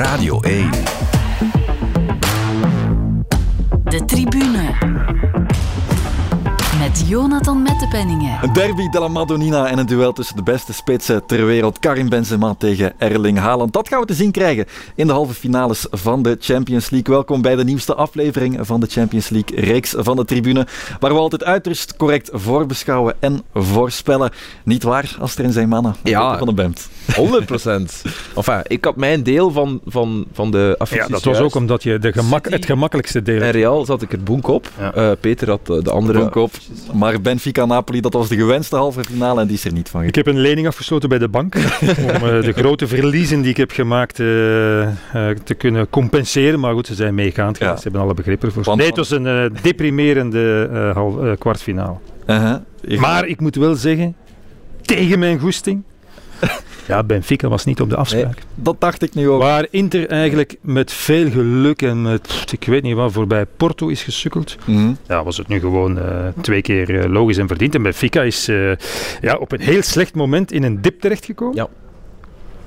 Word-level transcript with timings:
Radio 0.00 0.40
1. 0.40 1.19
Jonathan 7.10 7.62
Mettepenningen. 7.62 8.38
Een 8.42 8.52
derby 8.52 8.88
de 8.88 8.98
la 9.00 9.08
Madonnina 9.08 9.66
en 9.68 9.78
een 9.78 9.86
duel 9.86 10.12
tussen 10.12 10.36
de 10.36 10.42
beste 10.42 10.72
spitsen 10.72 11.26
ter 11.26 11.46
wereld. 11.46 11.78
Karim 11.78 12.08
Benzema 12.08 12.54
tegen 12.58 12.92
Erling 12.98 13.38
Haaland. 13.38 13.72
Dat 13.72 13.88
gaan 13.88 14.00
we 14.00 14.06
te 14.06 14.14
zien 14.14 14.30
krijgen 14.30 14.66
in 14.94 15.06
de 15.06 15.12
halve 15.12 15.34
finales 15.34 15.86
van 15.90 16.22
de 16.22 16.36
Champions 16.40 16.90
League. 16.90 17.14
Welkom 17.14 17.42
bij 17.42 17.56
de 17.56 17.64
nieuwste 17.64 17.94
aflevering 17.94 18.58
van 18.60 18.80
de 18.80 18.86
Champions 18.86 19.28
League 19.28 19.60
reeks 19.60 19.94
van 19.98 20.16
de 20.16 20.24
tribune. 20.24 20.66
Waar 21.00 21.12
we 21.12 21.18
altijd 21.18 21.44
uiterst 21.44 21.96
correct 21.96 22.30
voorbeschouwen 22.32 23.14
en 23.20 23.42
voorspellen. 23.54 24.30
Niet 24.64 24.82
waar, 24.82 25.16
als 25.20 25.36
er 25.36 25.44
in 25.44 25.52
zijn 25.52 25.68
mannen 25.68 25.94
Ja. 26.04 26.38
van 26.38 26.46
de 26.46 26.54
Bemt. 26.54 26.88
100 27.16 27.46
procent. 27.46 28.02
Enfin, 28.36 28.60
ik 28.66 28.84
had 28.84 28.96
mijn 28.96 29.22
deel 29.22 29.50
van, 29.50 29.80
van, 29.86 30.24
van 30.32 30.50
de 30.50 30.74
affiches 30.78 31.06
Ja, 31.06 31.12
dat 31.12 31.24
was 31.24 31.36
juist. 31.36 31.54
ook 31.54 31.60
omdat 31.62 31.82
je 31.82 31.98
de 31.98 32.12
gemak, 32.12 32.48
het 32.50 32.66
gemakkelijkste 32.66 33.22
deel 33.22 33.40
En 33.40 33.50
Real 33.50 33.84
zat 33.84 34.02
ik 34.02 34.12
er 34.12 34.22
boenk 34.22 34.48
op. 34.48 34.68
Ja. 34.78 34.92
Eh, 34.94 35.10
Peter 35.20 35.48
had 35.48 35.70
eh, 35.70 35.76
de 35.82 35.90
andere. 35.90 36.18
Bonk 36.18 36.34
op. 36.34 36.50
Maar 37.00 37.20
Benfica-Napoli, 37.20 38.00
dat 38.00 38.12
was 38.12 38.28
de 38.28 38.36
gewenste 38.36 38.76
halve 38.76 39.04
finale 39.04 39.40
en 39.40 39.46
die 39.46 39.56
is 39.56 39.64
er 39.64 39.72
niet 39.72 39.88
van 39.88 40.00
Ik 40.02 40.06
gekomen. 40.06 40.26
heb 40.34 40.36
een 40.44 40.48
lening 40.50 40.66
afgesloten 40.66 41.08
bij 41.08 41.18
de 41.18 41.28
bank 41.28 41.54
om 42.06 42.28
eh, 42.28 42.42
de 42.42 42.52
grote 42.56 42.86
verliezen 42.86 43.40
die 43.40 43.50
ik 43.50 43.56
heb 43.56 43.70
gemaakt 43.70 44.20
eh, 44.20 44.82
eh, 44.82 44.90
te 45.44 45.54
kunnen 45.54 45.90
compenseren. 45.90 46.60
Maar 46.60 46.72
goed, 46.74 46.86
ze 46.86 46.94
zijn 46.94 47.14
meegaand. 47.14 47.58
Ja. 47.58 47.76
Ze 47.76 47.82
hebben 47.82 48.00
alle 48.00 48.14
begrippen 48.14 48.52
voor. 48.52 48.62
Want- 48.64 48.78
Nee, 48.78 48.86
het 48.86 48.96
was 48.96 49.10
een 49.10 49.52
deprimerende 49.62 50.90
half, 50.94 51.38
kwartfinale. 51.38 51.96
Uh-huh. 52.26 52.56
Maar 53.00 53.26
ik 53.26 53.40
moet 53.40 53.56
wel 53.56 53.74
zeggen, 53.74 54.16
tegen 54.82 55.18
mijn 55.18 55.38
goesting. 55.38 55.82
Ja, 56.90 57.02
Benfica 57.02 57.48
was 57.48 57.64
niet 57.64 57.80
op 57.80 57.90
de 57.90 57.96
afspraak. 57.96 58.38
Dat 58.54 58.80
dacht 58.80 59.02
ik 59.02 59.14
nu 59.14 59.28
ook. 59.28 59.42
Waar 59.42 59.66
Inter 59.70 60.08
eigenlijk 60.08 60.56
met 60.60 60.92
veel 60.92 61.30
geluk 61.30 61.82
en 61.82 62.02
met, 62.02 62.44
ik 62.52 62.64
weet 62.64 62.82
niet 62.82 62.94
wat, 62.94 63.12
voorbij 63.12 63.46
Porto 63.56 63.88
is 63.88 64.02
gesukkeld. 64.02 64.56
Mhm. 64.64 64.92
ja, 65.08 65.24
was 65.24 65.36
het 65.36 65.48
nu 65.48 65.60
gewoon 65.60 65.98
eh, 65.98 66.26
twee 66.40 66.62
keer 66.62 67.00
eh, 67.00 67.10
logisch 67.10 67.38
en 67.38 67.48
verdiend. 67.48 67.74
En 67.74 67.82
Benfica 67.82 68.22
is 68.22 68.48
eh, 68.48 68.70
ja, 69.20 69.36
op 69.36 69.52
een 69.52 69.60
heel 69.60 69.82
slecht 69.82 70.14
moment 70.14 70.52
in 70.52 70.62
een 70.62 70.82
dip 70.82 71.00
terechtgekomen. 71.00 71.56
Ja. 71.56 71.68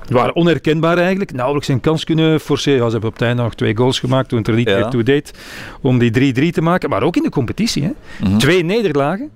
Die 0.06 0.16
waren 0.16 0.36
onherkenbaar 0.36 0.98
eigenlijk. 0.98 1.32
Nauwelijks 1.34 1.68
een 1.68 1.80
kans 1.80 2.04
kunnen 2.04 2.40
forceren. 2.40 2.80
Ja, 2.80 2.86
ze 2.86 2.92
hebben 2.92 3.10
op 3.10 3.16
het 3.16 3.28
einde 3.28 3.44
nog 3.44 3.56
twee 3.56 3.78
goals 3.78 4.00
gemaakt 4.00 4.30
toen 4.30 4.38
het 4.38 4.48
er 4.48 4.54
niet 4.54 4.70
Ja. 4.70 4.78
meer 4.78 4.88
toe 4.88 5.04
deed 5.04 5.34
om 5.82 6.00
die 6.00 6.12
3-3 6.50 6.54
te 6.54 6.62
maken. 6.62 6.90
Maar 6.90 7.04
ook 7.04 7.16
in 7.16 7.24
de 7.24 7.30
competitie. 7.30 7.84
Hè. 7.84 7.92
Mhm. 8.28 8.38
Twee 8.38 8.64
nederlagen. 8.64 9.30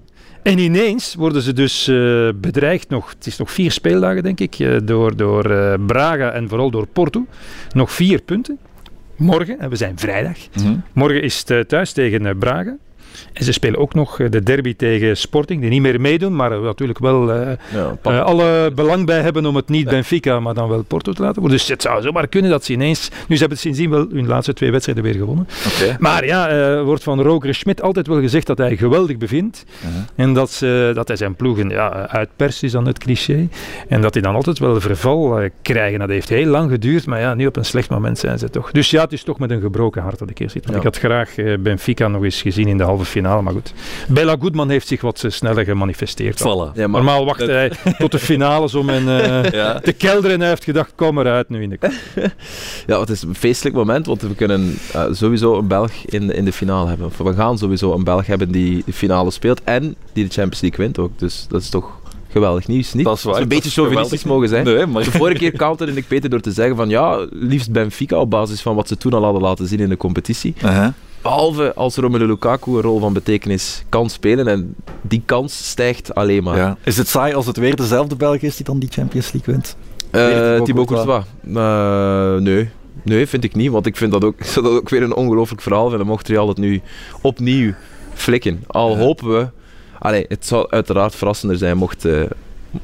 En 0.47 0.57
ineens 0.57 1.15
worden 1.15 1.41
ze 1.41 1.53
dus 1.53 1.87
eh, 1.87 2.29
bedreigd 2.35 2.89
nog. 2.89 3.09
Het 3.09 3.25
is 3.25 3.37
nog 3.37 3.51
vier 3.51 3.71
speeldagen, 3.71 4.23
denk 4.23 4.39
ik. 4.39 4.59
eh, 4.59 4.77
door 4.83 5.15
door 5.15 5.51
eh, 5.51 5.73
Braga 5.85 6.31
en 6.31 6.49
vooral 6.49 6.71
door 6.71 6.87
Porto. 6.87 7.25
Nog 7.73 7.91
vier 7.91 8.21
punten. 8.21 8.57
Morgen, 9.15 9.59
en 9.59 9.69
we 9.69 9.75
zijn 9.75 9.97
vrijdag. 9.97 10.37
Mhm. 10.55 10.75
Morgen 10.93 11.21
is 11.21 11.43
het 11.45 11.69
thuis 11.69 11.91
tegen 11.91 12.37
Braga. 12.37 12.77
En 13.33 13.43
ze 13.43 13.51
spelen 13.51 13.79
ook 13.79 13.93
nog 13.93 14.19
eh, 14.19 14.29
de 14.29 14.43
derby 14.43 14.75
tegen 14.75 15.17
Sporting, 15.17 15.61
die 15.61 15.69
niet 15.69 15.81
meer 15.81 16.01
meedoen, 16.01 16.35
maar 16.35 16.51
er 16.51 16.61
natuurlijk 16.61 16.99
wel 16.99 17.31
eh, 17.31 17.51
Ja, 17.73 17.97
eh, 18.01 18.21
alle 18.21 18.71
belang 18.75 19.05
bij 19.05 19.21
hebben 19.21 19.45
om 19.45 19.55
het 19.55 19.69
niet 19.69 19.89
Benfica, 19.89 20.39
maar 20.39 20.53
dan 20.53 20.69
wel 20.69 20.83
Porto 20.83 21.13
te 21.13 21.21
laten 21.21 21.41
worden. 21.41 21.57
Dus 21.57 21.67
het 21.67 21.81
zou 21.81 22.01
zomaar 22.01 22.27
kunnen 22.27 22.51
dat 22.51 22.65
ze 22.65 22.73
ineens... 22.73 23.09
Nu, 23.27 23.35
ze 23.35 23.41
hebben 23.41 23.57
sindsdien 23.57 23.89
wel 23.89 24.07
hun 24.11 24.27
laatste 24.27 24.53
twee 24.53 24.71
wedstrijden 24.71 25.03
weer 25.03 25.13
gewonnen. 25.13 25.47
Maar 25.99 26.25
ja, 26.25 26.49
eh, 26.49 26.83
wordt 26.83 27.03
van 27.03 27.21
Roger 27.21 27.55
Schmidt 27.55 27.81
altijd 27.81 28.07
wel 28.07 28.19
gezegd 28.19 28.47
dat 28.47 28.57
hij 28.57 28.77
geweldig 28.77 29.17
bevindt. 29.17 29.65
Mhm. 29.79 29.93
En 30.15 30.33
dat, 30.33 30.51
ze, 30.51 30.91
dat 30.93 31.07
hij 31.07 31.17
zijn 31.17 31.35
ploegen 31.35 31.69
ja, 31.69 32.07
uitperst, 32.07 32.63
is 32.63 32.71
dan 32.71 32.85
het 32.85 32.97
cliché. 32.97 33.47
En 33.87 34.01
dat 34.01 34.13
hij 34.13 34.23
dan 34.23 34.35
altijd 34.35 34.59
wel 34.59 34.79
verval 34.81 35.39
eh, 35.39 35.49
krijgen. 35.61 35.99
Dat 35.99 36.09
heeft 36.09 36.29
heel 36.29 36.45
lang 36.45 36.71
geduurd, 36.71 37.05
maar 37.05 37.19
ja, 37.19 37.33
nu 37.33 37.45
op 37.45 37.55
een 37.55 37.65
slecht 37.65 37.89
moment 37.89 38.17
zijn 38.17 38.39
ze 38.39 38.49
toch. 38.49 38.71
Dus 38.71 38.89
ja, 38.89 39.01
het 39.01 39.13
is 39.13 39.23
toch 39.23 39.39
met 39.39 39.51
een 39.51 39.61
gebroken 39.61 40.01
hart 40.01 40.19
dat 40.19 40.29
ik 40.29 40.37
hier 40.37 40.49
zit. 40.49 40.65
Want 40.65 40.73
Ja. 40.73 40.77
Ik 40.77 40.93
had 40.93 40.97
graag 40.97 41.37
eh, 41.37 41.57
Benfica 41.59 42.07
nog 42.07 42.23
eens 42.23 42.41
gezien 42.41 42.67
in 42.67 42.77
de 42.77 42.83
halve 42.83 43.05
finale, 43.07 43.41
maar 43.41 43.53
goed. 43.53 43.73
Bella 44.07 44.35
Goodman 44.39 44.69
heeft 44.69 44.87
zich 44.87 45.01
wat 45.01 45.23
eh, 45.23 45.31
sneller 45.31 45.63
gemanifesteerd. 45.63 46.39
Voilà. 46.39 46.43
ja, 46.73 46.87
maar 46.87 46.89
Normaal 47.01 47.25
wacht 47.25 47.39
hij 47.39 47.71
tot 47.97 48.11
de 48.11 48.19
finales 48.19 48.75
om 48.75 48.89
en, 48.89 49.07
eh, 49.07 49.51
Ja. 49.57 49.79
te 49.79 49.93
kelderen 49.93 50.31
en 50.31 50.39
hij 50.39 50.49
heeft 50.49 50.63
gedacht, 50.63 50.91
kom 50.95 51.19
eruit 51.19 51.49
nu 51.49 51.61
in 51.61 51.69
de 51.69 51.77
ja, 52.87 52.99
het 52.99 53.09
is 53.09 53.21
een 53.21 53.35
feestelijk 53.35 53.75
moment, 53.75 54.05
want 54.05 54.21
we 54.21 54.35
kunnen 54.35 54.77
eh, 54.93 55.05
sowieso 55.11 55.57
een 55.57 55.67
Belg 55.67 55.91
in, 56.05 56.31
in 56.31 56.45
de 56.45 56.53
finale 56.53 56.89
hebben. 56.89 57.07
Of 57.07 57.17
we 57.17 57.33
gaan 57.33 57.57
sowieso 57.57 57.93
een 57.93 58.03
Belg 58.03 58.25
hebben 58.25 58.51
die 58.51 58.83
de 58.85 58.93
finale 58.93 59.31
speelt 59.31 59.61
en 59.63 59.95
die 60.13 60.23
de 60.25 60.31
Champions 60.31 60.61
League 60.61 60.85
wint 60.85 60.99
ook. 60.99 61.19
Dus 61.19 61.45
dat 61.49 61.61
is 61.61 61.69
toch 61.69 61.99
geweldig 62.29 62.67
nieuws, 62.67 62.93
niet? 62.93 63.05
Dat 63.05 63.17
is 63.17 63.23
waar. 63.23 63.41
Een 63.41 63.47
beetje 63.47 63.67
is 63.67 63.73
chauvinistisch 63.73 64.23
mogen 64.23 64.49
zijn. 64.49 64.65
Nee, 64.65 64.85
maar... 64.85 65.03
De 65.03 65.11
vorige 65.11 65.37
keer 65.37 65.51
counterde 65.51 65.93
ik 65.93 66.07
Peter 66.07 66.29
door 66.29 66.39
te 66.39 66.51
zeggen 66.51 66.75
van 66.75 66.89
ja, 66.89 67.27
liefst 67.31 67.71
Benfica 67.71 68.17
op 68.17 68.29
basis 68.29 68.61
van 68.61 68.75
wat 68.75 68.87
ze 68.87 68.97
toen 68.97 69.13
al 69.13 69.23
hadden 69.23 69.41
laten 69.41 69.67
zien 69.67 69.79
in 69.79 69.89
de 69.89 69.97
competitie. 69.97 70.53
Uh-huh. 70.63 70.87
Behalve 71.21 71.73
als 71.73 71.95
Romelu 71.95 72.25
Lukaku 72.25 72.71
een 72.75 72.81
rol 72.81 72.99
van 72.99 73.13
betekenis 73.13 73.83
kan 73.89 74.09
spelen 74.09 74.47
en 74.47 74.75
die 75.01 75.21
kans 75.25 75.69
stijgt 75.69 76.15
alleen 76.15 76.43
maar. 76.43 76.57
Ja. 76.57 76.77
Is 76.83 76.97
het 76.97 77.07
saai 77.07 77.33
als 77.33 77.45
het 77.45 77.57
weer 77.57 77.75
dezelfde 77.75 78.15
Belg 78.15 78.41
is 78.41 78.55
die 78.55 78.65
dan 78.65 78.79
die 78.79 78.89
Champions 78.91 79.31
League 79.31 79.53
wint? 79.53 79.75
Eh, 80.11 80.21
Weer 80.21 80.61
Thibaut 80.61 80.87
Courtois. 80.87 81.23
Courtois? 81.53 82.35
Eh, 82.37 82.41
nee. 82.41 82.69
Nee, 83.03 83.27
vind 83.27 83.43
ik 83.43 83.55
niet, 83.55 83.71
want 83.71 83.85
ik 83.85 83.97
vind 83.97 84.11
dat 84.11 84.23
ook, 84.23 84.35
dat 84.55 84.65
ook 84.65 84.89
weer 84.89 85.03
een 85.03 85.15
ongelooflijk 85.15 85.61
verhaal 85.61 85.89
vinden. 85.89 86.07
Mocht 86.07 86.27
Real 86.27 86.47
het 86.47 86.57
nu 86.57 86.81
opnieuw 87.21 87.73
flikken. 88.13 88.63
Al 88.67 88.91
Ja. 88.91 88.97
hopen 88.97 89.29
we... 89.29 89.47
Allee, 89.99 90.25
het 90.27 90.45
zou 90.45 90.65
uiteraard 90.69 91.15
verrassender 91.15 91.57
zijn 91.57 91.77
mocht, 91.77 92.05
eh, 92.05 92.21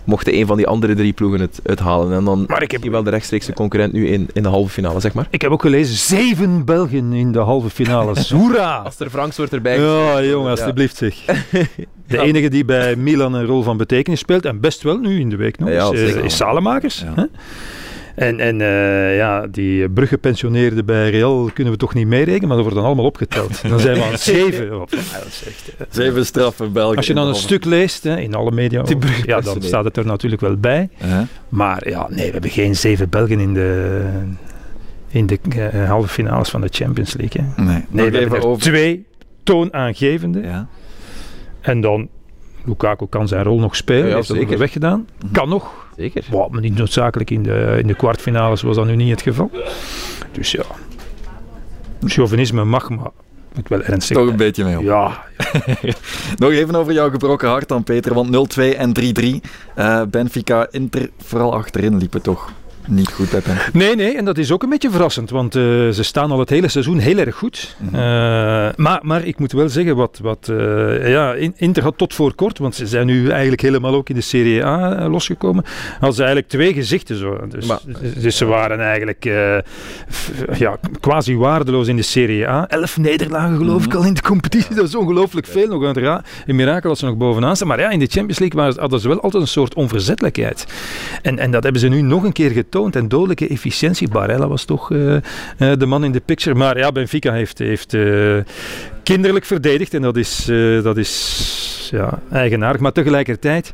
mochten 0.03 0.33
een 0.35 0.45
van 0.47 0.57
die 0.57 0.67
andere 0.67 0.93
drie 0.95 1.13
ploegen 1.13 1.39
het 1.39 1.59
uithalen. 1.65 2.17
En 2.17 2.23
dan 2.25 2.45
Maar 2.47 2.61
ik 2.63 2.71
heb- 2.71 2.83
je 2.83 2.89
wel 2.89 3.03
de 3.03 3.09
rechtstreekse 3.09 3.53
concurrent 3.53 3.93
nu 3.93 4.07
in, 4.07 4.29
in 4.33 4.43
de 4.43 4.49
halve 4.49 4.69
finale, 4.69 4.99
zeg 4.99 5.13
maar. 5.13 5.27
Ik 5.29 5.41
heb 5.41 5.51
ook 5.51 5.61
gelezen, 5.61 5.95
zeven 5.95 6.65
Belgen 6.65 7.13
in 7.13 7.31
de 7.31 7.39
halve 7.39 7.69
finales. 7.69 8.31
Hoera! 8.39 8.75
Als 8.77 8.99
er 8.99 9.09
Franks 9.09 9.37
wordt 9.37 9.53
erbij 9.53 9.79
Ja, 9.79 10.23
jongen, 10.23 10.45
Ja. 10.45 10.49
alsjeblieft 10.51 10.95
zeg. 10.95 11.15
De 12.07 12.19
enige 12.19 12.49
die 12.49 12.65
bij 12.65 12.95
Milan 12.95 13.33
een 13.33 13.45
rol 13.45 13.63
van 13.63 13.77
betekenis 13.77 14.19
speelt, 14.19 14.45
en 14.45 14.59
best 14.59 14.81
wel 14.81 14.97
nu 14.97 15.19
in 15.19 15.29
de 15.29 15.35
week 15.35 15.59
nog, 15.59 15.69
Ja, 15.69 15.91
is, 15.91 16.13
eh, 16.13 16.23
is 16.23 16.35
Salemakers. 16.35 16.99
Ja. 16.99 17.13
hè? 17.15 17.23
En, 18.15 18.39
en 18.39 18.61
eh, 18.61 19.15
ja, 19.17 19.47
die 19.47 19.89
bruggepensioneerden 19.89 20.85
bij 20.85 21.09
Real 21.09 21.49
kunnen 21.53 21.73
we 21.73 21.79
toch 21.79 21.93
niet 21.93 22.07
meerekenen, 22.07 22.47
maar 22.47 22.55
dat 22.55 22.61
wordt 22.65 22.75
dan 22.75 22.85
allemaal 22.85 23.05
opgeteld. 23.05 23.69
Dan 23.69 23.79
zijn 23.79 23.97
we 23.97 24.03
aan 24.03 24.17
zeven. 24.33 24.77
Wat- 24.77 24.91
ja, 24.91 25.17
dat 25.17 25.27
is 25.27 25.43
echt, 25.47 25.75
eh, 25.77 25.85
Zeven 25.89 26.25
straffen 26.25 26.71
België. 26.73 26.95
Als 26.97 27.07
je 27.07 27.13
dan 27.13 27.27
een 27.27 27.35
stuk 27.35 27.65
leest, 27.65 28.03
hè, 28.03 28.19
in 28.19 28.33
alle 28.35 28.51
media, 28.51 28.83
ja, 29.25 29.39
dan 29.41 29.61
staat 29.61 29.83
het 29.83 29.97
er 29.97 30.05
natuurlijk 30.05 30.41
wel 30.41 30.57
bij. 30.57 30.89
Uh-huh. 31.03 31.21
Maar 31.49 31.89
ja, 31.89 32.07
nee, 32.09 32.25
we 32.25 32.31
hebben 32.31 32.49
geen 32.49 32.75
zeven 32.75 33.09
Belgen 33.09 33.39
in 33.39 33.53
de, 33.53 34.01
in 35.07 35.25
de 35.27 35.39
eh, 35.53 35.87
halve 35.89 36.07
finales 36.07 36.49
van 36.49 36.61
de 36.61 36.67
Champions 36.71 37.13
League. 37.17 37.41
Hè. 37.55 37.63
Nee, 37.63 37.83
Nee, 37.89 38.09
we 38.11 38.17
hebben 38.17 38.39
er 38.39 38.45
over. 38.47 38.61
twee 38.61 39.05
toonaangevende. 39.43 40.41
Ja. 40.41 40.67
En 41.61 41.81
dan, 41.81 42.09
Lukaku 42.65 43.05
kan 43.09 43.27
zijn 43.27 43.43
rol 43.43 43.59
nog 43.59 43.75
spelen, 43.75 44.03
Ja, 44.03 44.09
ja, 44.09 44.15
heeft 44.15 44.27
dat 44.27 44.37
ook 44.37 44.49
weggedaan. 44.57 45.07
Kan 45.31 45.49
nog, 45.49 45.82
Zeker. 45.97 46.23
Wow, 46.29 46.51
maar 46.51 46.61
niet 46.61 46.77
noodzakelijk 46.77 47.29
in 47.29 47.43
de, 47.43 47.75
in 47.79 47.87
de 47.87 47.95
kwartfinales 47.95 48.61
was 48.61 48.75
dat 48.75 48.85
nu 48.85 48.95
niet 48.95 49.09
het 49.09 49.21
geval. 49.21 49.51
Dus 50.31 50.51
ja, 50.51 50.63
chauvinisme 52.05 52.63
mag, 52.63 52.89
maar 52.89 53.09
moet 53.55 53.69
wel 53.69 53.81
ernstig 53.81 54.17
Toch 54.17 54.27
een 54.27 54.35
beetje 54.35 54.63
mee 54.63 54.77
op. 54.77 54.83
Ja, 54.83 55.23
Nog 56.37 56.51
even 56.51 56.75
over 56.75 56.93
jouw 56.93 57.09
gebroken 57.09 57.49
hart 57.49 57.67
dan, 57.67 57.83
Peter. 57.83 58.13
Want 58.13 58.57
0-2 58.59 58.61
en 58.77 58.91
3-3. 59.43 59.49
Eh, 59.75 60.01
Benfica, 60.09 60.67
Inter, 60.71 61.09
vooral 61.17 61.53
achterin 61.53 61.97
liepen 61.97 62.21
toch 62.21 62.51
niet 62.87 63.11
goed 63.11 63.29
bij. 63.31 63.41
Nee, 63.73 63.95
nee, 63.95 64.17
en 64.17 64.25
dat 64.25 64.37
is 64.37 64.51
ook 64.51 64.63
een 64.63 64.69
beetje 64.69 64.89
verrassend, 64.89 65.29
want 65.29 65.55
eh, 65.55 65.61
ze 65.89 66.03
staan 66.03 66.31
al 66.31 66.39
het 66.39 66.49
hele 66.49 66.67
seizoen 66.67 66.97
heel 66.97 67.17
erg 67.17 67.35
goed. 67.35 67.75
Mhm. 67.79 67.95
Eh, 67.95 68.01
maar, 68.75 68.99
maar 69.01 69.23
ik 69.25 69.39
moet 69.39 69.51
wel 69.51 69.69
zeggen, 69.69 69.95
wat, 69.95 70.19
wat 70.21 70.49
eh, 70.49 71.09
ja, 71.11 71.33
In- 71.33 71.53
Inter 71.57 71.83
had 71.83 71.97
tot 71.97 72.13
voor 72.13 72.33
kort, 72.35 72.57
want 72.57 72.75
ze 72.75 72.87
zijn 72.87 73.05
nu 73.05 73.29
eigenlijk 73.29 73.61
helemaal 73.61 73.93
ook 73.95 74.09
in 74.09 74.15
de 74.15 74.21
Serie 74.21 74.65
A 74.65 75.07
losgekomen, 75.09 75.63
hadden 75.91 76.13
ze 76.13 76.17
eigenlijk 76.23 76.51
twee 76.51 76.73
gezichten. 76.73 77.17
Zo. 77.17 77.39
Dus, 77.49 77.65
Maar- 77.65 77.79
dus 78.21 78.37
ze 78.37 78.45
waren 78.45 78.79
eigenlijk 78.79 79.23
ja, 80.57 80.77
quasi 80.99 81.35
waardeloos 81.37 81.87
in 81.87 81.95
de 81.95 82.01
Serie 82.01 82.47
A. 82.47 82.67
Elf 82.67 82.97
nederlagen 82.97 83.57
geloof 83.57 83.85
ik 83.85 83.93
al 83.93 84.03
in 84.05 84.13
de 84.13 84.21
competitie, 84.21 84.75
dat 84.75 84.87
is 84.87 84.95
ongelooflijk 84.95 85.47
veel. 85.47 85.67
Nog 85.67 85.81
een, 85.81 85.93
ra- 86.03 86.23
een 86.45 86.55
mirakel 86.55 86.89
dat 86.89 86.97
ze 86.99 87.05
nog 87.05 87.17
bovenaan 87.17 87.55
staan. 87.55 87.67
Maar 87.67 87.79
ja, 87.79 87.89
in 87.89 87.99
de 87.99 88.07
Champions 88.07 88.39
League 88.39 88.73
hadden 88.79 88.99
ze 88.99 89.07
wel 89.07 89.21
altijd 89.21 89.43
een 89.43 89.49
soort 89.49 89.73
onverzettelijkheid. 89.73 90.65
En, 91.21 91.39
en 91.39 91.51
dat 91.51 91.63
hebben 91.63 91.81
ze 91.81 91.87
nu 91.87 92.01
nog 92.01 92.23
een 92.23 92.31
keer 92.31 92.49
getoond. 92.49 92.71
En 92.73 93.07
dodelijke 93.07 93.47
efficiëntie. 93.47 94.07
Barella 94.07 94.47
was 94.47 94.65
toch 94.65 94.91
eh, 94.91 95.15
eh, 95.15 95.21
de 95.57 95.85
man 95.85 96.03
in 96.03 96.11
de 96.11 96.21
picture. 96.25 96.55
Maar 96.55 96.77
ja, 96.77 96.91
Benfica 96.91 97.33
heeft, 97.33 97.57
heeft 97.57 97.93
eh, 97.93 98.37
kinderlijk 99.03 99.45
verdedigd. 99.45 99.93
En 99.93 100.01
dat 100.01 100.17
is, 100.17 100.45
dat 100.83 100.97
is 100.97 101.89
ja, 101.91 102.19
eigenaardig. 102.31 102.81
Maar 102.81 102.91
tegelijkertijd 102.91 103.73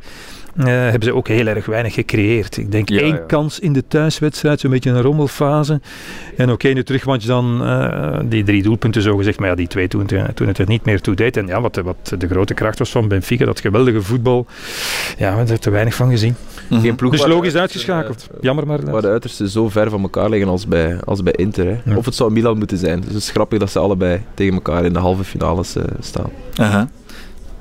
eh, 0.56 0.64
hebben 0.66 1.02
ze 1.02 1.14
ook 1.14 1.28
heel 1.28 1.46
erg 1.46 1.66
weinig 1.66 1.94
gecreëerd. 1.94 2.56
Ik 2.56 2.72
denk 2.72 2.88
Ja, 2.88 3.00
één 3.00 3.14
ja. 3.14 3.22
kans 3.26 3.58
in 3.60 3.72
de 3.72 3.84
thuiswedstrijd, 3.88 4.60
zo'n 4.60 4.70
beetje 4.70 4.90
een 4.90 5.02
rommelfase. 5.02 5.80
En 6.36 6.50
oké, 6.50 6.68
nu 6.68 6.82
terugmatch 6.84 7.26
dan 7.26 7.64
eh, 7.64 8.18
die 8.24 8.44
drie 8.44 8.62
doelpunten 8.62 9.02
zo 9.02 9.16
gezegd, 9.16 9.38
maar 9.38 9.48
ja, 9.48 9.54
die 9.54 9.66
twee 9.66 9.88
toen, 9.88 10.06
toen 10.34 10.46
het 10.46 10.58
er 10.58 10.66
niet 10.68 10.84
meer 10.84 11.00
toe 11.00 11.14
deed. 11.14 11.36
En 11.36 11.46
ja, 11.46 11.60
wat, 11.60 11.76
wat 11.76 12.14
de 12.18 12.28
grote 12.28 12.54
kracht 12.54 12.78
was 12.78 12.90
van 12.90 13.08
Benfica, 13.08 13.44
dat 13.44 13.60
geweldige 13.60 14.02
voetbal, 14.02 14.46
ja, 15.18 15.30
we 15.30 15.36
hebben 15.36 15.48
er 15.54 15.58
te 15.60 15.70
weinig 15.70 15.94
van 15.94 16.10
gezien. 16.10 16.34
Mhm. 16.68 16.80
Geen 16.80 16.94
ploeg 16.96 17.12
Dus 17.12 17.26
logisch 17.26 17.54
uitgeschakeld. 17.56 18.28
eh, 18.32 18.36
Jammer 18.40 18.66
maar. 18.66 18.90
Waar 18.90 19.02
de 19.02 19.08
uitersten 19.08 19.48
zo 19.48 19.68
ver 19.68 19.90
van 19.90 20.02
elkaar 20.02 20.28
liggen 20.30 20.48
als 20.48 20.66
bij, 20.66 21.00
als 21.04 21.22
bij 21.22 21.32
Inter. 21.32 21.66
Hè. 21.66 21.76
Ja. 21.90 21.96
Of 21.96 22.04
het 22.04 22.14
zou 22.14 22.32
Milan 22.32 22.58
moeten 22.58 22.78
zijn. 22.78 22.98
Dus 23.00 23.08
het 23.08 23.16
is 23.22 23.30
grappig 23.30 23.58
dat 23.58 23.70
ze 23.70 23.78
allebei 23.78 24.20
tegen 24.34 24.54
elkaar 24.54 24.84
in 24.84 24.92
de 24.92 24.98
halve 24.98 25.24
finales 25.24 25.76
eh, 25.76 25.84
staan. 26.00 26.30
Aha. 26.56 26.88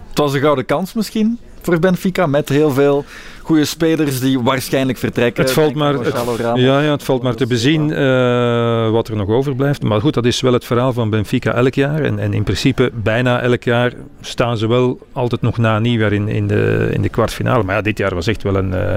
Het 0.10 0.18
was 0.18 0.34
een 0.34 0.40
gouden 0.42 0.66
kans 0.66 0.94
misschien 0.94 1.40
voor 1.62 1.80
Benfica, 1.80 2.26
met 2.26 2.50
heel 2.50 2.72
veel 2.72 3.06
goede 3.50 3.66
spelers 3.66 4.20
die 4.20 4.40
waarschijnlijk 4.40 4.98
vertrekken. 4.98 5.44
Het 5.44 5.54
valt 5.54 5.76
maar- 5.76 5.94
het-. 5.94 6.38
Ja, 6.38 6.82
ja, 6.82 6.92
het 6.92 7.04
valt 7.04 7.22
maar 7.24 7.36
te 7.36 7.48
bezien 7.48 7.92
eh, 7.94 8.90
wat 8.90 9.08
er 9.08 9.16
nog 9.16 9.28
overblijft. 9.30 9.84
Maar 9.84 10.02
goed, 10.02 10.14
dat 10.14 10.26
is 10.26 10.42
wel 10.42 10.54
het 10.54 10.66
verhaal 10.66 10.94
van 10.94 11.10
Benfica 11.10 11.54
elk 11.54 11.74
jaar. 11.74 12.02
En, 12.02 12.20
en 12.20 12.34
in 12.34 12.44
principe, 12.44 12.92
bijna 12.94 13.42
elk 13.42 13.64
jaar 13.64 13.94
staan 14.22 14.58
ze 14.58 14.68
wel 14.68 15.00
altijd 15.12 15.42
nog 15.42 15.58
na 15.58 15.80
nieuwjaar 15.80 16.14
in, 16.14 16.28
in, 16.28 16.48
de, 16.48 16.90
in 16.94 17.02
de 17.02 17.10
kwartfinale. 17.10 17.64
Maar 17.64 17.76
ja, 17.76 17.82
dit 17.82 17.98
jaar 17.98 18.16
was 18.16 18.28
echt 18.28 18.44
wel 18.44 18.56
een, 18.56 18.74
eh, 18.74 18.96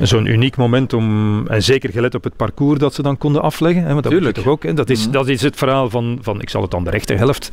zo'n 0.00 0.26
uniek 0.26 0.56
moment 0.56 0.92
om, 0.92 1.46
en 1.48 1.62
zeker 1.62 1.90
gelet 1.90 2.14
op 2.14 2.24
het 2.24 2.36
parcours 2.36 2.78
dat 2.78 2.94
ze 2.94 3.02
dan 3.02 3.18
konden 3.18 3.42
afleggen. 3.42 3.82
Hè, 3.84 3.92
want 3.92 4.02
dat 4.02 4.12
moet 4.12 4.22
je 4.22 4.26
Tuurlijk. 4.32 4.44
toch 4.44 4.54
ook. 4.54 4.62
Hè, 4.62 4.74
dat, 4.74 4.90
is, 4.90 5.02
Mhm. 5.02 5.12
dat 5.12 5.28
is 5.28 5.42
het 5.42 5.56
verhaal 5.56 5.90
van, 5.90 6.18
van, 6.20 6.40
ik 6.40 6.50
zal 6.50 6.62
het 6.62 6.70
dan 6.70 6.84
de 6.84 6.90
rechterhelft 6.90 7.48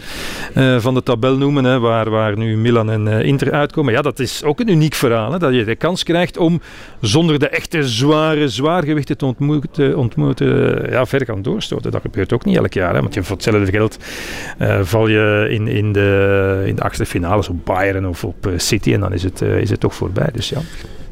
eh, 0.54 0.80
van 0.80 0.94
de 0.94 1.04
tabel 1.04 1.38
noemen, 1.38 1.64
hè, 1.64 1.80
waar, 1.80 2.10
waar 2.10 2.38
nu 2.38 2.58
Milan 2.58 2.90
en 2.92 3.08
eh, 3.08 3.25
Inter 3.25 3.52
uitkomen. 3.52 3.94
Ja, 3.94 4.02
dat 4.02 4.20
is 4.20 4.44
ook 4.44 4.60
een 4.60 4.70
uniek 4.70 4.94
verhaal. 4.96 5.32
Hè, 5.32 5.40
dat 5.40 5.54
je 5.54 5.64
de 5.64 5.75
kans 5.75 6.04
krijgt 6.04 6.18
om 6.38 6.62
zonder 7.01 7.39
de 7.39 7.50
echte 7.50 7.88
zware 7.88 8.48
zwaargewichten 8.48 9.18
te 9.18 9.25
ontmoeten, 9.25 9.98
ontmoeten 9.98 10.89
ja, 10.89 11.06
ver 11.06 11.25
gaan 11.25 11.42
doorstoten. 11.42 11.92
Dat 11.92 12.01
gebeurt 12.01 12.33
ook 12.33 12.45
niet 12.45 12.57
elk 12.57 12.74
jaar. 12.74 12.94
Hè, 12.94 13.01
want 13.01 13.13
je, 13.13 13.24
voor 13.24 13.36
hetzelfde 13.36 13.71
geld 13.71 13.98
eh, 14.57 14.80
val 14.83 15.07
je 15.07 15.48
in, 15.50 15.68
in, 15.68 15.92
de, 15.92 16.63
in 16.66 16.75
de 16.75 16.81
achtste 16.81 17.06
finales 17.06 17.50
op 17.50 17.66
Bayern 17.66 18.07
of 18.07 18.24
op 18.24 18.48
eh, 18.48 18.54
City 18.57 18.94
en 18.94 19.00
dan 19.00 19.13
is 19.13 19.24
het, 19.24 19.42
eh, 19.42 19.57
is 19.57 19.69
het 19.69 19.80
toch 19.80 19.95
voorbij. 19.95 20.30
Dus 20.33 20.50
ja. 20.50 20.60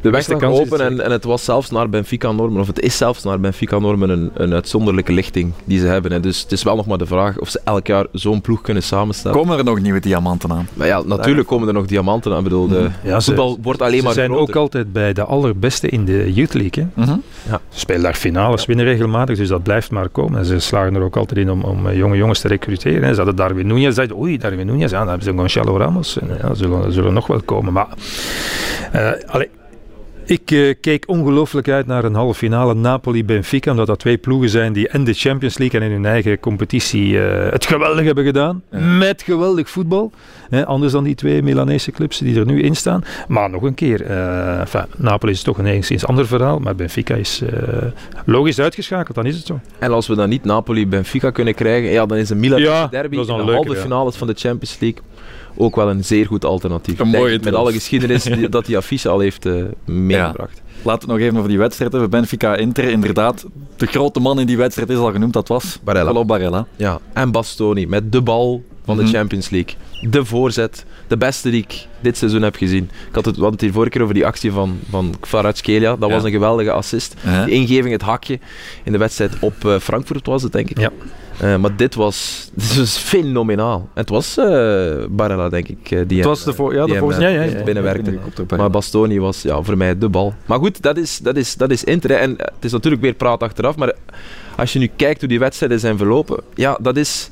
De 0.01 0.09
weg 0.09 0.27
Beste 0.27 0.45
lag 0.45 0.59
open 0.59 0.81
en, 0.81 1.01
en 1.03 1.11
het 1.11 1.23
was 1.23 1.43
zelfs 1.45 1.69
naar 1.71 1.89
Benfica-normen, 1.89 2.61
of 2.61 2.67
het 2.67 2.79
is 2.79 2.97
zelfs 2.97 3.23
naar 3.23 3.39
Benfica-normen 3.39 4.09
een, 4.09 4.31
een 4.33 4.53
uitzonderlijke 4.53 5.11
lichting 5.11 5.51
die 5.63 5.79
ze 5.79 5.85
hebben. 5.87 6.11
Hè. 6.11 6.19
Dus 6.19 6.41
het 6.41 6.51
is 6.51 6.63
wel 6.63 6.75
nog 6.75 6.85
maar 6.87 6.97
de 6.97 7.05
vraag 7.05 7.39
of 7.39 7.49
ze 7.49 7.59
elk 7.63 7.87
jaar 7.87 8.05
zo'n 8.11 8.41
ploeg 8.41 8.61
kunnen 8.61 8.83
samenstellen. 8.83 9.37
Komen 9.37 9.57
er 9.57 9.63
nog 9.63 9.79
nieuwe 9.79 9.99
diamanten 9.99 10.51
aan? 10.51 10.67
Maar 10.73 10.87
ja, 10.87 11.01
natuurlijk 11.05 11.47
komen 11.47 11.67
er 11.67 11.73
nog 11.73 11.85
diamanten 11.85 12.31
aan. 12.31 12.37
Ik 12.37 12.43
bedoel, 12.43 12.67
de 12.67 12.89
Ja, 13.03 13.19
ze- 13.19 13.25
voetbal 13.25 13.57
wordt 13.61 13.81
alleen 13.81 13.97
Ze 13.99 14.03
maar 14.05 14.13
zijn 14.13 14.29
groter. 14.29 14.49
ook 14.55 14.55
altijd 14.61 14.93
bij 14.93 15.13
de 15.13 15.23
allerbeste 15.23 15.89
in 15.89 16.05
de 16.05 16.33
Youth 16.33 16.53
League. 16.53 16.87
Hè. 16.95 17.01
Mhm. 17.03 17.17
Ze 17.69 17.79
spelen 17.79 18.01
daar 18.01 18.13
finales, 18.13 18.65
winnen 18.65 18.85
regelmatig, 18.85 19.37
dus 19.37 19.47
dat 19.49 19.63
blijft 19.63 19.91
maar 19.91 20.09
komen. 20.09 20.39
En 20.39 20.45
ze 20.45 20.59
slagen 20.59 20.95
er 20.95 21.01
ook 21.01 21.15
altijd 21.17 21.39
in 21.39 21.51
om, 21.51 21.61
om 21.63 21.87
eh, 21.87 21.97
jonge 21.97 22.15
jongens 22.17 22.39
te 22.39 22.47
recruteren. 22.47 23.03
hè. 23.03 23.09
Ze 23.09 23.15
hadden 23.15 23.35
Darwin 23.35 23.67
Núñez, 23.67 23.93
zeiden, 23.93 24.17
oei, 24.17 24.37
Darwin 24.37 24.67
Núñez, 24.69 24.89
ja, 24.91 24.99
dan 25.05 25.07
hebben 25.07 25.47
ze 25.49 25.61
Gonçalo 25.63 25.77
Ramos. 25.77 26.19
En, 26.19 26.29
ja, 26.41 26.53
zullen, 26.53 26.91
zullen 26.93 27.13
nog 27.13 27.27
wel 27.27 27.41
komen. 27.45 27.73
Maar, 27.73 27.87
eh, 28.91 29.11
allee, 29.25 29.49
ik 30.27 30.51
eh, 30.51 30.73
keek 30.81 31.03
ongelooflijk 31.07 31.69
uit 31.69 31.87
naar 31.87 32.03
een 32.03 32.13
halve 32.13 32.37
finale 32.37 32.73
Napoli-Benfica, 32.73 33.71
omdat 33.71 33.87
dat 33.87 33.99
twee 33.99 34.17
ploegen 34.17 34.49
zijn 34.49 34.73
die 34.73 34.87
en 34.87 35.03
de 35.03 35.13
Champions 35.13 35.57
League 35.57 35.79
en 35.79 35.85
in 35.85 35.91
hun 35.91 36.05
eigen 36.05 36.39
competitie 36.39 37.21
eh, 37.21 37.51
het 37.51 37.65
geweldig 37.65 38.05
hebben 38.05 38.23
gedaan. 38.23 38.61
Ja. 38.71 38.79
Met 38.79 39.21
geweldig 39.21 39.69
voetbal. 39.69 40.11
Hè, 40.49 40.65
anders 40.65 40.91
dan 40.91 41.03
die 41.03 41.15
twee 41.15 41.43
Milanese 41.43 41.91
clubs 41.91 42.17
die 42.17 42.39
er 42.39 42.45
nu 42.45 42.61
in 42.61 42.75
staan. 42.75 43.03
Maar 43.27 43.49
nog 43.49 43.61
een 43.61 43.73
keer, 43.73 44.05
eh, 44.05 44.59
enfin, 44.59 44.85
Napoli 44.97 45.31
is 45.31 45.41
toch 45.41 45.57
een 45.57 45.65
enigszins 45.65 46.05
ander 46.05 46.27
verhaal, 46.27 46.59
maar 46.59 46.75
Benfica 46.75 47.15
is 47.15 47.41
logisch 48.25 48.59
uitgeschakeld, 48.59 49.15
dan 49.15 49.25
is 49.25 49.35
het 49.35 49.45
zo. 49.45 49.59
En 49.79 49.91
als 49.91 50.07
we 50.07 50.15
dan 50.15 50.29
niet 50.29 50.43
Napoli-Benfica 50.43 51.29
kunnen 51.31 51.55
krijgen, 51.55 51.89
ja, 51.89 52.05
dan 52.05 52.17
is 52.17 52.29
een 52.29 52.39
Milan 52.39 52.61
Ja, 52.61 52.87
derby 52.87 53.15
dat 53.15 53.25
is 53.25 53.31
dan 53.31 53.39
in 53.39 53.45
de 53.45 53.51
halve 53.51 53.73
ja. 53.73 53.81
finales 53.81 54.15
van 54.15 54.27
de 54.27 54.33
Champions 54.33 54.77
League 54.79 55.01
ook 55.57 55.75
wel 55.75 55.89
een 55.89 56.03
zeer 56.05 56.25
goed 56.25 56.45
alternatief. 56.45 56.99
Een 56.99 57.07
mooie 57.07 57.39
met 57.43 57.53
alle 57.53 57.71
geschiedenis 57.71 58.23
die, 58.23 58.49
dat 58.57 58.65
die 58.65 58.77
affiche 58.77 59.09
al 59.09 59.19
heeft 59.19 59.45
eh, 59.45 59.53
meegebracht. 59.85 60.61
Laten 60.81 61.07
we 61.07 61.13
nog 61.13 61.23
even 61.23 61.37
over 61.37 61.49
die 61.49 61.57
wedstrijd 61.57 61.91
hebben. 61.91 62.09
Benfica-Inter, 62.09 62.83
inderdaad. 62.89 63.45
De 63.75 63.85
grote 63.85 64.19
man 64.19 64.39
in 64.39 64.45
die 64.47 64.57
wedstrijd 64.57 64.89
is 64.89 64.97
al 64.97 65.11
genoemd, 65.11 65.33
dat 65.33 65.47
was 65.47 65.79
Barella. 65.83 66.25
Barella. 66.25 66.65
Ja, 66.75 66.99
en 67.13 67.31
Bastoni 67.31 67.87
met 67.87 68.11
de 68.11 68.21
bal 68.21 68.63
van 68.85 68.95
Mhm. 68.95 69.05
de 69.05 69.11
Champions 69.11 69.49
League. 69.49 69.73
De 70.09 70.25
voorzet, 70.25 70.85
de 71.07 71.17
beste 71.17 71.49
die 71.49 71.61
ik 71.61 71.87
dit 71.99 72.17
seizoen 72.17 72.41
heb 72.41 72.55
gezien. 72.55 72.83
Ik 73.09 73.15
had 73.15 73.25
het, 73.25 73.33
hadden 73.35 73.51
het 73.53 73.61
hier 73.61 73.71
vorige 73.71 73.91
keer 73.91 74.01
over 74.01 74.13
die 74.13 74.25
actie 74.25 74.51
van, 74.51 74.79
van 74.89 75.15
Kvaratskhelia. 75.19 75.95
Dat 75.95 76.09
Ja. 76.09 76.15
was 76.15 76.23
een 76.23 76.31
geweldige 76.31 76.71
assist. 76.71 77.13
Hè? 77.19 77.45
De 77.45 77.51
ingeving, 77.51 77.91
het 77.91 78.01
hakje 78.01 78.39
in 78.83 78.91
de 78.91 78.97
wedstrijd 78.97 79.31
op 79.39 79.65
eh, 79.65 79.77
Frankfurt 79.79 80.25
was 80.25 80.43
het, 80.43 80.51
denk 80.51 80.69
ik. 80.69 80.79
Ja. 80.79 80.91
Eh, 81.37 81.57
maar 81.57 81.75
dit 81.75 81.95
was, 81.95 82.49
dit 82.53 82.75
was 82.75 82.97
fenomenaal. 82.97 83.79
En 83.79 84.01
het 84.01 84.09
was 84.09 84.37
eh, 84.37 84.45
Barella, 85.09 85.49
denk 85.49 85.67
ik, 85.67 85.77
eh, 85.83 85.89
die 85.89 85.99
Het 85.99 86.11
hem, 86.11 86.23
was 86.23 86.43
de, 86.43 86.53
voor, 86.53 86.73
ja, 86.73 86.85
de 86.85 86.93
hem, 86.93 87.11
ja, 87.11 87.27
ja, 87.27 87.41
ja. 87.41 87.63
binnenwerkte. 87.63 88.19
Maar 88.57 88.69
Bastoni 88.69 89.19
was 89.19 89.41
ja, 89.41 89.61
voor 89.61 89.77
mij 89.77 89.97
de 89.97 90.09
bal. 90.09 90.33
Maar 90.45 90.59
goed, 90.59 90.81
dat 90.81 90.97
is, 90.97 91.17
dat 91.17 91.35
is, 91.35 91.55
dat 91.55 91.71
is 91.71 91.83
Inter. 91.83 92.09
hè. 92.09 92.15
En 92.15 92.29
het 92.37 92.65
is 92.65 92.71
natuurlijk 92.71 93.01
weer 93.01 93.13
praat 93.13 93.43
achteraf. 93.43 93.75
Maar 93.75 93.93
als 94.55 94.73
je 94.73 94.79
nu 94.79 94.89
kijkt 94.95 95.19
hoe 95.19 95.29
die 95.29 95.39
wedstrijden 95.39 95.79
zijn 95.79 95.97
verlopen. 95.97 96.43
Ja, 96.53 96.77
dat 96.81 96.97
is, 96.97 97.29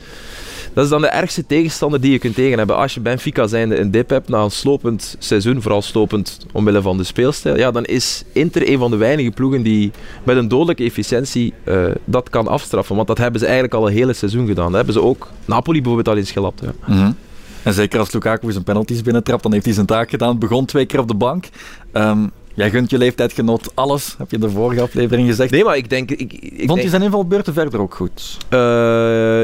dat 0.76 0.84
is 0.84 0.90
dan 0.90 1.02
de 1.02 1.08
ergste 1.08 1.46
tegenstander 1.46 2.02
die 2.02 2.12
je 2.12 2.20
kunt 2.20 2.36
tegen 2.36 2.58
hebben. 2.58 2.76
Als 2.76 2.94
je 2.94 3.00
Benfica 3.00 3.48
zijnde 3.48 3.80
een 3.80 3.92
dip 3.92 4.10
hebt 4.10 4.30
na 4.30 4.40
een 4.42 4.52
slopend 4.52 5.16
seizoen. 5.20 5.62
Vooral 5.62 5.82
slopend 5.82 6.38
omwille 6.52 6.82
van 6.82 6.98
de 6.98 7.04
speelstijl. 7.04 7.58
Ja, 7.58 7.72
dan 7.72 7.84
is 7.86 8.24
Inter 8.32 8.70
een 8.70 8.78
van 8.78 8.92
de 8.92 8.98
weinige 8.98 9.32
ploegen 9.32 9.62
die 9.62 9.92
met 10.24 10.38
een 10.38 10.48
dodelijke 10.48 10.84
efficiëntie 10.84 11.54
eh, 11.64 11.84
dat 12.06 12.30
kan 12.30 12.48
afstraffen. 12.48 12.96
Want 12.96 13.08
dat 13.08 13.18
hebben 13.18 13.40
ze 13.40 13.46
eigenlijk 13.46 13.76
al 13.76 13.88
een 13.88 13.94
hele 13.94 14.14
seizoen 14.14 14.48
gedaan. 14.48 14.66
Dat 14.66 14.76
hebben 14.76 14.94
ze 14.94 15.02
ook 15.02 15.28
Napoli 15.46 15.78
bijvoorbeeld 15.82 16.08
al 16.16 16.18
eens 16.18 16.32
gelapt. 16.32 16.62
Ja. 16.62 16.74
Mhm. 16.96 17.12
En 17.64 17.74
zeker 17.74 18.00
als 18.00 18.12
Lukaku 18.12 18.52
zijn 18.52 18.64
penalties 18.64 19.02
binnentrapt, 19.02 19.44
dan 19.44 19.52
heeft 19.54 19.66
hij 19.66 19.74
zijn 19.74 19.86
taak 19.86 20.10
gedaan. 20.10 20.40
Begon 20.40 20.66
twee 20.66 20.86
keer 20.86 21.00
op 21.00 21.08
de 21.08 21.14
bank. 21.16 21.46
Ehm, 21.92 22.20
jij 22.54 22.70
gunt 22.70 22.90
je 22.90 22.98
leeftijdgenoot 22.98 23.72
alles, 23.74 24.16
heb 24.18 24.30
je 24.30 24.36
in 24.36 24.42
de 24.42 24.50
vorige 24.50 24.82
aflevering 24.82 25.28
gezegd. 25.28 25.52
Nee, 25.52 25.64
maar 25.64 25.78
ik 25.78 25.90
denk... 25.90 26.12
Ik, 26.12 26.34
ik 26.34 26.54
Vond 26.58 26.68
denk- 26.68 26.82
je 26.82 26.90
zijn 26.90 27.02
invalbeurten 27.02 27.54
verder 27.54 27.80
ook 27.80 27.96
goed? 27.96 28.38
Eh, 28.50 28.60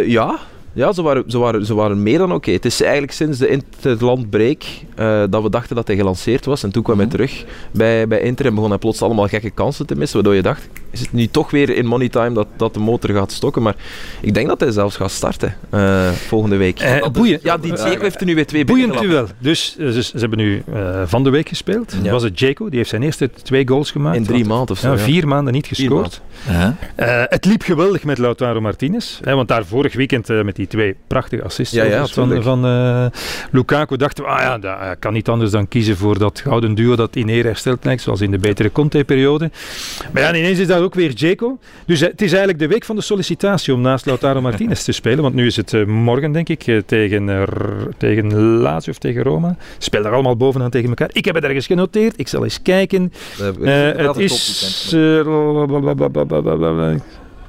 ja. 0.07 0.39
Ja, 0.73 0.91
ze 0.93 1.01
waren, 1.01 1.23
ze, 1.27 1.37
waren, 1.37 1.65
ze 1.65 1.73
waren 1.73 2.03
meer 2.03 2.17
dan 2.17 2.31
oké. 2.33 2.51
Het 2.51 2.65
is 2.65 2.81
eigenlijk 2.81 3.11
sinds 3.11 3.37
de 3.37 3.47
interlandbreak 3.47 4.63
eh 4.95 5.23
dat 5.29 5.43
we 5.43 5.49
dachten 5.49 5.75
dat 5.75 5.87
hij 5.87 5.95
gelanceerd 5.95 6.45
was. 6.45 6.63
En 6.63 6.71
toen 6.71 6.83
kwam 6.83 6.95
Mhm. 6.97 7.07
hij 7.07 7.15
terug 7.17 7.45
bij, 7.71 8.07
bij 8.07 8.19
Inter 8.21 8.45
en 8.45 8.53
begon 8.55 8.69
hij 8.69 8.77
plots 8.79 9.01
allemaal 9.01 9.27
gekke 9.27 9.49
kansen 9.49 9.85
te 9.85 9.95
missen. 9.95 10.15
Waardoor 10.15 10.35
je 10.35 10.41
dacht, 10.41 10.67
is 10.91 10.99
het 10.99 11.13
nu 11.13 11.27
toch 11.27 11.51
weer 11.51 11.69
in 11.69 11.85
money 11.85 12.09
time 12.09 12.33
dat, 12.33 12.47
dat 12.55 12.73
de 12.73 12.79
motor 12.79 13.09
gaat 13.15 13.31
stokken? 13.31 13.61
Maar 13.61 13.75
ik 14.21 14.33
denk 14.33 14.47
dat 14.47 14.59
hij 14.59 14.71
zelfs 14.71 14.95
gaat 14.95 15.11
starten 15.11 15.55
eh, 15.69 16.09
volgende 16.11 16.55
week. 16.57 16.79
Eh, 16.79 17.07
boeien. 17.09 17.39
Ja, 17.43 17.57
die 17.57 17.73
Dzeko 17.73 18.01
heeft 18.01 18.19
er 18.19 18.25
nu 18.25 18.35
weer 18.35 18.45
twee 18.47 18.65
Boeiend 18.65 18.91
binnengelapt. 18.91 19.27
duel. 19.39 19.51
Dus 19.51 19.75
ze, 19.77 20.03
ze 20.03 20.17
hebben 20.17 20.37
nu 20.37 20.63
eh, 20.73 21.01
van 21.05 21.23
de 21.23 21.29
week 21.29 21.47
gespeeld. 21.49 21.95
Ja. 22.03 22.11
Was 22.11 22.23
het 22.23 22.39
Jaco? 22.39 22.67
Die 22.69 22.77
heeft 22.77 22.89
zijn 22.89 23.03
eerste 23.03 23.29
twee 23.43 23.67
goals 23.67 23.91
gemaakt. 23.91 24.15
In 24.17 24.25
drie 24.25 24.45
maanden 24.45 24.69
of 24.69 24.77
zo. 24.77 24.87
Ja, 24.87 24.93
ja. 24.93 24.99
vier 24.99 25.27
maanden 25.27 25.53
niet 25.53 25.67
gescoord. 25.67 26.21
Eh, 26.95 27.23
het 27.25 27.45
liep 27.45 27.61
geweldig 27.61 28.03
met 28.03 28.17
Lautaro 28.17 28.61
Martinez. 28.61 29.19
Hè, 29.23 29.35
want 29.35 29.47
daar 29.47 29.65
vorig 29.65 29.93
weekend 29.93 30.29
eh, 30.29 30.41
met 30.41 30.55
die 30.55 30.60
twee 30.67 30.95
prachtige 31.07 31.43
assists 31.43 31.75
Ja, 31.75 31.83
ja, 31.83 32.01
overigens 32.01 32.43
van, 32.43 32.43
van 32.61 32.65
eh, 32.65 33.05
Lukaku 33.51 33.97
dachten 33.97 34.23
we, 34.23 34.29
ah 34.29 34.39
ja, 34.39 34.57
dat 34.57 34.99
kan 34.99 35.13
niet 35.13 35.27
anders 35.27 35.51
dan 35.51 35.67
kiezen 35.67 35.97
voor 35.97 36.17
dat 36.17 36.39
gouden 36.39 36.75
duo 36.75 36.95
dat 36.95 37.15
in 37.15 37.29
eer 37.29 37.43
hersteld 37.43 37.85
lijkt, 37.85 38.01
zoals 38.01 38.21
in 38.21 38.31
de 38.31 38.37
betere 38.37 38.71
Conte-periode. 38.71 39.51
Maar 40.13 40.21
ja, 40.21 40.35
ineens 40.35 40.59
is 40.59 40.67
dat 40.67 40.81
ook 40.81 40.93
weer 40.93 41.11
Jaco. 41.11 41.59
Dus 41.85 42.01
eh, 42.01 42.09
het 42.09 42.21
is 42.21 42.29
eigenlijk 42.29 42.59
de 42.59 42.67
week 42.67 42.85
van 42.85 42.95
de 42.95 43.01
sollicitatie 43.01 43.73
om 43.73 43.81
naast 43.81 44.05
Lautaro 44.05 44.41
Martinez 44.41 44.83
te 44.83 44.91
spelen. 44.91 45.21
Want 45.21 45.35
nu 45.35 45.45
is 45.45 45.55
het 45.55 45.73
eh, 45.73 45.85
morgen, 45.85 46.31
denk 46.31 46.49
ik, 46.49 46.83
tegen, 46.85 47.45
tegen 47.97 48.35
Lazio 48.37 48.91
of 48.91 48.97
tegen 48.97 49.23
Roma. 49.23 49.55
Spelen 49.77 50.03
daar 50.03 50.13
allemaal 50.13 50.37
bovenaan 50.37 50.69
tegen 50.69 50.89
elkaar. 50.89 51.09
Ik 51.13 51.25
heb 51.25 51.35
het 51.35 51.43
ergens 51.43 51.65
genoteerd. 51.65 52.19
Ik 52.19 52.27
zal 52.27 52.43
eens 52.43 52.61
kijken. 52.61 53.13
Inderdaad 53.37 54.15
het 54.15 54.17
is... 54.17 54.95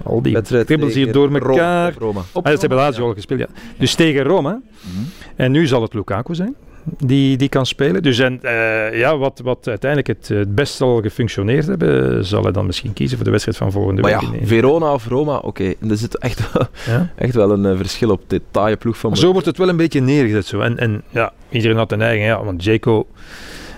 al 0.05 0.23
die 0.23 0.65
kribbels 0.65 0.95
hier 0.95 1.13
door 1.13 1.35
elkaar. 1.35 1.95
Roma. 1.99 2.21
Ah, 2.33 2.53
ze 2.53 2.59
hebben 2.59 2.79
Lazio 2.79 3.07
al 3.07 3.15
gespeeld, 3.15 3.41
ja. 3.41 3.47
Dus 3.79 3.95
tegen 3.95 4.23
Roma. 4.23 4.61
Mhm. 4.81 5.03
En 5.37 5.53
nu 5.53 5.67
zal 5.67 5.83
het 5.83 5.95
Lukaku 5.95 6.35
zijn. 6.35 6.55
Die, 6.99 7.37
die 7.37 7.49
kan 7.49 7.67
spelen. 7.67 8.03
Dus 8.03 8.19
en, 8.19 8.39
eh, 8.43 8.99
ja, 8.99 9.17
wat, 9.19 9.41
wat 9.45 9.69
uiteindelijk 9.69 10.19
het, 10.19 10.29
het 10.29 10.55
best 10.55 10.75
zal 10.75 11.01
gefunctioneerd 11.03 11.67
hebben, 11.67 12.25
zal 12.25 12.43
hij 12.43 12.53
dan 12.53 12.67
misschien 12.67 12.93
kiezen 12.93 13.17
voor 13.17 13.25
de 13.25 13.31
wedstrijd 13.31 13.59
van 13.59 13.73
volgende 13.73 14.03
Maar 14.03 14.11
week. 14.11 14.41
ja, 14.41 14.47
Verona 14.47 14.93
of 14.93 15.07
Roma, 15.09 15.37
oké. 15.37 15.65
Er 15.89 15.97
zit 15.97 16.19
echt, 16.19 16.53
wel- 16.53 16.67
ja. 16.87 17.11
echt 17.17 17.35
wel 17.35 17.51
een 17.51 17.67
eh, 17.67 17.77
verschil 17.77 18.11
op 18.11 18.23
dit 18.27 18.43
taaie 18.51 18.77
ploeg 18.77 18.99
van 18.99 19.11
Maar 19.11 19.19
zo 19.19 19.33
wordt 19.33 19.47
het 19.47 19.59
wel 19.59 19.69
een 19.69 19.77
beetje 19.77 20.01
neergezet. 20.01 20.47
Zo. 20.47 20.61
En, 20.61 20.79
en 20.79 21.03
ja, 21.11 21.33
iedereen 21.51 21.77
had 21.77 21.93
een 21.93 22.03
eigen. 22.03 22.27
Ja, 22.27 22.45
want 22.45 22.65
Jaco 22.65 23.07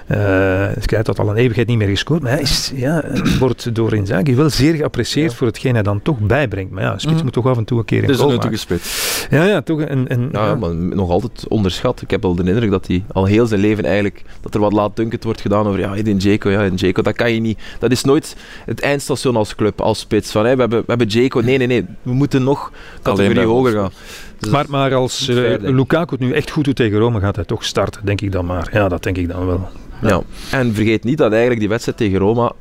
Uh, 0.08 0.16
hij 0.16 1.02
had 1.02 1.18
al 1.18 1.28
een 1.28 1.36
eeuwigheid 1.36 1.68
niet 1.68 1.78
meer 1.78 1.88
gescoord, 1.88 2.22
maar 2.22 2.30
hij 2.30 2.40
is, 2.40 2.72
ja, 2.74 3.04
wordt 3.38 3.74
door 3.74 3.94
Inzaghi 3.94 4.34
wel 4.34 4.50
zeer 4.50 4.74
geapprecieerd 4.74 5.30
ja. 5.30 5.36
voor 5.36 5.46
hetgeen 5.46 5.74
hij 5.74 5.82
dan 5.82 6.02
toch 6.02 6.18
bijbrengt. 6.18 6.70
Maar 6.70 6.82
ja, 6.82 6.98
spits 6.98 7.16
mm. 7.16 7.22
moet 7.22 7.32
toch 7.32 7.46
af 7.46 7.56
en 7.56 7.64
toe 7.64 7.78
een 7.78 7.84
keer 7.84 8.00
een 8.00 8.06
dus 8.06 8.16
goal 8.16 8.30
een 8.30 8.36
maken. 8.36 8.58
spits. 8.58 9.26
Ja, 9.30 9.44
ja, 9.44 9.60
toch 9.60 9.80
een... 9.80 10.12
een 10.12 10.28
ja, 10.32 10.46
ja, 10.46 10.54
maar 10.54 10.74
nog 10.74 11.10
altijd 11.10 11.48
onderschat. 11.48 12.02
Ik 12.02 12.10
heb 12.10 12.22
wel 12.22 12.34
de 12.34 12.42
indruk 12.44 12.70
dat 12.70 12.86
hij 12.86 13.04
al 13.12 13.24
heel 13.24 13.46
zijn 13.46 13.60
leven 13.60 13.84
eigenlijk, 13.84 14.22
dat 14.40 14.54
er 14.54 14.60
wat 14.60 14.72
laatdunkend 14.72 15.24
wordt 15.24 15.40
gedaan 15.40 15.66
over, 15.66 15.80
ja, 15.80 15.94
Edin 15.94 16.18
Dzeko, 16.18 16.50
ja, 16.50 16.62
Edin 16.62 16.76
Dzeko, 16.76 17.02
dat 17.02 17.16
kan 17.16 17.32
je 17.32 17.40
niet. 17.40 17.58
Dat 17.78 17.90
is 17.90 18.04
nooit 18.04 18.36
het 18.64 18.80
eindstation 18.80 19.36
als 19.36 19.54
club, 19.54 19.80
als 19.80 19.98
spits. 19.98 20.30
Van, 20.30 20.42
we, 20.42 20.48
hebben, 20.48 20.68
we 20.68 20.84
hebben 20.86 21.08
Dzeko, 21.08 21.40
nee, 21.40 21.58
nee, 21.58 21.66
nee, 21.66 21.84
we 22.02 22.12
moeten 22.12 22.42
nog 22.42 22.72
categorie 23.02 23.40
hoger 23.40 23.72
gaan. 23.72 23.90
Dus 24.38 24.50
maar, 24.50 24.64
maar 24.68 24.94
als 24.94 25.28
uh, 25.28 25.54
Lukaku 25.60 26.14
het 26.14 26.20
nu 26.20 26.32
echt 26.32 26.50
goed 26.50 26.64
doet 26.64 26.76
tegen 26.76 26.98
Rome, 26.98 27.20
gaat 27.20 27.36
hij 27.36 27.44
toch 27.44 27.64
starten, 27.64 28.00
denk 28.04 28.20
ik 28.20 28.32
dan 28.32 28.46
maar. 28.46 28.68
Ja, 28.72 28.88
dat 28.88 29.02
denk 29.02 29.16
ik 29.16 29.28
dan 29.28 29.46
wel. 29.46 29.68
Ja. 30.02 30.08
ja. 30.08 30.22
En 30.58 30.74
vergeet 30.74 31.04
niet 31.04 31.18
dat 31.18 31.30
eigenlijk 31.30 31.60
die 31.60 31.68
wedstrijd 31.68 31.98
tegen 31.98 32.18
Roma, 32.18 32.52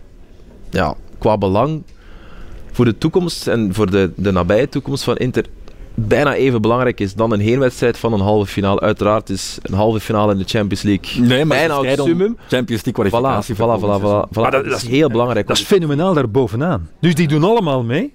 ja, 0.70 0.96
qua 1.18 1.38
belang 1.38 1.84
voor 2.72 2.86
de 2.86 2.98
toekomst 2.98 3.48
en 3.48 3.74
voor 3.74 3.92
de, 3.92 4.12
de 4.16 4.32
nabije 4.32 4.70
toekomst 4.70 5.04
van 5.04 5.18
Inter 5.18 5.46
bijna 5.96 6.34
even 6.34 6.62
belangrijk 6.62 7.00
is 7.00 7.14
dan 7.14 7.32
een 7.32 7.40
heenwedstrijd 7.40 7.98
van 7.98 8.14
een 8.14 8.20
halve 8.20 8.52
finale. 8.52 8.80
Uiteraard 8.80 9.30
is 9.30 9.58
een 9.62 9.74
halve 9.74 10.00
finale 10.00 10.32
in 10.32 10.38
de 10.38 10.44
Champions 10.44 10.82
League 10.82 11.22
nee, 11.22 11.46
maar 11.46 11.58
bijna 11.58 11.82
het 11.82 12.02
summum. 12.02 12.38
Champions 12.48 12.86
League 12.86 13.10
kwalificatie. 13.10 13.56
Voilà, 13.56 13.58
voilà, 13.58 13.82
voilà, 13.82 14.02
voilà, 14.02 14.30
voilà. 14.30 14.50
Dat, 14.50 14.66
dat, 14.66 14.82
is 14.82 14.88
heel 14.88 15.10
belangrijk. 15.10 15.48
Dat 15.48 15.58
is 15.58 15.64
fenomenaal 15.64 16.14
daar 16.14 16.30
bovenaan. 16.30 16.90
Dus 17.00 17.16
die 17.16 17.28
doen 17.28 17.44
allemaal 17.44 17.84
mee 17.84 18.14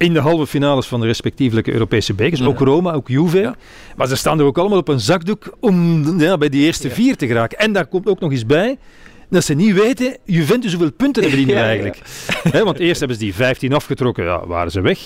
in 0.00 0.12
de 0.12 0.20
halve 0.20 0.46
finales 0.46 0.86
van 0.86 1.00
de 1.00 1.06
respectievelijke 1.06 1.72
Europese 1.72 2.14
bekers. 2.14 2.42
Ook 2.42 2.58
Roma, 2.58 2.92
ook 2.92 3.08
Juve. 3.08 3.54
Maar 3.96 4.06
ze 4.06 4.16
staan 4.16 4.38
er 4.38 4.44
ook 4.44 4.58
allemaal 4.58 4.78
op 4.78 4.88
een 4.88 5.00
zakdoek 5.00 5.56
om 5.60 6.04
ja, 6.20 6.38
bij 6.38 6.48
die 6.48 6.64
eerste 6.64 6.90
vier 6.90 7.16
te 7.16 7.26
geraken. 7.26 7.58
En 7.58 7.72
daar 7.72 7.86
komt 7.86 8.06
ook 8.06 8.20
nog 8.20 8.30
eens 8.30 8.46
bij 8.46 8.78
dat 9.30 9.44
ze 9.44 9.54
niet 9.54 9.74
weten, 9.74 10.16
Juventus 10.24 10.72
hoeveel 10.72 10.92
punten 10.92 11.22
hebben 11.22 11.44
die 11.44 11.54
nu 11.54 11.60
eigenlijk. 11.72 11.98
want 12.52 12.78
eerst 12.78 12.98
hebben 12.98 13.16
ze 13.18 13.24
die 13.24 13.34
15 13.34 13.72
afgetrokken, 13.72 14.24
ja, 14.24 14.46
waren 14.46 14.70
ze 14.70 14.80
weg. 14.80 14.98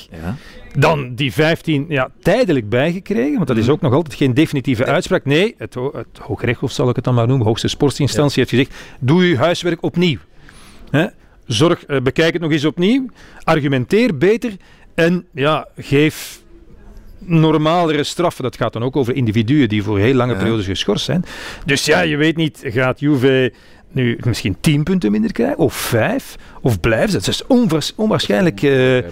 Dan 0.78 1.14
die 1.14 1.32
15 1.32 1.86
ja, 1.88 2.10
tijdelijk 2.22 2.68
bijgekregen, 2.68 3.34
want 3.34 3.46
dat 3.46 3.56
is 3.56 3.64
mhm. 3.64 3.72
ook 3.72 3.80
nog 3.80 3.92
altijd 3.92 4.14
geen 4.14 4.34
definitieve 4.34 4.84
uitspraak. 4.84 5.24
Nee, 5.24 5.54
het, 5.58 5.74
ho 5.74 5.90
het 5.94 6.18
Hooggerechtshof 6.20 6.72
zal 6.72 6.88
ik 6.88 6.96
het 6.96 7.04
dan 7.04 7.14
maar 7.14 7.26
noemen, 7.26 7.46
hoogste 7.46 7.68
sportsinstantie 7.68 8.38
heeft 8.38 8.50
gezegd, 8.50 8.74
doe 9.00 9.28
je 9.28 9.36
huiswerk 9.36 9.82
opnieuw. 9.82 10.18
Zorg, 11.46 11.88
uh, 11.88 12.00
bekijk 12.00 12.32
het 12.32 12.42
nog 12.42 12.50
eens 12.50 12.64
opnieuw, 12.64 13.06
argumenteer 13.42 14.18
beter 14.18 14.52
en 14.94 15.26
ja, 15.32 15.68
geef 15.76 16.42
normalere 17.18 18.04
straffen. 18.04 18.42
Dat 18.42 18.56
gaat 18.56 18.72
dan 18.72 18.82
ook 18.82 18.96
over 18.96 19.14
individuen 19.14 19.68
die 19.68 19.82
voor 19.82 19.98
heel 19.98 20.14
lange 20.14 20.36
periodes 20.36 20.66
geschorst 20.66 21.04
zijn. 21.04 21.24
Dus 21.66 21.84
ja, 21.84 22.00
je 22.00 22.16
weet 22.16 22.36
niet, 22.36 22.62
gaat 22.64 23.00
Juve 23.00 23.52
nu 23.94 24.18
misschien 24.24 24.56
10 24.60 24.82
punten 24.82 25.10
minder 25.10 25.32
krijgen, 25.32 25.58
of 25.58 25.74
5, 25.74 26.36
of 26.60 26.80
blijven 26.80 27.10
ze. 27.10 27.16
Het 27.16 27.26
is 27.26 27.46
onwaars, 27.46 27.92
onwaarschijnlijk 27.96 28.62
uh, 28.62 28.96
uh, 28.96 29.02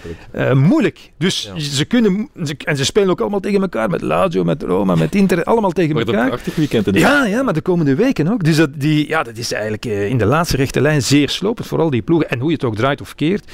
moeilijk. 0.52 1.10
Dus 1.18 1.50
ja. 1.54 1.60
ze 1.60 1.84
kunnen, 1.84 2.28
ze, 2.44 2.56
en 2.64 2.76
ze 2.76 2.84
spelen 2.84 3.10
ook 3.10 3.20
allemaal 3.20 3.40
tegen 3.40 3.60
elkaar, 3.60 3.90
met 3.90 4.00
Lazio, 4.00 4.44
met 4.44 4.62
Roma, 4.62 4.94
met 4.94 5.14
Inter, 5.14 5.44
allemaal 5.44 5.70
tegen 5.70 5.96
elkaar. 5.96 6.26
prachtig 6.28 6.54
weekend 6.54 6.86
in 6.86 6.94
Ja, 6.94 7.26
ja, 7.26 7.42
maar 7.42 7.54
de 7.54 7.60
komende 7.60 7.94
weken 7.94 8.32
ook. 8.32 8.44
Dus 8.44 8.56
dat, 8.56 8.70
die, 8.74 9.08
ja, 9.08 9.22
dat 9.22 9.36
is 9.36 9.52
eigenlijk 9.52 9.86
uh, 9.86 10.08
in 10.08 10.18
de 10.18 10.26
laatste 10.26 10.56
rechte 10.56 10.80
lijn 10.80 11.02
zeer 11.02 11.28
slopend, 11.28 11.66
vooral 11.66 11.90
die 11.90 12.02
ploegen. 12.02 12.30
En 12.30 12.38
hoe 12.38 12.48
je 12.48 12.54
het 12.54 12.64
ook 12.64 12.76
draait 12.76 13.00
of 13.00 13.14
keert. 13.14 13.50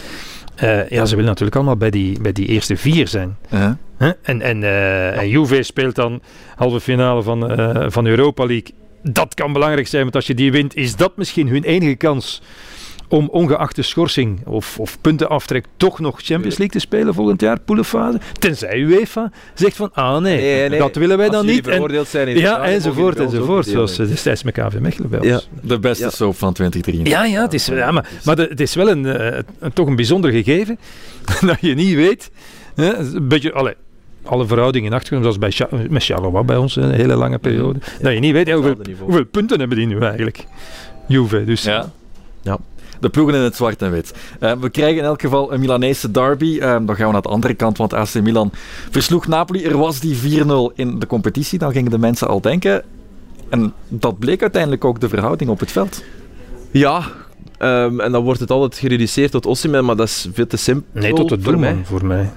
Ja, 0.88 1.04
ze 1.04 1.10
willen 1.14 1.24
natuurlijk 1.24 1.56
allemaal 1.56 1.76
bij 1.76 1.90
die, 1.90 2.20
bij 2.20 2.32
die 2.32 2.46
eerste 2.46 2.76
vier 2.76 3.08
zijn. 3.08 3.36
-huh. 3.48 3.72
En, 4.22 4.40
en, 4.40 4.62
en 5.14 5.28
Juve 5.28 5.62
speelt 5.62 5.94
dan 5.94 6.20
halve 6.56 6.80
finale 6.80 7.22
van, 7.22 7.40
van 7.92 8.06
Europa 8.06 8.46
League 8.46 8.74
dat 9.02 9.34
kan 9.34 9.52
belangrijk 9.52 9.86
zijn, 9.86 10.02
want 10.02 10.14
als 10.14 10.26
je 10.26 10.34
die 10.34 10.52
wint, 10.52 10.76
is 10.76 10.96
dat 10.96 11.16
misschien 11.16 11.48
hun 11.48 11.64
enige 11.64 11.94
kans 11.94 12.42
om 13.08 13.28
ongeacht 13.28 13.76
de 13.76 13.82
schorsing 13.82 14.46
of, 14.46 14.78
of 14.78 15.00
puntenaftrek 15.00 15.64
toch 15.76 15.98
nog 15.98 16.20
Champions 16.22 16.58
League 16.58 16.80
te 16.80 16.86
spelen 16.86 17.14
volgend 17.14 17.40
jaar, 17.40 17.60
poelenfase. 17.60 18.18
Tenzij 18.38 18.78
UEFA 18.78 19.30
zegt 19.54 19.76
van, 19.76 19.90
ah 19.92 20.18
nee, 20.18 20.40
nee, 20.40 20.68
nee 20.68 20.78
dat 20.78 20.96
willen 20.96 21.18
wij 21.18 21.28
dan 21.28 21.46
niet. 21.46 21.66
En, 21.68 22.06
zijn 22.06 22.38
ja, 22.38 22.62
enzovoort, 22.62 23.18
enzovoort. 23.18 23.66
Zoals 23.66 23.96
destijds 23.96 24.42
met 24.42 24.54
KV 24.54 24.78
Mechelen 24.78 25.10
bij 25.10 25.18
ons. 25.18 25.28
Ja, 25.28 25.40
de 25.60 25.78
beste 25.78 26.04
ja. 26.04 26.10
soap 26.10 26.36
van 26.36 26.52
2023. 26.52 27.12
Ja, 27.12 27.24
ja, 27.24 27.42
het 27.42 27.54
is, 27.54 27.66
ja 27.66 27.90
maar, 27.90 28.08
maar 28.24 28.36
de, 28.36 28.46
het 28.48 28.60
is 28.60 28.74
wel 28.74 28.90
een, 28.90 29.04
uh, 29.04 29.38
een, 29.58 29.72
toch 29.72 29.86
een 29.86 29.96
bijzonder 29.96 30.30
gegeven 30.30 30.78
dat 31.46 31.60
je 31.60 31.74
niet 31.74 31.94
weet. 31.94 32.30
Hè, 32.74 32.96
een 32.96 33.28
beetje, 33.28 33.52
allez, 33.52 33.74
alle 34.22 34.46
verhoudingen 34.46 34.90
in 34.90 34.96
acht 34.96 35.06
zoals 35.06 35.38
bij 35.38 35.50
Cha 35.50 35.68
met 35.88 36.04
Charleroi 36.04 36.44
bij 36.44 36.56
ons, 36.56 36.76
een 36.76 36.92
hele 36.92 37.14
lange 37.14 37.38
periode. 37.38 37.78
Dat 38.00 38.12
je 38.12 38.18
niet 38.18 38.32
weet, 38.32 38.46
ja, 38.46 38.54
hoeveel, 38.54 38.76
hoeveel, 38.98 39.24
punten 39.24 39.58
hebben 39.58 39.76
die 39.78 39.86
nu 39.86 39.98
eigenlijk? 39.98 40.46
Juve, 41.06 41.44
dus. 41.44 41.62
Ja. 41.62 41.90
ja. 42.42 42.58
De 43.00 43.08
ploegen 43.08 43.34
in 43.34 43.40
het 43.40 43.56
zwart 43.56 43.82
en 43.82 43.90
wit. 43.90 44.14
Uh, 44.40 44.52
we 44.52 44.70
krijgen 44.70 44.98
in 44.98 45.04
elk 45.04 45.20
geval 45.20 45.52
een 45.52 45.60
Milanese 45.60 46.10
derby. 46.10 46.44
Uh, 46.44 46.60
dan 46.60 46.96
gaan 46.96 47.06
we 47.06 47.12
naar 47.12 47.22
de 47.22 47.28
andere 47.28 47.54
kant, 47.54 47.78
want 47.78 47.92
AC 47.92 48.14
Milan 48.14 48.50
versloeg 48.90 49.26
Napoli. 49.26 49.64
Er 49.64 49.78
was 49.78 50.00
die 50.00 50.42
4-0 50.42 50.46
in 50.74 50.98
de 50.98 51.06
competitie, 51.06 51.58
dan 51.58 51.72
gingen 51.72 51.90
de 51.90 51.98
mensen 51.98 52.28
al 52.28 52.40
denken. 52.40 52.82
En 53.48 53.72
dat 53.88 54.18
bleek 54.18 54.42
uiteindelijk 54.42 54.84
ook 54.84 55.00
de 55.00 55.08
verhouding 55.08 55.50
op 55.50 55.60
het 55.60 55.72
veld. 55.72 56.04
Ja, 56.70 57.02
um, 57.58 58.00
en 58.00 58.12
dan 58.12 58.22
wordt 58.22 58.40
het 58.40 58.50
altijd 58.50 58.80
gereduceerd 58.80 59.30
tot 59.30 59.46
Osimhen, 59.46 59.84
maar 59.84 59.96
dat 59.96 60.06
is 60.06 60.28
veel 60.32 60.46
te 60.46 60.56
simpel 60.56 61.00
Nee, 61.00 61.12
tot 61.12 61.30
het 61.30 61.44
doelman 61.44 61.84
voor 61.84 62.04
mij. 62.04 62.30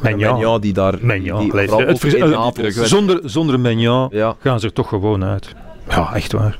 Menja. 0.00 0.58
die 0.58 0.72
daar... 0.72 0.98
Menja. 1.00 1.38
Die, 1.38 1.52
het, 1.52 2.74
zonder, 2.88 3.20
zonder 3.24 3.60
Menja 3.60 4.08
ja. 4.10 4.36
gaan 4.38 4.60
ze 4.60 4.66
er 4.66 4.72
toch 4.72 4.88
gewoon 4.88 5.24
uit. 5.24 5.54
Ja, 5.88 6.14
echt 6.14 6.32
waar. 6.32 6.58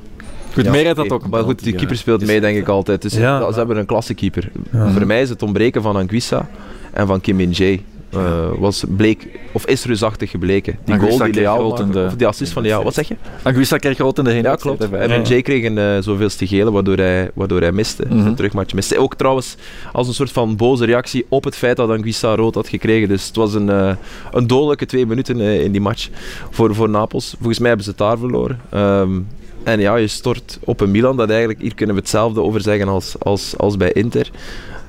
Goed, 0.55 0.65
ja, 0.65 0.71
Meerheid 0.71 0.95
dat 0.95 1.11
ook. 1.11 1.29
Maar 1.29 1.43
goed, 1.43 1.63
die 1.63 1.73
keeper 1.73 1.97
speelt 1.97 2.25
mee, 2.25 2.41
denk 2.41 2.57
ik 2.57 2.67
altijd. 2.67 3.01
Dus 3.01 3.13
ja. 3.13 3.51
Ze 3.51 3.57
hebben 3.57 3.77
een 3.77 3.85
klasse 3.85 4.13
keeper. 4.13 4.51
Voor 4.71 5.05
mij 5.05 5.21
is 5.21 5.29
het 5.29 5.43
ontbreken 5.43 5.81
van 5.81 5.95
Anguissa 5.95 6.47
en 6.93 7.07
van 7.07 7.21
Kim 7.21 7.35
Min-jae. 7.35 7.79
Uh, 8.15 8.59
was 8.59 8.83
bleek, 8.87 9.27
of 9.51 9.65
is 9.65 9.85
reusachtig 9.85 10.31
gebleken. 10.31 10.77
Die 10.85 10.99
goal 10.99 11.17
die 11.17 11.33
Leao 11.33 11.69
of 11.69 12.15
die 12.15 12.27
assist 12.27 12.51
van 12.53 12.63
Leao. 12.63 12.83
Wat 12.83 12.93
zeg 12.93 13.07
je? 13.07 13.15
Anguissa 13.41 13.77
kreeg 13.77 13.97
rood 13.97 14.17
in 14.17 14.23
de 14.23 14.31
heen. 14.31 14.43
Ja, 14.43 14.55
klopt. 14.55 14.91
En 14.91 15.09
ja. 15.09 15.21
Jay 15.21 15.41
kreeg 15.41 15.63
een 15.63 15.77
uh, 15.77 15.97
zoveelste 15.99 16.47
gele, 16.47 16.71
waardoor 16.71 16.97
hij, 16.97 17.31
waardoor 17.33 17.61
hij 17.61 17.71
miste. 17.71 18.03
Mm 18.09 18.17
-hmm. 18.17 18.27
Een 18.27 18.35
terugmatch 18.35 18.73
miste. 18.73 18.97
Ook 18.97 19.15
trouwens 19.15 19.55
als 19.91 20.07
een 20.07 20.13
soort 20.13 20.31
van 20.31 20.55
boze 20.55 20.85
reactie 20.85 21.25
op 21.29 21.43
het 21.43 21.55
feit 21.55 21.77
dat 21.77 21.89
Anguissa 21.89 22.35
rood 22.35 22.55
had 22.55 22.67
gekregen. 22.67 23.07
Dus 23.07 23.27
het 23.27 23.35
was 23.35 23.53
een, 23.53 23.67
uh, 23.67 23.91
een 24.31 24.47
dodelijke 24.47 24.85
twee 24.85 25.05
minuten 25.05 25.39
in 25.39 25.71
die 25.71 25.81
match 25.81 26.09
voor, 26.49 26.75
voor 26.75 26.89
Napels. 26.89 27.35
Volgens 27.37 27.59
mij 27.59 27.67
hebben 27.67 27.85
ze 27.85 27.91
het 27.91 27.99
daar 27.99 28.17
verloren. 28.17 28.59
Um, 28.73 29.27
en 29.65 29.79
ja, 29.79 29.95
je 29.95 30.07
stort 30.07 30.59
op 30.63 30.81
een 30.81 30.91
Milan, 30.91 31.17
dat 31.17 31.29
eigenlijk, 31.29 31.61
hier 31.61 31.75
kunnen 31.75 31.95
we 31.95 32.01
hetzelfde 32.01 32.41
over 32.41 32.61
zeggen 32.61 32.87
als, 32.87 33.15
als, 33.19 33.57
als 33.57 33.77
bij 33.77 33.91
Inter. 33.91 34.29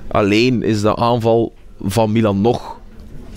Alleen 0.08 0.62
is 0.62 0.80
de 0.80 0.96
aanval 0.96 1.52
van 1.80 2.12
Milan 2.12 2.40
nog 2.40 2.78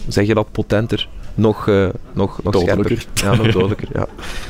zeg 0.07 0.27
je 0.27 0.33
dat, 0.33 0.51
potenter, 0.51 1.09
nog, 1.39 1.67
uh, 1.67 1.87
nog, 2.13 2.39
nog 2.43 2.61
scherper. 2.61 3.05
Ja, 3.13 3.35
nog 3.35 3.51
dodelijker. 3.51 3.87
Ja. 3.93 4.07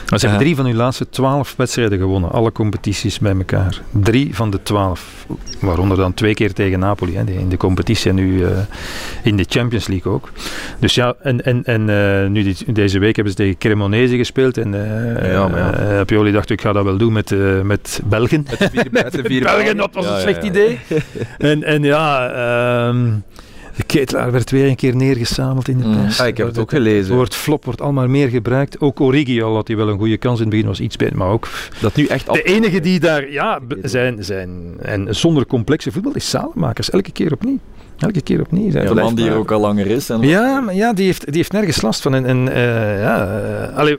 Maar 0.10 0.20
ze 0.20 0.28
hebben 0.28 0.46
drie 0.46 0.56
van 0.56 0.66
uw 0.66 0.74
laatste 0.74 1.10
twaalf 1.10 1.54
wedstrijden 1.58 2.00
gewonnen, 2.00 2.32
alle 2.32 2.52
competities 2.52 3.20
bij 3.20 3.36
elkaar. 3.36 3.82
Drie 3.92 4.36
van 4.36 4.50
de 4.50 4.64
twaalf, 4.64 5.26
waaronder 5.60 5.98
dan 5.98 6.14
twee 6.14 6.34
keer 6.34 6.54
tegen 6.54 6.80
Napoli 6.80 7.16
hè, 7.16 7.24
in 7.24 7.50
de 7.50 7.58
competitie 7.58 8.10
en 8.10 8.16
nu 8.16 8.40
uh, 8.40 8.48
in 9.24 9.38
de 9.38 9.46
Champions 9.50 9.88
League 9.88 10.12
ook. 10.12 10.30
Dus 10.80 10.96
ja, 10.96 11.16
en, 11.22 11.46
en, 11.46 11.64
en 11.64 11.88
uh, 11.88 12.30
nu 12.30 12.44
die, 12.44 12.74
deze 12.74 13.00
week 13.00 13.16
hebben 13.16 13.34
ze 13.34 13.40
tegen 13.40 13.58
Cremonese 13.58 14.18
gespeeld 14.18 14.58
en 14.58 14.74
ja, 15.24 15.50
ja. 15.56 16.04
Pioli 16.04 16.32
dacht 16.32 16.50
ik 16.50 16.62
ga 16.62 16.74
dat 16.74 16.84
wel 16.84 16.98
doen 16.98 17.14
met, 17.14 17.36
met 17.64 18.02
Belgen. 18.06 18.46
Met, 18.50 18.70
vier, 18.72 18.88
met, 18.92 19.22
Belgen, 19.44 19.78
dat 19.78 19.90
was 19.94 20.06
een 20.06 20.20
slecht 20.20 20.44
idee. 20.44 20.80
en, 21.38 21.64
en 21.64 21.84
ja... 21.84 22.88
Um, 22.88 23.24
de 23.80 23.86
ketelaar 23.86 24.32
werd 24.32 24.52
weer 24.52 24.68
een 24.68 24.76
keer 24.76 24.96
neergesameld 24.96 25.68
in 25.68 25.78
de 25.78 25.86
mm. 25.86 26.02
pers. 26.02 26.20
Ah, 26.20 26.28
ik 26.28 26.38
heb 26.38 26.48
het 26.48 26.58
ook 26.58 26.70
gelezen. 26.70 27.06
Het 27.06 27.16
woord 27.16 27.36
flop 27.36 27.66
wordt 27.66 27.82
allemaal 27.82 28.08
meer 28.08 28.30
gebruikt. 28.30 28.80
Ook 28.80 29.00
Origi 29.00 29.42
al 29.42 29.56
had 29.56 29.68
hij 29.68 29.78
wel 29.78 29.90
een 29.90 29.98
goede 29.98 30.18
kans 30.18 30.38
in 30.38 30.42
het 30.42 30.50
begin, 30.50 30.68
was 30.68 30.80
iets 30.80 30.96
beter. 30.96 31.18
Maar 31.18 31.28
ook 31.28 31.48
dat 31.82 31.96
nu 31.96 32.06
echt 32.06 32.34
de 32.34 32.42
enige 32.42 32.80
die 32.80 33.00
daar 33.00 33.32
ja, 33.32 33.60
zijn, 33.82 34.24
zijn 34.24 34.74
en 34.80 35.16
zonder 35.16 35.46
complexe 35.46 35.92
voetbal 35.92 36.14
is 36.14 36.30
Salemakers. 36.30 36.90
Elke 36.90 37.12
keer 37.12 37.34
opnieuw. 37.34 37.60
Elke 37.98 38.22
keer 38.22 38.40
opnieuw. 38.40 38.72
Zijn 38.72 38.84
ja, 38.84 38.94
de 38.94 39.02
man 39.02 39.16
die 39.16 39.30
er 39.30 39.36
ook 39.36 39.52
al 39.52 39.60
langer 39.60 39.88
is. 39.88 40.10
En 40.10 40.22
ja, 40.22 40.60
maar 40.60 40.76
ja 40.76 40.94
die, 40.94 41.06
heeft, 41.06 41.26
die 41.26 41.36
heeft 41.36 41.52
nergens 41.52 41.82
last 41.82 42.02
van. 42.02 42.16
En, 42.16 42.26
en 42.26 42.48
uh, 42.48 42.54
ja, 43.02 43.42
uh, 43.42 43.78
allee, 43.78 43.98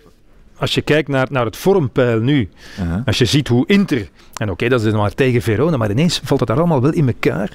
als 0.56 0.74
je 0.74 0.82
kijkt 0.82 1.08
naar, 1.08 1.26
naar 1.30 1.44
het 1.44 1.56
vormpeil 1.56 2.20
nu, 2.20 2.48
uh 2.80 2.88
-huh. 2.88 3.02
als 3.04 3.18
je 3.18 3.24
ziet 3.24 3.48
hoe 3.48 3.66
Inter 3.66 4.08
en 4.40 4.50
oké, 4.50 4.64
okay, 4.64 4.68
dat 4.68 4.84
is 4.84 4.92
maar 4.92 5.14
tegen 5.14 5.42
Verona, 5.42 5.76
maar 5.76 5.90
ineens 5.90 6.20
valt 6.24 6.40
het 6.40 6.48
daar 6.48 6.58
allemaal 6.58 6.80
wel 6.80 6.92
in 6.92 7.06
elkaar. 7.06 7.50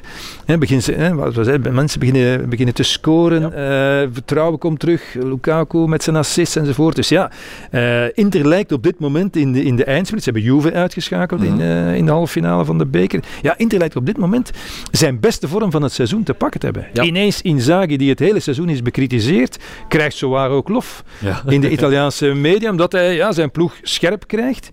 He, 0.46 0.58
begin 0.58 0.82
ze, 0.82 1.16
wat 1.16 1.36
we 1.36 1.44
zeiden, 1.44 1.74
mensen 1.74 2.00
beginnen, 2.00 2.50
beginnen 2.50 2.76
te 2.76 2.84
scoren, 2.84 3.42
ja. 3.42 4.02
uh, 4.04 4.08
vertrouwen 4.12 4.60
komt 4.60 4.80
terug, 4.80 5.14
Lukaku 5.14 5.78
met 5.78 6.04
zijn 6.04 6.16
assists 6.16 6.56
enzovoort. 6.56 6.96
Dus 6.96 7.10
ja, 7.10 7.32
uh, 7.72 8.04
Inter 8.14 8.48
lijkt 8.48 8.72
op 8.72 8.84
dit 8.84 9.00
moment 9.00 9.36
in 9.36 9.54
de, 9.54 9.64
in 9.64 9.76
de 9.76 9.84
eindsplit, 9.84 10.24
ze 10.24 10.32
hebben 10.32 10.52
Juve 10.52 10.74
uitgeschakeld 10.74 11.40
mm 11.40 11.48
-hmm. 11.48 11.60
in, 11.60 11.66
uh, 11.66 11.96
in 11.96 12.06
de 12.06 12.12
halve 12.12 12.32
finale 12.32 12.66
van 12.66 12.78
de 12.78 12.86
beker. 12.86 13.20
Ja, 13.42 13.58
Inter 13.58 13.78
lijkt 13.78 13.96
op 13.96 14.06
dit 14.06 14.18
moment 14.18 14.52
zijn 14.92 15.20
beste 15.20 15.48
vorm 15.48 15.72
van 15.72 15.82
het 15.82 15.92
seizoen 15.92 16.24
te 16.24 16.34
pakken 16.34 16.60
te 16.60 16.66
hebben. 16.66 16.88
Ja. 16.94 17.04
Ineens 17.04 17.42
Inzaghi, 17.42 17.98
die 17.98 18.10
het 18.10 18.20
hele 18.20 18.40
seizoen 18.40 18.70
is 18.70 18.82
bekritiseerd, 18.82 19.58
krijgt 19.88 20.16
zowaar 20.16 20.50
ook 20.50 20.70
lof 20.70 21.04
ja. 21.20 21.42
in 21.48 21.62
de 21.62 21.70
Italiaanse 21.70 22.34
media, 22.34 22.70
omdat 22.70 22.92
hij 22.92 23.16
ja, 23.16 23.32
zijn 23.32 23.52
ploeg 23.52 23.74
scherp 23.82 24.28
krijgt. 24.28 24.70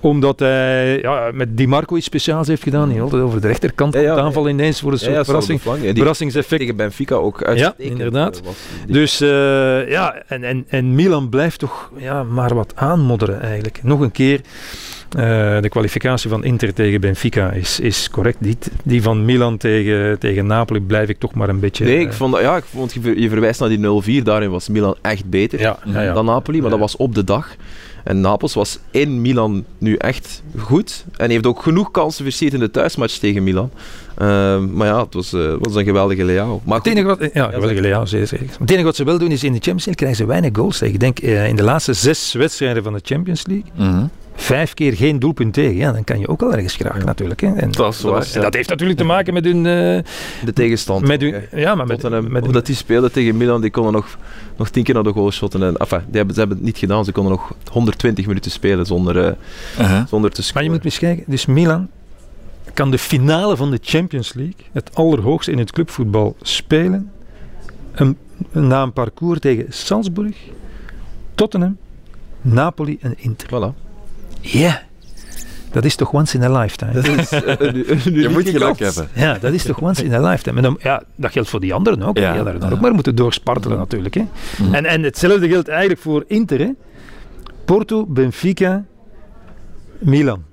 Omdat 0.00 0.38
hij 0.38 1.00
ja, 1.00 1.30
met 1.32 1.55
Di 1.56 1.66
Marco 1.66 1.96
iets 1.96 2.06
speciaals 2.06 2.48
heeft 2.48 2.62
gedaan. 2.62 2.88
Die 2.88 3.00
altijd 3.00 3.22
over 3.22 3.40
de 3.40 3.46
rechterkant 3.46 3.94
Ja, 3.94 4.00
ja, 4.00 4.08
komt 4.12 4.20
aanval 4.20 4.48
ineens 4.48 4.80
voor 4.80 4.92
een 4.92 4.98
Ja, 4.98 5.04
soort 5.04 5.16
ja, 5.16 5.24
verrassing, 5.24 5.60
de 5.62 5.80
die 5.80 5.94
verrassingseffect. 5.94 6.60
tegen 6.60 6.76
Benfica 6.76 7.14
ook 7.14 7.42
uitstekend. 7.44 7.78
inderdaad. 7.90 8.36
eh. 8.36 8.42
Die- 8.86 8.92
Dus 8.92 9.20
eh, 9.20 9.28
ja, 9.90 10.14
en, 10.28 10.44
en, 10.44 10.64
en 10.68 10.94
Milan 10.94 11.28
blijft 11.28 11.58
toch 11.58 11.90
ja, 11.96 12.22
maar 12.22 12.54
wat 12.54 12.72
aanmodderen 12.76 13.40
eigenlijk. 13.40 13.80
Nog 13.82 14.00
een 14.00 14.12
keer, 14.12 14.40
eh, 15.10 15.60
de 15.60 15.68
kwalificatie 15.68 16.30
van 16.30 16.44
Inter 16.44 16.74
tegen 16.74 17.00
Benfica 17.00 17.50
is, 17.50 17.80
is 17.80 18.10
correct. 18.10 18.36
Die, 18.40 18.58
die 18.84 19.02
van 19.02 19.24
Milan 19.24 19.56
tegen, 19.56 20.18
tegen 20.18 20.46
Napoli 20.46 20.80
blijf 20.80 21.08
ik 21.08 21.18
toch 21.18 21.34
maar 21.34 21.48
een 21.48 21.60
beetje... 21.60 21.84
Nee, 21.84 21.98
ik 21.98 22.12
vond, 22.12 22.38
ja, 22.40 22.56
ik 22.56 22.64
vond 22.64 22.92
je, 22.94 23.00
ver- 23.00 23.18
je 23.18 23.28
verwijst 23.28 23.60
naar 23.60 23.68
die 23.68 24.20
0-4. 24.20 24.22
Daarin 24.22 24.50
was 24.50 24.68
Milan 24.68 24.96
echt 25.02 25.30
beter 25.30 25.60
ja, 25.60 25.78
ja, 25.84 26.02
ja. 26.02 26.12
dan 26.12 26.24
Napoli, 26.24 26.56
maar 26.56 26.64
Ja. 26.70 26.70
dat 26.70 26.80
was 26.80 26.96
op 26.96 27.14
de 27.14 27.24
dag. 27.24 27.54
En 28.06 28.20
Napels 28.20 28.54
was 28.54 28.78
in 28.90 29.20
Milan 29.20 29.64
nu 29.78 29.94
echt 29.94 30.42
goed. 30.58 31.04
En 31.16 31.30
heeft 31.30 31.46
ook 31.46 31.62
genoeg 31.62 31.90
kansen 31.90 32.24
versierd 32.24 32.52
in 32.52 32.58
de 32.60 32.70
thuismatch 32.70 33.16
tegen 33.18 33.44
Milan. 33.44 33.70
Ehm, 34.16 34.72
maar 34.76 34.86
ja, 34.86 35.00
het 35.00 35.14
was, 35.14 35.32
eh, 35.32 35.54
was 35.60 35.74
een 35.74 35.84
geweldige 35.84 36.24
Leao. 36.24 36.60
Maar 36.64 36.78
Het 36.78 36.86
enige 36.86 37.06
wat, 37.06 37.18
ja, 37.32 37.50
geweldige 37.50 38.06
zeer 38.06 38.26
zeker. 38.26 38.46
Het 38.58 38.70
enige 38.70 38.84
wat 38.84 38.96
ze 38.96 39.04
wel 39.04 39.18
doen 39.18 39.30
is 39.30 39.44
in 39.44 39.52
de 39.52 39.58
Champions 39.58 39.84
League 39.84 39.94
krijgen 39.94 40.16
ze 40.18 40.26
weinig 40.26 40.50
goals 40.56 40.78
tegen. 40.78 40.94
Ik 40.94 41.00
denk 41.00 41.18
eh, 41.18 41.48
in 41.48 41.56
de 41.56 41.62
laatste 41.62 41.92
zes 41.92 42.32
wedstrijden 42.32 42.82
van 42.82 42.92
de 42.92 43.00
Champions 43.02 43.46
League 43.46 43.70
Mhm. 43.74 44.06
Vijf 44.36 44.74
keer 44.74 44.92
geen 44.92 45.18
doelpunt 45.18 45.52
tegen. 45.54 45.76
Ja, 45.76 45.92
dan 45.92 46.04
kan 46.04 46.18
je 46.18 46.28
ook 46.28 46.40
wel 46.40 46.52
ergens 46.52 46.76
geraken 46.76 47.06
natuurlijk. 47.06 47.40
Hè. 47.40 47.52
En, 47.54 47.70
Dat 47.70 47.94
is 47.94 48.00
waar, 48.02 48.12
was- 48.12 48.28
en 48.32 48.38
ja. 48.38 48.44
dat 48.44 48.54
heeft 48.54 48.68
natuurlijk 48.68 48.98
te 48.98 49.04
maken 49.04 49.34
met 49.34 49.44
hun... 49.44 49.56
eh, 49.56 49.72
de 50.44 50.52
tegenstand. 50.54 51.06
met 51.06 51.20
hun 51.20 51.34
ja, 51.54 51.74
maar 51.74 51.86
met, 51.86 52.00
Tottenham, 52.00 52.24
met 52.24 52.32
hun- 52.40 52.46
omdat 52.46 52.66
die 52.66 52.74
speelden 52.74 53.12
tegen 53.12 53.36
Milan, 53.36 53.60
die 53.60 53.70
konden 53.70 53.92
nog, 53.92 54.18
nog 54.56 54.68
tien 54.68 54.84
keer 54.84 54.94
naar 54.94 55.02
de 55.02 55.12
goal 55.12 55.30
shotten. 55.30 55.62
En, 55.62 55.76
enfin, 55.76 56.00
die 56.06 56.16
hebben, 56.16 56.34
ze 56.34 56.40
hebben 56.40 56.56
het 56.56 56.66
niet 56.66 56.78
gedaan, 56.78 57.04
ze 57.04 57.12
konden 57.12 57.32
nog 57.32 57.52
120 57.70 58.26
minuten 58.26 58.50
spelen 58.50 58.86
zonder, 58.86 59.18
eh, 59.24 59.32
Uh-huh. 59.78 60.06
zonder 60.08 60.30
te 60.30 60.36
Maar 60.40 60.46
scoren. 60.46 60.64
je 60.64 60.70
moet 60.70 60.84
eens 60.84 60.98
kijken, 60.98 61.24
dus 61.26 61.46
Milan 61.46 61.88
kan 62.74 62.90
de 62.90 62.98
finale 62.98 63.56
van 63.56 63.70
de 63.70 63.78
Champions 63.82 64.32
League, 64.34 64.64
het 64.72 64.90
allerhoogste 64.94 65.50
in 65.52 65.58
het 65.58 65.72
clubvoetbal, 65.72 66.36
spelen. 66.42 67.10
Een, 67.92 68.16
na 68.52 68.82
een 68.82 68.92
parcours 68.92 69.40
tegen 69.40 69.66
Salzburg, 69.68 70.36
Tottenham, 71.34 71.76
Napoli 72.42 72.98
en 73.00 73.14
Inter. 73.18 73.48
Voilà. 73.48 73.85
Ja, 74.40 74.82
dat 75.70 75.84
is 75.84 75.94
toch 75.94 76.12
once 76.12 76.36
in 76.36 76.42
a 76.42 76.60
lifetime. 76.60 76.92
Dat 76.92 77.06
is 77.06 77.32
eh, 77.32 77.54
een, 77.58 77.90
een 77.90 78.14
Je 78.22 78.28
moet 78.28 78.48
gelijk 78.48 78.76
kans. 78.76 78.94
hebben. 78.94 79.08
Ja, 79.22 79.38
dat 79.38 79.52
is 79.52 79.62
toch 79.62 79.80
once 79.80 80.04
in 80.04 80.12
a 80.14 80.20
lifetime. 80.30 80.56
En 80.56 80.62
dan, 80.62 80.78
ja, 80.82 81.02
dat 81.14 81.32
geldt 81.32 81.48
voor 81.48 81.60
die 81.60 81.74
anderen 81.74 82.02
ook. 82.02 82.18
Ja, 82.18 82.32
die 82.32 82.42
hadden 82.42 82.60
daar 82.60 82.70
ja. 82.70 82.76
ook 82.76 82.82
maar 82.82 82.92
moeten 82.92 83.14
doorspartelen 83.14 83.78
natuurlijk. 83.78 84.14
Hè. 84.14 84.24
Mhm. 84.62 84.74
En, 84.74 84.84
en 84.84 85.02
hetzelfde 85.02 85.48
geldt 85.48 85.68
eigenlijk 85.68 86.00
voor 86.00 86.24
Inter. 86.26 86.58
Hè. 86.58 86.70
Porto, 87.64 88.06
Benfica, 88.06 88.84
Milan. 89.98 90.44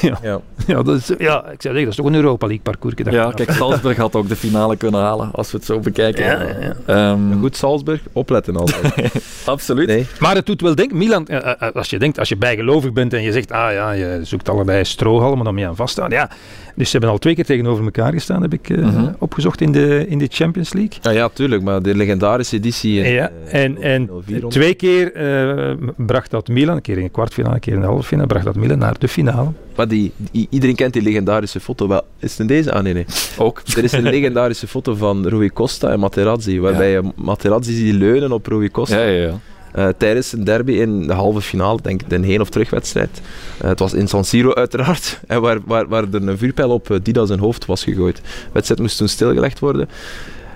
Ja, 0.00 0.18
Ja. 0.22 0.40
ja, 0.66 0.82
dat 0.82 0.96
is, 0.96 1.06
ja, 1.18 1.38
ik 1.38 1.62
zou 1.62 1.74
zeggen, 1.74 1.80
dat 1.82 1.88
is 1.88 1.96
toch 1.96 2.06
een 2.06 2.14
Europa 2.14 2.46
League 2.46 2.64
parcours. 2.64 2.94
Ja, 2.96 3.30
kijk, 3.30 3.50
Salzburg 3.50 3.96
had 3.96 4.16
ook 4.16 4.28
de 4.28 4.36
finale 4.36 4.76
kunnen 4.76 5.00
halen, 5.00 5.30
als 5.32 5.50
we 5.50 5.56
het 5.56 5.66
zo 5.66 5.78
bekijken. 5.78 6.24
Ja, 6.24 6.42
ja, 6.42 6.56
ja. 6.60 6.74
Ehm, 6.86 7.40
Goed, 7.40 7.56
Salzburg, 7.56 8.00
opletten 8.12 8.56
altijd. 8.56 9.12
absoluut. 9.44 9.86
Nee. 9.86 10.06
Maar 10.18 10.34
het 10.34 10.46
doet 10.46 10.60
wel 10.60 10.74
denken, 10.74 10.96
Milan, 10.96 11.26
eh, 11.26 11.52
eh, 11.58 11.74
als 11.74 11.90
je 11.90 11.98
denkt, 11.98 12.18
als 12.18 12.28
je 12.28 12.36
bijgelovig 12.36 12.92
bent 12.92 13.12
en 13.12 13.22
je 13.22 13.32
zegt, 13.32 13.52
ah 13.52 13.72
ja, 13.72 13.90
je 13.92 14.20
zoekt 14.22 14.48
allebei 14.48 14.84
strohalmen 14.84 15.46
om 15.46 15.58
je 15.58 15.66
aan 15.66 15.76
vast 15.76 15.94
te 15.94 16.00
houden. 16.00 16.18
Ja, 16.18 16.30
dus 16.74 16.86
ze 16.86 16.92
hebben 16.92 17.10
al 17.10 17.18
twee 17.18 17.34
keer 17.34 17.44
tegenover 17.44 17.84
elkaar 17.84 18.12
gestaan, 18.12 18.42
heb 18.42 18.52
ik 18.52 18.70
eh, 18.70 18.78
Mhm. 18.78 19.12
opgezocht 19.18 19.60
in 19.60 19.72
de, 19.72 20.04
in 20.08 20.18
de 20.18 20.26
Champions 20.30 20.72
League. 20.72 20.98
Ja, 21.02 21.10
ja, 21.10 21.28
tuurlijk, 21.28 21.62
maar 21.62 21.82
de 21.82 21.94
legendarische 21.94 22.56
editie. 22.56 22.92
Ja, 22.94 23.30
eh, 23.48 23.62
en, 23.64 23.82
en 23.82 24.10
04 24.26 24.42
twee 24.48 24.74
keer 24.74 25.12
eh, 25.14 25.76
bracht 25.96 26.30
dat 26.30 26.48
Milan, 26.48 26.76
een 26.76 26.82
keer 26.82 26.96
in 26.96 27.02
de 27.04 27.08
kwartfinale, 27.08 27.54
een 27.54 27.60
keer 27.60 27.72
in 27.74 27.80
de 27.80 27.86
halve 27.86 28.02
finale, 28.02 28.26
bracht 28.26 28.44
dat 28.44 28.54
Milan 28.56 28.78
naar 28.78 28.98
de 28.98 29.08
finale. 29.08 29.48
Maar 29.76 29.88
die, 29.88 30.12
die- 30.30 30.46
iedereen 30.50 30.74
kent 30.76 30.92
die 30.92 31.02
legendarische 31.02 31.60
foto 31.60 31.88
wel. 31.88 32.02
Is 32.18 32.30
het 32.30 32.40
in 32.40 32.46
deze? 32.46 32.72
Ah, 32.72 32.82
nee, 32.82 32.92
nee. 32.92 33.04
Ook. 33.38 33.62
Er 33.76 33.84
is 33.84 33.92
een 33.92 34.02
legendarische 34.16 34.66
foto 34.66 34.94
van 34.94 35.26
Rui 35.28 35.50
Costa 35.52 35.90
en 35.90 36.00
Materazzi, 36.00 36.60
waarbij 36.60 36.90
je 36.90 37.02
Materazzi 37.16 37.72
ziet 37.74 37.94
leunen 37.94 38.32
op 38.32 38.46
Rui 38.46 38.70
Costa. 38.70 38.98
Ja, 38.98 39.04
ja, 39.06 39.22
ja. 39.22 39.38
Eh, 39.72 39.88
tijdens 39.96 40.32
een 40.32 40.44
derby 40.44 40.72
in 40.72 41.06
de 41.06 41.12
halve 41.12 41.40
finale, 41.40 41.78
denk 41.82 42.00
ik, 42.02 42.08
de 42.10 42.26
heen- 42.26 42.40
of 42.40 42.48
terugwedstrijd. 42.48 43.20
Eh, 43.58 43.68
het 43.68 43.78
was 43.78 43.92
in 43.92 44.08
San 44.08 44.24
Siro 44.24 44.54
uiteraard, 44.54 45.20
en 45.26 45.40
waar, 45.40 45.58
waar, 45.64 45.88
waar 45.88 46.04
er 46.12 46.28
een 46.28 46.38
vuurpijl 46.38 46.70
op 46.70 46.90
eh, 46.90 46.96
Dida 47.02 47.26
zijn 47.26 47.38
hoofd 47.38 47.66
was 47.66 47.84
gegooid. 47.84 48.16
De 48.16 48.22
wedstrijd 48.52 48.80
moest 48.80 48.96
toen 48.96 49.08
stilgelegd 49.08 49.58
worden. 49.58 49.88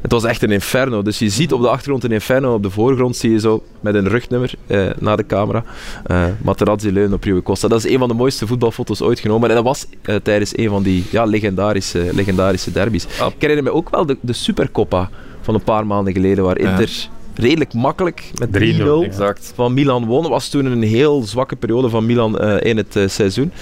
Het 0.03 0.13
was 0.15 0.25
echt 0.25 0.43
een 0.43 0.51
inferno. 0.51 1.03
Dus 1.03 1.19
je 1.19 1.29
ziet 1.29 1.53
op 1.53 1.61
de 1.61 1.69
achtergrond 1.69 2.05
een 2.05 2.13
inferno, 2.13 2.55
op 2.55 2.63
de 2.63 2.71
voorgrond 2.71 3.17
zie 3.17 3.31
je 3.31 3.41
zo 3.41 3.63
met 3.81 3.95
een 3.95 4.09
rugnummer 4.09 4.53
eh, 4.67 4.87
naar 4.99 5.17
de 5.17 5.27
camera. 5.27 5.65
eh 6.05 6.25
Materazzi 6.43 6.93
leunen 6.93 7.13
op 7.13 7.25
Rui 7.25 7.43
Costa. 7.43 7.69
Dat 7.69 7.85
is 7.85 7.93
een 7.93 7.99
van 7.99 8.09
de 8.09 8.15
mooiste 8.15 8.47
voetbalfoto's 8.47 9.01
ooit 9.01 9.21
genomen. 9.21 9.49
En 9.49 9.55
dat 9.55 9.65
was 9.65 9.87
eh, 10.03 10.15
tijdens 10.15 10.59
een 10.59 10.69
van 10.69 10.83
die 10.83 11.05
ja, 11.11 11.25
legendarische, 11.25 12.09
legendarische 12.13 12.73
derbies. 12.73 13.05
Ik 13.05 13.35
herinner 13.39 13.65
me 13.65 13.73
ook 13.73 13.91
wel 13.91 14.07
de, 14.07 14.17
de 14.21 14.33
Supercoppa 14.33 15.11
van 15.41 15.55
een 15.55 15.63
paar 15.65 15.87
maanden 15.87 16.13
geleden, 16.13 16.45
waar. 16.45 16.59
Inter 16.59 17.09
redelijk 17.39 17.75
makkelijk 17.75 18.31
met 18.39 18.49
3-0 18.49 18.53
3-0, 18.53 19.05
Exact. 19.05 19.53
van 19.55 19.75
Milan 19.75 20.05
won. 20.05 20.29
was 20.29 20.49
toen 20.49 20.65
een 20.65 20.83
heel 20.83 21.23
zwakke 21.23 21.57
periode 21.57 21.89
van 21.89 22.07
Milan 22.07 22.39
eh, 22.39 22.71
in 22.71 22.77
het 22.77 22.97
eh, 22.97 23.09
seizoen. 23.09 23.53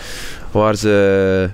Waar 0.50 0.74
ze, 0.76 1.50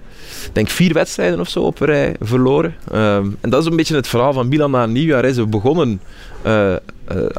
denk 0.53 0.69
vier 0.69 0.93
wedstrijden 0.93 1.41
of 1.41 1.49
zo 1.49 1.61
op 1.61 1.79
rij 1.79 2.15
verloren. 2.21 2.75
Ehm, 2.93 3.27
en 3.41 3.51
dat 3.51 3.61
is 3.63 3.71
een 3.71 3.77
beetje 3.77 3.95
het 3.97 4.09
verhaal 4.09 4.33
van 4.33 4.49
Milan 4.49 4.71
na 4.71 4.83
een 4.83 4.93
nieuwjaar. 4.93 5.23
Hè. 5.23 5.33
Ze 5.33 5.47
begonnen 5.47 6.01
eh, 6.43 6.73
eh, 6.75 6.79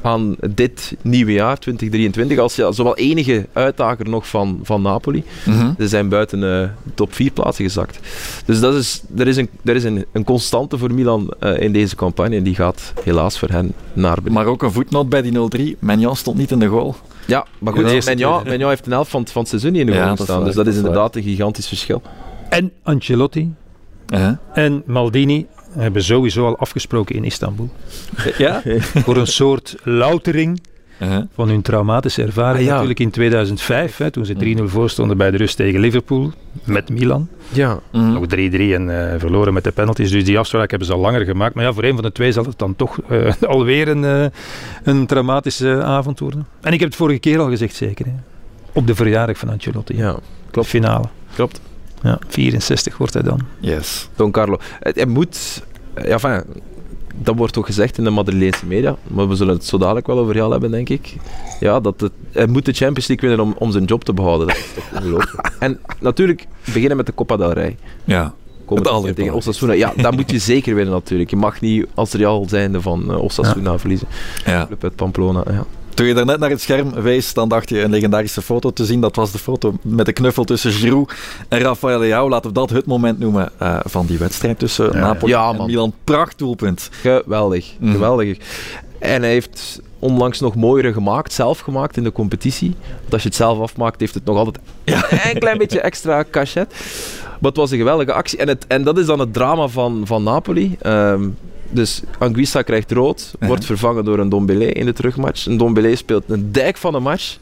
aan 0.02 0.36
dit 0.50 0.96
nieuwe 1.02 1.32
jaar, 1.32 1.58
2023, 1.60 2.38
als 2.38 2.56
ja, 2.56 2.72
zowel 2.72 2.96
enige 2.98 3.48
uitdager 3.54 4.10
nog 4.10 4.28
van, 4.28 4.60
van 4.64 4.82
Napoli. 4.82 5.24
Mhm. 5.46 5.72
Ze 5.80 5.88
zijn 5.88 6.10
buiten 6.10 6.38
eh, 6.44 6.50
de 6.84 6.92
top 6.94 7.14
4 7.14 7.32
plaatsen 7.32 7.66
gezakt. 7.66 8.00
Dus 8.46 8.60
dat 8.60 8.76
is, 8.76 9.02
er 9.18 9.28
is, 9.28 9.38
een, 9.38 9.50
er 9.64 9.76
is 9.76 9.84
een, 9.84 10.06
een 10.12 10.24
constante 10.24 10.78
voor 10.78 10.94
Milan 10.94 11.34
eh, 11.40 11.60
in 11.60 11.72
deze 11.74 11.96
campagne. 11.96 12.36
En 12.36 12.44
die 12.44 12.56
gaat 12.56 12.94
helaas 13.04 13.40
voor 13.40 13.50
hen 13.50 13.74
naar 13.94 14.16
beneden. 14.16 14.34
Maar 14.34 14.46
ook 14.46 14.64
een 14.64 14.72
voetnoot 14.72 15.10
bij 15.10 15.22
die 15.22 15.74
0-3. 15.76 15.78
Menjan 15.80 16.16
stond 16.16 16.38
niet 16.38 16.52
in 16.52 16.60
de 16.60 16.68
goal. 16.68 16.96
Ja, 17.28 17.46
maar 17.60 17.74
goed, 17.74 17.86
de 17.86 17.92
eerste 17.94 18.10
Menja, 18.10 18.38
keer. 18.42 18.50
Menja 18.50 18.68
heeft 18.70 18.86
een 18.86 18.92
helft 18.92 19.10
van, 19.12 19.22
het- 19.22 19.32
van 19.32 19.42
het 19.42 19.50
seizoen 19.50 19.72
niet 19.72 19.82
in 19.82 19.86
de 19.88 19.92
Ja, 19.94 19.98
goal 19.98 20.10
dat 20.10 20.20
is 20.20 20.26
gestaan. 20.26 20.38
waar, 20.44 20.48
Dus 20.48 20.56
dat 20.56 20.68
is 20.68 20.74
dat 20.74 20.84
is 20.84 20.90
inderdaad 20.90 21.16
een 21.16 21.24
gigantisch 21.24 21.68
verschil. 21.68 22.02
En 22.50 22.72
Ancelotti 22.84 23.54
Uh-huh. 24.14 24.38
en 24.54 24.84
Maldini 24.86 25.46
hebben 25.78 26.04
sowieso 26.04 26.46
al 26.46 26.58
afgesproken 26.58 27.16
in 27.16 27.24
Istanbul. 27.24 27.70
Ja? 28.38 28.62
voor 29.06 29.18
een 29.18 29.28
soort 29.28 29.76
loutering 29.84 30.62
Uh-huh. 31.02 31.24
van 31.34 31.50
hun 31.50 31.62
traumatische 31.62 32.22
ervaring. 32.22 32.60
Ah, 32.60 32.66
ja. 32.66 32.72
Natuurlijk 32.72 33.00
in 33.00 33.10
2005, 33.10 33.98
hè, 33.98 34.12
toen 34.12 34.26
ze 34.26 34.56
3-0 34.60 34.64
voor 34.64 34.90
stonden 34.90 35.18
bij 35.18 35.32
de 35.32 35.38
rust 35.38 35.56
tegen 35.56 35.80
Liverpool 35.80 36.32
met 36.64 36.90
Milan. 36.90 37.28
Ja. 37.50 37.80
Mhm. 37.92 38.12
Nog 38.12 38.26
3-3 38.26 38.28
en 38.74 39.12
eh, 39.14 39.20
verloren 39.20 39.54
met 39.54 39.64
de 39.64 39.72
penalties. 39.72 40.12
Dus 40.12 40.24
die 40.26 40.40
afspraak 40.40 40.70
hebben 40.70 40.88
ze 40.88 40.94
al 40.94 41.00
langer 41.00 41.26
gemaakt. 41.26 41.56
Maar 41.56 41.64
ja, 41.64 41.74
voor 41.74 41.84
een 41.84 41.94
van 41.94 42.04
de 42.04 42.12
twee 42.12 42.32
zal 42.32 42.46
het 42.46 42.60
dan 42.60 42.76
toch 42.76 42.98
eh, 43.10 43.32
alweer 43.48 43.88
een, 43.88 44.06
eh, 44.06 44.26
een 44.84 45.06
traumatische 45.06 45.84
avond 45.84 46.20
worden. 46.20 46.48
En 46.62 46.74
ik 46.74 46.80
heb 46.80 46.90
het 46.90 46.98
vorige 46.98 47.20
keer 47.20 47.40
al 47.40 47.50
gezegd, 47.50 47.76
zeker. 47.76 48.06
Hè. 48.06 48.12
Op 48.74 48.88
de 48.88 48.96
verjaardag 48.96 49.38
van 49.38 49.50
Ancelotti. 49.50 49.96
ja, 49.98 50.16
klopt. 50.52 50.68
Finale. 50.68 51.06
klopt. 51.36 51.62
Ja, 52.04 52.20
64 52.28 52.98
wordt 52.98 53.14
hij 53.14 53.24
dan. 53.24 53.40
Yes. 53.60 54.10
Don 54.16 54.32
Carlo. 54.32 54.58
Het, 54.80 54.96
hij 54.96 55.06
moet... 55.06 55.64
Ja, 55.96 56.02
enfin, 56.04 56.44
dat 57.16 57.36
wordt 57.36 57.58
ook 57.58 57.66
gezegd 57.66 57.98
in 57.98 58.04
de 58.04 58.10
Madrileense 58.10 58.66
media, 58.66 58.96
maar 59.08 59.28
we 59.28 59.36
zullen 59.36 59.54
het 59.54 59.66
zo 59.66 59.78
dadelijk 59.78 60.08
wel 60.08 60.20
over 60.20 60.36
jou 60.36 60.52
hebben, 60.52 60.72
denk 60.72 60.90
ik. 60.90 61.16
Ja, 61.60 61.80
dat 61.80 62.02
het, 62.02 62.12
hij 62.32 62.48
moet 62.48 62.66
de 62.66 62.74
Champions 62.74 63.08
League 63.08 63.30
winnen 63.30 63.48
om, 63.48 63.56
om 63.58 63.72
zijn 63.72 63.84
job 63.84 64.04
te 64.04 64.14
behouden. 64.14 64.48
Dat 64.48 64.56
is 64.56 64.74
toch 64.76 64.92
ongelooflijk. 64.98 65.52
En 65.60 65.80
natuurlijk 66.00 66.48
beginnen 66.66 66.98
met 66.98 67.06
de 67.06 67.14
Copa 67.16 67.38
del 67.38 67.52
Rey. 67.54 67.78
Ja. 68.04 68.34
Tegen. 69.16 69.34
Osasuna. 69.34 69.74
Ja, 69.74 69.94
dat 69.96 70.16
moet 70.16 70.32
je 70.32 70.40
zeker 70.54 70.76
winnen 70.76 70.94
natuurlijk. 70.94 71.30
Je 71.30 71.36
mag 71.36 71.62
niet 71.62 71.88
als 71.94 72.12
Real 72.14 72.46
zijnde 72.50 72.82
van 72.82 73.12
eh, 73.12 73.24
Osasuna 73.24 73.80
verliezen. 73.80 74.08
ja. 74.46 74.66
Club 74.66 74.84
uit 74.84 74.96
Pamplona. 74.96 75.44
Ja. 75.50 75.66
Toen 75.93 76.06
je 76.06 76.13
daarnet 76.13 76.39
naar 76.39 76.49
het 76.49 76.62
scherm 76.62 76.91
wees, 76.93 77.34
dan 77.34 77.49
dacht 77.49 77.69
je 77.69 77.82
een 77.82 77.89
legendarische 77.89 78.41
foto 78.41 78.71
te 78.71 78.86
zien. 78.86 79.01
Dat 79.01 79.15
was 79.15 79.32
de 79.32 79.38
foto 79.38 79.73
met 79.82 80.06
de 80.06 80.13
knuffel 80.13 80.43
tussen 80.43 80.71
Giroud 80.71 81.13
en 81.47 81.60
Rafael 81.60 81.99
Leao. 81.99 82.30
Laten 82.30 82.47
we 82.49 82.54
dat 82.56 82.69
het 82.69 82.86
moment 82.86 83.19
noemen 83.19 83.49
eh, 83.58 83.80
van 83.84 84.06
die 84.06 84.17
wedstrijd 84.17 84.60
tussen 84.60 84.86
Ja. 84.93 84.99
Napoli 84.99 85.32
Ja, 85.32 85.49
en 85.49 85.56
man. 85.56 85.65
Milan. 85.65 85.93
Prachtdoelpunt. 86.04 86.89
Geweldig, 86.91 87.73
Mhm. 87.80 87.91
geweldig. 87.91 88.38
En 88.99 89.21
hij 89.21 89.32
heeft 89.32 89.82
onlangs 89.99 90.39
nog 90.39 90.56
mooiere 90.56 90.93
gemaakt, 90.93 91.34
zelf 91.34 91.60
gemaakt 91.60 91.97
in 91.97 92.04
de 92.04 92.12
competitie. 92.12 92.75
Want 92.99 93.13
als 93.13 93.21
je 93.21 93.27
het 93.27 93.38
zelf 93.38 93.60
afmaakt, 93.60 93.99
heeft 93.99 94.13
het 94.13 94.25
nog 94.25 94.38
altijd 94.38 94.60
een 95.34 95.39
klein 95.39 95.58
beetje 95.58 95.82
extra 95.82 96.23
cachet. 96.32 96.69
Maar 97.39 97.49
het 97.49 97.60
was 97.60 97.71
een 97.71 97.77
geweldige 97.77 98.13
actie. 98.13 98.38
En, 98.39 98.47
het, 98.47 98.65
en 98.67 98.84
dat 98.84 98.97
is 98.97 99.06
dan 99.06 99.19
het 99.19 99.34
drama 99.34 99.67
van, 99.67 100.01
van 100.06 100.23
Napoli. 100.23 100.75
Ehm, 100.82 101.27
dus 101.72 102.02
Anguissa 102.20 102.62
krijgt 102.62 102.92
rood, 102.92 103.34
Ja. 103.40 103.48
wordt 103.48 103.66
vervangen 103.66 104.06
door 104.06 104.20
een 104.20 104.30
Dombele 104.30 104.72
in 104.72 104.86
de 104.86 104.94
terugmatch. 104.94 105.46
Een 105.46 105.58
Dombele 105.58 105.96
speelt 105.96 106.24
een 106.28 106.52
dijk 106.52 106.78
van 106.78 106.96
een 106.96 107.04
match. 107.04 107.38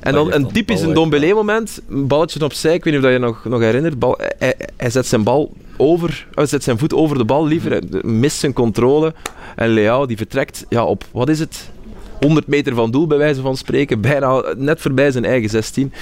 En 0.00 0.12
dan 0.12 0.32
een 0.32 0.52
typisch 0.52 0.80
een 0.80 0.94
Dombele-moment. 0.94 1.80
Een 1.90 2.06
balletje 2.06 2.44
opzij, 2.44 2.74
ik 2.74 2.84
weet 2.84 2.94
niet 2.94 3.02
of 3.02 3.08
je 3.08 3.14
je 3.14 3.18
nog, 3.18 3.44
nog 3.44 3.60
herinnert. 3.60 3.98
Bal, 3.98 4.18
hij, 4.38 4.54
hij 4.76 4.90
zet 4.90 5.06
zijn 5.06 5.22
bal 5.22 5.52
over, 5.76 6.26
hij 6.34 6.46
zet 6.46 6.64
zijn 6.64 6.78
voet 6.78 6.94
over 6.94 7.18
de 7.18 7.24
bal 7.24 7.46
liever. 7.46 7.70
Hij 7.70 7.82
mist 8.02 8.38
zijn 8.38 8.52
controle. 8.52 9.14
En 9.56 9.68
Leao 9.68 10.06
die 10.06 10.16
vertrekt 10.16 10.66
ja, 10.68 10.84
op, 10.84 11.04
wat 11.12 11.28
is 11.28 11.38
het? 11.38 11.70
100 12.20 12.46
meter 12.46 12.74
van 12.74 12.90
doel, 12.90 13.06
bij 13.06 13.18
wijze 13.18 13.40
van 13.40 13.56
spreken. 13.56 14.00
Bijna 14.00 14.42
net 14.56 14.80
voorbij 14.80 15.10
zijn 15.10 15.24
eigen 15.24 15.50
16. 15.50 15.92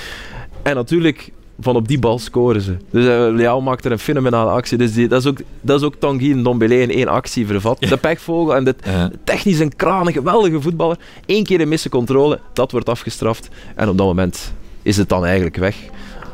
En 0.62 0.74
natuurlijk, 0.74 1.30
van 1.60 1.76
op 1.76 1.88
die 1.88 1.98
bal 1.98 2.18
scoren 2.18 2.60
ze. 2.60 2.76
Dus 2.90 3.04
uh, 3.04 3.34
Leao 3.36 3.60
maakt 3.60 3.84
er 3.84 3.92
een 3.92 3.98
fenomenale 3.98 4.50
actie. 4.50 4.78
Dus 4.78 4.92
die, 4.92 5.08
dat, 5.08 5.20
is 5.20 5.26
ook, 5.26 5.38
dat 5.60 5.80
is 5.80 5.86
ook 5.86 5.94
Tanguy 5.98 6.30
en 6.32 6.42
Dombele 6.42 6.80
in 6.80 6.90
één 6.90 7.08
actie 7.08 7.46
vervat. 7.46 7.80
De 7.80 7.96
pechvogel 7.96 8.54
en 8.56 8.64
de 8.64 8.74
Ja. 8.84 9.10
technisch 9.24 9.58
een 9.58 9.76
kraan, 9.76 10.06
een 10.06 10.12
geweldige 10.12 10.60
voetballer. 10.60 10.96
Eén 11.26 11.44
keer 11.44 11.60
een 11.60 11.68
misse 11.68 11.88
controle, 11.88 12.38
dat 12.52 12.72
wordt 12.72 12.88
afgestraft. 12.88 13.48
En 13.74 13.88
op 13.88 13.98
dat 13.98 14.06
moment 14.06 14.52
is 14.82 14.96
het 14.96 15.08
dan 15.08 15.24
eigenlijk 15.24 15.56
weg. 15.56 15.76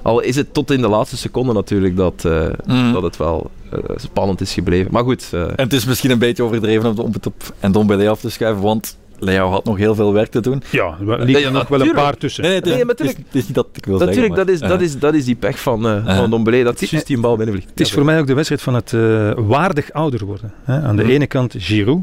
Al 0.03 0.21
is 0.21 0.37
het 0.37 0.55
tot 0.55 0.71
in 0.71 0.81
de 0.81 0.89
laatste 0.89 1.17
seconde 1.17 1.53
natuurlijk 1.53 1.97
dat, 1.97 2.25
eh, 2.25 2.47
Mhm. 2.67 2.93
dat 2.93 3.03
het 3.03 3.17
wel 3.17 3.51
eh, 3.71 3.79
spannend 3.97 4.41
is 4.41 4.53
gebleven. 4.55 4.93
Maar 4.93 5.05
goed, 5.05 5.29
En 5.33 5.53
het 5.57 5.73
is 5.73 5.85
misschien 5.85 6.11
een 6.11 6.19
beetje 6.19 6.43
overdreven 6.43 6.91
om- 6.91 6.99
om 6.99 7.13
het 7.13 7.27
op 7.27 7.55
en 7.61 7.73
Dombele 7.73 8.09
af 8.09 8.21
te 8.21 8.31
schuiven, 8.31 8.63
want 8.63 8.97
Leo 9.25 9.49
had 9.51 9.65
nog 9.65 9.77
heel 9.77 9.95
veel 9.95 10.13
werk 10.13 10.31
te 10.31 10.41
doen. 10.41 10.63
Ja, 10.71 10.97
er 11.09 11.29
ja, 11.29 11.51
nog 11.51 11.69
wel 11.69 11.81
een 11.81 11.87
natuurlijk. 11.87 11.95
paar 11.95 12.17
tussen. 12.17 12.43
Nee, 12.43 12.61
nee, 12.61 12.73
is, 12.73 12.79
maar 12.79 12.87
het 12.95 13.01
is- 13.01 13.07
tuurlijk. 13.07 13.27
het 13.27 13.35
is 13.43 13.47
niet 13.47 13.55
dat 13.55 13.67
ik 13.75 13.87
wil 13.87 13.99
natuurlijk, 13.99 14.19
zeggen. 14.35 14.47
dat, 14.47 14.55
is, 14.55 14.61
dat, 14.61 14.79
Ja. 14.81 14.85
is, 14.85 14.99
dat 14.99 15.15
is 15.15 15.25
die 15.25 15.35
pech 15.35 15.59
van, 15.61 15.87
eh 15.87 16.03
Ja. 16.07 16.17
van 16.17 16.31
Dombele, 16.31 16.65
dat 16.65 16.91
juist 16.91 17.07
die 17.07 17.17
een 17.17 17.23
bal 17.23 17.37
binnenvliegt. 17.37 17.71
Het 17.71 17.81
is 17.81 17.93
voor 17.93 18.05
mij 18.05 18.19
ook 18.21 18.27
de 18.27 18.35
wedstrijd 18.35 18.63
van 18.63 18.75
het 18.75 18.93
eh, 18.93 19.33
waardig 19.37 19.93
ouder 19.93 20.25
worden. 20.25 20.53
Hè. 20.65 20.81
Aan 20.81 20.97
de 20.97 21.03
Mhm. 21.03 21.13
ene 21.13 21.27
kant 21.27 21.55
Giroud. 21.59 22.03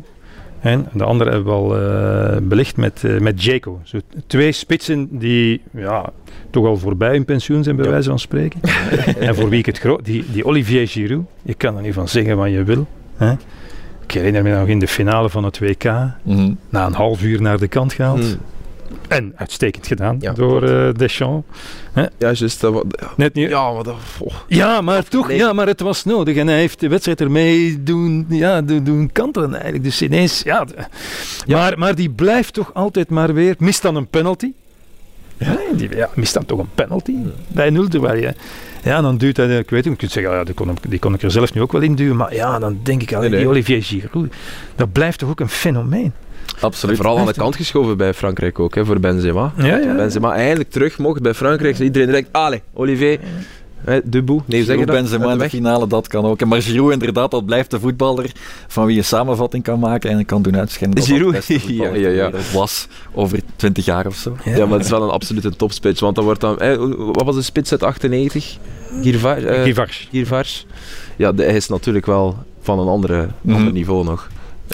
En 0.60 0.88
aan 0.92 0.98
de 0.98 1.04
andere 1.04 1.30
hebben 1.32 1.48
we 1.54 1.60
al 1.60 1.78
eh, 1.78 2.38
belicht 2.42 2.78
met, 2.78 3.04
eh 3.04 3.20
met 3.20 3.44
Jaco. 3.44 3.80
Zo 3.84 3.98
twee 4.28 4.52
spitsen 4.52 5.08
die 5.12 5.62
ja, 5.74 6.10
toch 6.50 6.66
al 6.66 6.78
voorbij 6.78 7.12
hun 7.12 7.26
pensioen 7.26 7.64
zijn, 7.64 7.76
bij 7.76 7.86
Ja. 7.86 7.92
wijze 7.92 8.10
van 8.10 8.20
spreken. 8.20 8.60
en 9.20 9.36
voor 9.36 9.50
wie 9.50 9.60
ik 9.60 9.66
het 9.66 9.80
groot... 9.80 10.06
Die, 10.06 10.26
die 10.32 10.46
Olivier 10.46 10.88
Giroud, 10.88 11.26
je 11.42 11.54
kan 11.54 11.76
er 11.76 11.82
niet 11.82 11.94
van 11.94 12.08
zeggen 12.08 12.38
wat 12.38 12.50
je 12.52 12.64
wil. 12.64 12.88
Hè. 13.16 13.34
Ik 14.12 14.18
herinner 14.18 14.44
me 14.44 14.60
nog 14.60 14.68
in 14.68 14.80
de 14.80 14.88
finale 14.88 15.30
van 15.30 15.44
het 15.44 15.60
WK, 15.60 15.84
Mhm. 16.24 16.54
na 16.70 16.86
een 16.86 16.94
half 16.94 17.24
uur 17.24 17.42
naar 17.42 17.58
de 17.60 17.68
kant 17.68 17.94
gehaald. 17.94 18.20
Hmm. 18.20 18.38
En 19.08 19.34
uitstekend 19.36 19.88
gedaan 19.88 20.18
Ja, 20.20 20.34
door 20.34 20.64
eh, 20.64 20.94
Deschamps. 20.94 21.48
Ja, 21.96 22.10
juist. 22.18 22.62
dat 22.62 22.74
wa- 22.74 22.84
Net 23.16 23.34
niet, 23.34 23.50
Ja, 23.50 23.72
maar 23.72 23.84
dat... 23.84 23.96
oh. 24.20 24.34
Ja, 24.48 24.82
maar 24.82 25.04
toch, 25.04 25.28
Nee. 25.28 25.38
ja, 25.38 25.54
maar 25.54 25.68
het 25.68 25.80
was 25.82 26.04
nodig. 26.06 26.36
En 26.38 26.48
hij 26.48 26.58
heeft 26.58 26.80
de 26.80 26.88
wedstrijd 26.90 27.22
ermee 27.22 27.84
doen, 27.84 28.26
ja, 28.30 28.62
doen, 28.62 28.84
doen 28.84 29.10
kantelen 29.12 29.54
eigenlijk. 29.54 29.84
Dus 29.84 30.02
ineens, 30.02 30.42
ja. 30.44 30.66
Maar, 31.48 31.78
maar 31.80 31.96
die 31.96 32.10
blijft 32.10 32.54
toch 32.54 32.74
altijd 32.74 33.10
maar 33.10 33.34
weer, 33.34 33.56
mist 33.58 33.82
dan 33.82 33.96
een 33.96 34.08
penalty. 34.08 34.52
Ja, 35.38 35.58
die, 35.76 35.96
ja 35.96 36.10
mist 36.16 36.34
dan 36.34 36.46
toch 36.46 36.60
een 36.60 36.70
penalty 36.76 37.16
bij 37.48 37.70
nul. 37.70 37.88
Terwijl 37.88 38.22
je, 38.22 38.34
ja, 38.84 39.02
dan 39.02 39.18
duwt 39.18 39.38
hij, 39.38 39.58
ik 39.58 39.70
weet 39.70 39.84
niet, 39.84 39.94
je 39.94 40.00
kunt 40.00 40.12
zeggen, 40.12 40.34
ja, 40.34 40.44
die, 40.44 40.54
kon, 40.54 40.68
hem- 40.68 40.78
die 40.90 41.00
kon 41.00 41.14
ik 41.14 41.22
er 41.22 41.32
zelf 41.32 41.54
nu 41.54 41.62
ook 41.62 41.72
wel 41.72 41.82
in 41.82 41.96
duwen. 41.96 42.16
Maar 42.16 42.34
ja, 42.34 42.60
dan 42.60 42.80
denk 42.84 43.02
ik, 43.02 43.14
al, 43.14 43.22
Nee, 43.22 43.30
die. 43.30 43.48
Olivier 43.48 43.84
Giroud, 43.84 44.34
dat 44.76 44.92
blijft 44.92 45.20
toch 45.20 45.30
ook 45.30 45.40
een 45.40 45.50
fenomeen. 45.50 46.14
Absoluut. 46.60 46.96
Vooral 46.96 47.20
aan 47.20 47.26
de 47.26 47.34
kant 47.34 47.56
geschoven 47.56 47.98
bij 47.98 48.14
Frankrijk 48.14 48.60
ook, 48.60 48.76
hè, 48.76 48.86
voor 48.86 49.00
Benzema. 49.00 49.54
Ja, 49.58 49.66
ja. 49.78 49.96
Benzema 49.96 50.34
eindelijk 50.34 50.70
terug 50.70 50.98
mocht 50.98 51.22
bij 51.22 51.34
Frankrijk. 51.34 51.80
Iedereen 51.80 52.08
direct, 52.08 52.28
allez, 52.32 52.60
Olivier, 52.74 53.20
debout. 54.04 54.48
Nee, 54.48 54.64
zeg 54.64 54.76
je 54.76 54.82
Giroud, 54.82 54.88
dat? 54.88 54.96
Benzema 54.96 55.32
in 55.32 55.38
de 55.38 55.50
finale, 55.50 55.88
dat 55.88 56.08
kan 56.08 56.26
ook. 56.26 56.42
En 56.42 56.48
Maar 56.48 56.62
Giroud 56.62 56.92
inderdaad, 56.92 57.32
dat 57.32 57.46
blijft 57.46 57.72
de 57.72 57.80
voetballer 57.80 58.32
van 58.68 58.86
wie 58.86 58.96
je 58.96 59.02
samenvatting 59.02 59.64
kan 59.64 59.80
maken 59.80 60.10
en 60.10 60.26
kan 60.26 60.42
doen 60.42 60.54
dat 60.54 60.72
Giroud, 60.94 61.46
ja, 61.68 61.88
ja, 61.94 62.10
ja. 62.10 62.32
was 62.54 62.88
over 63.14 63.40
20 63.56 63.86
jaar 63.86 64.06
of 64.06 64.16
zo. 64.16 64.36
Ja, 64.46 64.66
maar 64.66 64.76
het 64.78 64.86
is 64.86 64.92
wel 64.92 65.04
een 65.04 65.10
absolute 65.10 65.56
topspits. 65.56 66.00
Want 66.00 66.16
dan 66.16 66.24
wordt 66.24 66.42
dan... 66.42 66.56
hè, 66.58 66.78
wat 66.98 67.24
was 67.24 67.36
de 67.36 67.42
spits 67.42 67.72
uit 67.72 67.84
98? 67.84 68.58
Girvar, 69.02 69.46
eh, 69.46 69.64
Givars. 69.64 70.08
Girvars. 70.12 70.66
Ja, 71.16 71.32
de- 71.32 71.44
hij 71.44 71.56
is 71.56 71.68
natuurlijk 71.68 72.06
wel 72.06 72.38
van 72.62 72.80
een 72.80 72.88
andere, 72.88 73.28
Mhm. 73.42 73.56
ander 73.56 73.74
niveau 73.74 74.04
nog. 74.04 74.30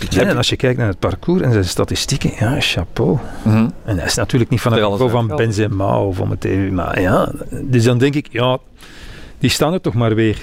Ja, 0.10 0.22
en 0.22 0.38
als 0.38 0.50
je 0.50 0.56
kijkt 0.56 0.78
naar 0.78 0.88
het 0.88 1.00
parcours 1.00 1.42
en 1.42 1.52
zijn 1.52 1.66
statistieken, 1.66 2.32
ja, 2.40 2.56
chapeau. 2.60 3.18
Mhm. 3.44 3.68
En 3.86 3.96
dat 3.96 4.06
is 4.06 4.16
natuurlijk 4.16 4.52
niet 4.52 4.62
van 4.62 4.74
het 4.74 4.82
niveau 4.90 5.10
van. 5.10 5.28
Benzema 5.28 6.00
of 6.02 6.16
van 6.16 6.30
het 6.30 6.42
TV, 6.42 6.72
maar 6.72 7.02
ja, 7.02 7.32
dus 7.64 7.84
dan 7.84 7.98
denk 7.98 8.16
ik, 8.16 8.28
ja, 8.32 8.58
die 9.40 9.50
staan 9.50 9.74
er 9.74 9.82
toch 9.82 9.94
maar 9.94 10.16
weer. 10.16 10.38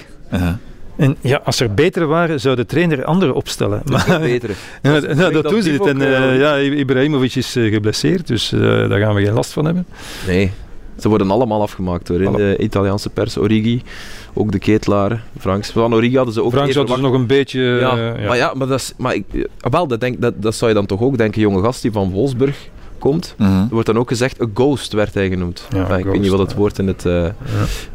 En 0.97 1.15
ja, 1.21 1.41
als 1.43 1.59
er 1.59 1.73
betere 1.73 2.05
waren, 2.05 2.39
zou 2.39 2.55
de 2.55 2.65
trainer 2.65 3.03
andere 3.05 3.33
opstellen. 3.33 3.81
Maar 3.85 4.19
Betere. 4.19 4.53
ja, 4.81 4.91
Dat 4.99 5.03
is- 5.03 5.17
dat 5.41 5.49
doen 5.49 5.61
ze 5.61 5.71
niet. 5.71 5.85
En 5.85 6.01
eh, 6.01 6.33
eh, 6.33 6.39
ja, 6.39 6.57
Ibrahimovic 6.77 7.35
is 7.35 7.55
eh, 7.55 7.71
geblesseerd, 7.73 8.27
dus 8.27 8.49
daar 8.49 8.99
gaan 8.99 9.15
we 9.15 9.23
geen 9.25 9.33
last 9.33 9.51
van 9.51 9.65
hebben. 9.65 9.85
Nee, 10.27 10.51
ze 10.99 11.09
worden 11.09 11.31
allemaal 11.31 11.61
afgemaakt 11.61 12.07
hoor. 12.07 12.21
In 12.21 12.31
de 12.31 12.55
Italiaanse 12.59 13.09
pers. 13.09 13.37
Origi, 13.37 13.81
ook 14.33 14.51
de 14.51 14.59
Ketelaar, 14.59 15.23
Franks. 15.39 15.69
Van 15.69 15.93
Origi 15.93 16.15
hadden 16.15 16.33
ze 16.33 16.43
ook 16.43 16.51
Frank 16.51 16.67
even 16.69 16.87
zou 16.87 16.99
dus 16.99 17.09
nog 17.09 17.13
een 17.19 17.27
beetje... 17.27 17.61
Ja, 17.61 17.97
ja. 17.97 18.27
maar 18.27 18.37
ja, 18.37 18.53
maar 18.53 18.67
dat 18.67 18.79
is, 18.79 18.93
maar 18.97 19.15
ik, 19.15 19.25
ah, 19.59 19.71
wel, 19.71 19.87
dat, 19.87 19.99
denk, 19.99 20.21
dat, 20.21 20.41
dat 20.41 20.55
zou 20.55 20.69
je 20.71 20.75
dan 20.77 20.85
toch 20.85 21.01
ook 21.01 21.17
denken, 21.17 21.41
jonge 21.41 21.61
gast 21.61 21.81
die 21.81 21.91
van 21.91 22.11
Wolfsburg 22.11 22.69
komt. 23.05 23.35
Mhm. 23.37 23.51
Er 23.51 23.67
wordt 23.69 23.87
dan 23.87 23.97
ook 23.97 24.07
gezegd, 24.07 24.39
een 24.41 24.51
ghost 24.53 24.93
werd 24.93 25.13
hij 25.13 25.29
genoemd. 25.29 25.67
Ja, 25.69 25.97
ik 25.97 26.05
weet 26.05 26.21
niet 26.21 26.29
wat 26.29 26.39
het 26.39 26.53
woord 26.53 26.79
in 26.79 26.87
het, 26.87 27.05
eh, 27.05 27.23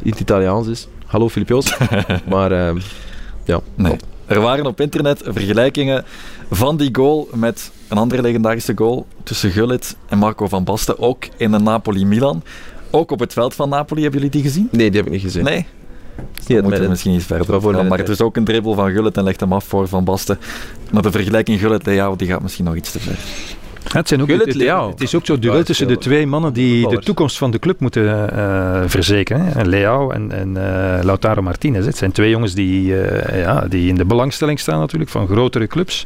in 0.01 0.09
het 0.11 0.19
Italiaans 0.19 0.67
is. 0.67 0.87
Hallo 1.05 1.29
Filipioos. 1.29 1.77
maar 2.33 2.51
ehm, 2.51 2.77
ja, 3.45 3.59
Nee. 3.75 3.95
Er 4.25 4.41
waren 4.41 4.65
op 4.65 4.81
internet 4.81 5.21
vergelijkingen 5.25 6.03
van 6.51 6.77
die 6.77 6.89
goal 6.91 7.29
met 7.33 7.71
een 7.87 7.97
andere 7.97 8.21
legendarische 8.21 8.73
goal 8.75 9.05
tussen 9.23 9.51
Gullit 9.51 9.95
en 10.07 10.17
Marco 10.17 10.47
van 10.47 10.63
Basten, 10.63 10.99
ook 10.99 11.27
in 11.37 11.53
een 11.53 11.63
Napoli-Milan. 11.63 12.43
Ook 12.91 13.11
op 13.11 13.19
het 13.19 13.33
veld 13.33 13.53
van 13.55 13.69
Napoli, 13.69 14.01
hebben 14.01 14.19
jullie 14.21 14.35
die 14.35 14.43
gezien? 14.49 14.67
nee, 14.71 14.89
die 14.89 14.97
heb 14.97 15.05
ik 15.05 15.11
niet 15.13 15.21
gezien. 15.21 15.43
Nee? 15.43 15.65
We 16.47 16.61
mijn- 16.67 16.89
misschien 16.89 17.13
iets 17.13 17.25
verder 17.25 17.85
Maar 17.87 17.97
het 17.97 18.09
is 18.09 18.21
ook 18.21 18.35
een 18.35 18.45
dribbel 18.45 18.73
van 18.73 18.91
Gullit 18.91 19.17
en 19.17 19.23
legt 19.23 19.39
hem 19.39 19.53
af 19.53 19.63
voor 19.65 19.87
Van 19.87 20.03
Basten. 20.03 20.39
Maar 20.91 21.01
de 21.01 21.11
vergelijking 21.11 21.59
Gullit-Leao 21.59 22.15
die 22.15 22.27
gaat 22.27 22.41
misschien 22.41 22.65
nog 22.65 22.75
iets 22.75 22.91
te 22.91 22.99
ver. 22.99 23.17
Het, 23.87 24.07
zijn 24.07 24.21
ook, 24.21 24.29
het, 24.29 24.53
het 24.89 25.01
is 25.01 25.15
ook 25.15 25.25
zo'n 25.25 25.39
duel 25.39 25.63
tussen 25.63 25.87
de 25.87 25.97
twee 25.97 26.27
mannen 26.27 26.53
die 26.53 26.87
de 26.87 26.99
toekomst 26.99 27.37
van 27.37 27.51
de 27.51 27.59
club 27.59 27.79
moeten 27.79 28.37
eh, 28.37 28.81
verzekeren. 28.85 29.45
Hè. 29.45 29.63
Leao 29.63 30.09
en, 30.09 30.31
en 30.31 30.57
eh, 30.57 31.03
Lautaro 31.03 31.41
Martinez. 31.41 31.85
Het 31.85 31.97
zijn 31.97 32.11
twee 32.11 32.29
jongens 32.29 32.53
die, 32.53 33.01
eh, 33.01 33.41
ja, 33.41 33.65
die 33.69 33.89
in 33.89 33.95
de 33.95 34.05
belangstelling 34.05 34.59
staan 34.59 34.79
natuurlijk 34.79 35.11
van 35.11 35.27
grotere 35.27 35.67
clubs. 35.67 36.05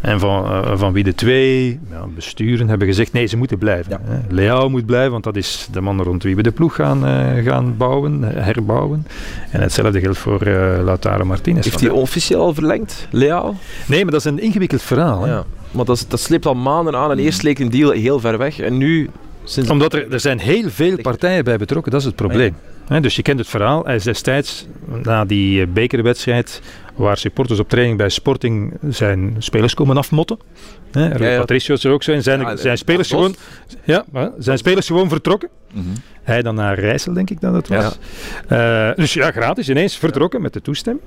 En 0.00 0.20
van, 0.20 0.64
van 0.78 0.92
wie 0.92 1.04
de 1.04 1.14
twee 1.14 1.80
ja, 1.90 2.06
besturen 2.14 2.68
hebben 2.68 2.86
gezegd, 2.86 3.12
nee, 3.12 3.26
ze 3.26 3.36
moeten 3.36 3.58
blijven. 3.58 3.92
Ja. 3.92 4.00
Hè. 4.02 4.34
Leao 4.34 4.68
moet 4.68 4.86
blijven, 4.86 5.10
want 5.10 5.24
dat 5.24 5.36
is 5.36 5.68
de 5.72 5.80
man 5.80 6.02
rond 6.02 6.22
wie 6.22 6.36
we 6.36 6.42
de 6.42 6.50
ploeg 6.50 6.74
gaan, 6.74 7.02
gaan 7.44 7.76
bouwen, 7.76 8.22
herbouwen. 8.22 9.06
En 9.50 9.60
hetzelfde 9.60 10.00
geldt 10.00 10.18
voor 10.18 10.44
Lautaro 10.84 11.24
Martinez. 11.24 11.64
Heeft 11.64 11.80
hij 11.80 11.90
officieel 11.90 12.54
verlengd, 12.54 13.08
Leao? 13.10 13.54
Nee, 13.86 14.02
maar 14.02 14.12
dat 14.12 14.20
is 14.20 14.30
een 14.30 14.40
ingewikkeld 14.40 14.82
verhaal. 14.82 15.22
Hè. 15.22 15.30
Ja. 15.30 15.44
Maar 15.70 15.84
dat, 15.84 16.06
sleept 16.10 16.46
al 16.46 16.54
maanden 16.54 16.94
aan 16.96 17.10
en 17.10 17.18
eerst 17.18 17.42
leek 17.42 17.58
een 17.58 17.70
deal 17.70 17.90
heel 17.90 18.20
ver 18.20 18.38
weg 18.38 18.60
en 18.60 18.76
nu... 18.76 19.10
Sinds 19.44 19.70
Omdat 19.70 19.94
er, 19.94 20.12
er 20.12 20.20
zijn 20.20 20.38
heel 20.38 20.70
veel 20.70 20.96
partijen 20.96 21.44
bij 21.44 21.56
betrokken, 21.58 21.92
dat 21.92 22.00
is 22.00 22.06
het 22.06 22.16
probleem. 22.16 22.56
Hè, 22.86 23.00
dus 23.00 23.16
je 23.16 23.22
kent 23.22 23.38
het 23.38 23.48
verhaal. 23.48 23.84
Hij 23.84 23.94
is 23.94 24.04
destijds, 24.04 24.66
na 25.02 25.24
die 25.24 25.60
eh, 25.62 25.66
bekerwedstrijd, 25.72 26.62
waar 26.94 27.16
supporters 27.16 27.58
op 27.58 27.68
training 27.68 27.98
bij 27.98 28.08
Sporting 28.08 28.72
zijn 28.88 29.36
spelers 29.38 29.74
komen 29.74 29.96
afmotten. 29.96 30.38
Hè, 30.92 31.06
Rui 31.08 31.22
Ja, 31.24 31.30
ja. 31.30 31.38
Patricio 31.38 31.74
is 31.74 31.84
er 31.84 31.92
ook 31.92 32.02
zo 32.02 32.12
in. 32.12 32.22
Zijn, 32.22 32.40
Ja, 32.40 32.56
zijn, 32.56 32.78
spelers, 32.78 33.08
gewoon, 33.08 33.34
ja, 33.84 34.04
zijn 34.38 34.58
spelers 34.58 34.86
gewoon 34.86 35.08
vertrokken. 35.08 35.48
Mhm. 35.72 35.84
Hij 36.22 36.42
dan 36.42 36.54
naar 36.54 36.78
Rijssel, 36.78 37.12
denk 37.12 37.30
ik 37.30 37.40
dat 37.40 37.54
het 37.54 37.68
Ja. 37.68 37.76
was. 37.82 37.98
Eh, 38.48 38.90
dus 38.96 39.12
ja, 39.14 39.30
gratis 39.30 39.68
ineens 39.68 39.96
vertrokken 39.96 40.42
met 40.42 40.52
de 40.52 40.60
toestemming. 40.62 41.04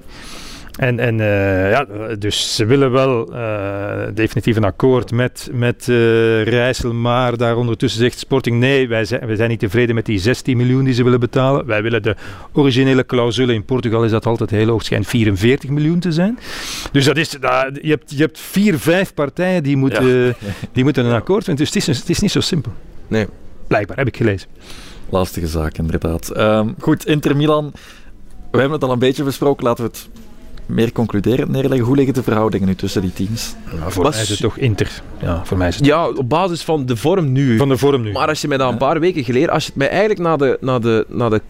En, 0.77 0.99
en 0.99 1.19
eh, 1.19 1.71
ja, 1.71 1.86
dus 2.19 2.55
ze 2.55 2.65
willen 2.65 2.91
wel 2.91 3.34
eh, 3.34 4.07
definitief 4.13 4.55
een 4.55 4.63
akkoord 4.63 5.12
met, 5.12 5.49
met 5.53 5.89
eh 5.89 6.43
Rijssel, 6.43 6.93
maar 6.93 7.38
daar 7.38 7.57
ondertussen 7.57 8.01
zegt 8.01 8.19
Sporting 8.19 8.60
nee, 8.60 8.88
wij 8.88 9.05
zijn, 9.05 9.25
wij 9.25 9.36
zijn 9.36 9.49
niet 9.49 9.60
tevreden 9.60 9.95
met 9.95 10.05
die 10.05 10.19
16 10.19 10.57
miljoen 10.57 10.84
die 10.84 10.93
ze 10.93 11.03
willen 11.03 11.19
betalen. 11.19 11.65
Wij 11.65 11.81
willen 11.81 12.03
de 12.03 12.15
originele 12.53 13.05
clausule, 13.05 13.53
in 13.53 13.65
Portugal 13.65 14.03
is 14.03 14.12
dat 14.12 14.25
altijd 14.25 14.49
heel 14.49 14.67
hoog, 14.67 14.84
schijnt 14.84 15.07
44 15.07 15.69
miljoen 15.69 15.99
te 15.99 16.12
zijn. 16.12 16.39
Dus 16.91 17.05
dat 17.05 17.17
is, 17.17 17.29
dat, 17.29 17.79
je, 17.81 17.89
hebt, 17.89 18.12
je 18.12 18.21
hebt 18.21 18.39
vier, 18.39 18.79
vijf 18.79 19.13
partijen 19.13 19.63
die 19.63 19.77
moeten, 19.77 20.36
die 20.73 20.84
moeten 20.84 21.05
een 21.05 21.15
akkoord 21.15 21.43
vinden. 21.43 21.65
Dus 21.65 21.73
het 21.73 21.88
is, 21.88 21.97
het 21.99 22.10
is 22.10 22.19
niet 22.19 22.31
zo 22.31 22.39
simpel. 22.39 22.71
Nee. 23.07 23.27
Blijkbaar, 23.67 23.97
heb 23.97 24.07
ik 24.07 24.17
gelezen. 24.17 24.49
Lastige 25.10 25.47
zaak, 25.47 25.77
inderdaad. 25.77 26.29
Ehm, 26.29 26.69
goed, 26.79 27.05
Inter 27.05 27.36
Milan. 27.36 27.71
We 28.51 28.57
hebben 28.57 28.79
het 28.79 28.88
al 28.88 28.91
een 28.91 28.99
beetje 28.99 29.23
besproken. 29.23 29.63
Laten 29.63 29.84
we 29.84 29.89
het 29.89 30.10
meer 30.71 30.91
concluderend 30.91 31.49
neerleggen. 31.49 31.88
Hoe 31.88 31.95
liggen 31.95 32.13
de 32.13 32.23
verhoudingen 32.23 32.67
nu 32.67 32.75
tussen 32.75 33.01
die 33.01 33.13
teams? 33.13 33.55
Voor 33.88 34.03
Was- 34.03 34.13
mij 34.13 34.23
is 34.23 34.29
het 34.29 34.39
toch 34.39 34.57
Inter. 34.57 35.01
Ja, 35.21 35.41
voor 35.45 35.57
mij 35.57 35.67
is 35.67 35.75
het 35.75 35.86
Ja, 35.86 36.07
op 36.10 36.29
basis 36.29 36.62
van 36.63 36.86
de 36.86 36.95
vorm 36.95 37.31
nu. 37.31 37.57
van 37.57 37.69
de 37.69 37.77
vorm 37.77 38.01
nu. 38.01 38.12
Maar 38.12 38.27
als 38.27 38.41
je 38.41 38.47
mij 38.47 38.57
dat 38.57 38.71
een 38.71 38.77
paar 38.77 38.99
weken 38.99 39.23
geleden, 39.23 39.49
als 39.49 39.63
je 39.63 39.69
het 39.69 39.77
mij 39.77 39.89
eigenlijk 39.89 40.19
na 40.19 40.38
de, 40.38 40.57
na 40.62 40.79
de, 40.79 41.05
na 41.10 41.29
de, 41.29 41.41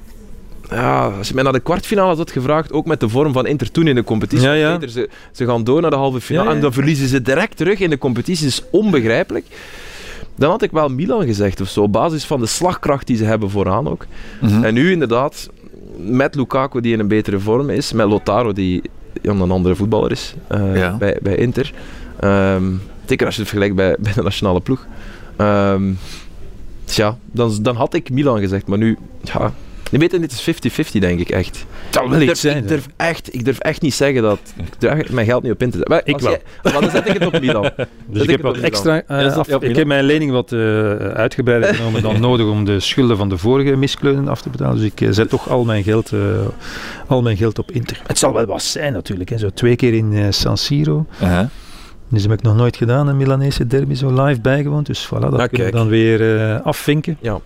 ja, 0.70 1.08
als 1.18 1.28
je 1.28 1.34
mij 1.34 1.44
naar 1.44 1.54
de 1.54 1.60
kwartfinale 1.60 2.16
had 2.16 2.32
gevraagd, 2.32 2.72
ook 2.74 2.86
met 2.86 3.00
de 3.00 3.10
vorm 3.10 3.34
van 3.34 3.46
Inter 3.46 3.72
toen 3.72 3.88
in 3.88 3.96
de 3.96 4.04
competitie, 4.04 4.48
Ja, 4.48 4.54
ja. 4.54 4.74
Inter, 4.74 4.90
ze, 4.90 5.10
ze 5.32 5.46
gaan 5.46 5.64
door 5.64 5.82
naar 5.82 5.90
de 5.90 5.96
halve 5.96 6.22
finale 6.22 6.46
Ja, 6.46 6.50
ja. 6.52 6.56
en 6.58 6.62
dan 6.64 6.74
verliezen 6.74 7.08
ze 7.08 7.22
direct 7.22 7.58
terug 7.58 7.80
in 7.80 7.90
de 7.90 7.98
competitie, 7.98 8.44
dat 8.46 8.54
is 8.54 8.64
onbegrijpelijk. 8.72 9.46
Dan 10.36 10.50
had 10.50 10.62
ik 10.62 10.72
wel 10.72 10.90
Milan 10.90 11.26
gezegd 11.26 11.62
of 11.62 11.70
zo, 11.70 11.82
op 11.82 11.92
basis 11.92 12.26
van 12.26 12.40
de 12.40 12.46
slagkracht 12.46 13.08
die 13.08 13.18
ze 13.18 13.24
hebben 13.24 13.50
vooraan 13.50 13.88
ook. 13.90 14.06
Mhm. 14.42 14.64
En 14.64 14.74
nu 14.74 14.92
inderdaad, 14.92 15.50
met 15.98 16.36
Lukaku 16.36 16.82
die 16.82 16.94
in 16.94 17.00
een 17.00 17.08
betere 17.08 17.40
vorm 17.40 17.70
is, 17.70 17.92
met 17.94 18.08
Lotaro 18.08 18.54
die 18.54 18.82
ja, 19.22 19.32
een 19.32 19.52
andere 19.52 19.76
voetballer 19.76 20.12
is 20.12 20.36
eh, 20.48 20.76
Ja. 20.76 20.98
bij, 20.98 21.18
bij 21.22 21.36
Inter. 21.36 21.74
Ehm, 22.20 22.64
zeker 23.06 23.26
als 23.26 23.36
je 23.36 23.42
het 23.42 23.50
vergelijkt 23.50 23.76
bij, 23.76 23.96
bij 24.04 24.14
de 24.14 24.22
nationale 24.24 24.60
ploeg. 24.60 24.88
Ehm, 25.36 25.84
tja, 26.86 27.18
dan, 27.32 27.58
dan 27.62 27.76
had 27.76 27.94
ik 27.94 28.10
Milan 28.10 28.40
gezegd, 28.40 28.68
maar 28.68 28.78
nu, 28.78 28.98
ja, 29.22 29.54
je 29.92 29.98
weet 29.98 30.12
het, 30.12 30.22
dit 30.22 30.32
is 30.32 30.90
50-50 30.92 31.00
denk 31.00 31.20
ik 31.20 31.30
echt. 31.30 31.66
Het 31.86 31.94
zal 31.96 32.10
wel 32.10 32.20
Ik 32.22 32.30
iets 32.30 32.42
durf, 32.42 32.54
zijn. 32.54 32.64
ik, 32.64 32.70
durf 32.70 32.88
echt, 32.98 33.34
ik 33.34 33.46
durf 33.46 33.60
echt 33.60 33.82
niet 33.82 33.94
zeggen 33.94 34.22
dat. 34.22 34.40
Ik 34.58 34.66
durf 34.80 35.12
mijn 35.12 35.26
geld 35.26 35.44
niet 35.44 35.52
op 35.52 35.62
in 35.62 35.70
te 35.72 35.78
zetten. 35.78 36.02
Ik 36.06 36.20
wel. 36.20 36.32
jij- 36.32 36.42
maar 36.64 36.82
dan 36.82 36.90
zet 36.92 37.08
ik 37.08 37.14
het 37.14 37.26
op 37.26 37.40
Milan. 37.40 37.62
Dus 37.74 37.78
Zet 38.12 38.16
ik 38.16 38.22
ik 38.24 38.30
heb 38.30 38.42
wat 38.42 38.58
extra 38.58 39.02
eh, 39.08 39.38
af- 39.38 39.48
op 39.48 39.54
Ik 39.54 39.62
Milan? 39.62 39.76
heb 39.78 39.88
mijn 39.88 40.04
lening 40.04 40.32
wat 40.32 40.52
eh, 40.52 40.60
uitgebreider 40.98 41.76
genomen 41.76 42.02
dan 42.02 42.20
nodig 42.20 42.46
om 42.48 42.66
de 42.66 42.80
schulden 42.80 43.18
van 43.18 43.30
de 43.30 43.38
vorige 43.38 43.76
miskleunen 43.76 44.28
af 44.28 44.42
te 44.42 44.50
betalen. 44.50 44.76
Dus 44.76 44.86
ik 44.86 45.02
eh, 45.02 45.08
zet 45.12 45.30
toch 45.30 45.50
al 45.50 45.64
mijn 45.64 45.84
geld, 45.84 46.12
eh, 46.12 46.20
al 47.08 47.22
mijn 47.22 47.38
geld 47.38 47.60
op 47.60 47.72
Inter. 47.72 48.02
Het 48.08 48.18
zal 48.18 48.34
wel 48.34 48.46
wat 48.46 48.64
zijn 48.64 48.94
natuurlijk. 48.94 49.30
Hè. 49.30 49.38
Zo 49.38 49.50
twee 49.54 49.76
keer 49.76 49.94
in 49.94 50.14
eh, 50.14 50.26
San 50.30 50.58
Siro. 50.58 51.06
Uh-huh. 51.22 51.46
Dus 52.10 52.22
dat 52.22 52.30
heb 52.32 52.40
ik 52.40 52.46
nog 52.46 52.56
nooit 52.56 52.78
gedaan, 52.78 53.08
een 53.08 53.18
Milanese 53.18 53.68
derby 53.68 53.94
zo 53.94 54.24
live 54.24 54.42
bijgewoond. 54.42 54.86
Dus 54.86 55.08
voilà, 55.08 55.20
dat 55.20 55.40
Ah, 55.40 55.48
kunnen 55.50 55.66
we 55.68 55.72
dan 55.74 55.88
weer 55.88 56.38
eh, 56.40 56.62
afvinken. 56.66 57.18
Ja. 57.22 57.40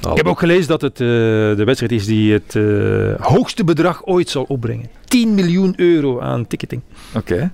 Ik 0.00 0.16
heb 0.16 0.26
ook 0.26 0.38
gelezen 0.38 0.68
dat 0.68 0.80
het 0.80 1.00
eh, 1.00 1.06
de 1.06 1.62
wedstrijd 1.64 1.92
is 1.92 2.06
die 2.06 2.32
het 2.32 2.56
eh, 2.56 3.26
hoogste 3.26 3.64
bedrag 3.64 4.06
ooit 4.06 4.28
zal 4.28 4.44
opbrengen. 4.48 4.86
10 5.04 5.34
miljoen 5.34 5.74
euro 5.76 6.20
aan 6.20 6.46
ticketing. 6.46 6.82
Oké. 7.14 7.50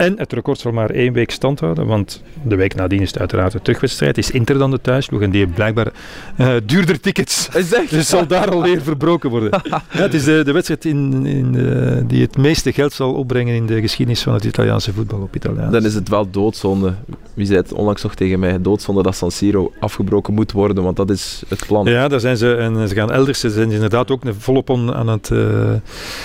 En 0.00 0.18
het 0.18 0.32
record 0.32 0.58
zal 0.58 0.72
maar 0.72 0.90
één 0.90 1.12
week 1.12 1.30
stand 1.30 1.60
houden, 1.60 1.86
want 1.86 2.22
de 2.42 2.56
week 2.56 2.74
nadien 2.74 3.00
is 3.00 3.08
het 3.08 3.18
uiteraard 3.18 3.52
de 3.52 3.62
terugwedstrijd. 3.62 4.18
Is 4.18 4.30
Inter 4.30 4.58
dan 4.58 4.70
de 4.70 4.80
thuisploeg 4.80 5.20
en 5.22 5.30
die 5.30 5.40
heeft 5.40 5.54
blijkbaar 5.54 5.92
eh, 6.36 6.52
duurder 6.64 7.00
tickets. 7.00 7.48
Echt? 7.48 7.90
Dus 7.90 8.08
zal 8.08 8.26
daar 8.26 8.50
alweer 8.50 8.82
verbroken 8.82 9.30
worden. 9.30 9.50
Ja, 9.70 9.82
het 9.88 10.14
is 10.14 10.24
de, 10.24 10.42
de 10.44 10.52
wedstrijd 10.52 10.84
in, 10.84 11.26
in, 11.26 11.54
eh, 11.56 11.96
die 12.06 12.22
het 12.22 12.36
meeste 12.36 12.72
geld 12.72 12.92
zal 12.92 13.12
opbrengen 13.14 13.54
in 13.54 13.66
de 13.66 13.80
geschiedenis 13.80 14.22
van 14.22 14.34
het 14.34 14.44
Italiaanse 14.44 14.92
voetbal 14.92 15.20
op 15.20 15.36
Italiaans. 15.36 15.72
Dan 15.72 15.84
is 15.84 15.94
het 15.94 16.08
wel 16.08 16.30
doodzonde. 16.30 16.94
Wie 17.34 17.46
zei 17.46 17.58
het 17.58 17.72
onlangs 17.72 18.02
nog 18.02 18.14
tegen 18.14 18.38
mij? 18.38 18.60
Doodzonde 18.62 19.02
dat 19.02 19.16
San 19.16 19.30
Siro 19.30 19.72
afgebroken 19.80 20.34
moet 20.34 20.52
worden, 20.52 20.82
want 20.84 20.96
dat 20.96 21.10
is 21.10 21.42
het 21.48 21.66
plan. 21.66 21.86
Ja, 21.86 22.08
daar 22.08 22.20
zijn 22.20 22.36
ze, 22.36 22.54
en 22.54 22.88
ze 22.88 22.94
gaan 22.94 23.10
elders, 23.10 23.40
ze 23.40 23.50
zijn 23.50 23.70
inderdaad 23.70 24.10
ook 24.10 24.22
volop 24.38 24.70
aan 24.70 25.08
het, 25.08 25.30
eh, 25.30 25.72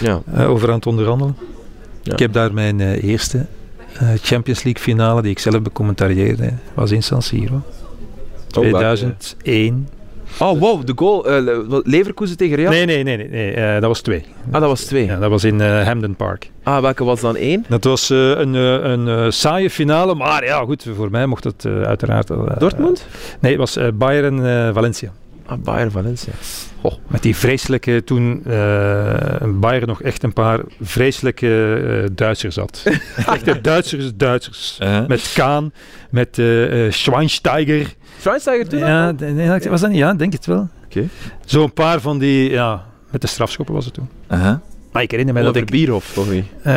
Ja. 0.02 0.22
eh, 0.34 0.50
over 0.50 0.70
aan 0.70 0.76
het 0.76 0.86
onderhandelen. 0.88 1.36
Ja. 2.06 2.12
Ik 2.14 2.20
heb 2.20 2.34
daar 2.34 2.54
mijn 2.54 2.80
eh, 2.80 3.04
eerste 3.04 3.38
eh, 3.38 3.44
Champions 4.22 4.64
League 4.64 4.84
finale, 4.84 5.22
die 5.22 5.32
ik 5.32 5.40
zelf 5.40 5.62
becommentarieerde, 5.62 6.54
was 6.74 6.92
in 6.92 7.04
San 7.04 7.22
Siro. 7.22 7.56
Oh, 7.56 7.62
welke? 8.72 8.78
2001. 8.78 9.88
Oh, 10.40 10.60
wow, 10.60 10.86
de 10.86 10.94
goal. 10.96 11.26
eh, 11.30 11.58
wat, 11.68 11.88
Leverkusen 11.88 12.38
tegen 12.38 12.56
Real? 12.56 12.72
Nee, 12.72 12.86
nee, 12.86 13.04
nee, 13.04 13.18
nee, 13.18 13.30
nee 13.30 13.52
eh, 13.54 13.74
dat 13.74 13.84
was 13.84 14.02
twee. 14.02 14.24
Ah, 14.52 14.60
dat 14.62 14.70
was 14.70 14.84
twee. 14.84 15.06
Ja, 15.06 15.20
dat 15.20 15.30
was 15.30 15.44
in 15.44 15.62
eh, 15.62 15.84
Hamden 15.86 16.16
Park. 16.16 16.52
Ah, 16.64 16.82
welke 16.82 17.04
was 17.04 17.22
dan 17.22 17.36
één? 17.36 17.66
Dat 17.70 17.84
was 17.84 18.10
eh, 18.10 18.18
een, 18.30 18.56
eh, 18.56 18.74
een 18.92 19.08
eh, 19.08 19.26
saaie 19.30 19.70
finale, 19.70 20.16
maar 20.16 20.46
ja, 20.46 20.64
goed, 20.64 20.86
voor 20.96 21.12
mij 21.12 21.26
mocht 21.26 21.44
het 21.44 21.66
eh, 21.66 21.82
uiteraard... 21.82 22.30
eh, 22.30 22.38
Dortmund? 22.58 23.06
nee, 23.40 23.52
het 23.52 23.60
was 23.60 23.76
eh, 23.76 23.88
Bayern-Valencia. 23.94 25.12
Ah, 25.46 25.58
Bayern 25.64 25.92
Valencia. 25.92 26.34
Met 27.08 27.22
die 27.22 27.36
vreselijke, 27.36 28.04
toen 28.04 28.42
eh 28.46 29.48
Bayern 29.60 29.88
nog 29.88 30.02
echt 30.02 30.24
een 30.24 30.34
paar 30.34 30.60
vreselijke 30.82 31.76
eh, 32.04 32.10
Duitsers 32.16 32.56
had. 32.56 32.84
Echte 33.34 33.62
Duitsers, 33.62 34.12
Duitsers. 34.16 34.78
Uh-huh. 34.82 35.08
Met 35.08 35.32
Kaan, 35.36 35.72
met 36.10 36.40
eh 36.40 36.86
eh, 36.86 36.92
Schweinsteiger. 36.92 37.94
Schweinsteiger 38.20 38.68
toen? 38.68 38.80
Ja, 38.80 39.14
d- 39.14 39.20
nee, 39.20 39.60
was 39.70 39.82
dat 39.82 39.90
niet? 39.90 40.00
Ja, 40.00 40.14
denk 40.14 40.34
het 40.34 40.46
wel. 40.46 40.70
Oké. 40.86 41.08
Zo'n 41.46 41.74
paar 41.74 42.02
van 42.02 42.18
die, 42.20 42.50
ja, 42.50 42.84
met 43.12 43.22
de 43.22 43.28
strafschoppen 43.28 43.76
was 43.76 43.86
het 43.86 43.94
toen. 43.94 44.10
Uh-huh. 44.32 44.56
Maar 44.92 45.02
ik 45.04 45.12
herinner 45.12 45.34
mij 45.34 45.44
dat 45.44 45.56
ik... 45.56 45.70
Bierhoff, 45.70 46.14
toch 46.14 46.30
niet? 46.32 46.46
eh, 46.64 46.74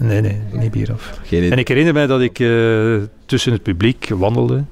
nee, 0.00 0.20
nee, 0.20 0.40
niet 0.52 0.70
Bierhoff. 0.70 1.18
Geen 1.24 1.38
idee. 1.38 1.50
En 1.50 1.58
ik 1.58 1.68
herinner 1.68 1.92
mij 1.92 2.06
dat 2.06 2.20
ik 2.20 2.38
eh, 2.38 2.96
tussen 3.26 3.52
het 3.52 3.62
publiek 3.62 4.08
wandelde. 4.08 4.64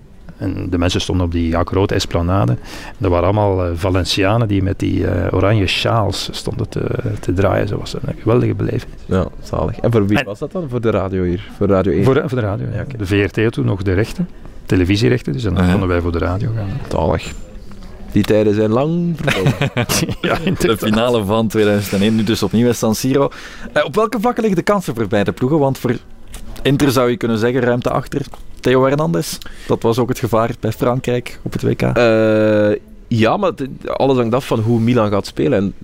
En 0.44 0.66
de 0.70 0.78
mensen 0.78 1.00
stonden 1.00 1.26
op 1.26 1.32
die 1.32 1.48
ja, 1.48 1.62
grote 1.64 1.94
esplanade. 1.94 2.56
Er 3.00 3.08
waren 3.08 3.24
allemaal 3.24 3.64
eh, 3.64 3.70
Valencianen 3.74 4.48
die 4.48 4.62
met 4.62 4.78
die 4.78 5.06
eh, 5.06 5.34
oranje 5.34 5.66
sjaals 5.66 6.28
stonden 6.32 6.68
te, 6.68 6.86
te 7.20 7.32
draaien. 7.32 7.68
Zo 7.68 7.78
was 7.78 7.92
het 7.92 8.02
een 8.06 8.14
geweldige 8.22 8.54
beleving. 8.54 8.92
Ja, 9.06 9.26
zalig. 9.42 9.78
En 9.78 9.92
voor 9.92 10.06
wie 10.06 10.18
En- 10.18 10.24
was 10.24 10.38
dat 10.38 10.52
dan? 10.52 10.68
Voor 10.68 10.80
de 10.80 10.90
radio 10.90 11.22
hier? 11.22 11.48
Voor 11.56 11.66
Radio 11.66 11.92
1? 11.92 12.04
Voor, 12.04 12.14
voor 12.26 12.38
de 12.40 12.44
radio. 12.46 12.66
ja. 12.74 12.84
De 12.98 13.06
VRT 13.06 13.52
toen 13.52 13.64
nog 13.64 13.82
de 13.82 13.92
rechten, 13.92 14.28
televisierechten. 14.66 15.32
Dus 15.32 15.42
dan 15.42 15.52
Uh-huh. 15.52 15.70
konden 15.70 15.88
wij 15.88 16.00
voor 16.00 16.12
de 16.12 16.18
radio 16.18 16.50
gaan. 16.56 16.68
Zalig. 16.90 17.32
Die 18.12 18.22
tijden 18.24 18.54
zijn 18.54 18.70
lang 18.70 19.16
ja, 20.20 20.36
De 20.58 20.76
finale 20.76 21.24
van 21.24 21.48
2001, 21.48 22.14
nu 22.14 22.24
dus 22.24 22.42
opnieuw 22.42 22.66
in 22.66 22.74
San 22.74 22.94
Siro. 22.94 23.28
Eh, 23.72 23.84
op 23.84 23.94
welke 23.94 24.20
vlakken 24.20 24.42
liggen 24.42 24.64
de 24.64 24.70
kansen 24.72 24.94
voor 24.94 25.06
beide 25.06 25.32
ploegen? 25.32 25.58
Want 25.58 25.78
voor 25.78 25.96
Inter 26.62 26.90
zou 26.90 27.10
je 27.10 27.16
kunnen 27.16 27.38
zeggen, 27.38 27.60
ruimte 27.60 27.90
achter 27.90 28.20
Theo 28.64 28.84
Hernandez. 28.84 29.38
Dat 29.66 29.82
was 29.82 29.98
ook 29.98 30.08
het 30.08 30.18
gevaar 30.18 30.50
bij 30.60 30.72
Frankrijk 30.72 31.38
op 31.42 31.52
het 31.52 31.62
WK. 31.62 31.82
Eh, 31.82 32.70
ja, 33.08 33.36
maar 33.36 33.52
alles 33.86 34.16
hangt 34.16 34.34
af 34.34 34.46
van 34.46 34.60
hoe 34.60 34.80
Milan 34.80 35.10
gaat 35.10 35.26
spelen. 35.26 35.58
En 35.58 35.74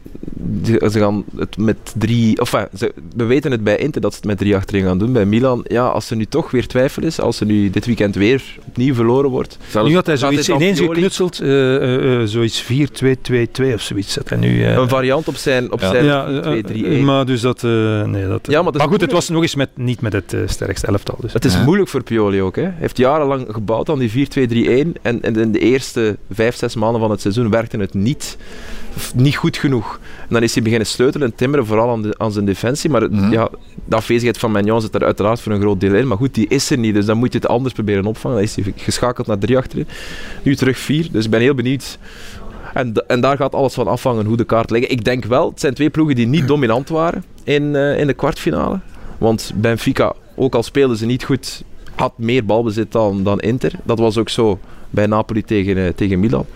ze, 0.64 0.88
ze 0.92 0.98
gaan 0.98 1.24
het 1.37 1.57
met 1.59 1.76
drie... 1.98 2.38
Enfin, 2.38 2.66
ze, 2.79 2.92
we 3.16 3.24
weten 3.24 3.50
het 3.50 3.64
bij 3.64 3.76
Inter 3.76 4.00
dat 4.00 4.11
ze 4.12 4.18
het 4.18 4.26
met 4.26 4.38
drie 4.38 4.57
achterin 4.57 4.85
gaan 4.85 4.98
doen. 4.98 5.12
Bij 5.12 5.24
Milan, 5.24 5.64
ja, 5.68 5.87
als 5.87 6.11
er 6.11 6.16
nu 6.16 6.26
toch 6.26 6.50
weer 6.50 6.66
twijfel 6.66 7.03
is, 7.03 7.20
als 7.20 7.40
er 7.40 7.46
nu 7.46 7.70
dit 7.70 7.87
weekend 7.87 8.14
weer 8.14 8.42
opnieuw 8.66 8.94
verloren 8.94 9.31
wordt... 9.31 9.59
Nu 9.85 9.94
had 9.94 10.07
hij 10.07 10.16
zoiets 10.16 10.48
ineens 10.48 10.79
Pioli- 10.79 10.94
geknutseld, 10.94 11.40
eh, 11.40 11.76
eh, 11.76 12.20
eh, 12.20 12.26
zoiets 12.29 12.62
4-2-2-2 12.62 13.74
of 13.74 13.81
zoiets. 13.81 14.14
Dat 14.14 14.29
hij 14.29 14.38
nu, 14.38 14.64
eh, 14.64 14.74
Een 14.74 14.88
variant 14.88 15.29
op 15.29 15.37
zijn, 15.37 15.72
op 15.72 15.81
Ja. 15.81 15.90
zijn 15.90 16.05
ja, 16.05 16.26
eh, 16.29 16.40
2-3-1. 16.40 17.05
maar 17.05 17.26
dus 17.26 17.40
dat, 17.40 17.64
eh, 17.64 18.03
nee, 18.05 18.26
dat, 18.26 18.46
Ja, 18.50 18.62
maar 18.62 18.72
dat 18.72 18.83
goed, 18.83 19.00
het 19.00 19.12
was 19.12 19.29
nog 19.29 19.42
eens 19.42 19.55
met, 19.55 19.68
niet 19.74 20.00
met 20.00 20.12
het 20.12 20.35
sterkste 20.46 20.87
elftal. 20.87 21.16
Dus. 21.20 21.33
Het 21.33 21.44
is 21.44 21.53
Ja. 21.55 21.64
moeilijk 21.64 21.88
voor 21.88 22.03
Pioli 22.03 22.42
ook. 22.42 22.57
Hè. 22.57 22.62
Hij 22.62 22.74
heeft 22.76 22.96
jarenlang 22.96 23.46
gebouwd 23.48 23.88
aan 23.88 23.98
die 23.98 24.11
4-2-3-1 24.11 24.94
en, 25.03 25.22
en 25.22 25.37
in 25.37 25.53
de 25.53 25.59
eerste 25.59 26.16
vijf, 26.31 26.57
zes 26.57 26.74
maanden 26.74 27.00
van 27.00 27.11
het 27.11 27.20
seizoen 27.20 27.50
werkte 27.50 27.76
het 27.76 27.94
niet, 27.94 28.37
niet 29.14 29.37
goed 29.37 29.57
genoeg. 29.57 30.00
En 30.20 30.26
dan 30.35 30.42
is 30.42 30.55
hij 30.55 30.62
beginnen 30.62 30.87
sleutelen 30.87 31.26
en 31.31 31.35
timmeren, 31.37 31.66
vooral 31.66 31.90
aan, 31.90 32.03
de, 32.03 32.14
aan 32.18 32.33
zijn 32.33 32.44
defensie. 32.44 32.90
Maar 32.90 33.11
Mhm. 33.11 33.33
ja, 33.33 33.48
de 33.85 33.96
afwezigheid 33.96 34.38
van 34.38 34.53
Magnon 34.53 34.81
zit 34.81 34.94
er 34.94 35.05
uiteraard 35.05 35.40
voor 35.40 35.53
een 35.53 35.61
groot 35.61 35.81
deel 35.81 35.94
in. 35.94 36.07
Maar 36.09 36.16
goed, 36.16 36.35
die 36.35 36.46
is 36.48 36.70
er 36.70 36.79
niet, 36.79 36.94
dus 36.94 37.05
dan 37.05 37.16
moet 37.18 37.33
je 37.33 37.38
het 37.38 37.48
anders 37.48 37.74
proberen 37.74 38.07
opvangen. 38.07 38.37
Dan 38.37 38.46
is 38.46 38.55
hij 38.57 38.72
geschakeld 38.76 39.26
naar 39.26 39.38
drie 39.38 39.57
achterin, 39.57 39.87
nu 40.42 40.57
terug 40.57 40.79
vier. 40.79 41.09
Dus 41.12 41.24
ik 41.24 41.31
ben 41.31 41.40
heel 41.40 41.55
benieuwd. 41.55 41.98
En, 42.74 43.05
en 43.07 43.20
daar 43.20 43.37
gaat 43.37 43.55
alles 43.55 43.74
van 43.74 43.87
afhangen 43.87 44.26
hoe 44.26 44.37
de 44.37 44.44
kaart 44.44 44.70
liggen. 44.70 44.90
Ik 44.90 45.05
denk 45.05 45.24
wel, 45.24 45.50
het 45.50 45.61
zijn 45.61 45.74
twee 45.74 45.90
ploegen 45.90 46.14
die 46.16 46.26
niet 46.26 46.48
dominant 46.48 46.88
waren 46.88 47.24
in, 47.44 47.76
eh, 47.76 47.98
in 48.00 48.07
de 48.07 48.12
kwartfinale. 48.14 48.81
Want 49.18 49.53
Benfica, 49.55 50.12
ook 50.37 50.55
al 50.55 50.62
speelden 50.62 50.96
ze 50.96 51.07
niet 51.07 51.24
goed, 51.24 51.62
had 51.94 52.12
meer 52.16 52.44
balbezit 52.44 52.92
dan, 52.92 53.22
dan 53.22 53.40
Inter. 53.40 53.72
Dat 53.85 53.98
was 53.98 54.18
ook 54.18 54.29
zo 54.29 54.59
bij 54.90 55.07
Napoli 55.07 55.42
tegen, 55.42 55.76
eh, 55.76 55.92
tegen 55.94 56.20
Milan. 56.20 56.46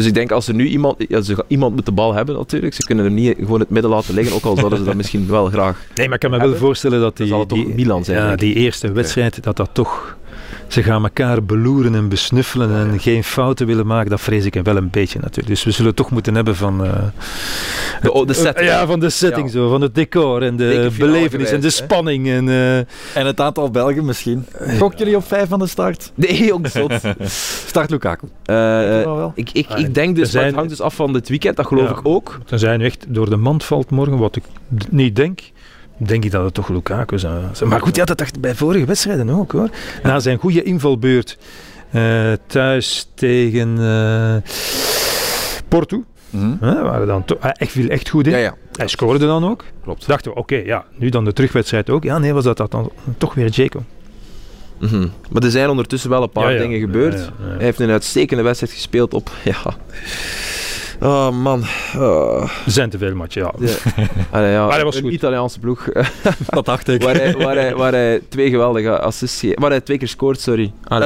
Dus 0.00 0.08
ik 0.08 0.14
denk 0.14 0.32
als 0.32 0.48
er 0.48 0.54
nu 0.54 0.66
iemand, 0.66 1.04
ja, 1.08 1.20
ze, 1.20 1.44
iemand 1.46 1.74
moet 1.74 1.86
de 1.86 1.92
bal 1.92 2.14
hebben 2.14 2.34
natuurlijk. 2.34 2.74
Ze 2.74 2.84
kunnen 2.84 3.04
er 3.04 3.10
niet 3.10 3.36
gewoon 3.38 3.60
het 3.60 3.70
midden 3.70 3.90
laten 3.90 4.14
liggen, 4.14 4.34
ook 4.34 4.44
al 4.44 4.56
zouden 4.56 4.78
ze 4.78 4.84
dat 4.84 4.94
misschien 4.94 5.26
wel 5.26 5.46
graag. 5.46 5.86
Nee, 5.94 6.06
maar 6.06 6.14
ik 6.14 6.20
kan 6.20 6.30
me 6.30 6.38
wel 6.38 6.56
voorstellen 6.56 7.00
dat 7.00 7.16
die, 7.16 7.74
Milan 7.74 8.04
zijn, 8.04 8.18
ja, 8.18 8.36
die 8.36 8.54
eerste 8.54 8.92
wedstrijd, 8.92 9.42
dat 9.42 9.56
dat 9.56 9.70
toch... 9.72 10.18
Ze 10.70 10.82
gaan 10.82 11.02
elkaar 11.02 11.44
beloeren 11.44 11.94
en 11.94 12.08
besnuffelen 12.08 12.70
en 12.90 13.00
geen 13.00 13.24
fouten 13.24 13.66
willen 13.66 13.86
maken. 13.86 14.10
Dat 14.10 14.20
vrees 14.20 14.44
ik 14.44 14.54
wel 14.62 14.76
een 14.76 14.90
beetje 14.90 15.18
natuurlijk. 15.18 15.48
Dus 15.48 15.64
we 15.64 15.70
zullen 15.70 15.94
toch 15.94 16.10
moeten 16.10 16.34
hebben 16.34 16.56
van... 16.56 16.84
eh, 16.84 16.92
De, 18.02 18.12
oh, 18.12 18.26
de 18.26 18.32
setting. 18.32 18.68
Ja, 18.68 18.86
van 18.86 19.00
de 19.00 19.10
setting 19.10 19.46
Ja. 19.46 19.52
zo, 19.52 19.68
van 19.68 19.80
het 19.80 19.94
decor 19.94 20.42
en 20.42 20.56
de 20.56 20.90
belevenis 20.98 21.50
en 21.50 21.60
de 21.60 21.66
hè? 21.66 21.72
spanning. 21.72 22.28
En, 22.28 22.48
eh, 22.48 22.76
En 22.78 23.26
het 23.26 23.40
aantal 23.40 23.70
Belgen 23.70 24.04
misschien. 24.04 24.46
Gokken 24.78 24.98
jullie 24.98 25.16
op 25.16 25.24
vijf 25.26 25.48
van 25.48 25.58
de 25.58 25.66
start? 25.66 26.12
Nee, 26.14 26.44
jongens. 26.44 26.72
zot. 26.72 26.92
Start 27.66 27.90
Lukaku. 27.90 28.26
Eh, 28.44 28.54
wel. 28.56 29.32
ik, 29.34 29.50
ik, 29.52 29.66
Ah, 29.68 29.78
ik 29.78 29.94
denk 29.94 30.16
dus, 30.16 30.30
zijn- 30.30 30.46
het 30.46 30.54
hangt 30.54 30.70
dus 30.70 30.80
af 30.80 30.94
van 30.94 31.12
dit 31.12 31.28
weekend, 31.28 31.56
dat 31.56 31.66
geloof 31.66 31.88
Ja. 31.90 31.96
ik 31.98 32.00
ook. 32.02 32.38
tenzij 32.46 32.68
hij 32.68 32.78
nu 32.78 32.84
echt 32.84 33.04
door 33.08 33.30
de 33.30 33.36
mand 33.36 33.64
valt 33.64 33.90
morgen, 33.90 34.18
wat 34.18 34.36
ik 34.36 34.44
niet 34.90 35.16
denk, 35.16 35.40
denk 36.06 36.24
ik 36.24 36.30
dat 36.30 36.44
het 36.44 36.54
toch 36.54 36.68
Lukaku 36.68 37.18
zou 37.18 37.40
zijn. 37.52 37.68
Maar 37.68 37.80
goed, 37.80 37.96
ja, 37.96 38.04
dat 38.04 38.18
dacht 38.18 38.40
bij 38.40 38.54
vorige 38.54 38.84
wedstrijden 38.84 39.30
ook 39.30 39.52
hoor. 39.52 39.68
Na 40.02 40.18
zijn 40.18 40.38
goede 40.38 40.62
invalbeurt 40.62 41.38
eh, 41.90 42.32
thuis 42.46 43.08
tegen 43.14 43.78
eh, 43.78 44.36
Porto, 45.68 46.04
Mhm. 46.30 46.52
hè, 46.60 46.82
waren 46.82 47.06
dan 47.06 47.24
echt 47.40 47.70
viel 47.72 47.88
echt 47.88 48.08
goed 48.08 48.26
in. 48.26 48.32
Ja, 48.32 48.38
ja. 48.38 48.54
Hij 48.72 48.88
scoorde 48.88 49.26
dan 49.26 49.44
ook. 49.50 49.64
Klopt. 49.82 50.06
Dachten 50.06 50.30
we, 50.32 50.36
oké, 50.38 50.56
ja, 50.56 50.84
nu 50.96 51.08
dan 51.08 51.24
de 51.24 51.32
terugwedstrijd 51.32 51.90
ook. 51.90 52.02
Ja, 52.04 52.18
nee, 52.18 52.32
was 52.32 52.44
dat, 52.44 52.56
dat 52.56 52.70
dan 52.70 52.90
toch 53.18 53.34
weer 53.34 53.48
Jacob. 53.48 53.82
Mhm. 54.78 55.06
Maar 55.30 55.42
er 55.42 55.50
zijn 55.50 55.68
ondertussen 55.68 56.10
wel 56.10 56.22
een 56.22 56.30
paar 56.30 56.52
Ja, 56.52 56.58
dingen 56.58 56.80
gebeurd. 56.80 57.14
Hij 57.40 57.64
heeft 57.64 57.80
een 57.80 57.90
uitstekende 57.90 58.42
wedstrijd 58.42 58.72
gespeeld 58.72 59.14
op. 59.14 59.30
Ja. 59.44 59.56
Oh 61.02 61.30
man. 61.30 61.64
Oh. 61.96 62.42
Er 62.42 62.70
zijn 62.72 62.90
te 62.90 62.98
veel 62.98 63.14
matchen, 63.14 63.42
ja. 63.42 63.52
Ja. 63.58 63.74
Allee, 64.30 64.50
ja, 64.50 64.64
Maar 64.66 64.74
hij 64.74 64.84
was 64.84 64.96
een 64.96 65.02
goed. 65.02 65.12
Italiaanse 65.12 65.58
ploeg. 65.58 65.88
Dat 66.48 66.64
dacht 66.64 66.88
ik. 66.88 67.02
waar, 67.02 67.14
hij, 67.14 67.34
waar, 67.36 67.54
hij, 67.54 67.74
waar 67.74 67.92
hij 67.92 68.20
twee 68.28 68.50
geweldige 68.50 69.00
assists 69.00 69.40
geeft. 69.40 69.58
Waar 69.58 69.70
hij 69.70 69.80
twee 69.80 69.98
keer 69.98 70.08
scoort, 70.08 70.40
sorry. 70.40 70.72
Eh, 70.84 70.98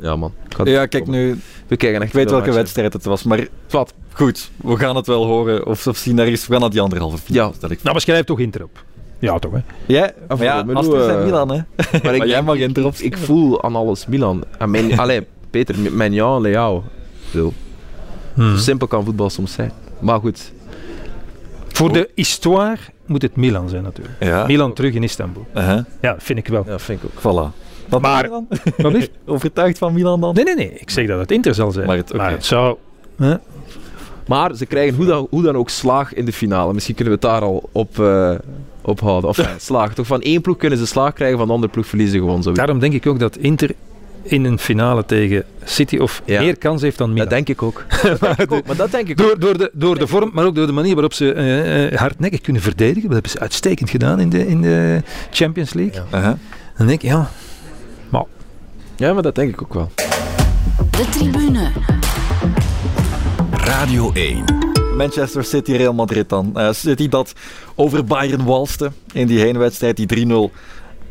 ja 0.00 0.16
man. 0.16 0.32
Ja, 0.64 0.86
kijk 0.86 1.06
nu. 1.06 1.38
We 1.66 1.76
kijken 1.76 2.00
echt 2.00 2.08
Ik 2.10 2.14
weet 2.16 2.24
welke 2.30 2.44
matchen. 2.44 2.62
wedstrijd 2.62 2.92
het 2.92 3.04
was, 3.04 3.22
maar 3.22 3.46
Wat? 3.70 3.94
goed. 4.12 4.50
We 4.56 4.76
gaan 4.76 4.96
het 4.96 5.06
wel 5.06 5.24
horen 5.24 5.66
of, 5.66 5.86
of 5.86 5.96
zien 5.96 6.18
ergens. 6.18 6.46
We 6.46 6.52
gaan 6.52 6.60
naar 6.60 6.70
die 6.70 6.80
andere 6.80 7.00
halve 7.00 7.18
finale. 7.18 7.48
Ja. 7.48 7.54
stel 7.56 7.70
ik. 7.70 7.78
Nou, 7.82 7.92
maar 7.92 8.00
schrijf 8.00 8.24
toch 8.24 8.40
Inter 8.40 8.62
op. 8.62 8.84
Ja, 9.18 9.38
toch 9.38 9.52
hè. 9.52 9.58
Ja, 9.86 10.12
maar 10.28 10.42
ja, 10.42 10.56
Romelu, 10.58 10.78
Astrid 10.78 11.02
en 11.08 11.18
eh, 11.18 11.24
Milan, 11.24 11.50
hè. 11.50 11.56
Maar 12.02 12.16
Maar 12.16 12.26
jij 12.26 12.42
mag 12.42 12.56
geen 12.56 12.70
ik, 12.70 12.76
erop 12.76 12.94
ik 12.94 13.16
voel 13.16 13.62
aan 13.62 13.76
alles 13.76 14.06
Milan. 14.06 14.44
Mijn, 14.66 14.98
allee, 14.98 15.26
Peter, 15.50 15.76
mijn 15.92 16.12
ja 16.12 16.34
en 16.34 16.40
Leao. 16.40 16.84
Zo 17.32 17.52
Hmm. 18.34 18.56
simpel 18.56 18.86
kan 18.86 19.04
voetbal 19.04 19.30
soms 19.30 19.52
zijn. 19.52 19.72
Maar 20.00 20.20
goed, 20.20 20.52
Voor 21.68 21.92
de 21.92 22.10
histoire 22.14 22.76
moet 23.06 23.22
het 23.22 23.36
Milan 23.36 23.68
zijn 23.68 23.82
natuurlijk. 23.82 24.14
Ja. 24.20 24.46
Milan 24.46 24.72
terug 24.72 24.94
in 24.94 25.02
Istanbul. 25.02 25.46
Uh-huh. 25.56 25.84
Ja, 26.00 26.14
vind 26.18 26.38
ik 26.38 26.48
wel. 26.48 26.64
ja, 26.66 26.78
vind 26.78 27.02
ik 27.02 27.10
ook. 27.14 27.20
Voilà. 27.20 27.54
Wat 27.88 28.00
Maar- 28.00 28.22
Milan? 28.22 28.46
Wat? 28.76 29.10
Overtuigd 29.26 29.78
van 29.78 29.92
Milan 29.92 30.20
dan? 30.20 30.34
Nee, 30.34 30.44
nee, 30.44 30.54
nee. 30.54 30.72
Ik 30.78 30.90
zeg 30.90 31.06
dat 31.06 31.18
het 31.18 31.30
Inter 31.30 31.54
zal 31.54 31.70
zijn. 31.72 31.86
Maar 31.86 31.96
het- 31.96 32.12
oké. 32.14 32.36
zou... 32.38 32.76
Maar 34.26 34.54
ze 34.54 34.66
krijgen 34.66 34.96
hoe 34.96 35.06
dan, 35.06 35.26
hoe 35.30 35.42
dan 35.42 35.56
ook 35.56 35.70
slaag 35.70 36.14
in 36.14 36.24
de 36.24 36.32
finale. 36.32 36.72
Misschien 36.72 36.94
kunnen 36.94 37.14
we 37.20 37.26
het 37.26 37.30
daar 37.34 37.42
al 37.48 37.68
op, 37.72 37.98
op 38.82 39.00
houden. 39.00 39.30
Of 39.30 39.38
eh, 39.46 39.46
slaag. 39.58 39.94
Toch 39.94 40.06
van 40.06 40.20
één 40.20 40.40
ploeg 40.40 40.56
kunnen 40.56 40.78
ze 40.78 40.86
slaag 40.86 41.12
krijgen, 41.12 41.38
van 41.38 41.46
de 41.46 41.52
andere 41.52 41.72
ploeg 41.72 41.86
verliezen 41.86 42.18
gewoon 42.18 42.42
zo. 42.42 42.52
Daarom 42.52 42.78
denk 42.78 42.92
ik 42.92 43.06
ook 43.06 43.18
dat 43.18 43.36
Inter 43.36 43.70
in 44.22 44.44
een 44.44 44.58
finale 44.58 45.04
tegen 45.04 45.44
City 45.64 45.96
of 45.96 46.22
Ja. 46.24 46.40
meer 46.40 46.58
kans 46.58 46.82
heeft 46.82 46.98
dan 46.98 47.12
Milan. 47.12 47.28
Dat 47.28 47.34
denk 47.34 47.48
ik 47.48 47.62
ook. 47.62 47.84
Dat 48.02 48.20
denk 48.20 48.38
ik 48.38 48.52
ook. 48.52 48.66
Maar 48.66 48.76
dat 48.76 48.90
denk 48.90 49.08
ik 49.08 49.20
ook. 49.20 49.26
Door, 49.26 49.38
door, 49.38 49.58
de, 49.58 49.70
door 49.72 49.98
de 49.98 50.06
vorm, 50.06 50.30
maar 50.32 50.44
ook 50.44 50.54
door 50.54 50.66
de 50.66 50.72
manier 50.72 50.92
waarop 50.92 51.12
ze 51.12 51.32
eh, 51.32 51.86
eh, 51.86 51.98
hardnekkig 51.98 52.40
kunnen 52.40 52.62
verdedigen. 52.62 53.02
Dat 53.02 53.12
hebben 53.12 53.30
ze 53.30 53.38
uitstekend 53.38 53.90
gedaan 53.90 54.20
in 54.20 54.28
de, 54.30 54.46
in 54.46 54.62
de 54.62 55.02
Champions 55.30 55.72
League. 55.72 56.02
Ja. 56.10 56.38
Dan 56.76 56.86
denk 56.86 57.02
ik, 57.02 57.08
ja, 57.10 57.30
Ja, 58.96 59.12
maar 59.12 59.22
dat 59.22 59.34
denk 59.34 59.52
ik 59.52 59.62
ook 59.62 59.74
wel. 59.74 59.90
De 60.90 61.08
tribune. 61.10 61.70
Radio 63.50 64.10
1. 64.12 64.44
Manchester 64.96 65.44
City, 65.44 65.72
Real 65.72 65.92
Madrid 65.94 66.28
dan. 66.28 66.50
Eh, 66.54 66.72
City 66.72 67.08
dat 67.08 67.32
over 67.74 68.04
Bayern 68.04 68.44
walste 68.44 68.92
in 69.12 69.26
die 69.26 69.38
heenwedstrijd, 69.40 69.96
die 69.96 70.26
3-0, 70.26 70.52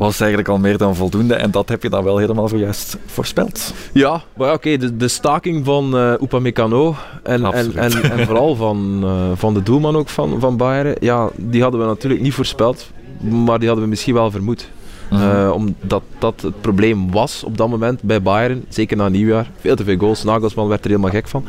was 0.02 0.20
eigenlijk 0.20 0.50
al 0.50 0.58
meer 0.58 0.78
dan 0.78 0.96
voldoende. 0.96 1.34
En 1.34 1.52
dat 1.52 1.70
heb 1.70 1.84
je 1.84 1.90
dan 1.90 2.04
wel 2.04 2.18
helemaal 2.18 2.48
zojuist 2.48 2.98
voorspeld. 3.06 3.74
Ja, 3.94 4.22
maar 4.38 4.54
oké, 4.54 4.78
de, 4.78 4.98
de 4.98 5.08
staking 5.08 5.66
van 5.66 5.98
eh 5.98 6.14
Upamecano 6.22 6.96
en, 7.24 7.44
en, 7.46 7.78
en, 7.78 7.92
en 8.12 8.26
vooral 8.26 8.56
van, 8.56 9.00
eh, 9.04 9.32
van 9.36 9.54
de 9.54 9.64
doelman 9.64 9.96
ook 9.96 10.10
van, 10.10 10.40
van 10.40 10.58
Bayern, 10.58 10.96
ja, 11.00 11.30
die 11.36 11.62
hadden 11.62 11.80
we 11.80 11.86
natuurlijk 11.86 12.22
niet 12.22 12.34
voorspeld, 12.34 12.90
maar 13.20 13.60
die 13.60 13.68
hadden 13.68 13.84
we 13.84 13.90
misschien 13.90 14.14
wel 14.14 14.32
vermoed. 14.32 14.70
Eh, 15.12 15.52
omdat 15.54 16.02
dat 16.20 16.42
het 16.42 16.62
probleem 16.62 17.12
was 17.12 17.44
op 17.44 17.58
dat 17.58 17.70
moment 17.70 18.02
bij 18.02 18.22
Bayern, 18.22 18.66
zeker 18.70 18.98
na 18.98 19.10
nieuwjaar. 19.10 19.52
Veel 19.60 19.76
te 19.76 19.84
veel 19.84 19.98
goals, 19.98 20.24
Nagelsman 20.24 20.68
werd 20.68 20.84
er 20.84 20.90
helemaal 20.90 21.12
gek 21.12 21.28
van. 21.28 21.46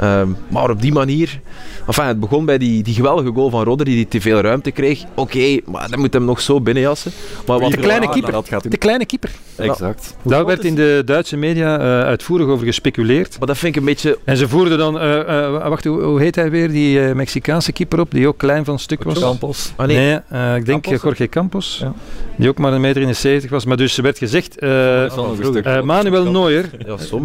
Ehm, 0.00 0.28
maar 0.48 0.70
op 0.70 0.82
die 0.82 0.92
manier, 0.92 1.40
enfin, 1.86 2.04
het 2.04 2.20
begon 2.20 2.44
bij 2.44 2.58
die, 2.58 2.82
die 2.82 2.94
geweldige 2.94 3.30
goal 3.34 3.50
van 3.50 3.64
Rodri 3.64 3.94
die 3.94 4.08
te 4.08 4.20
veel 4.20 4.40
ruimte 4.40 4.70
kreeg. 4.70 5.02
Oké, 5.14 5.60
maar 5.64 5.90
dan 5.90 5.98
moet 5.98 6.12
hem 6.12 6.24
nog 6.24 6.40
zo 6.40 6.60
binnenjassen. 6.60 7.12
Maar 7.46 7.58
wat 7.60 7.70
De 7.70 7.76
kleine 7.76 8.08
keeper. 8.08 8.32
Dat 8.32 8.48
gaat 8.48 8.70
de 8.70 8.76
kleine 8.78 9.06
keeper. 9.06 9.30
Exact. 9.56 10.16
Daar 10.22 10.46
werd 10.46 10.64
in 10.64 10.74
de 10.74 11.02
Duitse 11.04 11.36
media 11.36 11.78
eh, 11.78 11.84
uitvoerig 11.84 12.46
over 12.46 12.66
gespeculeerd. 12.66 13.38
Maar 13.38 13.46
dat 13.48 13.58
vind 13.58 13.74
ik 13.74 13.80
een 13.80 13.86
beetje 13.88 14.18
En 14.24 14.36
ze 14.36 14.48
voerden 14.48 14.78
dan, 14.78 14.98
eh, 15.00 15.44
eh, 15.44 15.68
wacht, 15.68 15.84
hoe, 15.84 16.02
hoe 16.02 16.20
heet 16.20 16.34
hij 16.34 16.50
weer, 16.50 16.70
die 16.70 17.00
eh, 17.00 17.14
Mexicaanse 17.14 17.72
keeper 17.72 18.00
op, 18.00 18.10
die 18.10 18.28
ook 18.28 18.38
klein 18.38 18.64
van 18.64 18.78
stuk 18.78 19.02
was? 19.02 19.18
Campos. 19.18 19.72
Ah, 19.76 19.86
nee. 19.86 19.96
Nee, 19.96 20.18
eh, 20.28 20.56
ik 20.56 20.66
denk 20.66 20.82
Campos? 20.82 21.02
Jorge 21.02 21.28
Campos, 21.28 21.78
Ja. 21.82 21.92
die 22.36 22.48
ook 22.48 22.58
maar 22.58 22.72
een 22.72 22.80
meter 22.80 23.02
in 23.02 23.08
de 23.08 23.14
70 23.14 23.50
was. 23.50 23.64
Maar 23.64 23.76
dus 23.76 23.96
er 23.96 24.02
werd 24.02 24.18
gezegd, 24.18 24.58
eh, 24.58 25.04
eh, 25.04 25.82
Manuel 25.82 26.30
Neuer, 26.30 26.70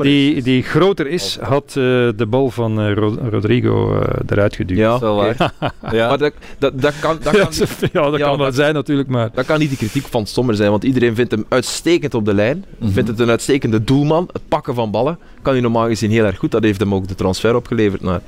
die, 0.02 0.42
die 0.42 0.64
groter 0.64 1.08
is, 1.08 1.38
had 1.42 1.64
eh, 1.68 1.74
de 1.74 2.26
bal 2.30 2.50
van 2.50 2.65
eh, 2.72 2.94
Ro- 2.94 3.18
Rodrigo 3.30 4.00
eh, 4.00 4.20
eruit 4.30 4.56
geduwd. 4.56 4.78
Ja, 4.78 5.00
waar. 5.00 5.36
Ja. 5.92 6.08
Maar 6.08 6.18
dat, 6.18 6.34
dat, 6.60 6.82
dat 6.82 6.94
kan, 7.00 7.18
dat 7.24 7.36
Ja, 7.36 7.44
kan, 7.44 7.52
ja, 8.04 8.10
dat 8.10 8.20
Ja, 8.20 8.26
kan 8.26 8.38
wel 8.38 8.46
dat- 8.46 8.56
zijn 8.56 8.74
natuurlijk, 8.74 9.10
maar... 9.10 9.30
dat 9.34 9.46
kan 9.46 9.60
niet 9.60 9.70
de 9.70 9.76
kritiek 9.78 10.06
van 10.06 10.26
Sommer 10.28 10.56
zijn, 10.56 10.70
want 10.70 10.84
iedereen 10.84 11.16
vindt 11.16 11.32
hem 11.32 11.46
uitstekend 11.50 12.14
op 12.14 12.26
de 12.26 12.34
lijn. 12.34 12.66
Mhm. 12.78 12.92
Vindt 12.92 13.10
het 13.10 13.20
een 13.20 13.30
uitstekende 13.30 13.84
doelman. 13.84 14.30
Het 14.34 14.42
pakken 14.48 14.76
van 14.76 14.92
ballen 14.92 15.18
kan 15.42 15.54
hij 15.54 15.62
normaal 15.62 15.88
gezien 15.88 16.12
heel 16.12 16.26
erg 16.26 16.38
goed. 16.38 16.52
Dat 16.52 16.64
heeft 16.64 16.80
hem 16.80 16.94
ook 16.94 17.08
de 17.08 17.16
transfer 17.16 17.56
opgeleverd 17.56 18.02
naar, 18.02 18.22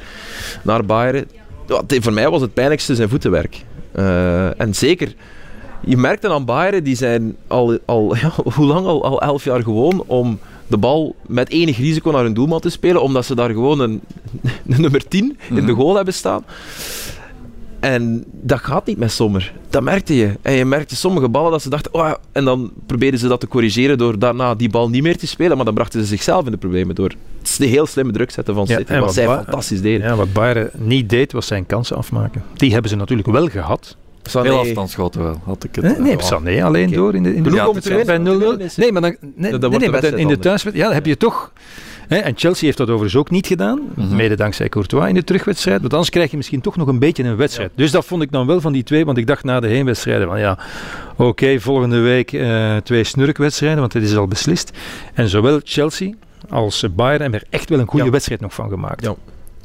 naar 0.61 0.85
Bayern. 0.85 1.25
Ja, 1.67 1.81
voor 1.87 2.13
mij 2.13 2.29
was 2.29 2.41
het 2.41 2.53
pijnlijkste 2.53 2.95
zijn 2.95 3.09
voetenwerk. 3.09 3.63
Eh, 3.91 4.59
en 4.61 4.75
zeker, 4.75 5.13
je 5.81 5.97
merkt 5.97 6.21
dan 6.21 6.31
aan 6.31 6.45
Bayern, 6.45 6.83
die 6.83 6.95
zijn 6.95 7.35
al, 7.47 7.77
al 7.85 8.15
ja, 8.21 8.31
hoe 8.53 8.65
lang 8.65 8.85
al, 8.85 9.03
al 9.03 9.21
elf 9.21 9.43
jaar 9.43 9.63
gewoon 9.63 10.03
om 10.07 10.39
de 10.67 10.77
bal 10.77 11.15
met 11.27 11.49
enig 11.49 11.77
risico 11.77 12.11
naar 12.11 12.23
hun 12.23 12.33
doelman 12.33 12.59
te 12.59 12.69
spelen, 12.69 13.01
omdat 13.01 13.25
ze 13.25 13.35
daar 13.35 13.49
gewoon 13.49 13.79
een, 13.79 14.01
een 14.67 14.81
nummer 14.81 15.07
10 15.07 15.37
in 15.49 15.55
de 15.55 15.61
Mhm. 15.61 15.71
goal 15.73 15.95
hebben 15.95 16.13
staan. 16.13 16.43
En 17.79 18.23
dat 18.31 18.59
gaat 18.59 18.85
niet 18.85 18.97
met 18.97 19.11
Sommer. 19.11 19.53
Dat 19.69 19.83
merkte 19.83 20.15
je. 20.15 20.31
En 20.41 20.53
je 20.53 20.65
merkte 20.65 20.95
sommige 20.95 21.29
ballen 21.29 21.51
dat 21.51 21.61
ze 21.61 21.69
dachten, 21.69 21.93
oh, 21.93 22.01
ja," 22.07 22.17
en 22.31 22.45
dan 22.45 22.71
probeerden 22.85 23.19
ze 23.19 23.27
dat 23.27 23.39
te 23.39 23.47
corrigeren 23.47 23.97
door 23.97 24.19
daarna 24.19 24.55
die 24.55 24.69
bal 24.69 24.89
niet 24.89 25.03
meer 25.03 25.17
te 25.17 25.27
spelen, 25.27 25.55
maar 25.55 25.65
dan 25.65 25.73
brachten 25.73 25.99
ze 26.01 26.05
zichzelf 26.07 26.45
in 26.45 26.51
de 26.51 26.57
problemen 26.57 26.95
door 26.95 27.11
het 27.41 27.57
heel 27.57 27.85
slimme 27.85 28.11
druk 28.11 28.31
zetten 28.31 28.53
van 28.53 28.65
Ja, 28.67 28.77
City, 28.77 28.91
wat 28.93 29.01
wat 29.01 29.13
zij 29.13 29.25
fantastisch 29.25 29.81
deden. 29.81 30.07
Ja, 30.07 30.15
wat 30.15 30.33
Bayern 30.33 30.69
niet 30.73 31.09
deed, 31.09 31.31
was 31.31 31.47
zijn 31.47 31.65
kansen 31.65 31.97
afmaken. 31.97 32.43
Die 32.53 32.71
hebben 32.73 32.89
ze 32.89 32.95
natuurlijk 32.97 33.27
wel 33.29 33.47
gehad. 33.47 33.97
Sané- 34.29 34.49
Heel 34.49 34.59
afstandsschoten 34.59 35.23
wel, 35.23 35.39
had 35.43 35.63
ik 35.63 35.75
het. 35.75 35.83
Nee, 35.83 35.93
eh, 35.93 35.99
nee 35.99 36.11
ja. 36.17 36.21
Sané 36.23 36.63
alleen 36.63 36.91
door 36.91 37.15
in 37.15 37.23
de, 37.23 37.35
in 37.35 37.43
de 37.43 37.49
ja, 37.51 37.65
te 37.71 37.89
winnen, 37.89 38.05
bij 38.05 38.17
om 38.17 38.23
te 38.23 38.31
0-0. 38.31 38.37
winnen 38.47 38.59
is- 38.59 38.75
Nee, 38.75 38.91
maar 38.91 39.01
dan, 39.01 39.15
nee, 39.21 39.31
dan 39.31 39.31
wordt 39.41 39.51
nee, 39.51 39.51
de 39.51 39.59
nee, 39.59 39.69
maar 39.69 39.79
dan 39.79 39.91
wedstrijd 39.91 40.17
in 40.21 40.27
de 40.27 40.39
thuiswedstrijd, 40.39 40.75
ja, 40.75 40.83
dan 40.83 40.93
heb 40.93 41.05
je 41.05 41.17
toch... 41.17 41.51
Hè, 42.07 42.15
en 42.17 42.33
Chelsea 42.35 42.65
heeft 42.65 42.77
dat 42.77 42.87
overigens 42.89 43.15
ook 43.15 43.29
niet 43.29 43.47
gedaan, 43.47 43.81
Mhm. 43.95 44.15
mede 44.15 44.35
dankzij 44.35 44.69
Courtois 44.69 45.07
in 45.09 45.13
de 45.13 45.23
terugwedstrijd. 45.23 45.79
Want 45.81 45.91
anders 45.91 46.09
krijg 46.11 46.31
je 46.31 46.37
misschien 46.37 46.61
toch 46.61 46.75
nog 46.77 46.87
een 46.87 46.99
beetje 46.99 47.23
een 47.23 47.35
wedstrijd. 47.35 47.71
Dus 47.75 47.91
dat 47.91 48.05
vond 48.05 48.21
ik 48.21 48.31
dan 48.31 48.47
wel 48.47 48.61
van 48.61 48.73
die 48.73 48.83
twee, 48.83 49.05
want 49.05 49.17
ik 49.17 49.27
dacht 49.27 49.43
na 49.43 49.59
de 49.59 49.67
heenwedstrijden 49.67 50.27
van 50.27 50.39
ja, 50.39 50.57
oké, 51.15 51.59
volgende 51.59 51.99
week 51.99 52.33
eh, 52.33 52.75
twee 52.77 53.03
snurkwedstrijden, 53.03 53.79
want 53.79 53.93
het 53.93 54.03
is 54.03 54.15
al 54.15 54.27
beslist. 54.27 54.71
En 55.13 55.27
zowel 55.29 55.59
Chelsea 55.63 56.13
als 56.49 56.85
Bayern 56.95 57.21
hebben 57.21 57.39
er 57.39 57.47
echt 57.49 57.69
wel 57.69 57.79
een 57.79 57.87
goede 57.87 58.05
Ja. 58.05 58.11
wedstrijd 58.11 58.41
nog 58.41 58.53
van 58.53 58.69
gemaakt. 58.69 59.01
Ja. 59.03 59.15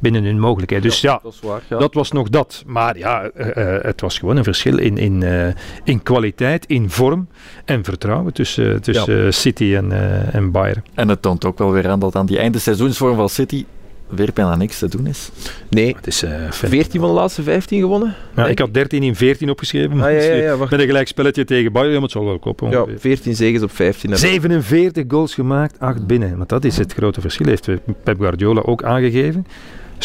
Binnen 0.02 0.24
hun 0.24 0.38
mogelijkheid. 0.40 0.82
Dus 0.82 1.00
ja, 1.00 1.20
dat 1.22 1.32
is 1.32 1.40
waar. 1.40 1.62
ja. 1.68 1.78
dat 1.78 1.94
was 1.94 2.12
nog 2.12 2.28
dat. 2.28 2.62
Maar 2.66 2.98
ja, 2.98 3.22
eh, 3.24 3.76
eh, 3.76 3.82
het 3.84 4.00
was 4.00 4.18
gewoon 4.18 4.36
een 4.36 4.44
verschil 4.44 4.78
in, 4.78 4.98
in, 4.98 5.22
eh, 5.22 5.46
in 5.84 6.02
kwaliteit, 6.02 6.66
in 6.66 6.90
vorm 6.90 7.28
en 7.64 7.84
vertrouwen 7.84 8.32
tussen, 8.32 8.82
tussen 8.82 9.34
City 9.34 9.74
en, 9.74 9.92
eh, 9.92 10.34
en 10.34 10.50
Bayern. 10.50 10.84
En 10.94 11.08
het 11.08 11.22
toont 11.22 11.44
ook 11.44 11.58
wel 11.58 11.72
weer 11.72 11.88
aan 11.88 11.98
dat 12.00 12.16
aan 12.16 12.26
die 12.26 12.38
einde 12.38 12.58
seizoensvorm 12.58 13.16
van 13.16 13.28
City 13.28 13.64
weer 14.08 14.30
bijna 14.34 14.56
niks 14.56 14.78
te 14.78 14.88
doen 14.88 15.06
is. 15.06 15.30
Nee, 15.70 15.94
Het 15.96 16.06
is, 16.06 16.22
eh, 16.22 16.30
fijn. 16.50 16.72
14 16.72 17.00
van 17.00 17.08
de 17.08 17.14
laatste 17.14 17.42
15 17.42 17.80
gewonnen. 17.80 18.14
ja, 18.36 18.46
ik 18.46 18.58
had 18.58 18.74
13 18.74 19.02
in 19.02 19.16
14 19.16 19.50
opgeschreven. 19.50 19.92
Ah, 20.00 20.12
ja, 20.12 20.18
ja, 20.20 20.34
ja, 20.34 20.56
Met 20.56 20.72
een 20.72 20.80
gelijk 20.80 21.08
spelletje 21.08 21.44
tegen 21.44 21.72
Bayern, 21.72 21.92
maar 21.92 22.02
het 22.02 22.10
zal 22.10 22.24
wel 22.24 22.38
kloppen. 22.38 22.70
Ja, 22.70 22.80
ongeveer. 22.80 22.98
14 23.00 23.34
zegens 23.34 23.62
op 23.62 23.70
15. 23.72 24.10
En 24.10 24.18
47 24.18 25.04
goals 25.08 25.34
gemaakt, 25.34 25.78
8 25.78 26.06
binnen. 26.06 26.36
Want 26.36 26.48
dat 26.48 26.64
is 26.64 26.76
het 26.76 26.92
grote 26.92 27.20
verschil, 27.20 27.46
heeft 27.46 27.68
Pep 28.02 28.18
Guardiola 28.20 28.60
ook 28.60 28.82
aangegeven. 28.82 29.46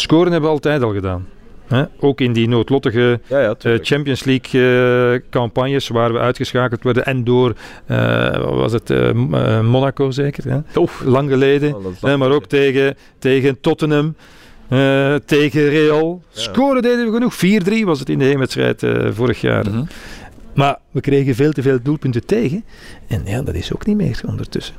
Scoren 0.00 0.32
hebben 0.32 0.50
we 0.50 0.56
altijd 0.56 0.82
al 0.82 0.92
gedaan. 0.92 1.26
Hè? 1.66 1.84
Ook 2.00 2.20
in 2.20 2.32
die 2.32 2.48
noodlottige 2.48 3.20
ja, 3.26 3.40
ja, 3.40 3.54
eh. 3.60 3.78
Champions 3.82 4.24
League 4.24 4.60
eh, 5.14 5.20
campagnes 5.30 5.88
waar 5.88 6.12
we 6.12 6.18
uitgeschakeld 6.18 6.82
werden 6.82 7.06
en 7.06 7.24
door, 7.24 7.54
eh, 7.86 8.36
was 8.36 8.72
het, 8.72 9.14
Monaco 9.62 10.10
zeker, 10.10 10.44
hè? 10.50 10.60
Lang 11.04 11.30
geleden. 11.30 11.74
Oh, 12.00 12.16
maar 12.16 12.30
ook 12.30 12.46
tegen, 12.46 12.96
tegen 13.18 13.60
Tottenham, 13.60 14.14
tegen 15.24 15.68
Real. 15.68 16.22
Ja. 16.30 16.40
Scoren 16.40 16.82
deden 16.82 17.06
we 17.06 17.12
genoeg. 17.12 17.82
4-3 17.82 17.84
was 17.84 17.98
het 17.98 18.08
in 18.08 18.18
de 18.18 18.24
heenwedstrijd 18.24 18.86
vorig 19.10 19.40
jaar. 19.40 19.70
Mhm. 19.70 19.84
Maar 20.54 20.78
we 20.90 21.00
kregen 21.00 21.34
veel 21.34 21.52
te 21.52 21.62
veel 21.62 21.78
doelpunten 21.82 22.26
tegen. 22.26 22.64
En 23.06 23.22
ja, 23.24 23.42
dat 23.42 23.54
is 23.54 23.74
ook 23.74 23.86
niet 23.86 23.96
meer 23.96 24.20
ondertussen. 24.26 24.74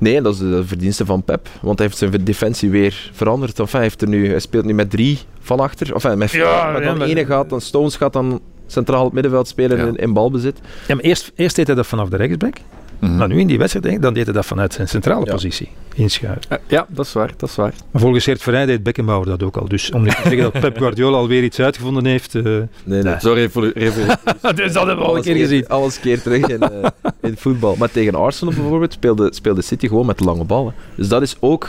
Nee, 0.00 0.22
dat 0.22 0.32
is 0.34 0.38
de 0.38 0.64
verdienste 0.66 1.04
van 1.06 1.22
Pep. 1.22 1.48
Want 1.62 1.78
hij 1.78 1.86
heeft 1.86 1.98
zijn 1.98 2.24
defensie 2.24 2.70
weer 2.70 3.10
veranderd. 3.12 3.58
Enfin, 3.58 3.74
hij, 3.74 3.82
heeft 3.82 4.02
er 4.02 4.08
nu, 4.08 4.28
hij 4.28 4.40
speelt 4.40 4.64
nu 4.64 4.74
met 4.74 4.90
drie 4.90 5.18
van 5.40 5.60
achter. 5.60 5.92
Enfin, 5.94 6.18
met 6.18 6.30
vier. 6.30 6.40
Ja, 6.40 6.70
maar 6.72 6.80
ja, 6.82 6.88
dan 6.88 6.98
maar- 6.98 7.06
ene 7.08 7.26
gaat, 7.26 7.48
dan 7.50 7.60
Stones 7.60 7.96
gaat 7.96 8.12
dan 8.12 8.40
centraal 8.66 8.98
op 9.00 9.04
het 9.04 9.12
middenveld 9.14 9.48
spelen 9.48 9.76
Ja. 9.78 9.86
in, 9.86 9.96
in 9.96 10.12
balbezit. 10.12 10.58
Ja, 10.88 10.94
maar 10.94 11.04
eerst, 11.04 11.32
eerst 11.34 11.56
deed 11.56 11.66
hij 11.66 11.76
dat 11.76 11.86
vanaf 11.86 12.08
de 12.08 12.16
rechtsback. 12.16 12.56
Mhm. 13.00 13.16
Maar 13.16 13.28
nu 13.28 13.40
in 13.40 13.46
die 13.46 13.58
wedstrijd, 13.58 13.84
denk 13.84 13.96
ik, 13.96 14.02
dan 14.02 14.14
deed 14.14 14.24
hij 14.24 14.34
dat 14.34 14.46
vanuit 14.46 14.72
zijn 14.72 14.88
centrale 14.88 15.24
Ja. 15.26 15.32
positie. 15.32 15.68
Inschuiven. 15.94 16.42
Eh, 16.48 16.58
Ja, 16.66 16.86
dat 16.88 17.06
is 17.06 17.12
waar, 17.12 17.30
dat 17.36 17.48
is 17.48 17.54
waar. 17.56 17.72
Maar 17.90 18.00
volgens 18.02 18.24
Gert 18.24 18.42
Verheij 18.42 18.66
deed 18.66 18.82
Beckenbauer 18.82 19.26
dat 19.26 19.42
ook 19.42 19.56
al. 19.56 19.68
Dus 19.68 19.90
om 19.90 20.02
niet 20.02 20.16
te 20.16 20.22
zeggen 20.22 20.42
dat 20.52 20.60
Pep 20.60 20.76
Guardiola 20.78 21.16
alweer 21.16 21.42
iets 21.44 21.60
uitgevonden 21.60 22.04
heeft. 22.06 22.34
eh 22.34 22.42
Nee, 22.42 23.02
nee. 23.02 23.14
Zo 23.20 23.32
revo- 23.32 23.70
revo- 23.74 24.14
dus 24.54 24.72
dat 24.72 24.86
hebben 24.86 24.96
we 24.96 25.02
al 25.04 25.16
een 25.16 25.22
keer 25.22 25.34
keer, 25.34 25.42
gezien. 25.42 25.68
alles 25.68 26.00
keer 26.00 26.22
terug 26.22 26.46
in, 26.48 26.60
eh, 26.62 26.88
in 27.02 27.30
het 27.30 27.40
voetbal. 27.40 27.76
Maar 27.78 27.90
tegen 27.90 28.14
Arsenal 28.14 28.54
bijvoorbeeld 28.54 28.92
speelde, 28.92 29.34
speelde 29.34 29.62
City 29.62 29.88
gewoon 29.88 30.06
met 30.06 30.20
lange 30.20 30.44
ballen. 30.44 30.74
Dus 30.94 31.08
dat 31.08 31.22
is 31.22 31.36
ook... 31.40 31.68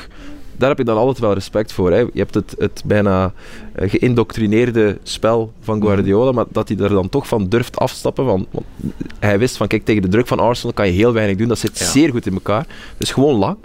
Daar 0.62 0.70
heb 0.70 0.78
je 0.78 0.84
dan 0.84 0.98
altijd 0.98 1.20
wel 1.20 1.34
respect 1.34 1.74
voor. 1.74 1.92
Hè. 1.92 1.98
Je 1.98 2.10
hebt 2.14 2.34
het, 2.34 2.56
het 2.58 2.84
bijna 2.86 3.34
eh, 3.74 3.90
geïndoctrineerde 3.90 4.98
spel 5.04 5.54
van 5.62 5.82
Guardiola, 5.82 6.32
maar 6.32 6.46
dat 6.50 6.68
hij 6.68 6.78
er 6.78 6.90
dan 6.90 7.10
toch 7.10 7.28
van 7.28 7.48
durft 7.48 7.78
afstappen. 7.78 8.26
Van, 8.26 8.48
want 8.52 8.66
hij 9.20 9.40
wist 9.40 9.58
van, 9.58 9.68
kijk, 9.68 9.86
tegen 9.86 10.02
de 10.02 10.08
druk 10.08 10.28
van 10.28 10.40
Arsenal 10.40 10.74
kan 10.74 10.88
je 10.88 10.94
heel 10.94 11.14
weinig 11.14 11.38
doen. 11.38 11.48
Dat 11.48 11.60
zit 11.60 11.80
Ja. 11.80 11.86
zeer 11.86 12.10
goed 12.10 12.26
in 12.26 12.34
elkaar. 12.34 12.66
Dus 12.98 13.12
gewoon 13.12 13.36
lang. 13.36 13.58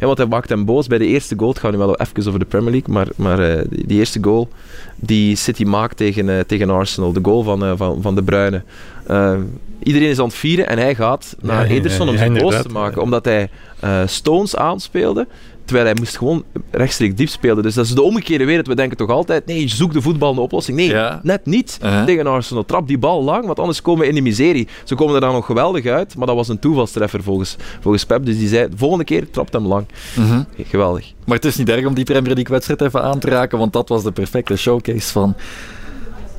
Ja, 0.00 0.06
want 0.06 0.18
hij 0.18 0.26
maakt 0.26 0.48
hem 0.48 0.64
boos 0.64 0.86
bij 0.86 0.98
de 0.98 1.06
eerste 1.06 1.34
goal. 1.38 1.50
Het 1.50 1.58
gaat 1.58 1.72
nu 1.72 1.78
wel 1.78 1.96
even 1.96 2.26
over 2.26 2.38
de 2.38 2.44
Premier 2.44 2.70
League, 2.70 2.94
maar, 2.94 3.08
maar 3.16 3.38
eh, 3.38 3.64
die, 3.68 3.98
eerste 3.98 4.18
goal 4.22 4.48
die 4.96 5.36
City 5.36 5.64
maakt 5.64 5.96
tegen, 5.96 6.28
eh, 6.28 6.40
tegen 6.40 6.70
Arsenal, 6.70 7.12
de 7.12 7.20
goal 7.22 7.42
van, 7.42 7.76
van, 7.76 8.02
van 8.02 8.14
De 8.14 8.22
Bruyne. 8.22 8.62
Iedereen 9.82 10.08
is 10.08 10.18
aan 10.18 10.24
het 10.24 10.34
vieren 10.34 10.68
en 10.68 10.78
hij 10.78 10.94
gaat 10.94 11.36
naar 11.40 11.68
ja, 11.68 11.74
Ederson 11.74 12.08
om 12.08 12.14
ja, 12.14 12.20
zich 12.20 12.42
boos 12.42 12.62
te 12.62 12.68
maken, 12.68 13.02
omdat 13.02 13.24
hij 13.24 13.48
Stones 14.06 14.56
aanspeelde. 14.56 15.26
Terwijl 15.72 15.92
hij 15.92 16.02
moest 16.02 16.16
gewoon 16.18 16.44
rechtstreeks 16.70 17.14
diep 17.14 17.28
spelen. 17.28 17.62
Dus 17.62 17.74
dat 17.74 17.84
is 17.84 17.90
de 17.94 18.02
omgekeerde 18.02 18.44
wereld. 18.44 18.66
We 18.66 18.74
denken 18.74 18.96
toch 18.96 19.10
altijd, 19.10 19.46
nee, 19.46 19.68
zoek 19.68 19.92
de 19.92 20.02
voetbal 20.02 20.32
een 20.32 20.38
oplossing. 20.38 20.76
Nee, 20.76 20.88
Ja. 20.88 21.20
net 21.22 21.46
niet 21.46 21.78
Uh-huh. 21.82 22.04
tegen 22.04 22.26
Arsenal. 22.26 22.64
Trap 22.64 22.86
die 22.88 22.98
bal 22.98 23.22
lang, 23.22 23.46
want 23.46 23.58
anders 23.58 23.82
komen 23.82 24.00
we 24.02 24.08
in 24.08 24.14
de 24.14 24.20
miserie. 24.20 24.68
Ze 24.84 24.94
komen 24.94 25.14
er 25.14 25.20
dan 25.20 25.32
nog 25.32 25.46
geweldig 25.46 25.86
uit, 25.86 26.16
maar 26.16 26.26
dat 26.26 26.36
was 26.36 26.48
een 26.48 26.58
toevalstreffer 26.58 27.22
volgens, 27.22 27.56
volgens 27.80 28.04
Pep. 28.04 28.24
Dus 28.26 28.38
die 28.38 28.48
zei, 28.48 28.68
de 28.68 28.76
volgende 28.76 29.04
keer 29.04 29.30
trapt 29.30 29.52
hem 29.52 29.66
lang. 29.66 29.86
Mhm. 30.16 30.42
Geweldig. 30.62 31.12
Maar 31.26 31.36
het 31.36 31.44
is 31.44 31.56
niet 31.56 31.68
erg 31.68 31.86
om 31.86 31.94
die 31.94 32.04
Premier 32.04 32.34
League-wedstrijd 32.34 32.80
even 32.80 33.02
aan 33.02 33.18
te 33.18 33.28
raken, 33.28 33.58
want 33.58 33.72
dat 33.72 33.88
was 33.88 34.02
de 34.02 34.12
perfecte 34.12 34.56
showcase 34.56 35.12
van 35.12 35.34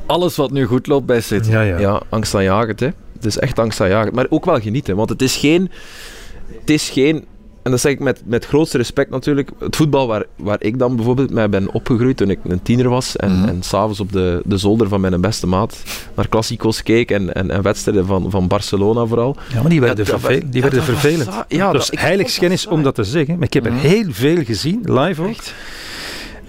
alles 0.06 0.36
wat 0.36 0.52
nu 0.52 0.66
goed 0.66 0.88
loopt 0.88 1.06
bij 1.06 1.22
City. 1.22 1.50
Ja, 1.50 1.62
ja. 1.62 1.80
Ja, 1.80 2.02
angstaanjagend, 2.10 2.80
hè. 2.80 2.90
Het 3.14 3.26
is 3.26 3.38
echt 3.38 3.60
angstaanjagend. 3.60 4.16
Maar 4.16 4.26
ook 4.30 4.46
wel 4.46 4.60
genieten, 4.60 4.96
want 4.96 5.10
het 5.10 5.22
is 5.22 5.36
geen... 5.36 5.72
Het 6.60 6.70
is 6.70 6.90
geen... 6.90 7.26
En 7.64 7.72
dat 7.72 7.80
zeg 7.80 7.92
ik 7.92 8.00
met, 8.00 8.22
met 8.26 8.46
grootste 8.46 8.78
respect 8.78 9.10
natuurlijk. 9.10 9.50
Het 9.60 9.76
voetbal 9.76 10.08
waar, 10.08 10.24
waar 10.36 10.58
ik 10.60 10.80
dan 10.80 10.96
bijvoorbeeld 10.96 11.32
mee 11.32 11.50
ben 11.50 11.74
opgegroeid 11.74 12.18
toen 12.18 12.30
ik 12.30 12.40
een 12.44 12.62
tiener 12.62 12.90
was 12.90 13.16
en, 13.16 13.32
Mhm. 13.40 13.48
en 13.48 13.64
s'avonds 13.64 14.00
op 14.00 14.12
de, 14.12 14.42
de 14.46 14.58
zolder 14.58 14.88
van 14.88 15.02
mijn 15.02 15.22
beste 15.22 15.48
maat 15.48 15.78
naar 16.16 16.28
klassico's 16.28 16.84
keek 16.84 17.12
en, 17.12 17.34
en, 17.34 17.52
en 17.52 17.62
wedstrijden 17.62 18.06
van, 18.06 18.32
van 18.32 18.48
Barcelona 18.48 19.06
vooral. 19.06 19.36
Ja, 19.54 19.62
maar 19.62 19.70
die 19.70 19.80
werden, 19.82 20.06
Ja, 20.06 20.12
dat 20.12 20.20
verve- 20.22 20.40
was- 20.42 20.52
die 20.52 20.62
werden 20.62 20.84
vervelend. 20.84 21.30
ja, 21.48 21.72
dat 21.72 21.90
ik- 21.92 22.00
heiligschennis 22.00 22.68
om 22.68 22.84
dat 22.84 22.96
te 22.96 23.04
zeggen, 23.04 23.34
maar 23.36 23.48
ik 23.48 23.54
heb 23.54 23.66
er 23.66 23.72
Mhm. 23.72 23.82
heel 23.82 24.06
veel 24.10 24.44
gezien, 24.44 24.80
live 24.84 25.22
ook. 25.22 25.36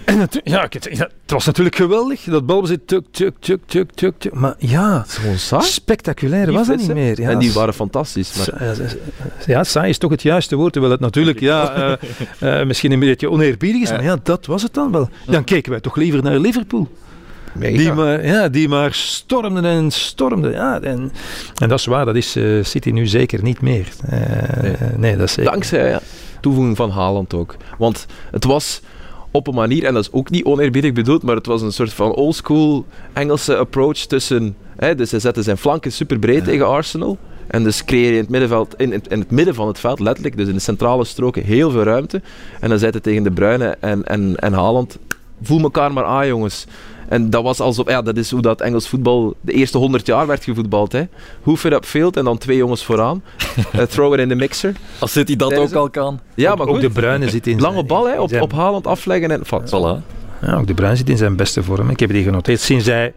En 0.05 0.17
natu- 0.17 0.41
ja, 0.43 0.67
ja, 0.91 1.09
het 1.21 1.31
was 1.31 1.45
natuurlijk 1.45 1.75
geweldig, 1.75 2.23
dat 2.23 2.45
balbezit, 2.45 2.87
tuk, 2.87 3.05
tuk, 3.11 3.33
tuk, 3.39 3.61
tuk, 3.65 3.91
tuk, 3.91 4.13
tuk. 4.17 4.33
Maar 4.33 4.55
ja, 4.57 5.05
Het 5.49 5.63
spectaculair 5.63 6.51
was 6.51 6.67
dat 6.67 6.77
niet 6.77 6.93
meer. 6.93 7.21
Ja, 7.21 7.29
en 7.29 7.39
die 7.39 7.53
waren 7.53 7.73
fantastisch. 7.73 8.35
Maar, 8.35 8.77
ja, 9.45 9.63
saai 9.63 9.89
is 9.89 9.97
toch 9.97 10.11
het 10.11 10.21
juiste 10.21 10.55
woord, 10.55 10.71
terwijl 10.71 10.93
het 10.93 11.01
natuurlijk 11.01 11.39
ja, 11.39 11.73
eh, 12.39 12.59
eh, 12.59 12.67
misschien 12.67 12.91
een 12.91 12.99
beetje 12.99 13.29
oneerbiedig 13.29 13.81
is, 13.81 13.89
Ja. 13.89 13.95
maar 13.95 14.03
ja, 14.03 14.17
dat 14.23 14.45
was 14.45 14.61
het 14.63 14.73
dan 14.73 14.91
wel. 14.91 15.09
Dan 15.27 15.43
keken 15.43 15.71
wij 15.71 15.79
toch 15.79 15.95
liever 15.95 16.23
naar 16.23 16.37
Liverpool. 16.39 16.87
Mega. 17.53 17.77
Die 17.77 17.91
maar, 17.93 18.25
ja, 18.25 18.49
die 18.49 18.67
maar 18.69 18.93
stormden 18.93 19.65
en 19.65 19.91
stormden. 19.91 20.51
Ja, 20.51 20.79
en, 20.81 21.11
en 21.61 21.69
dat 21.69 21.79
is 21.79 21.85
waar, 21.85 22.05
dat 22.05 22.15
is 22.15 22.35
eh, 22.35 22.63
City 22.63 22.89
nu 22.89 23.07
zeker 23.07 23.43
niet 23.43 23.61
meer. 23.61 23.87
Nee. 24.09 24.73
nee. 24.97 25.17
dat 25.17 25.27
is 25.27 25.33
zeker. 25.33 25.51
Dankzij 25.51 25.89
ja, 25.89 25.99
toevoeging 26.41 26.75
van 26.77 26.89
Haaland 26.89 27.33
ook. 27.33 27.55
Want 27.77 28.05
het 28.31 28.43
was 28.43 28.81
op 29.35 29.47
een 29.47 29.55
manier, 29.55 29.83
en 29.83 29.93
dat 29.93 30.03
is 30.03 30.11
ook 30.11 30.29
niet 30.29 30.43
oneerbiedig 30.43 30.93
bedoeld, 30.93 31.23
maar 31.23 31.35
het 31.35 31.45
was 31.45 31.61
een 31.61 31.71
soort 31.71 31.93
van 31.93 32.13
oldschool 32.13 32.85
Engelse 33.13 33.57
approach 33.57 33.97
tussen... 33.97 34.55
Hè, 34.75 34.95
dus 34.95 35.11
hij 35.11 35.19
zette 35.19 35.41
zijn 35.43 35.57
flanken 35.57 35.91
super 35.91 36.19
breed 36.19 36.43
tegen 36.43 36.67
Arsenal. 36.67 37.17
En 37.47 37.63
dus 37.63 37.85
creëer 37.85 38.05
je 38.05 38.11
in 38.11 38.17
het, 38.17 38.29
middenveld, 38.29 38.73
in, 38.77 38.93
in, 38.93 39.19
het 39.19 39.31
midden 39.31 39.55
van 39.55 39.67
het 39.67 39.79
veld, 39.79 39.99
letterlijk, 39.99 40.37
dus 40.37 40.47
in 40.47 40.53
de 40.53 40.59
centrale 40.59 41.05
stroken, 41.05 41.43
heel 41.43 41.71
veel 41.71 41.83
ruimte. 41.83 42.21
En 42.59 42.69
dan 42.69 42.79
hij 42.79 42.91
tegen 42.91 43.23
De 43.23 43.31
Bruyne 43.31 43.77
en, 43.79 44.05
en, 44.05 44.35
en 44.35 44.53
Haaland, 44.53 44.97
voel 45.41 45.61
elkaar 45.61 45.93
maar 45.93 46.03
aan 46.03 46.27
jongens. 46.27 46.65
En 47.07 47.29
dat 47.29 47.43
was 47.43 47.59
alsof, 47.59 47.89
ja, 47.89 48.01
dat 48.01 48.17
is 48.17 48.31
hoe 48.31 48.41
dat 48.41 48.61
Engels 48.61 48.87
voetbal 48.87 49.35
de 49.41 49.51
eerste 49.51 49.77
100 49.77 50.05
jaar 50.05 50.27
werd 50.27 50.43
gevoetbald. 50.43 50.91
Hè. 50.91 51.03
Hoof 51.43 51.63
it 51.65 51.73
upfield 51.73 52.17
en 52.17 52.23
dan 52.23 52.37
twee 52.37 52.57
jongens 52.57 52.83
vooraan. 52.85 53.23
Eh, 53.71 53.81
throw 53.81 54.13
it 54.13 54.19
in 54.19 54.29
the 54.29 54.35
mixer. 54.35 54.73
Als 54.99 55.11
City 55.11 55.35
dat 55.35 55.49
Tijdens 55.49 55.71
ook 55.73 55.77
al 55.77 55.89
kan. 55.89 56.19
Ja, 56.35 56.51
ook, 56.51 56.57
maar 56.57 56.67
ook 56.67 56.73
goed. 56.73 56.81
de 56.81 56.89
Bruine 56.89 57.29
zit 57.29 57.47
in 57.47 57.59
Lange 57.61 57.83
bal 57.83 58.07
hè, 58.07 58.19
op, 58.19 58.29
zijn- 58.29 58.41
op 58.41 58.53
Haaland 58.53 58.87
afleggen 58.87 59.31
en 59.31 59.45
vat. 59.45 59.67
Voilà. 59.69 60.13
Ja, 60.41 60.55
ook 60.55 60.67
de 60.67 60.73
Bruin 60.73 60.97
zit 60.97 61.09
in 61.09 61.17
zijn 61.17 61.35
beste 61.35 61.63
vorm. 61.63 61.89
Ik 61.89 61.99
heb 61.99 62.09
die 62.09 62.23
genoteerd. 62.23 62.59
Sinds 62.59 62.85
hij 62.85 63.13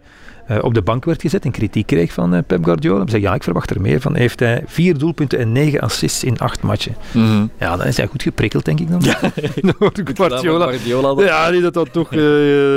eh, 0.49 0.59
op 0.61 0.75
de 0.75 0.83
bank 0.83 1.05
werd 1.05 1.21
gezet 1.21 1.45
en 1.45 1.51
kritiek 1.51 1.87
kreeg 1.87 2.13
van 2.13 2.35
eh, 2.35 2.43
Pep 2.47 2.65
Guardiola. 2.65 3.01
Hij 3.01 3.11
zei, 3.11 3.23
ja, 3.23 3.35
ik 3.35 3.43
verwacht 3.43 3.71
er 3.71 3.81
meer 3.81 4.01
van. 4.01 4.15
Heeft 4.15 4.41
hij 4.41 4.63
vier 4.67 4.99
doelpunten 4.99 5.39
en 5.39 5.53
negen 5.53 5.81
assists 5.81 6.25
in 6.25 6.39
acht 6.39 6.63
matchen. 6.63 6.97
Mhm. 7.13 7.47
Ja, 7.59 7.77
dan 7.77 7.87
is 7.87 7.97
hij 7.97 8.07
goed 8.07 8.23
geprikkeld, 8.23 8.65
denk 8.65 8.81
ik 8.81 8.91
dan. 8.91 9.01
Door 9.79 9.93
Guardiola. 10.15 10.67
Guardiola. 10.67 11.25
Ja, 11.25 11.51
die 11.51 11.61
dat, 11.61 11.75
dan 11.75 11.91
toch, 11.91 12.13
eh, 12.13 12.19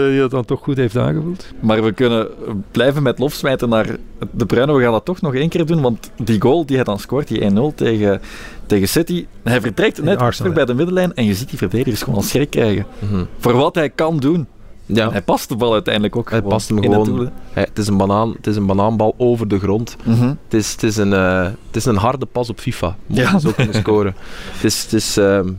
die 0.07 0.19
dat 0.19 0.31
dan 0.31 0.45
toch 0.45 0.59
goed 0.63 0.77
heeft 0.77 0.97
aangevoeld. 0.97 1.45
Maar 1.59 1.83
we 1.83 1.91
kunnen 1.91 2.27
blijven 2.71 3.03
met 3.03 3.19
lof 3.19 3.33
smijten 3.33 3.69
naar 3.69 3.87
De 4.31 4.45
Bruyne. 4.45 4.73
We 4.73 4.81
gaan 4.81 4.91
dat 4.91 5.05
toch 5.05 5.21
nog 5.21 5.35
één 5.35 5.49
keer 5.49 5.65
doen, 5.65 5.81
want 5.81 6.11
die 6.23 6.41
goal 6.41 6.65
die 6.65 6.75
hij 6.75 6.85
dan 6.85 6.99
scoort, 6.99 7.27
die 7.27 7.51
1-0 7.51 7.75
tegen, 7.75 8.21
tegen 8.65 8.87
City, 8.87 9.25
hij 9.43 9.61
vertrekt 9.61 10.01
net 10.03 10.17
Arsenal, 10.17 10.51
terug 10.51 10.53
bij 10.53 10.65
de 10.65 10.73
middenlijn 10.73 11.13
en 11.13 11.25
je 11.25 11.33
ziet 11.33 11.49
die 11.49 11.57
verdedigers 11.57 12.01
gewoon 12.03 12.23
schrik 12.23 12.49
krijgen. 12.49 12.85
Mhm. 12.99 13.23
Voor 13.37 13.53
wat 13.53 13.75
hij 13.75 13.89
kan 13.89 14.17
doen. 14.17 14.47
Ja, 14.93 15.11
Hij 15.11 15.21
past 15.21 15.49
de 15.49 15.55
bal 15.55 15.73
uiteindelijk 15.73 16.15
ook 16.15 16.29
Hij 16.29 16.41
past 16.41 16.69
hem 16.69 16.81
gewoon. 16.81 17.29
hij- 17.53 17.63
het, 17.69 17.77
is 17.77 17.87
een 17.87 17.97
banaan, 17.97 18.31
het 18.35 18.47
is 18.47 18.55
een 18.55 18.65
banaanbal 18.65 19.13
over 19.17 19.47
de 19.47 19.59
grond. 19.59 19.95
Mhm. 20.03 20.27
Het 20.27 20.53
is, 20.53 20.71
het 20.71 20.83
is, 20.83 20.97
een, 20.97 21.13
eh, 21.13 21.43
het 21.43 21.75
is 21.75 21.85
een 21.85 21.95
harde 21.97 22.25
pas 22.25 22.49
op 22.49 22.59
FIFA. 22.59 22.95
Ja. 23.07 23.21
Ja. 23.31 23.39
Zo 23.39 23.51
kunnen 23.51 23.73
scoren. 23.75 24.15
Het 24.53 24.63
is, 24.63 24.83
het 24.83 24.93
is, 24.93 25.17
ehm, 25.17 25.49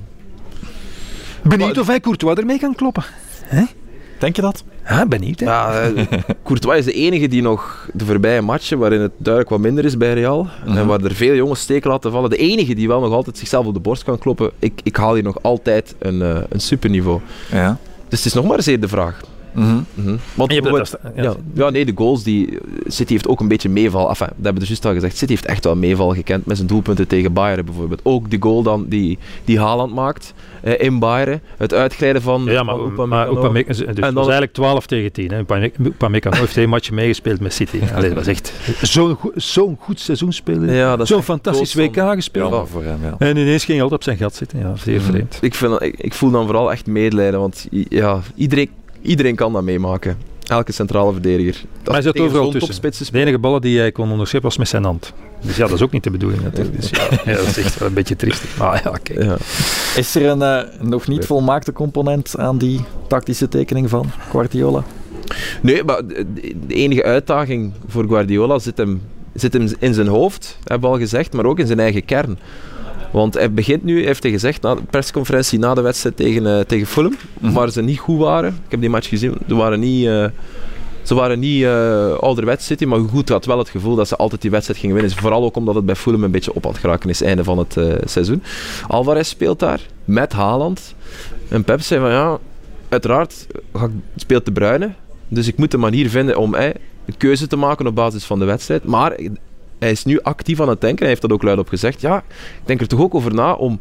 Benieuwd 1.42 1.78
of 1.78 1.86
hij 1.86 2.00
Courtois 2.00 2.36
ermee 2.38 2.58
kan 2.58 2.74
kloppen. 2.74 3.04
Denk 4.18 4.36
je 4.36 4.42
dat? 4.42 4.64
Ja, 4.88 5.06
benieuwd. 5.06 5.40
Hè? 5.40 5.46
ja, 5.46 5.80
eh, 5.80 6.04
Courtois 6.44 6.78
is 6.78 6.84
de 6.84 6.92
enige 6.92 7.28
die 7.28 7.42
nog 7.42 7.88
de 7.92 8.04
voorbije 8.04 8.40
matchen, 8.40 8.78
waarin 8.78 9.00
het 9.00 9.12
duidelijk 9.16 9.52
wat 9.54 9.62
minder 9.62 9.84
is 9.84 9.96
bij 9.96 10.14
Real, 10.14 10.48
Mhm. 10.66 10.76
en 10.76 10.86
waar 10.86 11.00
er 11.00 11.14
veel 11.14 11.34
jongens 11.34 11.60
steken 11.60 11.90
laten 11.90 12.10
vallen, 12.12 12.30
de 12.30 12.36
enige 12.36 12.74
die 12.74 12.88
wel 12.88 13.00
nog 13.00 13.12
altijd 13.12 13.38
zichzelf 13.38 13.66
op 13.66 13.74
de 13.74 13.80
borst 13.80 14.04
kan 14.04 14.18
kloppen, 14.18 14.50
ik, 14.58 14.80
ik 14.82 14.96
haal 14.96 15.14
hier 15.14 15.22
nog 15.22 15.42
altijd 15.42 15.94
een, 15.98 16.22
eh, 16.22 16.36
een 16.48 16.60
superniveau. 16.60 17.20
Ja. 17.50 17.78
Dus 18.12 18.24
het 18.24 18.34
is 18.34 18.40
nog 18.40 18.50
maar 18.50 18.62
zeer 18.62 18.80
de 18.80 18.88
vraag. 18.88 19.20
Mhm. 19.54 19.76
Mhm. 19.94 20.16
Want 20.34 20.52
Je 20.52 20.62
dat- 20.62 20.98
ja, 21.16 21.34
ja, 21.54 21.70
nee, 21.70 21.84
de 21.84 21.92
goals 21.94 22.22
die. 22.22 22.58
City 22.86 23.12
heeft 23.12 23.28
ook 23.28 23.40
een 23.40 23.48
beetje 23.48 23.68
meeval. 23.68 24.08
Enfin, 24.08 24.26
dat 24.26 24.34
hebben 24.34 24.52
we 24.52 24.58
dus 24.58 24.68
juist 24.68 24.84
al 24.86 24.92
gezegd. 24.92 25.16
City 25.16 25.32
heeft 25.32 25.46
echt 25.46 25.64
wel 25.64 25.76
meeval 25.76 26.14
gekend 26.14 26.46
met 26.46 26.56
zijn 26.56 26.68
doelpunten 26.68 27.06
tegen 27.06 27.32
Bayern 27.32 27.64
bijvoorbeeld. 27.64 28.00
Ook 28.02 28.30
de 28.30 28.36
goal 28.40 28.62
dan 28.62 28.84
die, 28.88 29.18
die 29.44 29.58
Haaland 29.60 29.94
maakt 29.94 30.34
eh, 30.60 30.80
in 30.80 30.98
Bayern. 30.98 31.40
Het 31.56 31.74
uitglijden 31.74 32.22
van. 32.22 32.44
Ja, 32.44 32.62
maar, 32.62 32.76
van 32.94 33.08
maar 33.08 33.30
Upamecano. 33.30 33.66
Dus 33.66 33.78
het 33.78 34.12
was 34.12 34.22
eigenlijk 34.22 34.52
12 34.52 34.86
tegen 34.86 35.12
10. 35.12 35.30
hè. 35.32 35.38
Upame- 35.38 35.72
Upamecano 35.84 36.36
heeft 36.36 36.52
twee 36.52 36.66
matchen 36.66 36.94
meegespeeld 36.94 37.40
met 37.40 37.52
City. 37.54 37.78
Allee, 37.94 38.08
dat 38.08 38.18
was 38.18 38.26
echt 38.26 38.52
zo'n 38.82 39.16
go- 39.20 39.32
zo'n 39.34 39.76
goed 39.80 40.00
seizoen 40.00 40.32
spelen. 40.32 40.74
Ja, 40.74 40.90
dat 40.96 41.00
is 41.00 41.08
Zo'n 41.12 41.22
fantastisch 41.22 41.74
WK 41.74 41.96
gespeeld. 42.14 42.50
Jammer 42.50 42.68
voor 42.68 42.82
hem, 42.84 42.98
ja. 43.02 43.14
En 43.18 43.36
ineens 43.36 43.64
ging 43.64 43.72
hij 43.78 43.82
altijd 43.82 43.92
op 44.00 44.02
zijn 44.02 44.16
gat 44.16 44.34
zitten. 44.34 44.58
Ja, 44.58 44.76
zeer 44.76 45.00
Mhm. 45.00 45.10
vreemd. 45.10 45.38
Ik, 45.40 45.54
vind, 45.54 45.82
ik, 45.82 45.94
ik 45.98 46.14
voel 46.14 46.30
dan 46.30 46.44
vooral 46.44 46.72
echt 46.72 46.86
medelijden. 46.86 47.40
Want 47.40 47.66
ja, 47.88 48.20
iedereen, 48.34 48.70
iedereen 49.02 49.34
kan 49.34 49.52
dat 49.52 49.62
meemaken. 49.62 50.18
Elke 50.46 50.72
centrale 50.72 51.12
verdediger. 51.12 51.52
Dat 51.52 51.84
Maar 51.84 51.94
hij 51.94 52.02
zat 52.02 52.18
overal 52.18 52.50
tussen. 52.50 53.12
De 53.12 53.18
enige 53.18 53.38
ballen 53.38 53.60
die 53.60 53.78
hij 53.78 53.92
kon 53.92 54.10
onderscheppen 54.10 54.48
was 54.48 54.58
met 54.58 54.68
zijn 54.68 54.84
hand. 54.84 55.12
Dus 55.40 55.56
ja, 55.56 55.66
dat 55.66 55.74
is 55.74 55.82
ook 55.82 55.92
niet 55.92 56.04
de 56.04 56.10
bedoeling 56.10 56.42
natuurlijk. 56.42 56.80
Dus 56.80 56.90
ja, 56.90 57.08
ja, 57.32 57.36
dat 57.44 57.46
is 57.46 57.58
echt 57.58 57.78
wel 57.78 57.88
een 57.88 57.94
beetje 57.94 58.16
triestig. 58.16 58.56
Maar 58.56 58.80
ja, 58.84 58.98
kijk. 59.02 59.22
Ja. 59.22 59.36
Is 59.96 60.14
er 60.14 60.26
een 60.26 60.42
eh, 60.42 60.80
nog 60.80 61.08
niet 61.08 61.26
volmaakte 61.26 61.72
component 61.72 62.38
aan 62.38 62.58
die 62.58 62.80
tactische 63.08 63.48
tekening 63.48 63.88
van 63.88 64.10
Guardiola? 64.30 64.84
Nee, 65.62 65.84
maar 65.84 66.06
de, 66.06 66.26
de 66.66 66.74
enige 66.74 67.04
uitdaging 67.04 67.72
voor 67.86 68.04
Guardiola 68.06 68.58
zit 68.58 68.76
hem, 68.76 69.02
zit 69.34 69.52
hem 69.52 69.68
in 69.78 69.94
zijn 69.94 70.06
hoofd, 70.06 70.58
hebben 70.64 70.88
we 70.88 70.94
al 70.94 71.00
gezegd, 71.00 71.32
maar 71.32 71.44
ook 71.44 71.58
in 71.58 71.66
zijn 71.66 71.80
eigen 71.80 72.04
kern. 72.04 72.38
Want 73.12 73.34
hij 73.34 73.52
begint 73.52 73.84
nu, 73.84 74.04
heeft 74.04 74.22
hij 74.22 74.32
gezegd, 74.32 74.62
na 74.62 74.74
de 74.74 74.82
persconferentie 74.90 75.58
na 75.58 75.74
de 75.74 75.80
wedstrijd 75.80 76.16
tegen, 76.16 76.46
eh, 76.58 76.64
tegen 76.64 76.86
Fulham, 76.86 77.16
Mhm. 77.40 77.52
waar 77.52 77.70
ze 77.70 77.82
niet 77.82 77.98
goed 77.98 78.18
waren. 78.18 78.48
Ik 78.48 78.70
heb 78.70 78.80
die 78.80 78.90
match 78.90 79.08
gezien, 79.08 79.34
ze 79.48 79.54
waren 79.54 79.80
niet, 79.80 80.06
eh, 80.06 80.24
ze 81.02 81.14
waren 81.14 81.38
niet 81.38 81.62
eh 81.64 82.12
ouderwets 82.18 82.66
City, 82.66 82.84
maar 82.84 82.98
goed, 82.98 83.28
had 83.28 83.44
wel 83.44 83.58
het 83.58 83.68
gevoel 83.68 83.94
dat 83.94 84.08
ze 84.08 84.16
altijd 84.16 84.40
die 84.42 84.50
wedstrijd 84.50 84.80
gingen 84.80 84.94
winnen. 84.96 85.16
Vooral 85.16 85.44
ook 85.44 85.56
omdat 85.56 85.74
het 85.74 85.86
bij 85.86 85.96
Fulham 85.96 86.24
een 86.24 86.30
beetje 86.30 86.54
op 86.54 86.64
aan 86.66 86.72
het 86.72 86.80
geraken 86.80 87.10
is, 87.10 87.22
einde 87.22 87.44
van 87.44 87.58
het 87.58 87.76
seizoen. 88.10 88.42
Alvarez 88.88 89.28
speelt 89.28 89.58
daar, 89.58 89.80
met 90.04 90.32
Haaland. 90.32 90.94
En 91.48 91.64
Pep 91.64 91.80
zei 91.80 92.00
van 92.00 92.10
ja, 92.10 92.38
uiteraard 92.88 93.46
speelt 94.16 94.44
de 94.44 94.52
Bruyne, 94.52 94.92
dus 95.28 95.46
ik 95.46 95.56
moet 95.56 95.72
een 95.74 95.80
manier 95.80 96.10
vinden 96.10 96.36
om 96.36 96.54
eh, 96.54 96.64
een 97.06 97.16
keuze 97.16 97.46
te 97.46 97.56
maken 97.56 97.86
op 97.86 97.94
basis 97.94 98.24
van 98.24 98.38
de 98.38 98.44
wedstrijd. 98.44 98.84
Maar 98.84 99.18
hij 99.82 99.90
is 99.90 100.04
nu 100.04 100.20
actief 100.20 100.60
aan 100.60 100.68
het 100.68 100.80
denken. 100.80 100.98
Hij 100.98 101.08
heeft 101.08 101.20
dat 101.20 101.32
ook 101.32 101.42
luidop 101.42 101.68
gezegd. 101.68 102.00
Ja, 102.00 102.16
ik 102.60 102.62
denk 102.64 102.80
er 102.80 102.86
toch 102.86 103.00
ook 103.00 103.14
over 103.14 103.34
na 103.34 103.54
om 103.54 103.80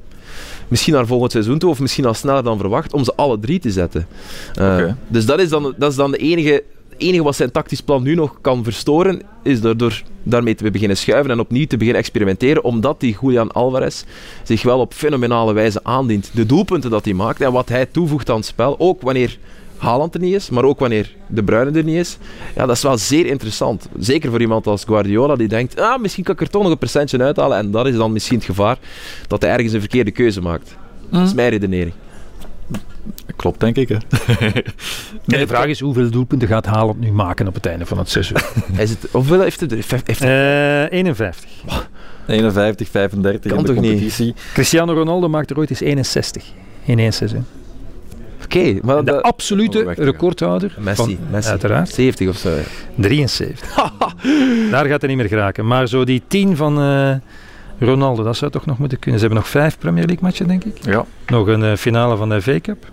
misschien 0.68 0.93
naar 0.93 1.06
volgend 1.06 1.32
seizoen 1.32 1.58
toe, 1.58 1.70
of 1.70 1.80
misschien 1.80 2.06
al 2.06 2.14
sneller 2.14 2.43
dan 2.43 2.58
verwacht, 2.58 2.93
om 2.93 3.04
ze 3.04 3.16
alle 3.16 3.39
drie 3.39 3.60
te 3.60 3.72
zetten. 3.72 4.08
Eh. 4.56 4.84
Dus 5.08 5.26
dat 5.26 5.39
is 5.39 5.49
dan, 5.49 5.74
dat 5.78 5.91
is 5.91 5.97
dan 5.97 6.12
de 6.12 6.18
enige, 6.18 6.64
enige 6.97 7.24
wat 7.24 7.36
zijn 7.36 7.52
tactisch 7.52 7.82
plan 7.82 8.04
nu 8.04 8.16
nog 8.16 8.38
kan 8.41 8.64
verstoren, 8.64 9.22
is 9.43 9.62
door, 9.62 9.78
door 9.78 10.02
daarmee 10.24 10.56
te 10.56 10.72
beginnen 10.72 10.97
schuiven 10.97 11.32
en 11.32 11.39
opnieuw 11.39 11.66
te 11.68 11.78
beginnen 11.78 12.02
experimenteren, 12.02 12.64
omdat 12.64 12.99
die 12.99 13.18
Julian 13.22 13.52
Alvarez 13.52 14.04
zich 14.43 14.64
wel 14.64 14.80
op 14.80 14.93
fenomenale 14.93 15.54
wijze 15.54 15.80
aandient. 15.84 16.30
De 16.34 16.45
doelpunten 16.45 16.89
dat 16.89 17.06
hij 17.06 17.14
maakt 17.14 17.41
en 17.41 17.52
wat 17.52 17.70
hij 17.70 17.86
toevoegt 17.86 18.30
aan 18.30 18.36
het 18.36 18.45
spel, 18.45 18.80
ook 18.80 19.02
wanneer 19.02 19.38
Haaland 19.82 20.13
er 20.13 20.19
niet 20.19 20.34
is, 20.34 20.49
maar 20.49 20.63
ook 20.63 20.79
wanneer 20.79 21.15
De 21.27 21.43
Bruyne 21.43 21.77
er 21.77 21.84
niet 21.84 21.95
is. 21.95 22.17
Ja, 22.55 22.65
dat 22.65 22.75
is 22.75 22.82
wel 22.82 22.97
zeer 22.97 23.25
interessant. 23.25 23.88
Zeker 23.99 24.29
voor 24.29 24.41
iemand 24.41 24.67
als 24.67 24.84
Guardiola 24.84 25.36
die 25.36 25.47
denkt, 25.47 25.79
ah, 25.79 26.01
misschien 26.01 26.23
kan 26.23 26.34
ik 26.34 26.41
er 26.41 26.49
toch 26.49 26.61
nog 26.61 26.71
een 26.71 26.77
percentje 26.77 27.23
uithalen. 27.23 27.57
En 27.57 27.71
dat 27.71 27.88
is 27.88 27.95
dan 27.95 28.11
misschien 28.11 28.38
het 28.38 28.45
gevaar 28.45 28.77
dat 29.27 29.41
hij 29.41 29.51
ergens 29.51 29.73
een 29.73 29.79
verkeerde 29.79 30.11
keuze 30.11 30.41
maakt. 30.41 30.75
Dat 31.09 31.27
is 31.27 31.34
mijn 31.34 31.49
redenering. 31.49 31.93
Klopt, 33.36 33.59
denk 33.59 33.75
ik. 33.75 33.89
Hè. 33.89 33.97
En 35.27 35.39
de 35.39 35.47
vraag 35.47 35.65
is 35.65 35.79
hoeveel 35.79 36.09
doelpunten 36.09 36.47
gaat 36.47 36.65
Haaland 36.65 36.99
nu 36.99 37.11
maken 37.11 37.47
op 37.47 37.53
het 37.53 37.65
einde 37.65 37.86
van 37.86 37.97
het 37.97 38.09
seizoen? 38.09 38.38
Is 38.77 38.89
het, 38.89 39.07
hoeveel 39.11 39.41
heeft 39.41 39.59
het? 39.59 39.71
Heeft, 39.71 40.07
heeft 40.07 40.21
Eh 40.21 40.91
51. 40.91 41.49
51, 42.27 42.88
35 42.88 43.51
Kan 43.51 43.59
in 43.59 43.65
de 43.65 43.73
toch 43.73 44.17
niet? 44.17 44.34
Cristiano 44.53 44.93
Ronaldo 44.93 45.29
maakte 45.29 45.53
er 45.53 45.59
ooit 45.59 45.69
eens 45.69 45.82
61 45.82 46.43
in 46.86 46.99
één 46.99 47.13
seizoen. 47.13 47.45
Oké, 48.56 49.04
de 49.04 49.22
absolute 49.22 49.80
Oh, 49.86 49.93
recordhouder 49.95 50.76
Messi, 50.80 50.95
van, 51.04 51.18
Messi. 51.32 51.49
uiteraard, 51.49 51.89
70 51.89 52.28
of 52.28 52.38
zo. 52.38 52.49
ja. 52.49 52.62
73. 52.95 53.74
Daar 54.72 54.86
gaat 54.86 55.02
hij 55.02 55.10
niet 55.10 55.18
meer 55.18 55.28
geraken. 55.28 55.68
Maar 55.68 55.88
zo 55.88 56.04
die 56.04 56.22
10 56.28 56.56
van 56.56 56.82
eh, 56.82 57.16
Ronaldo, 57.88 58.24
dat 58.24 58.38
zou 58.38 58.52
toch 58.52 58.66
nog 58.66 58.78
moeten 58.78 58.99
kunnen. 58.99 59.20
Ze 59.20 59.26
hebben 59.26 59.43
nog 59.43 59.52
vijf 59.52 59.78
Premier 59.78 60.06
League 60.06 60.24
matchen, 60.24 60.47
denk 60.47 60.64
ik. 60.64 60.78
Ja. 60.86 61.06
Nog 61.28 61.47
een 61.47 61.64
eh, 61.64 61.76
finale 61.76 62.18
van 62.18 62.30
de 62.30 62.41
FA 62.41 62.60
Cup. 62.60 62.91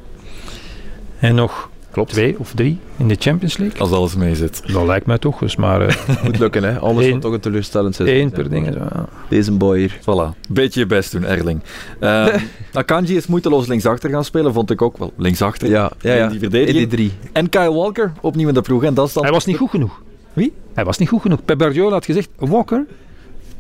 En 1.19 1.35
nog 1.35 1.71
Klopt. 1.99 2.13
twee 2.13 2.39
of 2.39 2.53
drie 2.55 2.79
in 2.97 3.09
de 3.09 3.17
Champions 3.19 3.57
League. 3.57 3.81
Als 3.81 3.91
alles 3.91 4.15
mee 4.15 4.35
zit. 4.35 4.63
Dat 4.73 4.87
lijkt 4.87 5.07
mij 5.07 5.19
toch. 5.19 5.39
Dus 5.39 5.57
maar 5.57 5.81
eh, 5.87 5.97
Moet 6.25 6.39
lukken, 6.39 6.63
hè? 6.63 6.79
Anders 6.79 6.83
Eén- 6.89 6.95
wordt 6.95 7.13
het 7.13 7.21
toch 7.23 7.33
een 7.33 7.41
teleurstellend 7.41 7.95
seizoen. 7.95 8.19
zijn. 8.19 8.31
per 8.31 8.51
ding. 8.51 8.67
Zo, 8.73 8.79
ja. 8.79 9.09
Deze 9.29 9.53
boy 9.53 9.79
hier. 9.79 9.99
Voilà. 10.01 10.49
Beetje 10.49 10.81
je 10.81 10.87
best 10.87 11.13
doen, 11.13 11.25
Erling. 11.25 11.61
Ehm 12.01 12.39
Akanji 12.73 13.17
is 13.17 13.27
moeiteloos 13.27 13.67
linksachter 13.67 14.11
gaan 14.11 14.25
spelen, 14.25 14.53
vond 14.53 14.71
ik 14.71 14.83
ook 14.83 14.99
wel. 14.99 15.13
Linksachter. 15.17 15.69
Ja, 15.69 15.91
ja, 16.01 16.15
ja. 16.15 16.23
In 16.23 16.27
die 16.27 16.35
In 16.35 16.41
verdediging. 16.41 16.77
die 16.79 16.87
drie. 16.87 17.13
En 17.33 17.49
Kyle 17.49 17.73
Walker, 17.73 18.13
opnieuw 18.21 18.49
in 18.49 18.55
de 18.55 18.63
ploeg. 18.63 18.83
En 18.85 18.95
dat 18.95 19.07
is 19.07 19.13
dan... 19.13 19.23
Hij 19.23 19.33
was 19.33 19.45
niet 19.45 19.57
goed 19.57 19.71
genoeg. 19.71 20.03
Wie? 20.33 20.53
Hij 20.75 20.85
was 20.85 20.99
niet 20.99 21.09
goed 21.09 21.21
genoeg. 21.23 21.45
Pep 21.45 21.61
Guardiola 21.61 21.93
had 21.93 22.05
gezegd, 22.05 22.29
Walker, 22.39 22.87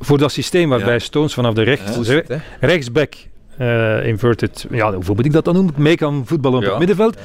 voor 0.00 0.18
dat 0.18 0.32
systeem 0.32 0.68
waarbij 0.68 0.92
Ja. 0.92 0.98
Stones 0.98 1.34
vanaf 1.34 1.54
de 1.54 1.62
rechts, 1.62 2.08
Ja. 2.08 2.22
rechtsback, 2.60 3.14
eh, 3.58 4.06
inverted, 4.06 4.66
ja, 4.70 4.92
hoe 4.92 5.14
moet 5.16 5.24
ik 5.24 5.32
dat 5.32 5.44
dan 5.44 5.54
noemen? 5.54 5.74
Mee 5.76 5.96
kan 5.96 6.22
voetballen 6.26 6.58
op 6.58 6.64
Ja. 6.64 6.68
het 6.70 6.78
middenveld. 6.78 7.16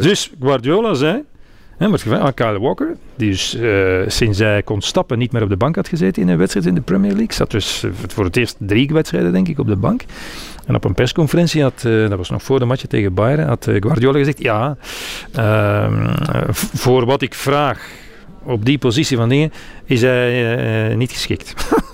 Dus 0.00 0.32
Guardiola 0.40 0.94
zei, 0.94 1.22
hè, 1.78 1.88
wordt 1.88 2.02
gevraagd 2.02 2.22
aan 2.24 2.34
Kyle 2.34 2.60
Walker, 2.60 2.96
die 3.16 3.30
dus 3.30 3.58
sinds 4.06 4.38
hij 4.38 4.62
kon 4.62 4.80
stappen 4.80 5.18
niet 5.18 5.32
meer 5.32 5.42
op 5.42 5.48
de 5.48 5.56
bank 5.56 5.76
had 5.76 5.88
gezeten 5.88 6.22
in 6.22 6.28
een 6.28 6.38
wedstrijd 6.38 6.66
in 6.66 6.74
de 6.74 6.80
Premier 6.80 7.10
League. 7.12 7.32
Zat 7.32 7.50
dus 7.50 7.82
eh, 7.82 7.90
voor 8.08 8.24
het 8.24 8.36
eerst 8.36 8.56
drie 8.58 8.88
wedstrijden 8.92 9.32
denk 9.32 9.48
ik 9.48 9.58
op 9.58 9.66
de 9.66 9.76
bank. 9.76 10.02
En 10.66 10.74
op 10.74 10.84
een 10.84 10.94
persconferentie 10.94 11.62
had, 11.62 11.80
dat 11.82 12.16
was 12.16 12.30
nog 12.30 12.42
voor 12.42 12.58
de 12.58 12.64
match 12.64 12.84
tegen 12.86 13.14
Bayern, 13.14 13.48
had 13.48 13.64
Guardiola 13.80 14.18
gezegd, 14.18 14.42
ja, 14.42 14.76
ehm, 15.32 16.06
eh, 16.06 16.42
voor 16.52 17.04
wat 17.06 17.22
ik 17.22 17.34
vraag 17.34 17.88
op 18.42 18.64
die 18.64 18.78
positie 18.78 19.16
van 19.16 19.28
dingen, 19.28 19.52
is 19.84 20.00
hij 20.00 20.94
niet 20.96 21.12
geschikt. 21.12 21.54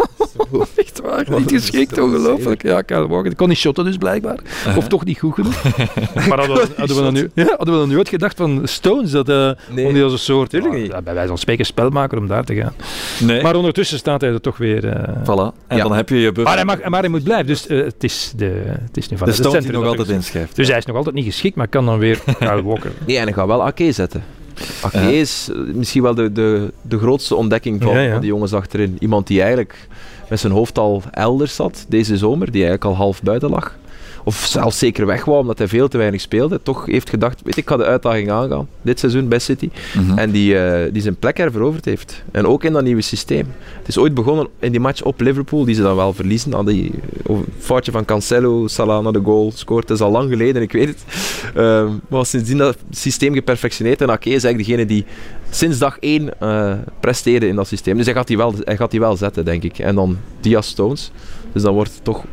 Echt 0.77 1.01
waar, 1.01 1.25
niet 1.39 1.51
geschikt, 1.51 1.99
ongelooflijk. 2.01 2.63
Ja, 2.63 2.83
Kyle 2.83 3.07
Walker, 3.09 3.25
die 3.29 3.35
kon 3.37 3.49
niet 3.49 3.59
shotten 3.59 3.85
dus 3.85 3.97
blijkbaar. 3.97 4.39
Of 4.77 4.89
toch 4.89 5.05
niet 5.05 5.19
goed 5.19 5.35
genoeg. 5.35 5.63
maar 6.29 6.39
hadden 6.39 6.57
we, 6.57 6.69
hadden 6.77 6.97
we 6.97 7.03
dan 7.03 7.13
nu, 7.15 7.31
ja, 7.35 7.45
hadden 7.57 7.75
we 7.75 7.81
dan 7.81 7.89
nu 7.89 7.97
ooit 7.99 8.09
gedacht 8.09 8.37
van 8.37 8.61
Stones, 8.65 9.11
dat, 9.11 9.29
eh 9.29 9.51
Nee. 9.71 9.87
om 9.87 9.93
die 9.93 10.03
als 10.03 10.13
een 10.13 10.19
soort, 10.19 10.53
ja, 10.53 10.75
ja, 10.75 11.03
bij 11.03 11.15
wijze 11.15 11.29
van 11.29 11.39
spreken, 11.39 11.65
spelmaker 11.67 12.19
om 12.19 12.27
daar 12.27 12.45
te 12.45 12.55
gaan. 12.55 12.73
Nee. 13.21 13.43
Maar 13.43 13.57
ondertussen 13.57 13.99
staat 13.99 14.21
hij 14.21 14.31
er 14.31 14.41
toch 14.41 14.57
weer... 14.57 14.89
eh, 14.89 15.09
Voilà. 15.23 15.67
En 15.67 15.77
Ja. 15.77 15.83
dan 15.83 15.93
heb 15.95 16.09
je 16.09 16.17
je 16.17 16.33
buffer. 16.33 16.43
maar, 16.45 16.55
hij 16.57 16.65
mag, 16.65 16.89
maar 16.89 17.01
hij 17.01 17.09
moet 17.09 17.25
blijven, 17.25 17.47
dus 17.47 17.67
eh, 17.67 17.79
het, 17.85 18.05
is 18.05 18.33
de, 18.37 18.63
het 18.67 18.97
is 18.97 19.09
nu 19.09 19.17
van 19.17 19.27
de 19.27 19.33
Stones 19.35 19.63
die 19.65 19.73
nog 19.73 19.85
altijd 19.87 20.09
inschrijft. 20.09 20.57
Dus 20.57 20.69
hij 20.69 20.79
is 20.79 20.85
nog 20.87 20.97
altijd 20.97 21.15
niet 21.15 21.25
geschikt, 21.25 21.57
maar 21.57 21.69
kan 21.69 21.87
dan 21.87 21.99
weer 21.99 22.19
Kyle 22.39 22.63
Walker. 22.63 22.93
Nee, 23.07 23.17
en 23.19 23.25
hij 23.25 23.33
gaat 23.33 23.47
wel 23.47 23.65
Ake 23.65 23.93
zetten. 23.93 24.23
Ake 24.83 24.99
Ja. 24.99 25.09
is 25.09 25.51
misschien 25.75 26.03
wel 26.03 26.15
de, 26.15 26.33
de, 26.33 26.73
de 26.83 26.99
grootste 26.99 27.35
ontdekking 27.35 27.83
van, 27.83 27.93
Ja, 27.93 28.01
ja. 28.01 28.11
van 28.13 28.21
die 28.21 28.29
jongens 28.31 28.53
achterin. 28.53 28.97
Iemand 29.01 29.27
die 29.27 29.43
eigenlijk 29.43 29.89
met 30.29 30.41
zijn 30.41 30.53
hoofd 30.53 30.79
al 30.79 31.03
elders 31.11 31.55
zat 31.55 31.85
deze 31.89 32.17
zomer, 32.17 32.47
die 32.51 32.65
eigenlijk 32.65 32.85
al 32.85 32.97
half 32.97 33.23
buiten 33.23 33.51
lag. 33.51 33.77
Of 34.27 34.37
zelfs 34.37 34.79
zeker 34.79 35.07
weg 35.07 35.25
wou, 35.25 35.41
omdat 35.41 35.59
hij 35.59 35.69
veel 35.69 35.89
te 35.89 35.99
weinig 35.99 36.21
speelde. 36.21 36.61
Toch 36.63 36.87
heeft 36.87 37.11
gedacht, 37.11 37.43
weet 37.43 37.57
ik, 37.57 37.63
ik 37.63 37.69
ga 37.69 37.77
de 37.77 37.85
uitdaging 37.85 38.31
aangaan, 38.31 38.69
dit 38.83 38.99
seizoen 38.99 39.29
bij 39.29 39.39
City. 39.39 39.71
Mhm. 39.95 40.19
En 40.19 40.31
die, 40.31 40.59
eh, 40.59 40.93
die 40.93 41.03
zijn 41.03 41.17
plek 41.17 41.37
veroverd 41.51 41.85
heeft. 41.85 42.23
En 42.31 42.47
ook 42.47 42.65
in 42.65 42.73
dat 42.73 42.83
nieuwe 42.83 43.01
systeem. 43.01 43.47
Het 43.79 43.89
is 43.89 43.99
ooit 43.99 44.15
begonnen 44.15 44.49
in 44.59 44.71
die 44.71 44.81
match 44.81 45.03
op 45.03 45.21
Liverpool, 45.21 45.65
die 45.65 45.75
ze 45.75 45.83
dan 45.83 45.97
wel 45.97 46.13
verliezen. 46.13 46.55
Aan 46.55 46.67
die 46.67 46.91
oh, 47.27 47.39
foutje 47.59 47.93
van 47.93 48.05
Cancelo, 48.05 48.69
Salah 48.69 49.03
naar 49.03 49.13
de 49.13 49.21
goal 49.25 49.53
scoort. 49.55 49.89
Het 49.89 49.99
is 49.99 50.05
al 50.05 50.11
lang 50.11 50.31
geleden, 50.31 50.63
ik 50.63 50.73
weet 50.73 50.89
het. 50.89 51.05
Ehm, 51.55 51.89
maar 52.09 52.27
sindsdien 52.27 52.59
dat 52.59 52.77
systeem 52.91 53.35
geperfectioneerd. 53.35 54.01
En 54.01 54.11
Ake 54.11 54.31
is 54.31 54.45
eigenlijk 54.45 54.67
degene 54.67 54.87
die 54.87 55.05
sinds 55.51 55.79
dag 55.79 55.99
één 55.99 56.41
eh, 56.41 56.73
presteerde 57.01 57.47
in 57.47 57.57
dat 57.57 57.67
systeem. 57.67 57.97
Dus 57.97 58.07
hij 58.07 58.15
gaat 58.15 58.27
die 58.27 58.37
wel, 58.37 58.55
hij 58.59 58.77
gaat 58.77 58.91
die 58.91 59.01
wel 59.01 59.17
zetten, 59.17 59.45
denk 59.45 59.63
ik. 59.63 59.79
En 59.79 59.95
dan 59.95 60.19
Diaz 60.41 60.69
Stones. 60.69 61.11
Dus 61.53 61.63
dan 61.63 61.75
wordt 61.75 61.95
het 61.95 62.05
toch... 62.05 62.25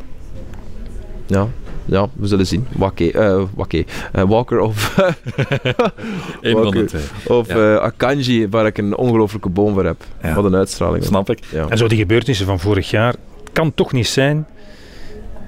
Ja, 1.26 1.48
ja, 1.92 2.08
we 2.14 2.28
zullen 2.28 2.48
zien. 2.48 2.68
Wakke, 2.76 3.12
eh, 3.12 3.42
Wakke, 3.56 3.86
eh, 4.12 4.24
Walker 4.24 4.60
of, 4.60 4.96
Eén 6.42 6.52
van 6.58 6.72
de 6.72 6.86
twee. 6.86 7.02
of 7.28 7.48
Ja. 7.48 7.76
eh, 7.76 7.84
Akanji, 7.84 8.48
waar 8.50 8.66
ik 8.66 8.78
een 8.78 8.96
ongelooflijke 8.98 9.50
boom 9.50 9.74
voor 9.74 9.86
heb. 9.86 10.04
Ja. 10.24 10.34
Wat 10.34 10.46
een 10.46 10.56
uitstraling. 10.56 11.04
Snap 11.04 11.30
ik. 11.30 11.40
Ja. 11.52 11.68
En 11.70 11.78
zo 11.78 11.88
die 11.88 11.98
gebeurtenissen 11.98 12.46
van 12.46 12.60
vorig 12.60 12.90
jaar, 12.90 13.14
het 13.44 13.52
kan 13.54 13.74
toch 13.74 13.92
niet 13.92 14.08
zijn 14.08 14.48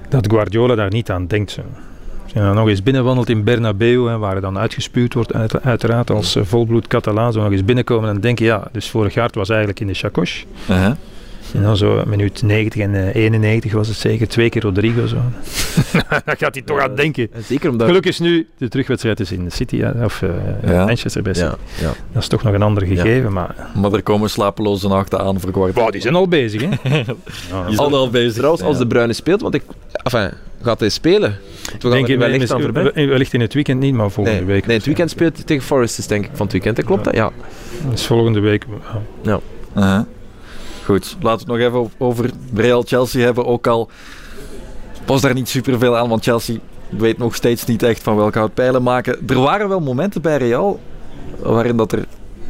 dat 0.08 0.26
Guardiola 0.30 0.74
daar 0.74 0.90
niet 0.90 1.10
aan 1.10 1.26
denkt. 1.26 1.50
Zo. 1.50 1.60
Als 2.22 2.32
je 2.32 2.38
dan 2.38 2.54
nog 2.54 2.68
eens 2.68 2.82
binnenwandelt 2.82 3.28
in 3.28 3.44
Bernabeu, 3.44 4.08
hè, 4.08 4.18
waar 4.18 4.32
hij 4.32 4.40
dan 4.40 4.58
uitgespuwd 4.58 5.14
wordt, 5.14 5.32
uit- 5.32 5.62
uiteraard 5.62 6.10
als 6.10 6.36
eh, 6.36 6.42
volbloed 6.44 6.86
Catalaan, 6.86 7.32
zo 7.32 7.42
nog 7.42 7.52
eens 7.52 7.64
binnenkomen 7.64 8.08
en 8.10 8.20
denken, 8.20 8.44
ja, 8.44 8.68
dus 8.72 8.90
vorig 8.90 9.14
jaar 9.14 9.26
het 9.26 9.34
was 9.34 9.48
eigenlijk 9.48 9.80
in 9.80 9.86
de 9.86 9.94
chacoche. 9.94 10.44
Uh-huh. 10.70 10.92
En 11.54 11.62
dan 11.62 11.76
zo 11.76 12.02
minuut 12.06 12.42
90 12.42 12.80
en 12.82 12.94
eh, 12.94 13.14
91 13.14 13.72
was 13.72 13.88
het 13.88 13.96
zeker, 13.96 14.28
twee 14.28 14.48
keer 14.48 14.62
Rodrigo 14.62 15.06
zo. 15.06 15.16
Daar 16.24 16.36
gaat 16.38 16.54
hij 16.54 16.62
toch 16.64 16.80
aan 16.80 16.94
denken. 16.96 17.28
En 17.32 17.42
Zeker 17.44 17.70
omdat... 17.70 17.86
Gelukkig 17.86 18.10
is 18.12 18.18
nu 18.18 18.46
de 18.58 18.68
terugwedstrijd 18.68 19.20
is 19.20 19.32
in 19.32 19.50
City, 19.52 19.82
of 20.04 20.22
eh, 20.22 20.28
Ja. 20.70 20.84
Manchester 20.84 21.22
bij 21.22 21.34
City. 21.34 21.46
Ja, 21.46 21.56
ja. 21.80 21.92
Dat 22.12 22.22
is 22.22 22.28
toch 22.28 22.42
nog 22.42 22.54
een 22.54 22.62
ander 22.62 22.86
gegeven, 22.86 23.32
maar 23.32 23.54
Maar 23.74 23.92
er 23.92 24.02
komen 24.02 24.30
slapeloze 24.30 24.88
nachten 24.88 25.20
aan 25.20 25.40
voor 25.40 25.50
kwart. 25.50 25.74
wow, 25.74 25.92
die 25.92 26.00
zijn 26.00 26.14
al 26.14 26.28
bezig. 26.28 26.60
Hè? 26.62 26.68
Ja, 27.50 27.64
Je 27.68 27.76
bent 27.76 27.92
al 27.92 28.10
bezig. 28.10 28.32
Trouwens, 28.32 28.62
als 28.62 28.72
Ja. 28.76 28.82
de 28.82 28.86
Bruine 28.86 29.12
speelt, 29.12 29.40
want 29.40 29.54
ik... 29.54 29.62
Enfin, 29.92 30.30
gaat 30.62 30.80
hij 30.80 30.88
spelen? 30.88 31.36
We 31.64 31.76
gaan 31.80 31.90
denk 31.90 32.06
je 32.06 32.16
wellicht 32.16 32.52
wellicht 32.94 33.32
in 33.32 33.40
het 33.40 33.54
weekend 33.54 33.80
niet, 33.80 33.94
maar 33.94 34.10
volgende 34.10 34.38
Nee, 34.38 34.48
week. 34.48 34.66
nee, 34.66 34.76
het 34.76 34.86
weekend 34.86 35.10
speelt 35.10 35.34
hij 35.36 35.44
tegen 35.44 35.62
Forest, 35.64 35.98
is 35.98 36.06
denk 36.06 36.24
ik 36.24 36.30
van 36.32 36.42
het 36.46 36.52
weekend. 36.52 36.84
Klopt 36.84 37.04
dat? 37.04 37.14
Ja. 37.14 37.30
Dus 37.90 38.06
volgende 38.06 38.40
week. 38.40 38.64
ja. 39.22 39.40
Uh-huh. 39.76 40.00
Goed, 40.84 41.16
laten 41.20 41.46
we 41.46 41.52
het 41.52 41.62
nog 41.62 41.72
even 41.72 41.90
over 41.98 42.30
Real 42.54 42.82
Chelsea 42.82 43.24
hebben. 43.24 43.46
Ook 43.46 43.66
al 43.66 43.90
was 45.06 45.20
daar 45.20 45.34
niet 45.34 45.48
superveel 45.48 45.96
aan, 45.96 46.08
want 46.08 46.22
Chelsea 46.24 46.56
weet 46.88 47.18
nog 47.18 47.34
steeds 47.34 47.64
niet 47.64 47.82
echt 47.82 48.02
van 48.02 48.16
welke 48.16 48.38
hout 48.38 48.54
pijlen 48.54 48.82
maken. 48.82 49.18
Er 49.28 49.40
waren 49.40 49.68
wel 49.68 49.80
momenten 49.80 50.22
bij 50.22 50.36
Real 50.36 50.80
waarin 51.38 51.76
dat 51.76 51.92
er 51.92 52.04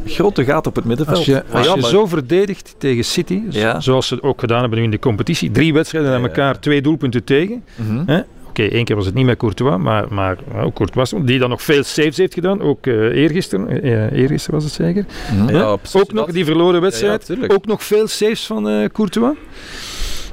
grote 0.07 0.45
gaten 0.45 0.71
op 0.71 0.77
het 0.77 0.85
middenveld. 0.85 1.17
Als 1.17 1.27
je, 1.27 1.45
als 1.53 1.73
je 1.75 1.83
zo 1.83 2.07
verdedigt 2.07 2.75
tegen 2.79 3.05
City, 3.05 3.43
Ja. 3.51 3.81
zoals 3.81 4.07
ze 4.07 4.23
ook 4.23 4.41
gedaan 4.41 4.61
hebben 4.61 4.79
nu 4.79 4.85
in 4.85 4.91
de 4.91 4.99
competitie, 4.99 5.51
drie 5.51 5.73
wedstrijden 5.73 6.13
aan 6.13 6.23
elkaar, 6.23 6.61
twee 6.61 6.83
doelpunten 6.83 7.25
tegen. 7.25 7.65
Mhm. 7.77 8.03
Hè? 8.07 8.21
Oké, 8.61 8.63
één 8.63 8.85
keer 8.85 8.97
was 8.97 9.07
het 9.07 9.15
niet 9.15 9.27
met 9.27 9.39
Courtois, 9.39 9.77
maar, 9.83 10.07
maar 10.11 10.37
ook 10.63 10.75
Courtois, 10.75 11.13
die 11.23 11.39
dan 11.39 11.49
nog 11.51 11.63
veel 11.63 11.83
saves 11.83 12.17
heeft 12.17 12.35
gedaan. 12.35 12.61
Ook 12.61 12.87
eh 12.87 12.95
eergisteren, 12.95 13.83
eh, 13.83 14.13
eergisteren 14.13 14.55
was 14.61 14.65
het 14.65 14.73
zeker. 14.73 15.07
Mhm. 15.33 15.55
Ja, 15.55 15.77
ook 15.93 16.13
nog 16.13 16.31
die 16.33 16.45
verloren 16.45 16.81
wedstrijd. 16.81 17.27
ja, 17.41 17.47
ook 17.49 17.67
nog 17.67 17.83
veel 17.85 18.07
saves 18.09 18.47
van 18.47 18.89
Courtois. 18.93 19.37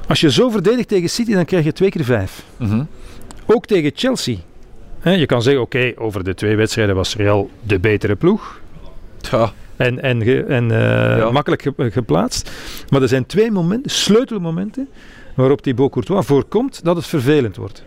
Als 0.08 0.20
je 0.20 0.30
zo 0.30 0.50
verdedigt 0.50 0.88
tegen 0.88 1.08
City, 1.10 1.32
dan 1.34 1.44
krijg 1.44 1.64
je 1.64 1.72
twee 1.72 1.90
keer 1.90 2.04
vijf. 2.04 2.44
Mhm. 2.56 2.82
Ook 3.46 3.66
tegen 3.66 3.90
Chelsea. 3.94 4.36
Hè, 5.00 5.10
je 5.12 5.26
kan 5.26 5.42
zeggen, 5.42 5.62
oké, 5.62 5.92
over 5.96 6.24
de 6.24 6.34
twee 6.34 6.56
wedstrijden 6.56 6.94
was 6.94 7.16
Real 7.16 7.50
de 7.62 7.78
betere 7.78 8.16
ploeg. 8.16 8.60
Ja, 9.30 9.52
En, 9.76 10.02
en, 10.02 10.48
en 10.48 10.68
Ja. 10.68 11.30
makkelijk 11.30 11.62
ge- 11.62 11.90
geplaatst. 11.90 12.50
Maar 12.88 13.02
er 13.02 13.08
zijn 13.08 13.26
twee 13.26 13.50
momenten, 13.50 13.90
sleutelmomenten 13.90 14.88
waarop 15.36 15.60
Thibaut 15.62 15.90
Courtois 15.92 16.26
voorkomt 16.26 16.84
dat 16.84 16.96
het 16.96 17.06
vervelend 17.06 17.56
wordt. 17.56 17.84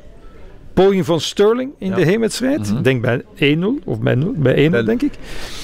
Poging 0.76 1.06
van 1.06 1.20
Sterling 1.20 1.72
in 1.78 1.90
Ja. 1.90 1.96
de 1.96 2.04
heenwedstrijd. 2.04 2.72
Mhm. 2.72 2.82
Denk 2.82 3.02
bij 3.02 3.22
1-0 3.36 3.80
of 3.84 4.00
bij 4.00 4.16
0, 4.16 4.34
bij 4.36 4.54
1-0 4.66 4.70
Bij- 4.72 4.84
denk 4.84 5.02
ik. 5.02 5.14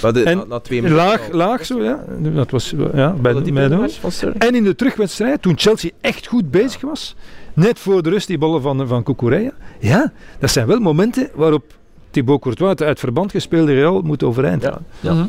maar 0.01 0.14
de, 0.14 0.24
En 0.24 0.38
na, 0.38 0.43
na 0.43 0.59
twee 0.59 0.82
minuten 0.82 1.03
Laag, 1.05 1.32
al- 1.32 1.38
laag 1.38 1.66
zo, 1.66 1.84
ja. 1.84 2.03
Dat 2.20 2.51
was 2.51 2.74
ja, 2.93 3.12
bij, 3.22 3.34
dat 3.34 3.43
die 3.43 3.53
bij 3.53 3.68
0. 3.68 3.78
match 3.80 3.99
van 3.99 4.12
Sterling? 4.12 4.41
En 4.41 4.55
in 4.55 4.64
de 4.64 4.76
terugwedstrijd, 4.76 5.41
toen 5.41 5.53
Chelsea 5.57 5.89
echt 6.01 6.28
goed 6.28 6.51
bezig 6.51 6.82
was, 6.82 7.16
net 7.53 7.80
voor 7.80 8.03
de 8.03 8.09
rust 8.09 8.28
die 8.28 8.38
ballen 8.38 8.62
van, 8.62 8.88
van 8.88 9.03
Cucurella. 9.03 9.51
Ja, 9.80 10.12
dat 10.39 10.49
zijn 10.49 10.68
wel 10.68 10.80
momenten 10.80 11.30
waarop 11.34 11.64
Thibaut 12.12 12.41
Courtois, 12.41 12.70
het 12.70 12.82
uit 12.84 12.99
verband 12.99 13.32
gespeelde 13.32 13.74
Real, 13.74 14.01
moet 14.01 14.24
overeind 14.24 14.62
Ja. 14.64 14.72
gaan. 14.72 14.86
Ja. 14.99 15.28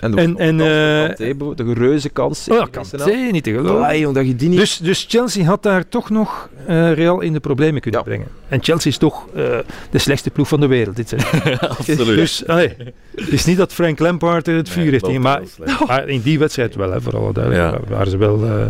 En 0.00 0.10
de, 0.10 0.16
En- 0.20 0.36
en, 0.38 0.60
eh, 0.60 1.36
de 1.56 1.72
reuze 1.74 2.08
kans. 2.08 2.48
Oh, 2.48 2.62
Kanté, 2.70 3.14
niet 3.30 3.44
te 3.44 3.50
geloven. 3.52 4.12
Dat 4.14 4.26
je 4.26 4.36
die 4.36 4.48
niet... 4.48 4.58
Dus, 4.58 4.76
dus 4.76 5.06
Chelsea 5.08 5.44
had 5.44 5.62
daar 5.62 5.88
toch 5.88 6.10
nog 6.10 6.48
eh, 6.66 6.92
Real 6.92 7.20
in 7.20 7.32
de 7.32 7.40
problemen 7.40 7.80
kunnen 7.80 8.00
Ja. 8.00 8.06
brengen. 8.06 8.26
En 8.48 8.62
Chelsea 8.62 8.90
is 8.90 8.98
toch 8.98 9.26
eh, 9.34 9.58
de 9.90 9.98
slechtste 9.98 10.30
ploeg 10.30 10.48
van 10.48 10.60
de 10.60 10.66
wereld. 10.66 10.96
Dit. 10.96 11.14
Absoluut. 11.78 12.16
Dus 12.16 12.46
allee, 12.46 12.74
het 13.14 13.32
is 13.32 13.44
niet 13.44 13.56
dat 13.56 13.72
Frank 13.72 13.98
Lampard 13.98 14.48
er 14.48 14.56
het 14.56 14.68
vuur 14.68 14.90
heeft 14.90 15.08
in, 15.08 15.20
maar, 15.20 15.42
maar 15.86 16.08
in 16.08 16.20
die 16.20 16.38
wedstrijd 16.38 16.74
wel, 16.74 16.90
hè, 16.92 17.00
voor 17.00 17.16
alle 17.16 17.32
duidelijkheid. 17.32 17.88
Waren 17.88 18.10
ze 18.10 18.16
wel, 18.16 18.44
eh, 18.44 18.66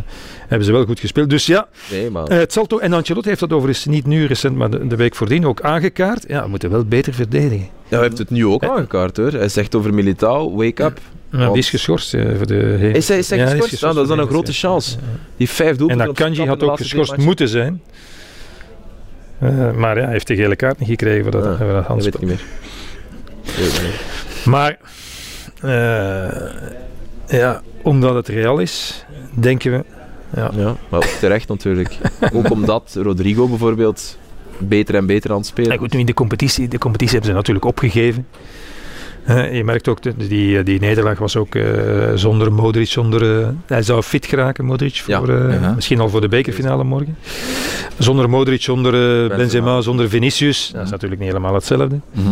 hebben 0.49 0.67
ze 0.67 0.73
wel 0.73 0.85
goed 0.85 1.01
gespeeld. 1.01 1.31
Dus 1.31 1.47
ja, 1.47 1.69
Nee, 1.91 2.11
het 2.39 2.53
zal 2.53 2.67
toch, 2.67 2.81
en 2.81 2.93
Ancelotti 2.93 3.29
heeft 3.29 3.41
dat 3.41 3.53
overigens 3.53 3.85
niet 3.87 4.07
nu 4.07 4.25
recent, 4.27 4.57
maar 4.57 4.71
de, 4.71 4.87
de 4.87 4.97
week 4.97 5.15
voordien 5.15 5.47
ook 5.47 5.61
aangekaart. 5.61 6.25
Ja, 6.29 6.43
we 6.43 6.49
moeten 6.49 6.71
wel 6.71 6.85
beter 6.85 7.15
verdedigen. 7.15 7.69
Ja, 7.89 7.97
hij 7.97 8.07
heeft 8.07 8.19
het 8.19 8.31
nu 8.31 8.47
ook 8.47 8.65
aangekaart 8.65 9.17
hoor. 9.17 9.33
Hij 9.33 9.49
zegt 9.49 9.75
over 9.75 9.95
Militao, 9.95 10.55
wake 10.57 10.83
up. 10.85 11.01
Nou, 11.31 11.49
die 11.53 11.59
is 11.63 11.71
geschorst 11.71 12.15
eh, 12.15 12.37
voor 12.37 12.47
de 12.47 12.55
hele- 12.79 12.97
Is 12.97 13.09
hij, 13.09 13.19
is 13.19 13.31
hij 13.31 13.39
Ja, 13.39 13.47
geschorst? 13.49 13.81
Nou, 13.83 13.95
dat 13.95 14.03
is 14.03 14.09
dan 14.09 14.19
een 14.19 14.27
grote 14.27 14.53
chance. 14.53 14.97
Die 15.37 15.49
vijf 15.49 15.71
En 15.71 15.77
doelpunten 15.77 16.09
op 16.09 16.15
Akanji 16.17 16.35
zijn 16.35 16.49
had 16.49 16.63
ook 16.63 16.77
geschorst 16.77 17.17
moeten 17.17 17.49
zijn. 17.49 17.83
Eh, 19.39 19.73
maar 19.73 19.97
ja, 19.97 20.03
hij 20.05 20.13
heeft 20.13 20.27
de 20.27 20.37
gele 20.37 20.57
kaart 20.57 20.79
niet 20.79 20.89
gekregen 20.89 21.23
voor 21.23 21.31
dat, 21.33 21.45
Ah, 21.45 21.49
voor 21.59 21.59
dat 21.59 21.69
Dat 21.69 21.77
weet 21.77 21.87
handspel. 21.87 22.21
niet 22.21 22.29
meer. 22.29 22.43
Maar 24.45 24.79
eh, 25.61 26.51
ja, 27.39 27.63
omdat 27.83 28.15
het 28.15 28.29
Real 28.29 28.59
is, 28.59 29.05
denken 29.35 29.71
we. 29.73 29.85
Ja, 30.37 30.51
Ja, 30.57 30.77
maar 30.89 31.01
ook 31.01 31.05
terecht 31.21 31.49
natuurlijk. 31.49 31.97
ook 32.35 32.51
omdat 32.51 32.97
Rodrigo 33.03 33.49
bijvoorbeeld 33.49 34.19
beter 34.59 34.95
en 34.95 35.07
beter 35.07 35.31
aan 35.31 35.37
het 35.37 35.47
spelen 35.47 35.71
En 35.73 35.79
goed, 35.79 35.93
nu 35.93 35.99
in 35.99 36.07
de 36.07 36.15
competitie, 36.15 36.69
de 36.69 36.79
competitie 36.79 37.13
hebben 37.13 37.31
ze 37.31 37.37
natuurlijk 37.37 37.65
opgegeven. 37.67 38.27
Eh, 39.25 39.55
je 39.57 39.65
merkt 39.65 39.89
ook, 39.89 40.03
dat 40.03 40.15
die, 40.17 40.63
die 40.63 40.81
nederlaag 40.81 41.19
was 41.19 41.37
ook 41.37 41.55
eh, 41.55 41.65
zonder 42.15 42.53
Modric, 42.53 42.89
zonder, 42.89 43.41
eh, 43.41 43.49
hij 43.67 43.83
zou 43.83 44.03
fit 44.03 44.27
geraken, 44.27 44.65
Modric, 44.65 44.95
Ja, 45.07 45.19
voor, 45.19 45.29
eh, 45.29 45.61
ja. 45.61 45.73
misschien 45.75 46.01
al 46.01 46.09
voor 46.09 46.21
de 46.21 46.29
bekerfinale 46.29 46.85
morgen. 46.85 47.17
Zonder 47.99 48.31
Modric, 48.31 48.63
zonder 48.63 48.95
eh, 48.95 49.01
Benzema. 49.01 49.37
Benzema. 49.37 49.81
zonder 49.81 50.09
Vinicius. 50.09 50.71
Dat 50.75 50.85
is 50.85 50.91
natuurlijk 50.91 51.21
niet 51.21 51.31
helemaal 51.31 51.55
hetzelfde. 51.55 52.01
Mhm. 52.13 52.29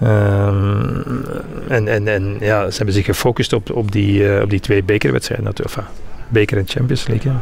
Ehm, 0.00 0.88
en, 1.68 1.88
en, 1.88 2.08
en 2.08 2.36
ja, 2.40 2.70
ze 2.70 2.76
hebben 2.76 2.94
zich 2.94 3.04
gefocust 3.04 3.52
op, 3.52 3.70
op, 3.72 3.92
die, 3.92 4.28
eh, 4.28 4.42
op 4.42 4.50
die 4.50 4.60
twee 4.60 4.82
bekerwedstrijden. 4.82 5.46
natuurlijk. 5.46 5.76
Enfin, 5.76 5.92
beker 6.28 6.58
en 6.58 6.64
Champions 6.66 7.06
League. 7.06 7.32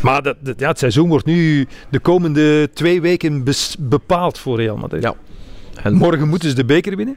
Maar 0.00 0.22
dat, 0.22 0.36
dat- 0.40 0.60
ja, 0.60 0.68
het 0.68 0.78
seizoen 0.78 1.08
wordt 1.08 1.26
nu 1.26 1.66
de 1.88 1.98
komende 1.98 2.70
twee 2.74 3.00
weken 3.00 3.44
bes- 3.44 3.76
bepaald 3.78 4.38
voor 4.38 4.56
Real 4.56 4.76
Madrid. 4.76 5.02
Ja. 5.02 5.14
En 5.82 5.94
Morgen 5.94 6.28
moeten 6.28 6.48
ze 6.48 6.54
de 6.54 6.64
beker 6.64 6.96
winnen. 6.96 7.16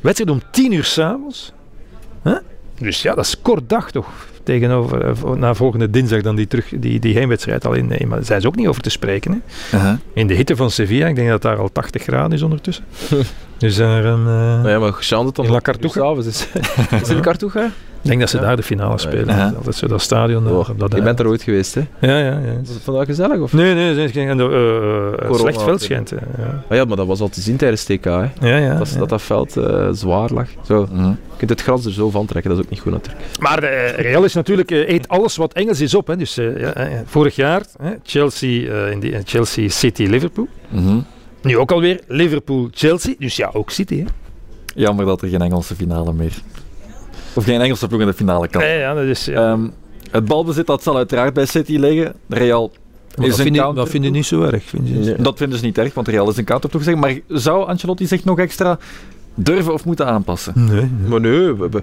Wedstrijd 0.00 0.30
om 0.30 0.40
tien 0.50 0.72
uur 0.72 0.84
s'avonds. 0.84 1.52
Huh? 2.24 2.36
Dus 2.78 3.02
ja, 3.02 3.14
dat 3.14 3.24
is 3.24 3.40
kort 3.42 3.68
dag 3.68 3.90
toch. 3.90 4.08
Tegenover, 4.42 5.04
eh, 5.08 5.30
na 5.32 5.54
volgende 5.54 5.90
dinsdag 5.90 6.22
dan 6.22 6.36
die, 6.36 6.46
terug, 6.46 6.68
die, 6.76 7.00
die 7.00 7.14
heenwedstrijd 7.18 7.66
al 7.66 7.72
in. 7.72 7.86
nee, 7.86 8.06
Maar 8.06 8.16
daar 8.16 8.26
zijn 8.26 8.40
ze 8.40 8.46
ook 8.46 8.56
niet 8.56 8.66
over 8.66 8.82
te 8.82 8.90
spreken. 8.90 9.42
Hè. 9.70 9.76
Aha. 9.78 9.98
In 10.14 10.26
de 10.26 10.34
hitte 10.34 10.56
van 10.56 10.70
Sevilla, 10.70 11.06
ik 11.06 11.16
denk 11.16 11.28
dat 11.28 11.42
daar 11.42 11.56
al 11.56 11.72
80 11.72 12.02
graden 12.02 12.32
is 12.32 12.42
ondertussen. 12.42 12.84
dus 13.58 13.76
daar 13.76 14.04
een, 14.04 14.18
eh, 14.18 14.24
Nou 14.62 14.68
ja, 14.68 14.78
maar 14.78 15.06
dan 15.08 15.32
In 15.44 15.50
La 15.50 15.60
Cartuja? 15.60 15.92
s'avonds 15.92 16.26
is. 16.26 16.48
is 16.90 16.90
het 16.90 17.08
in 17.08 17.20
Cartuja? 17.20 17.70
Ik 18.04 18.10
denk 18.10 18.20
dat 18.20 18.30
ze 18.30 18.36
Ja. 18.36 18.42
daar 18.42 18.56
de 18.56 18.62
finale 18.62 18.98
spelen. 18.98 19.36
Ja. 19.36 19.54
Dat 19.64 19.74
zo 19.74 19.86
dat 19.86 20.00
stadion. 20.00 20.48
Oh, 20.48 20.68
op 20.68 20.78
dat 20.78 20.94
je 20.94 21.02
bent 21.02 21.20
er 21.20 21.26
ooit 21.26 21.42
geweest, 21.42 21.74
hè? 21.74 21.80
Ja, 22.00 22.18
ja, 22.18 22.38
ja. 22.38 22.58
Was 22.58 22.68
het 22.68 22.82
vandaag 22.82 23.06
gezellig? 23.06 23.40
Of? 23.40 23.52
Nee, 23.52 23.74
nee, 23.74 23.94
nee, 23.94 24.24
nee 24.24 24.34
uh, 24.36 25.34
slecht 25.34 25.62
veld 25.62 25.82
schijnt. 25.82 26.10
hè. 26.10 26.16
Ja, 26.16 26.62
Ah 26.68 26.76
ja, 26.76 26.84
maar 26.84 26.96
dat 26.96 27.06
was 27.06 27.20
al 27.20 27.28
te 27.28 27.40
zien 27.40 27.56
tijdens 27.56 27.84
TK, 27.84 28.04
hè? 28.04 28.10
ja. 28.40 28.56
ja, 28.56 28.78
dat, 28.78 28.90
ja. 28.90 28.98
dat 28.98 29.08
dat 29.08 29.22
veld 29.22 29.56
eh, 29.56 29.88
zwaar 29.92 30.30
lag. 30.32 30.48
Zo. 30.66 30.86
Mhm. 30.92 31.08
Je 31.08 31.14
kunt 31.36 31.50
het 31.50 31.62
gras 31.62 31.84
er 31.84 31.92
zo 31.92 32.10
van 32.10 32.26
trekken, 32.26 32.50
dat 32.50 32.58
is 32.58 32.64
ook 32.64 32.70
niet 32.70 32.80
goed 32.80 32.92
natuurlijk. 32.92 33.24
Maar 33.40 33.62
eh, 33.62 33.98
Real 34.02 34.24
is 34.24 34.34
natuurlijk, 34.34 34.70
eet 34.70 35.08
alles 35.08 35.36
wat 35.36 35.52
Engels 35.52 35.80
is 35.80 35.94
op. 35.94 36.06
Hè. 36.06 36.16
Dus 36.16 36.34
ja, 36.34 37.02
vorig 37.04 37.36
jaar 37.36 37.62
hè, 37.82 37.90
Chelsea, 38.02 38.70
eh, 38.70 38.90
in 38.90 39.00
die, 39.00 39.16
Chelsea 39.24 39.68
City 39.68 40.02
Liverpool. 40.04 40.48
Mhm. 40.68 40.98
Nu 41.42 41.58
ook 41.58 41.72
alweer 41.72 42.00
Liverpool 42.08 42.68
Chelsea. 42.72 43.14
Dus 43.18 43.36
ja, 43.36 43.50
ook 43.52 43.70
City. 43.70 43.98
Hè. 43.98 44.04
Jammer 44.74 45.06
dat 45.06 45.22
er 45.22 45.28
geen 45.28 45.42
Engelse 45.42 45.74
finale 45.74 46.12
meer. 46.12 46.32
Of 47.34 47.44
geen 47.44 47.60
Engelse 47.60 47.86
ploeg 47.86 48.00
in 48.00 48.06
de 48.06 48.14
finale 48.14 48.48
kan. 48.48 48.64
Ja, 48.64 48.72
ja, 48.72 48.94
dat 48.94 49.04
is, 49.04 49.24
ja. 49.24 49.52
Ehm, 49.52 49.68
het 50.10 50.24
balbezit 50.24 50.66
dat 50.66 50.82
zal 50.82 50.96
uiteraard 50.96 51.34
bij 51.34 51.46
City 51.46 51.76
liggen. 51.76 52.14
Real 52.28 52.72
Maar 53.16 53.26
is 53.26 53.30
dat, 53.30 53.46
een 53.46 53.54
vind 53.54 53.68
ik, 53.68 53.74
dat 53.74 53.88
vind 53.88 54.04
ik 54.04 54.10
niet 54.10 54.26
zo 54.26 54.42
erg. 54.42 54.64
Vind 54.64 54.88
je? 54.88 54.94
Nee. 54.94 55.16
Dat 55.16 55.38
vinden 55.38 55.58
ze 55.58 55.64
niet 55.64 55.78
erg, 55.78 55.94
want 55.94 56.08
Real 56.08 56.30
is 56.30 56.36
een 56.36 56.44
counterploeg. 56.44 56.82
zeg 56.82 56.94
Maar 56.94 57.18
zou 57.28 57.66
Ancelotti 57.66 58.06
zich 58.06 58.24
nog 58.24 58.38
extra 58.38 58.78
durven 59.34 59.72
of 59.72 59.84
moeten 59.84 60.06
aanpassen? 60.06 60.52
Nee, 60.56 60.66
nee. 60.80 61.08
Maar 61.08 61.20
nee, 61.20 61.52
we- 61.52 61.68
we- 61.68 61.82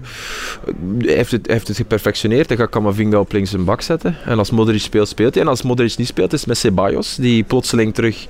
hij, 1.06 1.14
heeft 1.14 1.30
het, 1.30 1.46
hij 1.46 1.54
heeft 1.54 1.68
het 1.68 1.76
geperfectioneerd. 1.76 2.48
Hij 2.48 2.56
gaat 2.56 2.68
Camavinga 2.70 3.18
op 3.18 3.32
links 3.32 3.52
een 3.52 3.64
bak 3.64 3.80
zetten. 3.80 4.16
En 4.24 4.38
als 4.38 4.50
Modric 4.50 4.80
speelt, 4.80 5.08
speelt 5.08 5.34
hij. 5.34 5.42
En 5.42 5.48
als 5.48 5.62
Modric 5.62 5.96
niet 5.96 6.06
speelt, 6.06 6.32
is 6.32 6.38
het 6.38 6.48
met 6.48 6.58
Ceballos, 6.58 7.14
die 7.16 7.42
plotseling 7.42 7.94
terug 7.94 8.26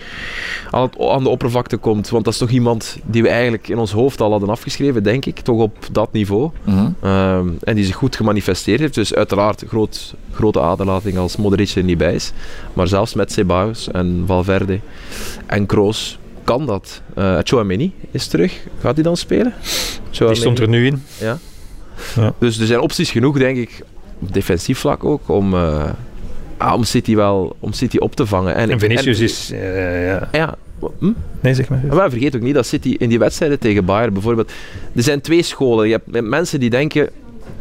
aan, 0.71 0.83
het- 0.83 0.99
aan 1.09 1.23
de 1.23 1.29
oppervlakte 1.29 1.77
komt. 1.77 2.09
Want 2.09 2.25
dat 2.25 2.33
is 2.33 2.39
toch 2.39 2.51
iemand 2.51 2.99
die 3.07 3.23
we 3.23 3.29
eigenlijk 3.29 3.69
in 3.69 3.79
ons 3.79 3.93
hoofd 3.93 4.21
al 4.21 4.31
hadden 4.31 4.49
afgeschreven, 4.49 5.03
denk 5.03 5.27
ik. 5.27 5.41
Toch 5.41 5.61
op 5.61 5.77
dat 5.93 6.13
niveau. 6.13 6.51
Mhm. 6.65 6.89
Ehm, 7.01 7.49
en 7.61 7.75
die 7.75 7.85
zich 7.85 7.95
goed 7.97 8.17
gemanifesteerd 8.17 8.81
heeft. 8.81 8.95
Dus 8.95 9.15
uiteraard 9.15 9.65
groot, 9.69 10.15
grote 10.33 10.61
aderlating 10.61 11.19
als 11.19 11.37
Modric 11.37 11.71
er 11.71 11.83
niet 11.85 11.99
bij 11.99 12.15
is. 12.15 12.33
Maar 12.73 12.89
zelfs 12.89 13.15
met 13.15 13.33
Ceballos 13.33 13.91
en 13.91 14.23
Valverde 14.27 14.81
en 15.47 15.67
Kroos 15.67 16.19
kan 16.45 16.67
dat. 16.67 17.03
Chouameni 17.43 17.93
is 18.11 18.27
terug. 18.27 18.61
Gaat 18.81 18.95
hij 18.95 19.03
dan 19.03 19.17
spelen? 19.17 19.55
Die 20.11 20.35
stond 20.35 20.59
er 20.59 20.69
nu 20.69 20.87
in. 20.87 21.03
Dus 22.39 22.59
er 22.59 22.67
zijn 22.67 22.81
opties 22.81 23.11
genoeg, 23.11 23.39
denk 23.39 23.57
ik, 23.57 23.83
op 24.21 24.33
defensief 24.33 24.79
vlak 24.79 25.05
ook, 25.05 25.29
om, 25.29 25.55
eh, 25.55 25.85
ah, 26.57 26.75
om, 26.75 26.85
City 26.85 27.15
wel, 27.15 27.57
om 27.61 27.73
City 27.73 27.97
op 27.97 28.15
te 28.17 28.27
vangen. 28.27 28.55
En, 28.55 28.71
En 28.71 28.79
Vinicius 28.79 29.19
en- 29.19 29.25
is... 29.25 29.51
eh, 29.51 30.07
ja. 30.07 30.29
Ja, 30.33 30.55
hm? 30.99 31.11
Nee, 31.41 31.55
zeg 31.55 31.69
maar. 31.69 31.83
Maar 31.91 32.11
vergeet 32.11 32.37
ook 32.37 32.43
niet 32.43 32.55
dat 32.55 32.67
City 32.67 32.95
in 32.99 33.09
die 33.09 33.19
wedstrijden 33.19 33.59
tegen 33.59 33.85
Bayern 33.85 34.13
bijvoorbeeld... 34.13 34.53
Er 34.95 35.03
zijn 35.03 35.21
twee 35.21 35.43
scholen. 35.43 35.89
Je 35.89 36.01
hebt 36.11 36.27
mensen 36.27 36.61
die 36.61 36.71
denken 36.71 37.11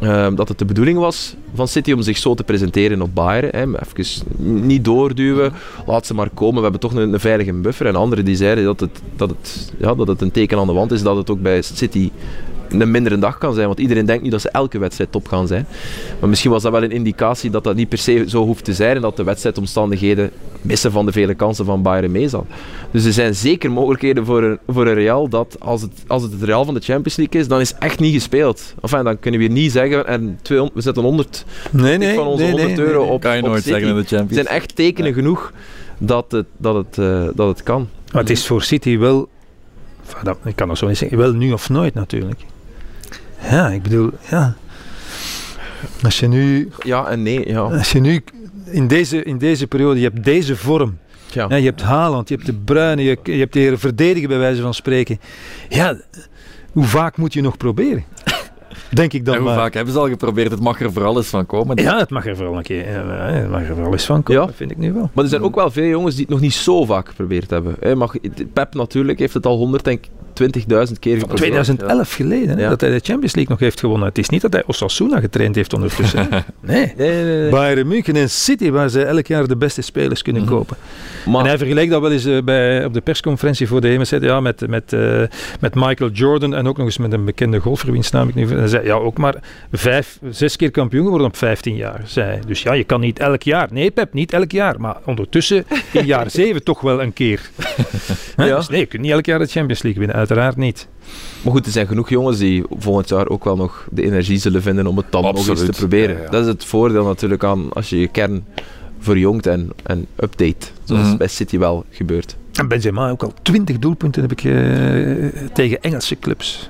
ehm, 0.01 0.35
dat 0.35 0.47
het 0.47 0.59
de 0.59 0.65
bedoeling 0.65 0.97
was 0.97 1.35
van 1.53 1.67
City 1.67 1.91
om 1.91 2.01
zich 2.01 2.17
zo 2.17 2.33
te 2.33 2.43
presenteren 2.43 3.01
op 3.01 3.15
Bayern. 3.15 3.49
Hè, 3.51 3.79
even 3.81 4.23
niet 4.67 4.85
doorduwen, 4.85 5.53
laat 5.85 6.05
ze 6.05 6.13
maar 6.13 6.29
komen. 6.29 6.55
We 6.55 6.61
hebben 6.61 6.79
toch 6.79 6.93
een, 6.93 7.13
een 7.13 7.19
veilige 7.19 7.53
buffer. 7.53 7.85
En 7.85 7.95
anderen 7.95 8.25
die 8.25 8.35
zeiden 8.35 8.63
dat 8.63 8.79
het, 8.79 9.01
dat, 9.15 9.29
het, 9.29 9.73
ja, 9.77 9.95
dat 9.95 10.07
het 10.07 10.21
een 10.21 10.31
teken 10.31 10.57
aan 10.57 10.67
de 10.67 10.73
wand 10.73 10.91
is 10.91 11.03
dat 11.03 11.15
het 11.15 11.29
ook 11.29 11.41
bij 11.41 11.61
City 11.61 12.11
een 12.71 12.91
mindere 12.91 13.19
dag 13.19 13.37
kan 13.37 13.53
zijn. 13.53 13.67
Want 13.67 13.79
iedereen 13.79 14.05
denkt 14.05 14.23
niet 14.23 14.31
dat 14.31 14.41
ze 14.41 14.49
elke 14.49 14.77
wedstrijd 14.79 15.11
top 15.11 15.27
gaan 15.27 15.47
zijn. 15.47 15.65
Maar 16.19 16.29
misschien 16.29 16.51
was 16.51 16.63
dat 16.63 16.71
wel 16.71 16.83
een 16.83 16.91
indicatie 16.91 17.49
dat 17.49 17.63
dat 17.63 17.75
niet 17.75 17.89
per 17.89 17.97
se 17.97 18.23
zo 18.27 18.45
hoeft 18.45 18.63
te 18.63 18.73
zijn. 18.73 18.95
En 18.95 19.01
dat 19.01 19.17
de 19.17 19.23
wedstrijdomstandigheden 19.23 20.31
missen 20.61 20.91
van 20.91 21.05
de 21.05 21.11
vele 21.11 21.33
kansen 21.33 21.65
van 21.65 21.81
Bayern 21.81 22.11
mee 22.11 22.29
zal. 22.29 22.45
Dus 22.91 23.05
er 23.05 23.13
zijn 23.13 23.35
zeker 23.35 23.71
mogelijkheden 23.71 24.25
voor 24.25 24.43
een, 24.43 24.59
voor 24.67 24.87
een 24.87 24.93
Real 24.93 25.27
dat 25.29 25.55
als 25.59 25.81
het, 25.81 25.91
als 26.07 26.23
het 26.23 26.31
het 26.31 26.43
Real 26.43 26.65
van 26.65 26.73
de 26.73 26.79
Champions 26.79 27.15
League 27.17 27.41
is, 27.41 27.47
dan 27.47 27.59
is 27.59 27.73
echt 27.73 27.99
niet 27.99 28.13
gespeeld. 28.13 28.73
Enfin, 28.81 29.03
dan 29.03 29.19
kunnen 29.19 29.39
we 29.39 29.45
hier 29.45 29.55
niet 29.55 29.71
zeggen, 29.71 30.07
en 30.07 30.39
200, 30.41 30.77
we 30.77 30.83
zetten 30.83 31.03
100 31.03 31.45
Nee, 31.71 31.97
nee. 31.97 32.15
van 32.15 32.27
onze 32.27 32.43
nee, 32.43 32.51
100 32.51 32.75
nee, 32.77 32.85
euro 32.85 33.03
op, 33.03 33.21
Kan 33.21 33.35
je 33.35 33.41
op 33.41 33.47
nooit 33.47 33.63
City. 33.63 33.69
zeggen 33.79 33.89
in 33.89 33.95
de 33.95 34.01
Er 34.01 34.07
Champions. 34.07 34.33
zijn 34.33 34.47
echt 34.57 34.75
tekenen 34.75 35.13
genoeg 35.13 35.51
dat 35.97 36.31
het, 36.31 36.45
dat, 36.57 36.75
het, 36.75 36.97
eh, 36.97 37.23
dat 37.35 37.47
het 37.47 37.63
kan. 37.63 37.87
Maar 38.11 38.21
het 38.21 38.31
is 38.31 38.47
voor 38.47 38.61
City 38.63 38.97
wel... 38.97 39.29
ik 40.45 40.55
kan 40.55 40.67
nog 40.67 40.77
zo 40.77 40.87
niet 40.87 40.97
zeggen. 40.97 41.17
Wel 41.17 41.31
nu 41.33 41.51
of 41.51 41.69
nooit 41.69 41.93
natuurlijk. 41.93 42.39
Ja, 43.49 43.67
ik 43.69 43.81
bedoel... 43.81 44.09
Ja. 44.29 44.53
Als 46.03 46.19
je 46.19 46.27
nu... 46.27 46.69
Ja 46.79 47.07
en 47.07 47.23
nee, 47.23 47.47
ja. 47.49 47.59
Als 47.59 47.91
je 47.91 47.99
nu 47.99 48.23
in 48.65 48.87
deze, 48.87 49.23
in 49.23 49.37
deze 49.37 49.67
periode, 49.67 49.99
je 49.99 50.05
hebt 50.09 50.23
deze 50.23 50.55
vorm. 50.55 50.97
ja. 51.31 51.45
Ja, 51.49 51.55
je 51.55 51.65
hebt 51.65 51.81
Haaland, 51.81 52.29
je 52.29 52.35
hebt 52.35 52.45
de 52.47 52.53
Bruyne, 52.53 53.03
je, 53.03 53.17
je 53.23 53.31
hebt 53.39 53.53
de 53.53 53.59
heren 53.59 53.79
verdedigen 53.79 54.29
bij 54.29 54.37
wijze 54.37 54.61
van 54.61 54.73
spreken. 54.73 55.19
Ja, 55.69 55.95
hoe 56.71 56.83
vaak 56.85 57.17
moet 57.17 57.33
je 57.33 57.41
nog 57.41 57.57
proberen? 57.57 58.03
Denk 58.93 59.13
ik 59.13 59.25
dan 59.25 59.33
En 59.35 59.41
hoe 59.41 59.49
maar. 59.49 59.59
vaak 59.59 59.73
hebben 59.73 59.93
ze 59.93 59.99
al 59.99 60.07
geprobeerd? 60.07 60.51
Het 60.51 60.59
mag 60.59 60.81
er 60.81 60.91
vooral 60.93 61.17
eens 61.17 61.27
van 61.27 61.45
komen. 61.45 61.81
Ja, 61.83 61.97
het 61.97 62.09
mag 62.09 62.25
er 62.25 62.35
vooral 62.35 62.57
een 62.57 62.63
keer. 62.63 62.85
Het 62.87 63.49
mag 63.49 63.61
er 63.67 63.73
vooral 63.75 63.91
eens 63.91 64.05
van 64.05 64.23
komen, 64.23 64.41
Ja. 64.41 64.47
dat 64.47 64.55
vind 64.55 64.71
ik 64.71 64.77
nu 64.77 64.93
wel. 64.93 65.09
Maar 65.13 65.23
er 65.23 65.29
zijn 65.29 65.41
ook 65.41 65.55
wel 65.55 65.71
veel 65.71 65.87
jongens 65.87 66.13
die 66.15 66.23
het 66.23 66.33
nog 66.33 66.41
niet 66.41 66.53
zo 66.53 66.85
vaak 66.85 67.07
geprobeerd 67.07 67.49
hebben. 67.49 67.75
Hè, 67.79 67.95
mag, 67.95 68.15
Pep 68.53 68.73
natuurlijk 68.73 69.19
heeft 69.19 69.33
het 69.33 69.45
al 69.45 69.57
120.000 70.39 70.99
keer 70.99 71.13
geprobeerd. 71.13 71.37
2011 71.37 72.13
geleden, 72.13 72.57
hè, 72.57 72.63
Ja. 72.63 72.69
dat 72.69 72.81
hij 72.81 72.89
de 72.89 72.99
Champions 73.03 73.35
League 73.35 73.51
nog 73.53 73.59
heeft 73.59 73.79
gewonnen. 73.79 74.07
Het 74.07 74.17
is 74.17 74.29
niet 74.29 74.41
dat 74.41 74.53
hij 74.53 74.63
Osasuna 74.65 75.19
getraind 75.19 75.55
heeft 75.55 75.73
ondertussen. 75.73 76.27
nee. 76.61 76.93
Nee, 76.97 77.23
nee, 77.23 77.23
nee. 77.23 77.49
Bayern 77.49 77.87
München 77.87 78.15
en 78.15 78.29
City, 78.29 78.69
waar 78.71 78.89
ze 78.89 79.03
elk 79.03 79.27
jaar 79.27 79.47
de 79.47 79.55
beste 79.57 79.81
spelers 79.81 80.21
kunnen 80.21 80.41
Mhm. 80.41 80.51
kopen. 80.51 80.77
Maar, 81.25 81.41
En 81.41 81.47
hij 81.47 81.57
vergeleek 81.57 81.89
dat 81.89 82.01
wel 82.01 82.11
eens 82.11 82.25
eh, 82.25 82.37
bij, 82.43 82.85
op 82.85 82.93
de 82.93 83.01
persconferentie 83.01 83.67
voor 83.67 83.81
de 83.81 83.97
wedstrijd 83.97 84.23
ja, 84.23 84.39
met, 84.39 84.67
met, 84.67 84.93
eh, 84.93 85.21
met 85.59 85.75
Michael 85.75 86.09
Jordan 86.11 86.53
en 86.55 86.67
ook 86.67 86.77
nog 86.77 86.85
eens 86.85 86.97
met 86.97 87.13
een 87.13 87.25
bekende 87.25 87.59
golfer, 87.59 87.91
wiens 87.91 88.11
naam 88.11 88.27
ik 88.29 88.35
nu... 88.35 88.47
Hij 88.47 88.67
zei, 88.67 88.85
ja, 88.85 88.93
ook 88.93 89.17
maar 89.17 89.35
vijf, 89.71 90.19
zes 90.29 90.55
keer 90.55 90.71
kampioen 90.71 91.03
geworden 91.03 91.27
op 91.27 91.37
15 91.37 91.75
jaar. 91.75 92.01
Zei. 92.05 92.39
Dus 92.47 92.61
ja, 92.63 92.73
je 92.73 92.83
kan 92.83 92.99
niet 92.99 93.19
elk 93.19 93.43
jaar. 93.43 93.67
Nee, 93.71 93.91
Pep, 93.91 94.13
niet 94.13 94.33
elk 94.33 94.51
jaar. 94.51 94.79
Maar 94.79 94.95
ondertussen 95.05 95.65
in 95.91 96.05
jaar 96.05 96.29
7 96.41 96.63
toch 96.63 96.81
wel 96.81 97.01
een 97.01 97.13
keer. 97.13 97.39
Ja. 98.37 98.55
Dus 98.55 98.67
nee, 98.69 98.79
je 98.79 98.85
kunt 98.85 99.01
niet 99.01 99.11
elk 99.11 99.25
jaar 99.25 99.39
de 99.39 99.45
Champions 99.45 99.81
League 99.81 99.99
winnen. 100.05 100.20
Uiteraard 100.27 100.57
niet. 100.57 100.87
Maar 101.41 101.53
goed, 101.53 101.65
er 101.65 101.71
zijn 101.71 101.87
genoeg 101.87 102.09
jongens 102.09 102.37
die 102.37 102.63
volgend 102.69 103.09
jaar 103.09 103.27
ook 103.27 103.43
wel 103.43 103.55
nog 103.55 103.87
de 103.91 104.03
energie 104.03 104.37
zullen 104.39 104.61
vinden 104.61 104.87
om 104.87 104.97
het 104.97 105.05
dan 105.09 105.23
nog 105.23 105.47
eens 105.47 105.65
te 105.65 105.71
proberen. 105.71 106.15
Ja, 106.17 106.21
ja. 106.23 106.29
Dat 106.29 106.41
is 106.41 106.47
het 106.47 106.65
voordeel 106.65 107.05
natuurlijk 107.05 107.43
aan 107.43 107.73
als 107.73 107.89
je 107.89 107.99
je 107.99 108.07
kern 108.07 108.45
verjongt 108.99 109.47
en, 109.47 109.69
en 109.83 110.05
update. 110.23 110.67
Zoals 110.83 111.07
Mhm. 111.07 111.17
bij 111.17 111.27
City 111.27 111.57
wel 111.57 111.85
gebeurt. 111.89 112.35
En 112.53 112.67
Benzema 112.67 113.09
ook 113.09 113.23
al 113.23 113.33
20 113.41 113.79
doelpunten 113.79 114.21
heb 114.21 114.31
ik 114.31 114.43
eh, 114.43 115.43
tegen 115.53 115.81
Engelse 115.81 116.19
clubs. 116.19 116.69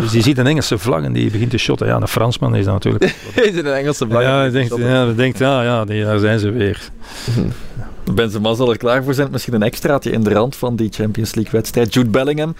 Dus 0.00 0.12
je 0.12 0.20
ziet 0.22 0.38
een 0.38 0.46
Engelse 0.46 0.78
vlag 0.78 1.02
en 1.02 1.12
die 1.12 1.30
begint 1.30 1.50
te 1.50 1.58
shotten. 1.58 1.86
Ja, 1.86 1.96
een 1.96 2.08
Fransman 2.08 2.54
is 2.54 2.64
dat 2.64 2.74
natuurlijk. 2.74 3.04
Is 3.34 3.56
het 3.56 3.64
een 3.66 3.72
Engelse 3.72 4.06
vlag? 4.08 4.22
ja, 4.22 4.44
je 4.44 4.50
denkt, 4.50 4.76
ja, 4.76 5.04
je 5.04 5.14
denkt, 5.14 5.38
ja, 5.38 5.62
ja 5.62 5.84
die, 5.84 6.04
daar 6.04 6.18
zijn 6.18 6.38
ze 6.38 6.50
weer. 6.50 6.90
Benzema 8.14 8.54
zal 8.54 8.70
er 8.70 8.76
klaar 8.76 9.04
voor 9.04 9.14
zijn. 9.14 9.28
Misschien 9.30 9.54
een 9.54 9.62
extraatje 9.62 10.10
in 10.10 10.22
de 10.22 10.30
rand 10.32 10.56
van 10.56 10.76
die 10.76 10.88
Champions 10.92 11.34
League-wedstrijd. 11.34 11.94
Jude 11.94 12.10
Bellingham 12.10 12.54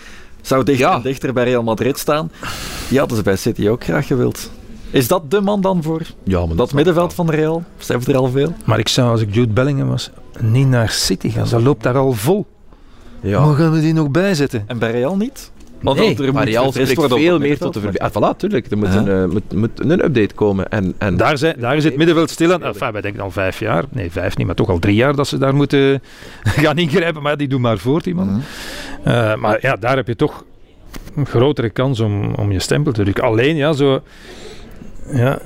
zou 0.47 0.65
dichter 0.65 0.87
Ja. 0.89 0.95
en 0.95 1.03
dichter 1.03 1.33
bij 1.33 1.45
Real 1.45 1.63
Madrid 1.63 1.99
staan. 1.99 2.31
Die 2.89 2.99
hadden 2.99 3.17
ze 3.17 3.23
bij 3.23 3.37
City 3.37 3.69
ook 3.69 3.85
graag 3.85 4.07
gewild. 4.07 4.51
Is 4.91 5.09
dat 5.09 5.31
de 5.31 5.41
man 5.41 5.61
dan 5.61 5.83
voor 5.83 6.03
Ja, 6.23 6.47
maar 6.47 6.57
dat 6.57 6.73
middenveld 6.73 7.15
van 7.15 7.31
Real? 7.31 7.55
Of 7.79 7.83
zijn 7.85 8.05
er 8.07 8.17
al 8.17 8.29
veel? 8.31 8.53
Maar 8.65 8.79
ik 8.79 8.89
zou, 8.89 9.11
als 9.11 9.21
ik 9.21 9.35
Jude 9.35 9.53
Bellingham 9.53 9.89
was, 9.89 10.11
niet 10.41 10.69
naar 10.69 10.91
City 10.91 11.31
gaan. 11.31 11.47
Ze 11.47 11.63
loopt 11.63 11.83
daar 11.83 11.97
al 11.97 12.13
vol. 12.13 12.47
Ja. 13.21 13.43
Hoe 13.45 13.55
gaan 13.55 13.73
we 13.73 13.81
die 13.81 13.93
nog 13.93 14.11
bijzetten? 14.11 14.65
En 14.67 14.79
bij 14.79 14.91
Real 14.91 15.17
niet? 15.17 15.51
Want 15.81 15.99
Nee, 15.99 16.09
er 16.09 16.33
gefrist 16.63 16.91
spreekt 16.91 17.15
veel 17.15 17.39
meer 17.39 17.59
tot 17.59 17.75
de 17.75 17.81
verbetering. 17.81 18.15
Ah, 18.15 18.35
voilà, 18.35 18.37
tuurlijk. 18.37 18.67
Er 18.71 18.79
moet, 18.79 18.93
Ja. 18.93 18.97
een, 18.97 19.09
eh, 19.09 19.33
moet, 19.33 19.53
moet 19.55 19.71
een 19.77 20.05
update 20.05 20.35
komen. 20.35 20.69
En, 20.69 20.95
en 20.99 21.17
Daar, 21.17 21.39
zijn, 21.39 21.55
daar 21.59 21.77
is 21.77 21.85
het 21.85 21.97
middenveld 21.97 22.31
stil 22.31 22.53
aan. 22.53 22.63
Enfin, 22.65 22.93
wij 22.93 23.01
denken 23.01 23.23
al 23.23 23.31
vijf 23.31 23.61
jaar. 23.61 23.85
Nee, 23.91 24.11
vijf 24.11 24.37
niet, 24.37 24.47
maar 24.47 24.55
toch 24.57 24.69
al 24.69 24.79
drie 24.79 24.95
jaar 24.95 25.17
dat 25.17 25.27
ze 25.27 25.39
daar 25.39 25.55
moeten 25.55 26.03
gaan 26.65 26.79
ingrijpen. 26.79 27.23
Maar 27.23 27.37
die 27.37 27.49
doen 27.49 27.61
maar 27.61 27.79
voort, 27.79 28.05
die 28.05 28.15
man. 28.15 28.29
Mhm. 28.29 28.41
Eh, 29.03 29.37
maar 29.37 29.59
ja, 29.61 29.77
daar 29.77 29.97
heb 29.97 30.07
je 30.07 30.17
toch 30.17 30.45
een 31.17 31.27
grotere 31.27 31.71
kans 31.71 32.01
om, 32.01 32.35
om 32.35 32.53
je 32.53 32.59
stempel 32.61 32.93
te 32.93 33.03
drukken. 33.03 33.25
Alleen, 33.25 33.57
ja, 33.57 33.73
zo... 33.73 34.03
Ja, 35.13 35.39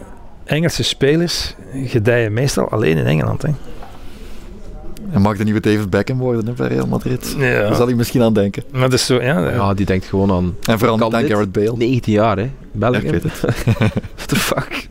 Engelse 0.44 0.82
spelers 0.84 1.54
gedijen 1.84 2.32
meestal 2.32 2.68
alleen 2.70 2.96
in 2.96 3.04
Engeland. 3.06 3.42
Hè. 3.42 3.48
En 5.12 5.20
mag 5.20 5.36
de 5.36 5.44
nieuwe 5.44 5.60
David 5.60 5.90
Beckham 5.90 6.18
worden 6.18 6.46
hè, 6.46 6.52
bij 6.52 6.68
Real 6.68 6.86
Madrid? 6.86 7.34
Daar 7.38 7.48
Ja. 7.50 7.74
zal 7.74 7.86
hij 7.86 7.94
misschien 7.94 8.22
aan 8.22 8.32
denken. 8.32 8.62
Maar 8.72 8.80
dat 8.80 8.92
is 8.92 9.06
zo, 9.06 9.22
ja, 9.22 9.50
ja, 9.50 9.74
die 9.74 9.86
denkt 9.86 10.04
gewoon 10.06 10.30
aan 10.32 10.56
En 10.64 10.78
vooral 10.78 10.96
niet 10.98 11.14
aan? 11.14 11.24
Gareth 11.26 11.52
Bale. 11.52 11.76
19 11.76 12.12
jaar, 12.12 12.36
hè. 12.36 12.42
Ja, 12.42 12.50
België. 12.72 12.96
ik 13.06 13.10
weet 13.10 13.22
het. 13.22 13.40
What 14.16 14.28
the 14.28 14.36
fuck? 14.36 14.88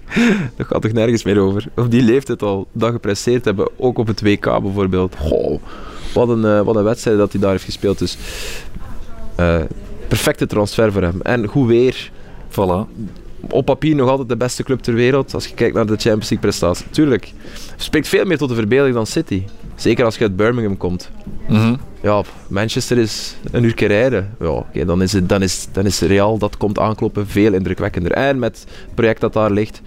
Dat 0.55 0.67
gaat 0.67 0.81
toch 0.81 0.91
nergens 0.91 1.23
meer 1.23 1.39
over? 1.39 1.65
Op 1.75 1.91
die 1.91 2.01
leeftijd 2.01 2.41
al 2.41 2.67
dat 2.71 2.91
gepresteerd 2.91 3.45
hebben, 3.45 3.69
ook 3.77 3.97
op 3.97 4.07
het 4.07 4.21
WK 4.21 4.61
bijvoorbeeld. 4.61 5.15
Goh, 5.19 5.61
wat 6.13 6.29
een, 6.29 6.45
eh, 6.45 6.61
wat 6.61 6.75
een 6.75 6.83
wedstrijd 6.83 7.17
dat 7.17 7.31
hij 7.31 7.41
daar 7.41 7.51
heeft 7.51 7.63
gespeeld. 7.63 7.99
Dus 7.99 8.17
eh, 9.35 9.55
perfecte 10.07 10.45
transfer 10.47 10.91
voor 10.91 11.01
hem. 11.01 11.21
En 11.21 11.47
goed 11.47 11.67
weer. 11.67 12.11
Voilà. 12.51 12.87
Op 13.51 13.65
papier 13.65 13.95
nog 13.95 14.09
altijd 14.09 14.29
de 14.29 14.37
beste 14.37 14.63
club 14.63 14.79
ter 14.79 14.93
wereld 14.93 15.33
als 15.33 15.47
je 15.47 15.53
kijkt 15.53 15.75
naar 15.75 15.85
de 15.85 15.91
Champions 15.91 16.29
League 16.29 16.39
prestatie. 16.39 16.85
Tuurlijk, 16.89 17.33
spreekt 17.75 18.07
veel 18.07 18.25
meer 18.25 18.37
tot 18.37 18.49
de 18.49 18.55
verbeelding 18.55 18.95
dan 18.95 19.05
City. 19.05 19.43
Zeker 19.75 20.05
als 20.05 20.15
je 20.15 20.23
uit 20.23 20.35
Birmingham 20.35 20.77
komt. 20.77 21.11
Mhm. 21.47 21.75
Ja, 22.01 22.23
Manchester 22.47 22.97
is 22.97 23.35
een 23.51 23.63
uur 23.63 23.87
rijden. 23.87 24.35
Ja, 24.73 24.85
dan, 24.85 25.01
is 25.01 25.13
het, 25.13 25.29
dan, 25.29 25.41
is, 25.41 25.67
dan 25.71 25.85
is 25.85 25.99
Real 25.99 26.37
dat 26.37 26.57
komt 26.57 26.79
aankloppen 26.79 27.27
veel 27.27 27.53
indrukwekkender. 27.53 28.11
En 28.11 28.39
met 28.39 28.59
het 28.59 28.95
project 28.95 29.21
dat 29.21 29.33
daar 29.33 29.51
ligt, 29.51 29.81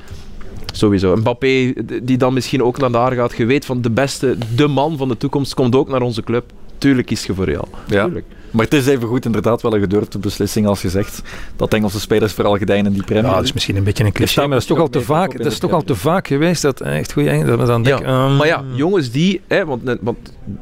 sowieso. 0.72 1.16
Mbappé, 1.16 1.72
die 2.02 2.16
dan 2.16 2.34
misschien 2.34 2.62
ook 2.62 2.78
naar 2.78 2.90
daar 2.92 3.12
gaat. 3.12 3.36
Je 3.36 3.44
weet 3.44 3.64
van 3.64 3.80
de 3.80 3.90
beste, 3.90 4.36
de 4.54 4.66
man 4.66 4.96
van 4.96 5.08
de 5.08 5.16
toekomst, 5.16 5.54
komt 5.54 5.74
ook 5.74 5.88
naar 5.88 6.02
onze 6.02 6.22
club. 6.22 6.52
Tuurlijk 6.78 7.06
kies 7.06 7.26
je 7.26 7.34
voor 7.34 7.44
Real. 7.44 7.68
Ja. 7.86 8.04
Tuurlijk. 8.04 8.26
Maar 8.52 8.64
het 8.64 8.74
is 8.74 8.86
even 8.86 9.08
goed 9.08 9.24
inderdaad 9.24 9.62
wel 9.62 9.74
een 9.74 9.80
gedurfde 9.80 10.18
beslissing 10.18 10.66
als 10.66 10.82
je 10.82 10.88
zegt 10.88 11.22
dat 11.56 11.74
Engelse 11.74 12.00
spelers 12.00 12.32
vooral 12.32 12.56
gedijen 12.58 12.86
in 12.86 12.92
die 12.92 13.02
Premier 13.04 13.24
Ja, 13.24 13.34
dat 13.34 13.44
is 13.44 13.52
misschien 13.52 13.76
een 13.76 13.84
beetje 13.84 14.04
een 14.04 14.12
cliché, 14.12 14.40
maar 14.40 14.48
dat 14.48 14.58
is 14.58 14.66
toch 14.66 14.78
al 14.78 14.88
te 14.88 15.00
vaak, 15.00 15.36
dat 15.38 15.46
is 15.52 15.58
toch 15.58 15.72
al 15.72 15.82
te 15.82 15.94
vaak 15.94 16.26
geweest 16.26 16.62
dat 16.62 16.80
echt 16.80 17.12
goede 17.12 17.28
Engels, 17.30 17.48
dat 17.48 17.58
we 17.58 17.66
dan 17.66 17.82
Ja, 17.82 17.88
denken, 17.96 18.06
ehm, 18.06 18.36
Maar 18.36 18.46
ja, 18.46 18.64
jongens 18.74 19.10
die, 19.10 19.40
hè, 19.48 19.64
want, 19.64 19.82
want 20.00 20.18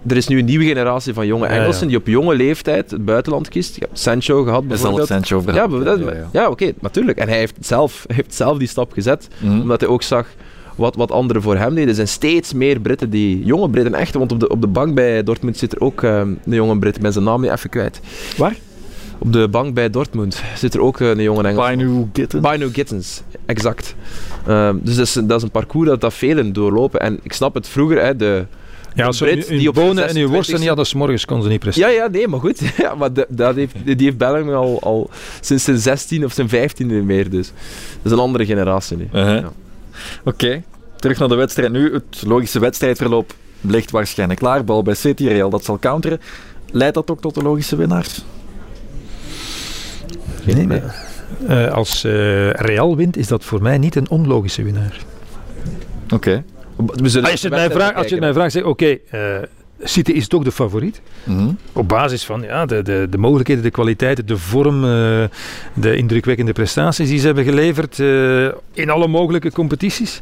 er 0.06 0.16
is 0.16 0.26
nu 0.28 0.38
een 0.38 0.44
nieuwe 0.44 0.64
generatie 0.64 1.14
van 1.14 1.26
jonge 1.26 1.46
Ja, 1.46 1.54
ja. 1.54 1.60
Engelsen 1.60 1.88
die 1.88 1.96
op 1.96 2.06
jonge 2.06 2.34
leeftijd 2.34 2.90
het 2.90 3.04
buitenland 3.04 3.48
kiest. 3.48 3.74
Je 3.74 3.80
hebt 3.80 3.98
Sancho 3.98 4.42
gehad 4.42 4.62
Is 4.62 4.68
al 4.68 4.68
bijvoorbeeld. 4.68 5.06
Sancho 5.06 5.36
Ja, 5.36 5.42
verhaal. 5.42 5.68
maar 5.68 5.84
dat- 5.84 6.00
ja, 6.32 6.48
oké, 6.48 6.72
natuurlijk. 6.80 7.18
En 7.18 7.28
hij 7.28 7.38
heeft, 7.38 7.54
zelf, 7.60 8.04
heeft 8.06 8.34
zelf 8.34 8.58
die 8.58 8.68
stap 8.68 8.92
gezet. 8.92 9.28
Mhm. 9.38 9.60
Omdat 9.60 9.80
hij 9.80 9.88
ook 9.88 10.02
zag 10.02 10.26
wat, 10.80 10.96
wat 10.96 11.10
anderen 11.10 11.42
voor 11.42 11.56
hem 11.56 11.74
deden. 11.74 11.88
Er 11.88 11.94
zijn 11.94 12.08
steeds 12.08 12.52
meer 12.52 12.80
Britten 12.80 13.10
die, 13.10 13.44
jonge 13.44 13.70
Britten 13.70 13.94
echt, 13.94 14.14
want 14.14 14.32
op 14.32 14.40
de, 14.40 14.48
op 14.48 14.60
de 14.60 14.66
bank 14.66 14.94
bij 14.94 15.22
Dortmund 15.22 15.56
zit 15.56 15.72
er 15.72 15.80
ook 15.80 16.02
ehm, 16.02 16.28
een 16.44 16.54
jonge 16.54 16.78
Brit, 16.78 16.96
ik 16.96 17.02
ben 17.02 17.12
zijn 17.12 17.24
naam 17.24 17.40
niet 17.40 17.50
even 17.50 17.70
kwijt. 17.70 18.00
Waar? 18.36 18.56
Op 19.18 19.32
de 19.32 19.48
bank 19.48 19.74
bij 19.74 19.90
Dortmund 19.90 20.42
zit 20.56 20.74
er 20.74 20.80
ook 20.80 21.00
eh, 21.00 21.08
een 21.08 21.22
jonge 21.22 21.42
Engels. 21.42 21.68
Binu 21.68 22.06
Gitten. 22.12 22.40
Bino 22.42 22.68
Gittens, 22.72 23.22
exact. 23.46 23.94
Ehm, 24.46 24.76
dus 24.82 24.96
dat 24.96 25.06
is, 25.06 25.12
dat 25.12 25.36
is 25.36 25.42
een 25.42 25.50
parcours 25.50 25.88
dat, 25.88 26.00
dat 26.00 26.14
velen 26.14 26.52
doorlopen. 26.52 27.00
En 27.00 27.20
ik 27.22 27.32
snap 27.32 27.54
het 27.54 27.68
vroeger, 27.68 28.02
hè, 28.04 28.16
de, 28.16 28.44
ja, 28.94 29.12
ze 29.12 29.24
Brit 29.24 29.48
die 29.48 29.68
op 29.68 29.74
bonen 29.74 30.08
en 30.08 30.26
26e 30.28 30.30
worsten 30.30 30.58
niet 30.58 30.66
hadden, 30.68 30.86
's 30.86 30.94
morgens 30.94 31.24
konden 31.24 31.44
ze 31.44 31.50
niet 31.50 31.60
presteren. 31.60 31.90
ja, 31.90 31.96
ja, 32.02 32.08
nee, 32.08 32.28
maar 32.28 32.40
goed. 32.40 32.60
Ja, 32.76 32.94
maar 32.94 33.12
de- 33.12 33.26
dat 33.28 33.54
heeft, 33.54 33.74
die 33.84 33.96
heeft 33.98 34.16
Bellingham 34.18 34.54
al, 34.54 34.80
al 34.82 35.10
sinds 35.40 35.64
zijn 35.64 35.78
16 35.78 36.24
of 36.24 36.32
zijn 36.32 36.48
15 36.48 37.06
meer. 37.06 37.30
Dus 37.30 37.52
dat 38.02 38.04
is 38.04 38.10
een 38.12 38.18
andere 38.24 38.46
generatie 38.46 38.96
nu. 38.96 39.08
Uh-huh. 39.14 39.40
Ja. 39.40 39.52
Oké, 40.24 40.62
terug 40.96 41.18
naar 41.18 41.28
de 41.28 41.34
wedstrijd 41.34 41.72
nu. 41.72 41.92
Het 41.92 42.22
logische 42.26 42.58
wedstrijdverloop 42.58 43.34
ligt 43.60 43.90
waarschijnlijk 43.90 44.40
klaar. 44.40 44.64
Bal 44.64 44.82
bij 44.82 44.94
City, 44.94 45.26
Real 45.26 45.50
dat 45.50 45.64
zal 45.64 45.78
counteren. 45.78 46.20
Leidt 46.72 46.94
dat 46.94 47.10
ook 47.10 47.20
tot 47.20 47.34
de 47.34 47.42
logische 47.42 47.76
winnaar? 47.76 48.06
Nee, 50.44 50.66
maar, 50.66 51.08
eh, 51.46 51.72
als 51.72 52.04
eh, 52.04 52.50
Real 52.50 52.96
wint, 52.96 53.16
is 53.16 53.28
dat 53.28 53.44
voor 53.44 53.62
mij 53.62 53.78
niet 53.78 53.96
een 53.96 54.10
onlogische 54.10 54.62
winnaar. 54.62 55.00
Oké. 56.14 56.44
We 56.76 57.08
zullen 57.08 57.30
Als 57.30 57.40
je 57.40 57.48
het 57.48 57.56
mij 57.56 57.70
vraagt, 57.70 57.94
als 57.94 58.06
je 58.08 58.14
het 58.14 58.20
mij 58.20 58.32
bekijken. 58.32 58.34
vraagt, 58.34 58.52
zeg 58.52 58.64
oké, 58.64 58.98
eh, 59.10 59.48
City 59.82 60.12
is 60.12 60.28
toch 60.28 60.44
de 60.44 60.52
favoriet. 60.52 61.00
Mhm. 61.24 61.50
Op 61.72 61.88
basis 61.88 62.24
van 62.24 62.42
ja, 62.42 62.66
de, 62.66 62.82
de, 62.82 63.06
de 63.10 63.18
mogelijkheden, 63.18 63.62
de 63.62 63.70
kwaliteiten, 63.70 64.26
de 64.26 64.36
vorm, 64.36 64.84
eh, 64.84 65.24
de 65.74 65.96
indrukwekkende 65.96 66.52
prestaties 66.52 67.08
die 67.08 67.18
ze 67.18 67.26
hebben 67.26 67.44
geleverd 67.44 67.98
eh, 67.98 68.44
in 68.72 68.90
alle 68.90 69.08
mogelijke 69.08 69.52
competities. 69.52 70.20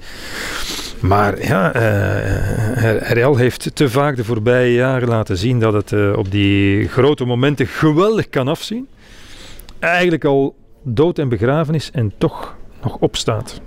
Maar 1.01 1.47
ja, 1.47 1.73
eh, 1.73 3.13
Real 3.13 3.37
heeft 3.37 3.71
te 3.75 3.91
vaak 3.91 4.17
de 4.17 4.25
voorbije 4.25 4.75
jaren 4.75 5.09
laten 5.09 5.37
zien 5.37 5.61
dat 5.61 5.73
het 5.73 5.93
eh, 5.93 6.13
op 6.17 6.31
die 6.31 6.89
grote 6.89 7.25
momenten 7.25 7.67
geweldig 7.67 8.29
kan 8.29 8.49
afzien. 8.49 8.89
Eigenlijk 9.79 10.25
al 10.25 10.55
dood 10.83 11.19
en 11.19 11.29
begraven 11.29 11.75
is 11.75 11.91
en 11.93 12.13
toch 12.19 12.57
nog 12.83 12.97
opstaat. 13.01 13.61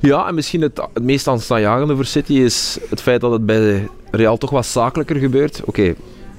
Ja, 0.00 0.28
en 0.28 0.34
misschien 0.34 0.60
het, 0.60 0.80
het 0.94 1.02
meest 1.02 1.28
aanstaanjagende 1.28 1.94
voor 1.94 2.04
City 2.04 2.32
is 2.32 2.78
het 2.90 3.02
feit 3.02 3.20
dat 3.20 3.32
het 3.32 3.46
bij 3.46 3.88
Real 4.16 4.36
toch 4.36 4.50
wat 4.50 4.66
zakelijker 4.66 5.16
gebeurt. 5.16 5.60
Oké, 5.64 5.94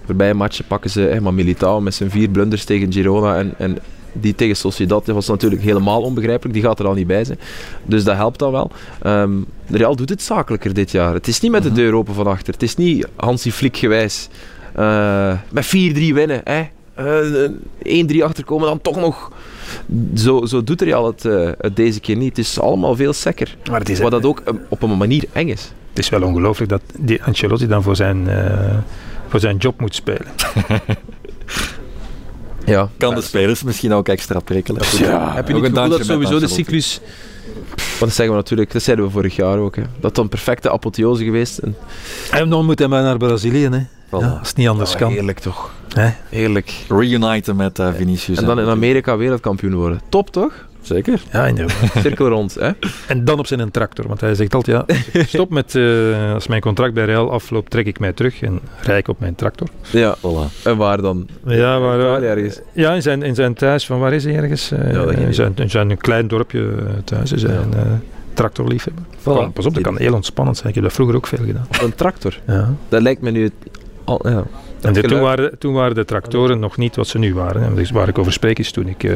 voorbije 0.05 0.34
matchen 0.34 0.65
pakken 0.67 0.89
ze 0.89 1.07
eh, 1.07 1.21
maar 1.21 1.34
Militao 1.34 1.82
met 1.82 1.93
zijn 1.93 2.09
vier 2.09 2.30
blunders 2.30 2.63
tegen 2.63 2.93
Girona 2.93 3.38
en, 3.38 3.53
en 3.57 3.78
die 4.11 4.36
tegen 4.36 4.55
Sociedad 4.55 5.05
dat 5.05 5.15
was 5.15 5.28
natuurlijk 5.28 5.61
helemaal 5.61 6.01
onbegrijpelijk. 6.01 6.53
Die 6.53 6.63
gaat 6.63 6.80
er 6.80 6.88
al 6.88 6.93
niet 6.93 7.07
bij 7.07 7.23
zijn. 7.23 7.39
Dus 7.84 8.03
dat 8.03 8.15
helpt 8.15 8.39
dan 8.39 8.51
wel. 8.51 8.71
Ehm, 9.01 9.32
Real 9.67 9.95
doet 9.95 10.09
het 10.09 10.21
zakelijker 10.21 10.73
dit 10.73 10.91
jaar. 10.91 11.13
Het 11.13 11.28
is 11.28 11.39
niet 11.39 11.51
met 11.51 11.63
de 11.63 11.71
deur 11.71 11.93
open 11.93 12.13
van 12.13 12.28
achter. 12.28 12.53
Het 12.53 12.63
is 12.63 12.76
niet 12.76 13.07
Hansi 13.15 13.51
Flick 13.51 13.78
gewijs. 13.78 14.30
Eh, 14.73 15.34
met 15.51 15.65
4-3 15.65 16.13
winnen. 16.13 16.41
Hè. 16.43 16.63
Eh, 16.93 17.49
1-3 17.80 18.23
achterkomen, 18.23 18.67
dan 18.67 18.82
toch 18.82 18.95
nog... 18.95 19.32
Zo, 20.16 20.45
zo 20.45 20.63
doet 20.63 20.82
Real 20.82 21.05
het, 21.05 21.26
eh, 21.26 21.49
het 21.57 21.76
deze 21.76 21.99
keer 21.99 22.16
niet. 22.16 22.38
Het 22.38 22.45
is 22.45 22.59
allemaal 22.59 22.95
veel 22.95 23.13
sekker. 23.13 23.57
Maar 23.70 23.80
het 23.80 23.89
is, 23.89 23.99
Wat 23.99 24.11
dat 24.11 24.26
ook 24.26 24.39
eh, 24.39 24.53
op 24.70 24.82
een 24.84 24.97
manier 24.97 25.24
eng 25.32 25.47
is. 25.47 25.72
het 25.89 25.99
is 25.99 26.09
wel 26.09 26.22
ongelooflijk 26.24 26.70
dat 26.70 26.82
die 26.99 27.24
Ancelotti 27.24 27.68
dan 27.68 27.84
voor 27.84 27.95
zijn, 27.95 28.30
eh, 28.30 28.78
voor 29.28 29.39
zijn 29.39 29.57
job 29.57 29.80
moet 29.80 29.95
spelen. 29.95 30.28
Ja. 32.66 32.89
Kan 32.97 33.16
de 33.16 33.22
spelers 33.22 33.63
misschien 33.63 33.93
ook 33.93 34.07
extra 34.07 34.39
prikkelen? 34.39 34.82
Ja, 34.97 35.34
Heb 35.34 35.47
je 35.47 35.53
Ook 35.55 35.61
niet 35.61 35.76
een 35.76 35.84
het 35.84 35.93
gevoel 35.93 35.97
dat 35.97 36.05
sowieso 36.05 36.39
de 36.39 36.47
cyclus... 36.47 36.99
Want 37.76 37.99
dat 37.99 38.13
zeggen 38.13 38.30
we 38.36 38.41
natuurlijk, 38.41 38.72
dat 38.72 38.82
zeiden 38.84 39.05
we 39.05 39.11
vorig 39.11 39.36
jaar 39.36 39.57
ook. 39.57 39.76
Hè. 39.76 39.82
Dat 39.99 40.18
een 40.18 40.30
perfecte 40.30 40.72
apotheose 40.72 41.24
geweest. 41.24 41.57
En, 41.57 41.76
En 42.32 42.49
dan 42.49 42.66
moet 42.66 42.80
hij 42.80 42.88
maar 42.88 43.03
naar 43.03 43.18
Brazilië, 43.18 43.68
hè. 43.70 43.80
Voilà. 44.05 44.09
Ja, 44.19 44.37
als 44.39 44.47
het 44.47 44.57
niet 44.57 44.67
anders 44.67 44.95
kan. 44.95 45.11
Heerlijk 45.11 45.39
toch. 45.39 45.73
Hè? 45.93 46.09
Heerlijk. 46.29 46.73
Reuniten 46.89 47.55
met 47.55 47.79
eh, 47.79 47.93
Vinicius. 47.93 48.37
En 48.37 48.45
dan 48.45 48.59
in 48.59 48.67
Amerika 48.67 49.17
wereldkampioen 49.17 49.73
worden. 49.75 50.01
Top 50.09 50.29
toch? 50.31 50.53
Zeker. 50.81 51.21
Ja, 51.31 51.45
inderdaad. 51.47 51.75
Cirkel 52.01 52.27
rond. 52.27 52.53
Hè? 52.53 52.71
En 53.07 53.25
dan 53.25 53.39
op 53.39 53.47
zijn 53.47 53.71
tractor. 53.71 54.07
Want 54.07 54.21
hij 54.21 54.35
zegt 54.35 54.53
altijd, 54.53 54.85
ja, 55.13 55.23
stop 55.23 55.49
met, 55.49 55.75
eh, 55.75 56.33
als 56.33 56.47
mijn 56.47 56.61
contract 56.61 56.93
bij 56.93 57.05
Real 57.05 57.31
afloopt, 57.31 57.71
trek 57.71 57.85
ik 57.85 57.99
mij 57.99 58.13
terug 58.13 58.41
en 58.41 58.59
rij 58.81 58.97
ik 58.97 59.07
op 59.07 59.19
mijn 59.19 59.35
tractor. 59.35 59.67
Ja. 59.89 60.15
Voilà. 60.17 60.63
En 60.63 60.77
waar 60.77 61.01
dan? 61.01 61.27
Ja, 61.45 61.79
maar, 61.79 61.99
eh, 61.99 62.05
Italië 62.05 62.25
ergens. 62.25 62.59
ja 62.73 62.93
in, 62.93 63.01
zijn, 63.01 63.23
in 63.23 63.35
zijn 63.35 63.53
thuis, 63.53 63.85
van 63.85 63.99
waar 63.99 64.13
is 64.13 64.23
hij 64.23 64.35
ergens? 64.35 64.71
Eh, 64.71 64.91
Ja, 64.93 65.01
in, 65.11 65.33
zijn, 65.33 65.53
in 65.55 65.69
zijn 65.69 65.89
een 65.89 65.97
klein 65.97 66.27
dorpje 66.27 66.59
eh, 66.79 66.93
thuis, 67.03 67.31
is 67.31 67.41
hij 67.43 67.53
Ja. 67.53 67.59
een 67.59 67.73
eh, 67.73 67.81
tractorliefhebber. 68.33 69.03
Voilà. 69.19 69.53
Pas 69.53 69.65
op, 69.65 69.73
dat 69.73 69.83
kan 69.83 69.97
heel 69.97 70.13
ontspannend 70.13 70.57
zijn. 70.57 70.69
Ik 70.69 70.75
heb 70.75 70.83
dat 70.83 70.93
vroeger 70.93 71.15
ook 71.15 71.27
veel 71.27 71.45
gedaan. 71.45 71.67
Een 71.81 71.95
tractor. 71.95 72.39
Ja. 72.47 72.73
Dat 72.89 73.01
lijkt 73.01 73.21
me 73.21 73.31
nu... 73.31 73.51
Al, 74.05 74.19
ja. 74.29 74.43
En 74.81 74.93
de- 74.93 75.01
toen, 75.01 75.19
waren, 75.19 75.57
toen 75.59 75.73
waren 75.73 75.95
de 75.95 76.05
tractoren 76.05 76.59
nog 76.59 76.77
niet 76.77 76.95
wat 76.95 77.07
ze 77.07 77.17
nu 77.17 77.33
waren. 77.33 77.61
hè. 77.63 77.73
Dus 77.73 77.91
waar 77.91 78.07
ik 78.07 78.17
over 78.17 78.33
spreek 78.33 78.59
is 78.59 78.71
toen 78.71 78.87
ik 78.87 79.03
eh 79.03 79.11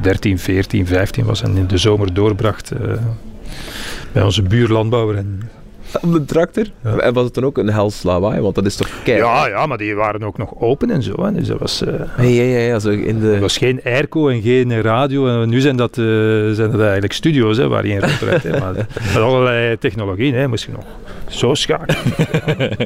13, 0.00 0.38
14, 0.38 0.86
15 0.86 1.24
was 1.24 1.42
en 1.42 1.56
in 1.56 1.66
de 1.66 1.78
zomer 1.78 2.14
doorbracht 2.14 2.70
eh, 2.70 2.78
bij 4.12 4.22
onze 4.22 4.42
buurlandbouwer. 4.42 5.16
En, 5.16 5.50
Op 6.02 6.12
de 6.12 6.24
tractor? 6.24 6.64
Ja. 6.84 6.96
En 6.96 7.12
was 7.12 7.24
het 7.24 7.34
dan 7.34 7.44
ook 7.44 7.58
een 7.58 7.70
hels 7.70 8.02
lawaai? 8.02 8.40
Want 8.40 8.54
dat 8.54 8.66
is 8.66 8.76
toch 8.76 8.88
kei... 9.04 9.16
ja, 9.18 9.46
ja, 9.48 9.66
maar 9.66 9.78
die 9.78 9.94
waren 9.94 10.22
ook 10.22 10.38
nog 10.38 10.54
open 10.60 10.90
en 10.90 11.02
zo. 11.02 11.24
Hè. 11.24 11.32
Dus 11.32 11.46
dat 11.46 11.58
was, 11.58 11.82
eh, 11.84 11.94
Ja, 12.18 12.42
ja, 12.42 12.58
ja, 12.58 12.78
zo 12.78 12.90
in 12.90 13.20
de... 13.20 13.32
er 13.32 13.40
was 13.40 13.56
geen 13.56 13.80
airco 13.84 14.28
en 14.28 14.42
geen 14.42 14.80
radio. 14.82 15.42
En 15.42 15.48
nu 15.48 15.60
zijn 15.60 15.76
dat, 15.76 15.90
eh, 15.98 16.04
zijn 16.50 16.70
dat 16.70 16.80
eigenlijk 16.80 17.12
studio's 17.12 17.56
hè, 17.56 17.68
waar 17.68 17.86
je 17.86 17.92
in 17.92 18.00
rondrijdt. 18.00 18.44
met 19.14 19.16
allerlei 19.16 19.78
technologieën 19.78 20.34
hè, 20.34 20.48
moest 20.48 20.64
je 20.64 20.72
nog 20.72 20.84
zo 21.28 21.54
schakelen. 21.54 21.96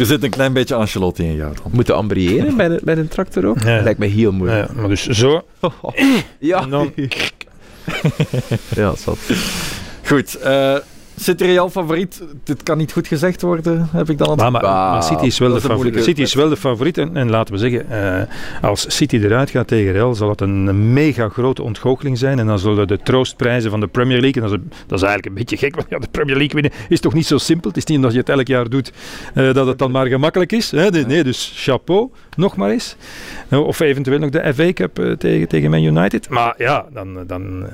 Er 0.00 0.06
zit 0.06 0.22
een 0.22 0.30
klein 0.30 0.52
beetje 0.52 0.74
Ancelotti 0.74 1.24
in 1.24 1.34
jou 1.34 1.54
dan. 1.62 1.72
Moeten 1.72 1.96
ambriëren 1.96 2.56
bij, 2.56 2.68
de, 2.68 2.80
bij 2.82 2.96
een 2.96 3.08
tractor 3.08 3.46
ook? 3.46 3.62
Ja. 3.62 3.82
Lijkt 3.82 3.98
me 3.98 4.06
heel 4.06 4.32
moeilijk. 4.32 4.68
Ja, 4.68 4.74
maar 4.74 4.88
dus 4.88 5.06
zo. 5.06 5.42
Ja, 6.38 6.60
En 6.62 6.70
dan- 6.70 6.92
ja 8.74 8.94
zat. 8.96 9.18
Goed, 10.06 10.34
eh 10.34 10.76
City 11.22 11.44
Real 11.44 11.70
favoriet? 11.70 12.22
Dit 12.44 12.62
kan 12.62 12.78
niet 12.78 12.92
goed 12.92 13.06
gezegd 13.06 13.42
worden, 13.42 13.88
heb 13.92 14.10
ik 14.10 14.18
dan 14.18 14.36
Maar, 14.36 14.50
maar, 14.50 15.02
City 15.02 15.24
is 15.24 15.38
wel 15.38 15.48
dat 15.50 15.62
de 15.62 15.68
favoriet. 15.68 16.04
City 16.04 16.20
is 16.22 16.34
wel 16.34 16.48
de 16.48 16.56
favoriet. 16.56 16.98
En, 16.98 17.16
en 17.16 17.30
laten 17.30 17.54
we 17.54 17.60
zeggen, 17.60 17.90
eh, 17.90 18.22
als 18.62 18.96
City 18.96 19.16
eruit 19.16 19.50
gaat 19.50 19.66
tegen 19.66 19.92
Real, 19.92 20.14
zal 20.14 20.28
het 20.28 20.40
een 20.40 20.92
mega 20.92 21.28
grote 21.28 21.62
ontgoocheling 21.62 22.18
zijn. 22.18 22.38
En 22.38 22.46
dan 22.46 22.58
zullen 22.58 22.88
de 22.88 22.98
troostprijzen 23.02 23.70
van 23.70 23.80
de 23.80 23.86
Premier 23.86 24.20
League, 24.20 24.42
en 24.42 24.48
dat 24.48 24.58
is, 24.58 24.64
dat 24.86 24.98
is 24.98 25.04
eigenlijk 25.04 25.26
een 25.26 25.34
beetje 25.34 25.56
gek, 25.56 25.74
want 25.74 25.86
ja, 25.90 25.98
de 25.98 26.08
Premier 26.10 26.36
League 26.36 26.60
winnen 26.60 26.80
is 26.88 27.00
toch 27.00 27.14
niet 27.14 27.26
zo 27.26 27.38
simpel. 27.38 27.68
Het 27.68 27.78
is 27.78 27.84
niet 27.84 27.96
omdat 27.96 28.12
je 28.12 28.18
het 28.18 28.28
elk 28.28 28.46
jaar 28.46 28.68
doet, 28.68 28.92
eh, 29.34 29.52
dat 29.52 29.66
het 29.66 29.78
dan 29.78 29.90
maar 29.90 30.06
gemakkelijk 30.06 30.52
is. 30.52 30.70
Hè? 30.70 30.90
De- 30.90 31.06
nee, 31.06 31.24
dus 31.24 31.52
chapeau, 31.54 32.10
nog 32.36 32.56
maar 32.56 32.70
eens. 32.70 32.96
Eh, 33.48 33.66
Of 33.66 33.80
eventueel 33.80 34.18
nog 34.18 34.30
de 34.30 34.54
FA 34.54 34.72
Cup 34.72 35.14
tegen, 35.18 35.48
tegen 35.48 35.70
Man 35.70 35.82
United. 35.82 36.28
Maar 36.28 36.54
ja, 36.58 36.86
dan, 36.92 37.18
dan 37.26 37.64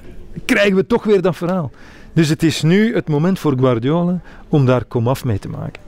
krijgen 0.44 0.76
we 0.76 0.86
toch 0.86 1.05
weer 1.05 1.22
dat 1.22 1.36
verhaal. 1.36 1.70
Dus 2.16 2.28
het 2.28 2.42
is 2.42 2.62
nu 2.62 2.94
het 2.94 3.08
moment 3.08 3.38
voor 3.38 3.58
Guardiola 3.58 4.20
om 4.48 4.66
daar 4.66 4.84
komaf 4.84 5.24
mee 5.24 5.38
te 5.38 5.48
maken. 5.48 5.82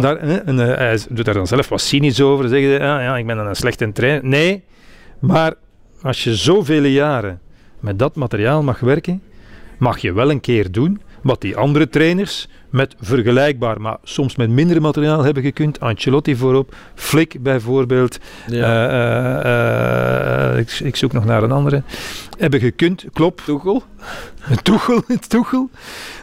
Daar, 0.00 0.16
en, 0.16 0.60
eh, 0.60 0.76
hij 0.76 0.98
doet 1.10 1.24
daar 1.24 1.34
dan 1.34 1.46
zelf 1.46 1.68
wat 1.68 1.80
cynisch 1.80 2.20
over. 2.20 2.48
Zeggen 2.48 2.68
ze, 2.68 2.74
ah, 2.74 3.02
ja, 3.02 3.16
ik 3.16 3.26
ben 3.26 3.36
dan 3.36 3.46
een 3.46 3.56
slechte 3.56 3.92
trainer. 3.92 4.24
Nee, 4.24 4.64
maar 5.18 5.54
als 6.02 6.24
je 6.24 6.34
zoveel 6.34 6.84
jaren 6.84 7.40
met 7.80 7.98
dat 7.98 8.14
materiaal 8.14 8.62
mag 8.62 8.80
werken, 8.80 9.22
mag 9.78 9.98
je 9.98 10.12
wel 10.12 10.30
een 10.30 10.40
keer 10.40 10.72
doen 10.72 11.00
wat 11.24 11.40
die 11.40 11.56
andere 11.56 11.88
trainers 11.88 12.48
met 12.70 12.94
vergelijkbaar, 13.00 13.80
maar 13.80 13.96
soms 14.02 14.36
met 14.36 14.50
minder 14.50 14.80
materiaal 14.80 15.24
hebben 15.24 15.42
gekund. 15.42 15.80
Ancelotti 15.80 16.36
voorop, 16.36 16.74
Flick 16.94 17.42
bijvoorbeeld. 17.42 18.18
Ja. 18.46 18.88
Eh, 18.88 19.40
eh, 19.40 20.50
eh, 20.52 20.58
ik, 20.58 20.70
ik 20.70 20.96
zoek 20.96 21.12
nog 21.12 21.24
naar 21.24 21.42
een 21.42 21.52
andere. 21.52 21.82
Hebben 22.38 22.60
gekund, 22.60 23.04
klopt. 23.12 23.44
Tuchel? 23.44 23.82
Tuchel, 24.62 25.02
Tuchel. 25.28 25.70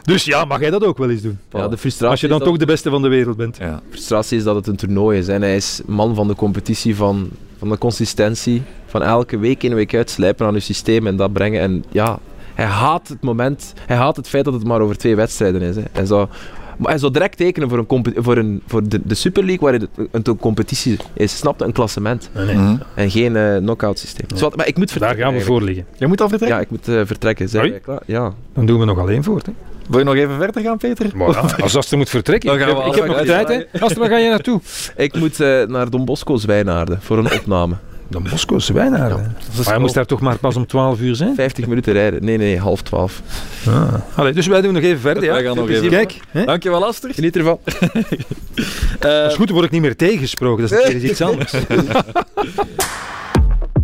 Dus 0.02 0.24
ja, 0.24 0.44
mag 0.44 0.60
jij 0.60 0.70
dat 0.70 0.84
ook 0.84 0.98
wel 0.98 1.10
eens 1.10 1.22
doen? 1.22 1.38
Ja, 1.50 1.68
de 1.68 1.76
frustratie 1.76 2.10
Als 2.10 2.20
je 2.20 2.28
dan 2.28 2.38
dat- 2.38 2.48
toch 2.48 2.56
de 2.56 2.66
beste 2.66 2.90
van 2.90 3.02
de 3.02 3.08
wereld 3.08 3.36
bent. 3.36 3.56
Ja. 3.56 3.80
frustratie 3.90 4.38
is 4.38 4.44
dat 4.44 4.54
het 4.54 4.66
een 4.66 4.76
toernooi 4.76 5.18
is. 5.18 5.28
En 5.28 5.42
hij 5.42 5.56
is 5.56 5.80
man 5.86 6.14
van 6.14 6.28
de 6.28 6.34
competitie, 6.34 6.96
van, 6.96 7.30
van 7.58 7.68
de 7.68 7.78
consistentie. 7.78 8.62
Van 8.86 9.02
elke 9.02 9.38
week 9.38 9.62
in, 9.62 9.74
week 9.74 9.94
uit 9.94 10.10
slijpen 10.10 10.46
aan 10.46 10.54
uw 10.54 10.60
systeem 10.60 11.06
en 11.06 11.16
dat 11.16 11.32
brengen. 11.32 11.60
En 11.60 11.84
ja, 11.90 12.18
hij 12.62 12.70
haat 12.70 13.08
het 13.08 13.20
moment, 13.22 13.72
hij 13.86 13.96
haat 13.96 14.16
het 14.16 14.28
feit 14.28 14.44
dat 14.44 14.54
het 14.54 14.64
maar 14.64 14.80
over 14.80 14.96
twee 14.98 15.16
wedstrijden 15.16 15.60
is. 15.62 15.76
Hè. 15.76 15.82
Hij, 15.92 16.06
zou, 16.06 16.28
maar 16.78 16.90
hij 16.90 16.98
zou 16.98 17.12
direct 17.12 17.36
tekenen 17.36 17.68
voor, 17.68 17.78
een 17.88 18.06
voor, 18.16 18.36
een, 18.36 18.62
voor 18.66 18.88
de, 18.88 19.00
de 19.04 19.14
Super 19.14 19.44
League, 19.44 19.70
waar 19.70 19.80
het 19.80 19.88
een, 19.96 20.08
een 20.22 20.36
competitie 20.38 20.96
is. 21.12 21.36
Snapte? 21.36 21.64
Een 21.64 21.72
klassement. 21.72 22.30
Nee, 22.34 22.44
nee. 22.46 22.54
Mhm. 22.56 22.76
En 22.94 23.10
geen 23.10 23.36
eh 23.36 23.56
knock-out 23.56 23.98
systeem. 23.98 24.26
Nee. 24.40 24.50
Maar 24.56 24.66
ik 24.66 24.76
moet 24.76 24.88
Daar 24.88 24.98
vertrekken. 24.98 25.24
gaan 25.24 25.34
we 25.34 25.40
voor 25.40 25.62
liggen. 25.62 25.86
Jij 25.96 26.08
moet 26.08 26.20
al 26.20 26.28
vertrekken? 26.28 26.58
Ja, 26.58 26.64
ik 26.64 26.70
moet 26.70 26.88
eh, 26.88 27.00
vertrekken. 27.04 27.48
Zijn 27.48 27.70
wij 27.70 27.80
klaar? 27.80 28.02
Ja. 28.06 28.32
Dan 28.54 28.66
doen 28.66 28.78
we 28.78 28.84
nog 28.84 28.98
alleen 28.98 29.24
voort. 29.24 29.46
Hè. 29.46 29.52
Wil 29.88 29.98
je 29.98 30.04
nog 30.04 30.14
even 30.14 30.36
verder 30.36 30.62
gaan, 30.62 30.76
Peter? 30.78 31.10
Maar 31.14 31.30
ja, 31.30 31.56
als 31.62 31.76
Aster 31.76 31.98
moet 31.98 32.08
vertrekken. 32.08 32.48
Dan 32.50 32.58
Ik 32.58 32.64
gaan 32.64 32.74
heb, 32.76 32.84
we 32.84 32.90
ik 32.90 32.96
heb 32.96 33.06
nog 33.06 33.24
tijd. 33.26 33.48
Hè. 33.48 33.80
Aster, 33.80 33.98
waar 34.00 34.08
ga 34.08 34.16
je 34.18 34.28
naartoe? 34.30 34.60
Ik 34.96 35.14
moet 35.18 35.40
eh, 35.40 35.62
naar 35.66 35.90
Don 35.90 36.04
Bosco 36.04 36.36
Zwijnaarden 36.36 36.98
voor 37.02 37.18
een 37.18 37.32
opname. 37.32 37.74
De 38.12 38.20
Moskou 38.30 38.60
Zwijnaarden. 38.60 39.36
maar 39.56 39.64
hij 39.66 39.78
moest 39.78 39.94
daar 39.94 40.06
toch 40.06 40.20
maar 40.20 40.38
pas 40.38 40.56
om 40.56 40.66
12 40.66 41.00
uur 41.00 41.14
zijn? 41.16 41.34
50 41.34 41.66
minuten 41.66 41.92
rijden. 41.92 42.24
Nee, 42.24 42.36
nee, 42.36 42.58
half 42.58 42.82
12. 42.82 43.22
Ah. 43.68 43.94
Allee, 44.14 44.32
dus 44.32 44.46
wij 44.46 44.60
doen 44.60 44.72
nog 44.72 44.82
even 44.82 45.00
verder. 45.00 45.24
Ja. 45.24 45.32
Wij 45.32 45.42
gaan 45.42 45.56
nog 45.56 45.68
even 45.68 45.80
plezier. 45.80 45.98
Kijk, 45.98 46.20
hè? 46.28 46.44
Dankjewel, 46.44 46.84
Aster. 46.86 47.14
Geniet 47.14 47.36
ervan. 47.36 47.58
Eh, 47.64 49.10
dat 49.10 49.30
is 49.30 49.34
goed, 49.36 49.46
dan 49.46 49.54
word 49.54 49.64
ik 49.66 49.72
niet 49.72 49.80
meer 49.82 49.96
tegengesproken. 49.96 50.68
Dat 50.68 50.78
is 50.78 50.84
een 50.94 51.00
keer 51.00 51.10
iets 51.10 51.20
anders. 51.20 51.52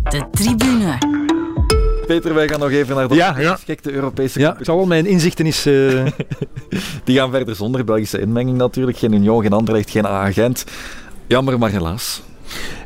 De 0.09 0.23
tribune. 0.31 0.97
Peter, 2.07 2.33
wij 2.33 2.47
gaan 2.47 2.59
nog 2.59 2.69
even 2.71 2.95
naar 2.95 3.07
de 3.07 3.15
Ja, 3.15 3.39
ja. 3.39 3.53
geschikte 3.55 3.91
Europese 3.91 4.39
Ja, 4.39 4.55
ik 4.59 4.65
zal 4.65 4.79
al 4.79 4.85
mijn 4.85 5.05
inzichten 5.05 5.45
eens... 5.45 5.65
eh, 5.65 6.05
Die 7.03 7.17
gaan 7.17 7.31
verder 7.31 7.55
zonder 7.55 7.83
Belgische 7.85 8.19
inmenging 8.19 8.57
natuurlijk. 8.57 8.97
Geen 8.97 9.13
Union, 9.13 9.41
geen 9.41 9.53
Anderlecht, 9.53 9.89
geen 9.89 10.07
agent. 10.07 10.63
Jammer, 11.27 11.59
maar 11.59 11.69
helaas. 11.71 12.21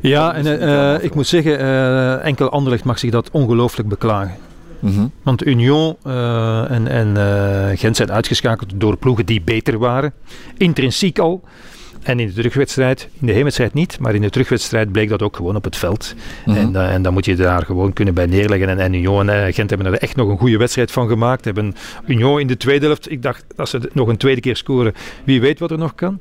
Ja, 0.01 0.33
en 0.33 0.59
eh, 0.59 1.03
ik 1.03 1.15
moet 1.15 1.27
zeggen, 1.27 1.59
eh, 1.59 2.25
enkel 2.25 2.49
Anderlecht 2.49 2.83
mag 2.83 2.99
zich 2.99 3.11
dat 3.11 3.31
ongelooflijk 3.31 3.89
beklagen. 3.89 4.35
Mhm. 4.83 5.05
Want 5.23 5.45
Union 5.45 5.95
eh, 6.03 6.71
en, 6.71 6.87
en 6.87 7.17
eh, 7.17 7.77
Gent 7.77 7.95
zijn 7.95 8.11
uitgeschakeld 8.11 8.71
door 8.75 8.97
ploegen 8.97 9.25
die 9.25 9.41
beter 9.41 9.77
waren. 9.77 10.13
Intrinsiek 10.57 11.19
al. 11.19 11.43
En 12.01 12.19
in 12.19 12.27
de 12.27 12.33
terugwedstrijd, 12.33 13.09
in 13.19 13.27
de 13.27 13.33
heenwedstrijd 13.33 13.73
niet, 13.73 13.99
maar 13.99 14.15
in 14.15 14.21
de 14.21 14.29
terugwedstrijd 14.29 14.91
bleek 14.91 15.09
dat 15.09 15.21
ook 15.21 15.35
gewoon 15.35 15.55
op 15.55 15.63
het 15.63 15.75
veld. 15.75 16.15
Mhm. 16.45 16.57
En, 16.57 16.89
en 16.89 17.01
dan 17.01 17.13
moet 17.13 17.25
je 17.25 17.35
daar 17.35 17.65
gewoon 17.65 17.93
kunnen 17.93 18.13
bij 18.13 18.25
neerleggen. 18.25 18.69
En, 18.69 18.79
en 18.79 18.93
Union 18.93 19.29
en 19.29 19.53
Gent 19.53 19.69
hebben 19.69 19.87
er 19.87 19.99
echt 19.99 20.15
nog 20.15 20.29
een 20.29 20.37
goede 20.37 20.57
wedstrijd 20.57 20.91
van 20.91 21.07
gemaakt. 21.07 21.45
Hebben 21.45 21.75
Union 22.05 22.39
in 22.39 22.47
de 22.47 22.57
tweede 22.57 22.85
helft, 22.85 23.11
ik 23.11 23.21
dacht 23.21 23.45
dat 23.55 23.69
ze 23.69 23.89
nog 23.93 24.07
een 24.07 24.17
tweede 24.17 24.41
keer 24.41 24.55
scoren. 24.55 24.93
Wie 25.23 25.41
weet 25.41 25.59
wat 25.59 25.71
er 25.71 25.77
nog 25.77 25.95
kan. 25.95 26.19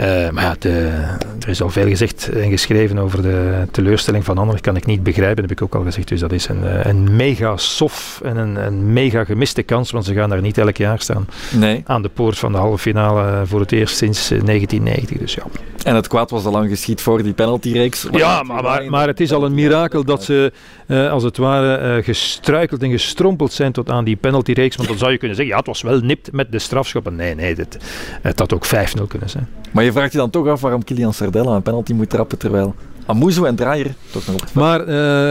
Eh, 0.00 0.30
maar 0.30 0.42
ja, 0.44 0.54
de- 0.58 1.16
er 1.40 1.48
is 1.48 1.62
al 1.62 1.70
veel 1.70 1.86
gezegd 1.88 2.28
en 2.28 2.50
geschreven 2.50 2.98
over 2.98 3.22
de 3.22 3.66
teleurstelling 3.70 4.24
van 4.24 4.36
Anderlecht. 4.38 4.64
Kan 4.64 4.76
ik 4.76 4.86
niet 4.86 5.02
begrijpen, 5.02 5.42
heb 5.42 5.50
ik 5.52 5.62
ook 5.62 5.74
al 5.74 5.82
gezegd. 5.82 6.08
Dus 6.08 6.20
dat 6.20 6.32
is 6.32 6.48
een, 6.48 6.64
eh, 6.64 6.84
een 6.90 7.16
mega 7.16 7.56
sof 7.56 8.20
en 8.24 8.36
een, 8.36 8.66
een 8.66 8.92
mega 8.92 9.24
gemiste 9.24 9.62
kans. 9.62 9.90
Want 9.90 10.04
ze 10.04 10.14
gaan 10.14 10.28
daar 10.30 10.40
niet 10.40 10.58
elk 10.58 10.76
jaar 10.76 11.00
staan. 11.00 11.26
Nee. 11.50 11.82
Aan 11.86 12.02
de 12.02 12.08
poort 12.08 12.38
van 12.38 12.52
de 12.52 12.58
halve 12.58 12.78
finale 12.78 13.46
voor 13.46 13.60
het 13.60 13.72
eerst 13.72 13.96
sinds 13.96 14.30
eh, 14.30 14.40
1990. 14.44 15.18
Dus 15.18 15.34
ja. 15.34 15.42
En 15.84 15.94
het 15.94 16.06
kwaad 16.08 16.30
was 16.30 16.44
al 16.44 16.52
lang 16.52 16.68
geschied 16.68 17.00
voor 17.00 17.22
die 17.22 17.32
penaltyreeks. 17.32 18.06
Ja, 18.12 18.42
maar, 18.42 18.62
maar, 18.62 18.84
maar 18.90 19.06
het 19.06 19.20
is 19.20 19.32
al 19.32 19.44
een 19.44 19.54
mirakel 19.54 20.04
dat 20.04 20.24
ze 20.24 20.52
eh, 20.86 21.10
als 21.10 21.22
het 21.22 21.36
ware 21.36 21.74
eh, 21.96 22.04
gestruikeld 22.04 22.82
en 22.82 22.90
gestrompeld 22.90 23.52
zijn 23.52 23.72
tot 23.72 23.90
aan 23.90 24.04
die 24.04 24.16
penaltyreeks. 24.16 24.76
Want 24.76 24.88
dan 24.88 24.98
zou 24.98 25.10
je 25.12 25.18
kunnen 25.18 25.36
zeggen, 25.36 25.54
ja, 25.54 25.60
het 25.60 25.68
was 25.70 25.82
wel 25.82 26.00
nipt 26.00 26.32
met 26.32 26.52
de 26.52 26.58
strafschoppen. 26.58 27.16
Nee, 27.16 27.34
nee, 27.34 27.54
dit, 27.54 27.78
het 28.22 28.38
had 28.38 28.54
ook 28.54 28.66
5-0 28.66 29.06
kunnen 29.08 29.30
zijn. 29.30 29.48
Maar 29.70 29.84
je 29.84 29.89
vraagt 29.92 30.12
je 30.12 30.18
dan 30.18 30.30
toch 30.30 30.46
af 30.48 30.60
waarom 30.60 30.84
Kilian 30.84 31.14
Sardella 31.14 31.54
een 31.54 31.62
penalty 31.62 31.92
moet 31.92 32.10
trappen, 32.10 32.38
terwijl 32.38 32.74
Amuzo 33.06 33.44
en 33.44 33.54
Draaier 33.56 33.94
toch 34.10 34.26
nog 34.26 34.34
op 34.34 34.40
het 34.40 34.50
veld 34.50 34.64
Maar 34.64 34.80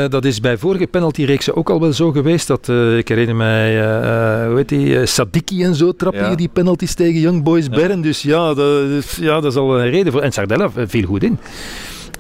eh, 0.04 0.10
dat 0.10 0.26
is 0.26 0.40
bij 0.40 0.58
vorige 0.58 0.88
penaltyreeksen 0.88 1.56
ook 1.56 1.70
al 1.70 1.80
wel 1.80 1.94
zo 1.94 2.12
geweest. 2.12 2.48
Dat, 2.48 2.70
eh, 2.70 2.98
ik 2.98 3.08
herinner 3.08 3.36
mij, 3.36 3.80
eh, 3.82 4.48
hoe 4.48 4.56
heet 4.56 4.70
die, 4.70 5.06
Sadiki 5.06 5.64
en 5.64 5.76
zo 5.76 5.92
trapten 5.92 6.30
Ja. 6.30 6.36
die 6.36 6.48
penalties 6.54 6.94
tegen 6.94 7.20
Young 7.22 7.44
Boys 7.44 7.66
Ja. 7.66 7.76
Bern. 7.76 8.02
Dus 8.02 8.22
ja, 8.22 8.54
dat, 8.54 8.84
is- 8.90 9.16
ja, 9.22 9.40
dat 9.40 9.52
is 9.52 9.58
al 9.58 9.80
een 9.80 9.90
reden 9.90 10.12
voor. 10.12 10.22
En 10.22 10.32
Sardella 10.32 10.70
viel 10.88 11.06
goed 11.08 11.24
in. 11.24 11.38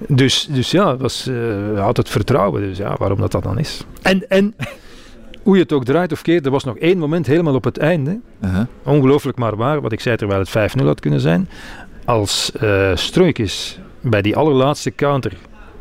Dus, 0.07 0.47
dus 0.51 0.71
ja, 0.71 0.97
was, 0.97 1.29
had 1.75 1.97
het 1.97 2.09
vertrouwen. 2.09 2.61
Dus 2.61 2.77
ja, 2.77 2.95
waarom 2.97 3.19
dat 3.19 3.31
dat 3.31 3.43
dan 3.43 3.59
is. 3.59 3.83
En, 4.01 4.29
en 4.29 4.53
hoe 5.43 5.55
je 5.55 5.61
het 5.61 5.71
ook 5.73 5.85
draait 5.85 6.11
of 6.11 6.21
keert, 6.21 6.45
er 6.45 6.51
was 6.51 6.63
nog 6.63 6.77
één 6.77 6.97
moment 6.97 7.27
helemaal 7.27 7.53
op 7.55 7.63
het 7.63 7.77
einde. 7.77 8.19
Uh-huh. 8.43 8.65
Ongelooflijk 8.83 9.37
maar 9.37 9.55
waar, 9.55 9.81
wat 9.81 9.91
ik 9.91 9.99
zei 9.99 10.15
terwijl 10.15 10.39
het 10.39 10.49
5-0 10.81 10.85
had 10.85 10.99
kunnen 10.99 11.19
zijn. 11.19 11.49
Als 12.09 12.51
eh 12.51 12.91
Stroikis 12.95 13.79
bij 14.01 14.21
die 14.21 14.35
allerlaatste 14.35 14.91
counter 14.95 15.33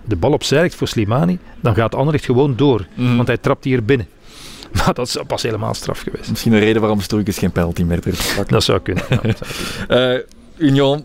de 0.05 0.17
bal 0.17 0.33
opzij 0.33 0.61
legt 0.61 0.75
voor 0.75 0.89
Slimani, 0.89 1.39
dan 1.61 1.75
gaat 1.75 1.95
Anderlecht 1.95 2.25
gewoon 2.25 2.57
door. 2.57 2.87
Mhm. 2.95 3.17
Want 3.17 3.29
hij 3.29 3.37
trapt 3.37 3.65
hier 3.65 3.85
binnen. 3.85 4.07
Maar 4.77 4.95
dat 4.95 5.07
is 5.07 5.19
pas 5.27 5.43
helemaal 5.43 5.75
straf 5.75 6.01
geweest. 6.01 6.31
Misschien 6.31 6.53
een 6.53 6.59
reden 6.59 6.81
waarom 6.81 7.01
Stroeikens 7.01 7.39
geen 7.39 7.53
penalty 7.53 7.83
meer 7.83 8.01
durft 8.01 8.29
te 8.29 8.35
pakken. 8.35 8.55
Dat 8.55 8.63
zou 8.63 8.79
kunnen. 8.81 9.05
Ja, 9.09 9.17
dat 9.23 9.39
zou 9.39 9.51
kunnen. 9.87 10.25
Eh, 10.57 10.67
Union 10.67 11.05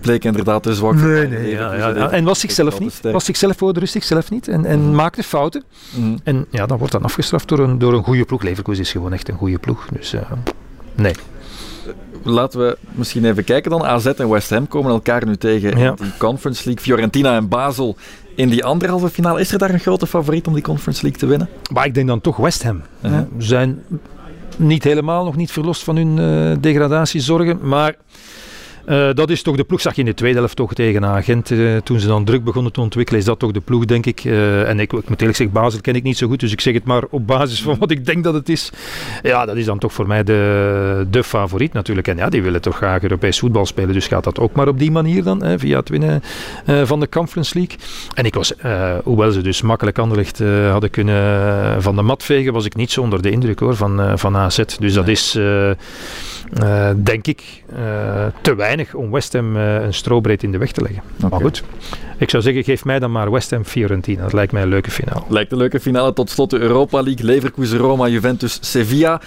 bleek 0.00 0.24
inderdaad 0.24 0.62
te 0.62 0.74
zwak. 0.74 0.98
voor 0.98 1.08
Nee, 1.08 1.28
nee, 1.28 1.50
ja, 1.50 1.74
ja, 1.74 2.10
En 2.10 2.24
was 2.24 2.40
zichzelf 2.40 2.80
niet. 2.80 3.00
Was 3.02 3.24
zichzelf 3.24 3.56
voor 3.56 3.72
de 3.72 3.80
rust 3.80 3.92
zichzelf 3.92 4.30
niet. 4.30 4.48
En, 4.48 4.64
en 4.64 4.94
maakte 4.94 5.22
fouten. 5.22 5.64
Mhm. 5.96 6.16
En 6.24 6.46
ja, 6.50 6.66
dan 6.66 6.78
wordt 6.78 6.92
dan 6.92 7.02
afgestraft 7.02 7.48
door 7.48 7.58
een, 7.58 7.78
door 7.78 7.92
een 7.92 8.04
goede 8.04 8.24
ploeg. 8.24 8.42
Leverkusen 8.42 8.84
is 8.84 8.90
gewoon 8.90 9.12
echt 9.12 9.28
een 9.28 9.36
goede 9.36 9.58
ploeg. 9.58 9.86
Dus 9.92 10.12
eh, 10.12 10.20
nee. 10.94 11.14
Laten 12.22 12.60
we 12.60 12.76
misschien 12.92 13.24
even 13.24 13.44
kijken 13.44 13.70
dan. 13.70 13.84
AZ 13.84 14.06
en 14.06 14.28
West 14.28 14.50
Ham 14.50 14.68
komen 14.68 14.90
elkaar 14.90 15.26
nu 15.26 15.36
tegen 15.36 15.78
Ja. 15.78 15.88
in 15.88 15.94
die 16.00 16.12
Conference 16.18 16.62
League. 16.64 16.84
Fiorentina 16.84 17.36
en 17.36 17.48
Basel 17.48 17.96
in 18.36 18.48
die 18.48 18.64
anderhalve 18.64 19.08
finale. 19.08 19.40
Is 19.40 19.52
er 19.52 19.58
daar 19.58 19.70
een 19.70 19.80
grote 19.80 20.06
favoriet 20.06 20.46
om 20.46 20.52
die 20.54 20.62
Conference 20.62 21.02
League 21.02 21.20
te 21.20 21.26
winnen? 21.26 21.48
Maar 21.72 21.86
ik 21.86 21.94
denk 21.94 22.06
dan 22.06 22.20
toch 22.20 22.36
West 22.36 22.62
Ham. 22.62 22.82
Ze 23.02 23.24
zijn 23.38 23.82
niet 24.56 24.84
helemaal 24.84 25.24
nog 25.24 25.36
niet 25.36 25.50
verlost 25.52 25.82
van 25.84 25.96
hun 25.96 26.18
eh, 26.18 26.56
degradatiezorgen. 26.60 27.58
Maar 27.68 27.94
Uh, 28.88 29.08
dat 29.14 29.30
is 29.30 29.42
toch 29.42 29.56
de 29.56 29.64
ploeg, 29.64 29.80
zag 29.80 29.94
je 29.94 30.00
in 30.00 30.06
de 30.06 30.14
tweede 30.14 30.38
helft 30.38 30.56
toch 30.56 30.74
tegen 30.74 31.04
Agent, 31.04 31.50
uh, 31.50 31.76
toen 31.76 32.00
ze 32.00 32.06
dan 32.06 32.24
druk 32.24 32.44
begonnen 32.44 32.72
te 32.72 32.80
ontwikkelen, 32.80 33.20
is 33.20 33.26
dat 33.26 33.38
toch 33.38 33.50
de 33.50 33.60
ploeg, 33.60 33.84
denk 33.84 34.06
ik. 34.06 34.24
Uh, 34.24 34.68
en 34.68 34.80
ik, 34.80 34.92
ik 34.92 35.08
moet 35.08 35.20
eerlijk 35.20 35.36
zeggen, 35.36 35.54
Basel 35.54 35.80
ken 35.80 35.94
ik 35.94 36.02
niet 36.02 36.16
zo 36.16 36.28
goed, 36.28 36.40
dus 36.40 36.52
ik 36.52 36.60
zeg 36.60 36.74
het 36.74 36.84
maar 36.84 37.02
op 37.10 37.26
basis 37.26 37.62
van 37.62 37.78
wat 37.78 37.90
ik 37.90 38.06
denk 38.06 38.24
dat 38.24 38.34
het 38.34 38.48
is. 38.48 38.70
Ja, 39.22 39.46
dat 39.46 39.56
is 39.56 39.64
dan 39.64 39.78
toch 39.78 39.92
voor 39.92 40.06
mij 40.06 40.24
de, 40.24 41.06
de 41.10 41.24
favoriet 41.24 41.72
natuurlijk. 41.72 42.08
En 42.08 42.16
ja, 42.16 42.28
die 42.28 42.42
willen 42.42 42.60
toch 42.60 42.76
graag 42.76 43.02
Europees 43.02 43.38
voetbal 43.38 43.66
spelen, 43.66 43.94
dus 43.94 44.06
gaat 44.06 44.24
dat 44.24 44.38
ook 44.38 44.52
maar 44.52 44.68
op 44.68 44.78
die 44.78 44.90
manier 44.90 45.22
dan, 45.22 45.42
hè, 45.42 45.58
via 45.58 45.78
het 45.78 45.88
winnen 45.88 46.22
van 46.84 47.00
de 47.00 47.08
Conference 47.08 47.58
League. 47.58 47.76
En 48.14 48.24
ik 48.24 48.34
was, 48.34 48.52
hoewel 49.04 49.30
ze 49.30 49.42
dus 49.42 49.62
makkelijk 49.62 49.98
Anderlecht 49.98 50.38
hadden 50.70 50.90
kunnen 50.90 51.82
van 51.82 51.96
de 51.96 52.02
mat 52.02 52.22
vegen, 52.22 52.52
was 52.52 52.64
ik 52.64 52.76
niet 52.76 52.90
zo 52.90 53.00
onder 53.00 53.22
de 53.22 53.30
indruk 53.30 53.58
hoor, 53.58 53.76
van, 53.76 54.18
van 54.18 54.36
AZ. 54.36 54.62
Dus 54.78 54.92
dat 54.92 55.08
is, 55.08 55.38
denk 56.96 57.26
ik, 57.26 57.64
te 58.40 58.54
weinig 58.56 58.94
om 58.94 59.10
West 59.10 59.32
Ham 59.32 59.56
een 59.56 59.94
strobreed 59.94 60.42
in 60.42 60.52
de 60.52 60.58
weg 60.58 60.72
te 60.72 60.82
leggen. 60.82 61.02
Okay. 61.16 61.30
Maar 61.30 61.40
goed, 61.40 61.64
ik 62.18 62.30
zou 62.30 62.42
zeggen, 62.42 62.64
geef 62.64 62.84
mij 62.84 62.98
dan 62.98 63.12
maar 63.12 63.30
West 63.30 63.50
Ham 63.50 63.64
Fiorentina. 63.64 64.22
Dat 64.22 64.32
lijkt 64.32 64.52
mij 64.52 64.62
een 64.62 64.68
leuke 64.68 64.90
finale. 64.90 65.22
Lijkt 65.28 65.52
een 65.52 65.58
leuke 65.58 65.80
finale. 65.80 66.12
Tot 66.12 66.30
slot 66.30 66.50
de 66.50 66.58
Europa 66.58 67.02
League. 67.02 67.26
Leverkusen, 67.26 67.78
Roma, 67.78 68.08
Juventus, 68.08 68.58
Sevilla. 68.60 69.20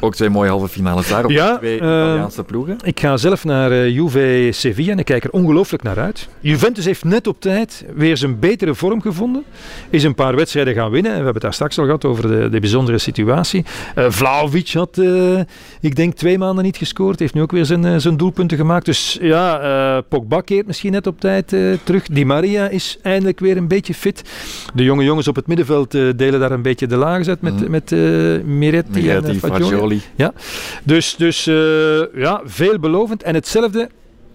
Ook 0.00 0.14
twee 0.14 0.28
mooie 0.28 0.50
halve 0.50 0.68
finales 0.68 1.08
daar 1.08 1.24
op 1.24 1.30
ja, 1.30 1.58
twee 1.58 1.76
Italiaanse 1.76 2.40
uh, 2.40 2.46
ploegen. 2.46 2.76
Ik 2.82 3.00
ga 3.00 3.16
zelf 3.16 3.44
naar 3.44 3.72
uh, 3.72 3.88
Juve 3.88 4.48
Sevilla 4.50 4.92
en 4.92 4.98
ik 4.98 5.04
kijk 5.04 5.24
er 5.24 5.30
ongelooflijk 5.30 5.82
naar 5.82 5.98
uit. 5.98 6.28
Juventus 6.40 6.84
heeft 6.84 7.04
net 7.04 7.26
op 7.26 7.40
tijd 7.40 7.84
weer 7.94 8.16
zijn 8.16 8.38
betere 8.38 8.74
vorm 8.74 9.00
gevonden. 9.00 9.44
Is 9.90 10.04
een 10.04 10.14
paar 10.14 10.36
wedstrijden 10.36 10.74
gaan 10.74 10.90
winnen. 10.90 11.10
En 11.12 11.18
we 11.18 11.24
hebben 11.24 11.42
het 11.42 11.42
daar 11.42 11.54
straks 11.54 11.78
al 11.78 11.84
gehad 11.84 12.04
over 12.04 12.28
de, 12.28 12.48
de 12.48 12.60
bijzondere 12.60 12.98
situatie. 12.98 13.64
Uh, 13.96 14.04
Vlaovic 14.08 14.72
had, 14.72 14.98
uh, 14.98 15.40
ik 15.80 15.96
denk, 15.96 16.14
twee 16.14 16.38
maanden 16.38 16.64
niet 16.64 16.76
gescoord. 16.76 17.18
Heeft 17.18 17.34
nu 17.34 17.42
ook 17.42 17.52
weer 17.52 17.64
zijn, 17.64 18.00
zijn 18.00 18.16
doelpunten 18.16 18.56
gemaakt. 18.56 18.84
Dus 18.84 19.18
ja, 19.20 20.02
Pogba 20.08 20.40
keert 20.40 20.66
misschien 20.66 20.92
net 20.92 21.06
op 21.06 21.20
tijd 21.20 21.48
terug. 21.84 22.06
Die 22.06 22.26
Maria 22.30 22.68
is 22.68 22.98
eindelijk 23.02 23.40
weer 23.40 23.56
een 23.56 23.68
beetje 23.68 23.94
fit. 23.94 24.22
De 24.74 24.84
jonge 24.84 25.04
jongens 25.04 25.28
op 25.28 25.36
het 25.36 25.46
middenveld 25.46 25.94
uh, 25.94 26.12
delen 26.16 26.40
daar 26.40 26.50
een 26.50 26.62
beetje 26.62 26.86
de 26.86 26.96
laag 26.96 27.26
uit 27.26 27.40
met, 27.40 27.60
mm. 27.60 27.70
met 27.70 27.92
uh, 27.92 27.98
Miretti, 28.42 29.00
Miretti, 29.00 29.30
en 29.30 29.38
Fagioli. 29.38 30.00
Ja. 30.14 30.32
Dus, 30.84 31.16
dus 31.16 31.44
ja, 32.14 32.40
veelbelovend. 32.44 33.22
En 33.22 33.34
hetzelfde, 33.34 33.88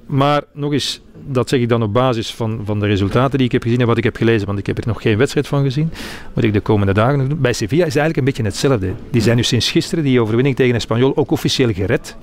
maar 0.05 0.43
nog 0.53 0.71
eens, 0.71 1.01
dat 1.27 1.49
zeg 1.49 1.59
ik 1.59 1.69
dan 1.69 1.83
op 1.83 1.93
basis 1.93 2.33
van, 2.33 2.61
van 2.65 2.79
de 2.79 2.85
resultaten 2.85 3.37
die 3.37 3.47
ik 3.47 3.53
heb 3.53 3.63
gezien 3.63 3.79
en 3.79 3.87
wat 3.87 3.97
ik 3.97 4.03
heb 4.03 4.15
gelezen, 4.15 4.47
want 4.47 4.59
ik 4.59 4.65
heb 4.65 4.77
er 4.77 4.87
nog 4.87 5.01
geen 5.01 5.17
wedstrijd 5.17 5.47
van 5.47 5.63
gezien. 5.63 5.91
Moet 6.33 6.43
ik 6.43 6.53
de 6.53 6.59
komende 6.59 6.93
dagen 6.93 7.17
nog 7.17 7.27
doen. 7.27 7.41
Bij 7.41 7.53
Sevilla 7.53 7.85
is 7.85 7.95
eigenlijk 7.95 8.17
een 8.17 8.25
beetje 8.25 8.43
hetzelfde. 8.43 8.93
Die 9.11 9.21
zijn 9.21 9.35
nu 9.35 9.43
sinds 9.43 9.71
gisteren 9.71 10.03
die 10.03 10.21
overwinning 10.21 10.55
tegen 10.55 10.75
Espanyol 10.75 11.17
ook 11.17 11.31
officieel 11.31 11.73
gered. 11.73 12.15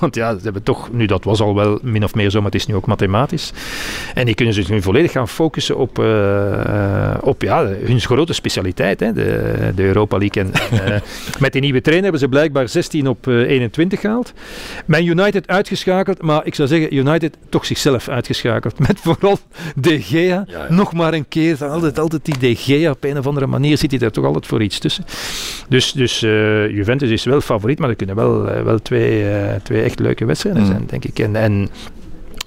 Want 0.00 0.14
ja, 0.14 0.36
ze 0.36 0.40
hebben 0.42 0.62
toch, 0.62 0.92
nu 0.92 1.06
dat 1.06 1.24
was 1.24 1.40
al 1.40 1.54
wel 1.54 1.78
min 1.82 2.04
of 2.04 2.14
meer 2.14 2.30
zo, 2.30 2.38
maar 2.38 2.50
het 2.50 2.60
is 2.60 2.66
nu 2.66 2.74
ook 2.74 2.86
mathematisch. 2.86 3.52
En 4.14 4.26
die 4.26 4.34
kunnen 4.34 4.54
zich 4.54 4.68
nu 4.68 4.82
volledig 4.82 5.12
gaan 5.12 5.28
focussen 5.28 5.76
op, 5.76 5.98
uh, 5.98 7.14
op 7.20 7.42
ja, 7.42 7.66
hun 7.66 8.00
grote 8.00 8.32
specialiteit, 8.32 9.00
hè, 9.00 9.12
de, 9.12 9.72
de 9.74 9.82
Europa 9.82 10.18
League. 10.18 10.42
En, 10.42 10.50
uh, 10.72 11.00
met 11.44 11.52
die 11.52 11.60
nieuwe 11.60 11.80
trainer 11.80 12.02
hebben 12.02 12.20
ze 12.20 12.28
blijkbaar 12.28 12.68
16 12.68 13.08
op 13.08 13.26
uh, 13.26 13.50
21 13.50 14.00
gehaald. 14.00 14.32
Man 14.86 15.04
United 15.04 15.46
uitgeschakeld, 15.48 16.22
maar 16.22 16.46
ik 16.46 16.54
zou 16.54 16.68
zeggen, 16.68 16.94
United 16.94 17.36
toch 17.48 17.66
zichzelf 17.66 18.08
uitgeschakeld. 18.08 18.78
Met 18.88 19.00
vooral 19.00 19.38
De 19.74 20.02
Gea, 20.02 20.20
ja, 20.22 20.44
ja. 20.46 20.66
nog 20.68 20.92
maar 20.92 21.14
een 21.14 21.28
keer. 21.28 21.64
Altijd, 21.64 21.98
altijd 21.98 22.24
die 22.24 22.38
De 22.38 22.54
Gea, 22.56 22.90
op 22.90 23.04
een 23.04 23.18
of 23.18 23.26
andere 23.26 23.46
manier 23.46 23.78
zit 23.78 23.90
hij 23.90 24.00
er 24.00 24.12
toch 24.12 24.24
altijd 24.24 24.46
voor 24.46 24.62
iets 24.62 24.78
tussen. 24.78 25.04
Dus, 25.68 25.92
dus 25.92 26.20
Juventus 26.20 27.10
is 27.10 27.24
wel 27.24 27.40
favoriet, 27.40 27.78
maar 27.78 27.88
er 27.88 27.96
kunnen 27.96 28.16
wel, 28.16 28.42
wel 28.42 28.78
twee, 28.78 29.24
twee 29.62 29.75
echt 29.82 29.98
leuke 29.98 30.24
wedstrijden 30.24 30.62
mm. 30.62 30.68
zijn, 30.68 30.84
denk 30.86 31.04
ik. 31.04 31.18
En, 31.18 31.36
en 31.36 31.68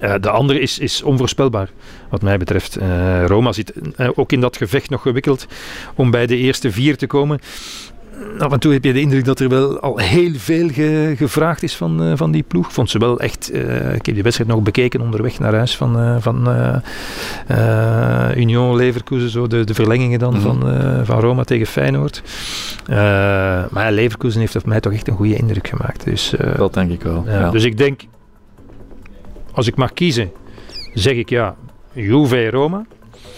uh, 0.02 0.14
de 0.22 0.30
andere 0.30 0.60
is, 0.60 0.80
is 0.80 1.02
onvoorspelbaar, 1.02 1.70
wat 2.10 2.22
mij 2.22 2.38
betreft. 2.38 2.80
Uh, 2.80 3.26
Roma 3.26 3.52
zit 3.52 3.74
uh, 3.98 4.10
ook 4.16 4.32
in 4.32 4.42
dat 4.42 4.58
gevecht 4.58 4.90
nog 4.90 5.02
gewikkeld 5.02 5.48
om 5.96 6.12
bij 6.12 6.26
de 6.26 6.38
eerste 6.38 6.72
vier 6.72 6.98
te 6.98 7.08
komen. 7.08 7.40
Af 8.40 8.52
en 8.52 8.60
toe 8.60 8.74
heb 8.74 8.84
je 8.84 8.94
de 8.94 9.02
indruk 9.02 9.26
dat 9.26 9.40
er 9.40 9.50
wel 9.50 9.80
al 9.80 9.98
heel 9.98 10.34
veel 10.36 10.70
ge, 10.70 11.14
gevraagd 11.18 11.64
is 11.64 11.76
van, 11.76 12.18
van 12.18 12.32
die 12.32 12.44
ploeg. 12.44 12.74
Vond 12.74 12.90
ze 12.90 12.98
wel 12.98 13.20
echt. 13.20 13.54
ik 13.94 14.06
heb 14.06 14.14
die 14.14 14.24
wedstrijd 14.24 14.50
nog 14.50 14.62
bekeken 14.62 15.02
onderweg 15.02 15.40
naar 15.40 15.56
huis 15.56 15.78
van, 15.78 16.22
van 16.22 16.48
Union 18.36 18.76
Leverkusen, 18.76 19.30
zo 19.30 19.48
de, 19.48 19.64
de 19.64 19.74
verlengingen 19.74 20.20
dan 20.20 20.34
mm. 20.34 20.42
van, 20.42 20.60
van 21.06 21.20
Roma 21.20 21.44
tegen 21.44 21.68
Feyenoord. 21.68 22.22
maar 23.70 23.92
Leverkusen 23.92 24.40
heeft 24.40 24.56
op 24.56 24.66
mij 24.66 24.80
toch 24.80 24.94
echt 24.94 25.08
een 25.08 25.16
goede 25.16 25.36
indruk 25.36 25.68
gemaakt. 25.68 26.04
Dus, 26.06 26.34
dat 26.58 26.74
denk 26.74 26.92
ik 26.92 27.02
wel. 27.02 27.24
Ja. 27.28 27.50
Dus 27.50 27.64
ik 27.64 27.78
denk 27.78 28.02
als 29.52 29.68
ik 29.68 29.76
mag 29.76 29.94
kiezen, 29.94 30.32
zeg 30.94 31.14
ik 31.14 31.30
ja, 31.30 31.56
Juve 31.94 32.50
Roma. 32.50 32.86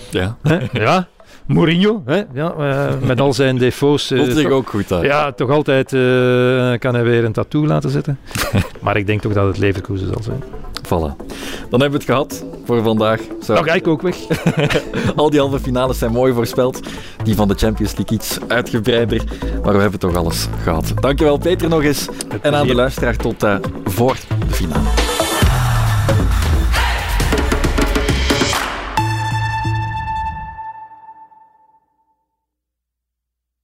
Ja. 0.09 0.37
ja. 0.71 1.07
Mourinho, 1.45 2.01
hè? 2.05 2.21
Ja, 2.33 2.53
uh, 2.59 3.07
met 3.07 3.19
al 3.19 3.33
zijn 3.33 3.57
defo's. 3.57 4.11
Uh, 4.11 4.25
dat 4.25 4.37
zich 4.37 4.49
ook 4.49 4.69
goed 4.69 4.91
uit. 4.91 5.03
Ja, 5.03 5.31
toch 5.31 5.49
altijd 5.49 5.91
uh, 5.91 5.99
kan 6.79 6.93
hij 6.93 7.03
weer 7.03 7.23
een 7.23 7.31
tattoo 7.31 7.65
laten 7.65 7.89
zetten. 7.89 8.19
maar 8.81 8.97
ik 8.97 9.07
denk 9.07 9.21
toch 9.21 9.33
dat 9.33 9.47
het 9.47 9.57
Leverkusen 9.57 10.07
zal 10.07 10.23
zijn. 10.23 10.43
Voilà. 10.85 11.15
Dan 11.69 11.81
hebben 11.81 11.89
we 11.89 11.97
het 11.97 12.03
gehad 12.03 12.45
voor 12.65 12.83
vandaag. 12.83 13.21
Zo. 13.43 13.53
Dan 13.53 13.63
ga 13.63 13.73
ik 13.73 13.87
ook 13.87 14.01
weg. 14.01 14.15
Al 15.15 15.29
die 15.29 15.39
halve 15.39 15.59
finales 15.59 15.97
zijn 15.97 16.11
mooi 16.11 16.33
voorspeld. 16.33 16.79
Die 17.23 17.35
van 17.35 17.47
de 17.47 17.55
Champions 17.55 17.95
League 17.95 18.17
iets 18.17 18.39
uitgebreider. 18.47 19.23
Maar 19.63 19.73
we 19.73 19.81
hebben 19.81 19.99
toch 19.99 20.15
alles 20.15 20.47
gehad. 20.63 20.93
Dankjewel 20.99 21.37
Peter 21.37 21.69
nog 21.69 21.83
eens. 21.83 22.07
En 22.41 22.55
aan 22.55 22.67
de 22.67 22.75
luisteraar 22.75 23.15
tot 23.15 23.45
voor 23.85 24.17
de 24.47 24.53
finale. 24.53 24.89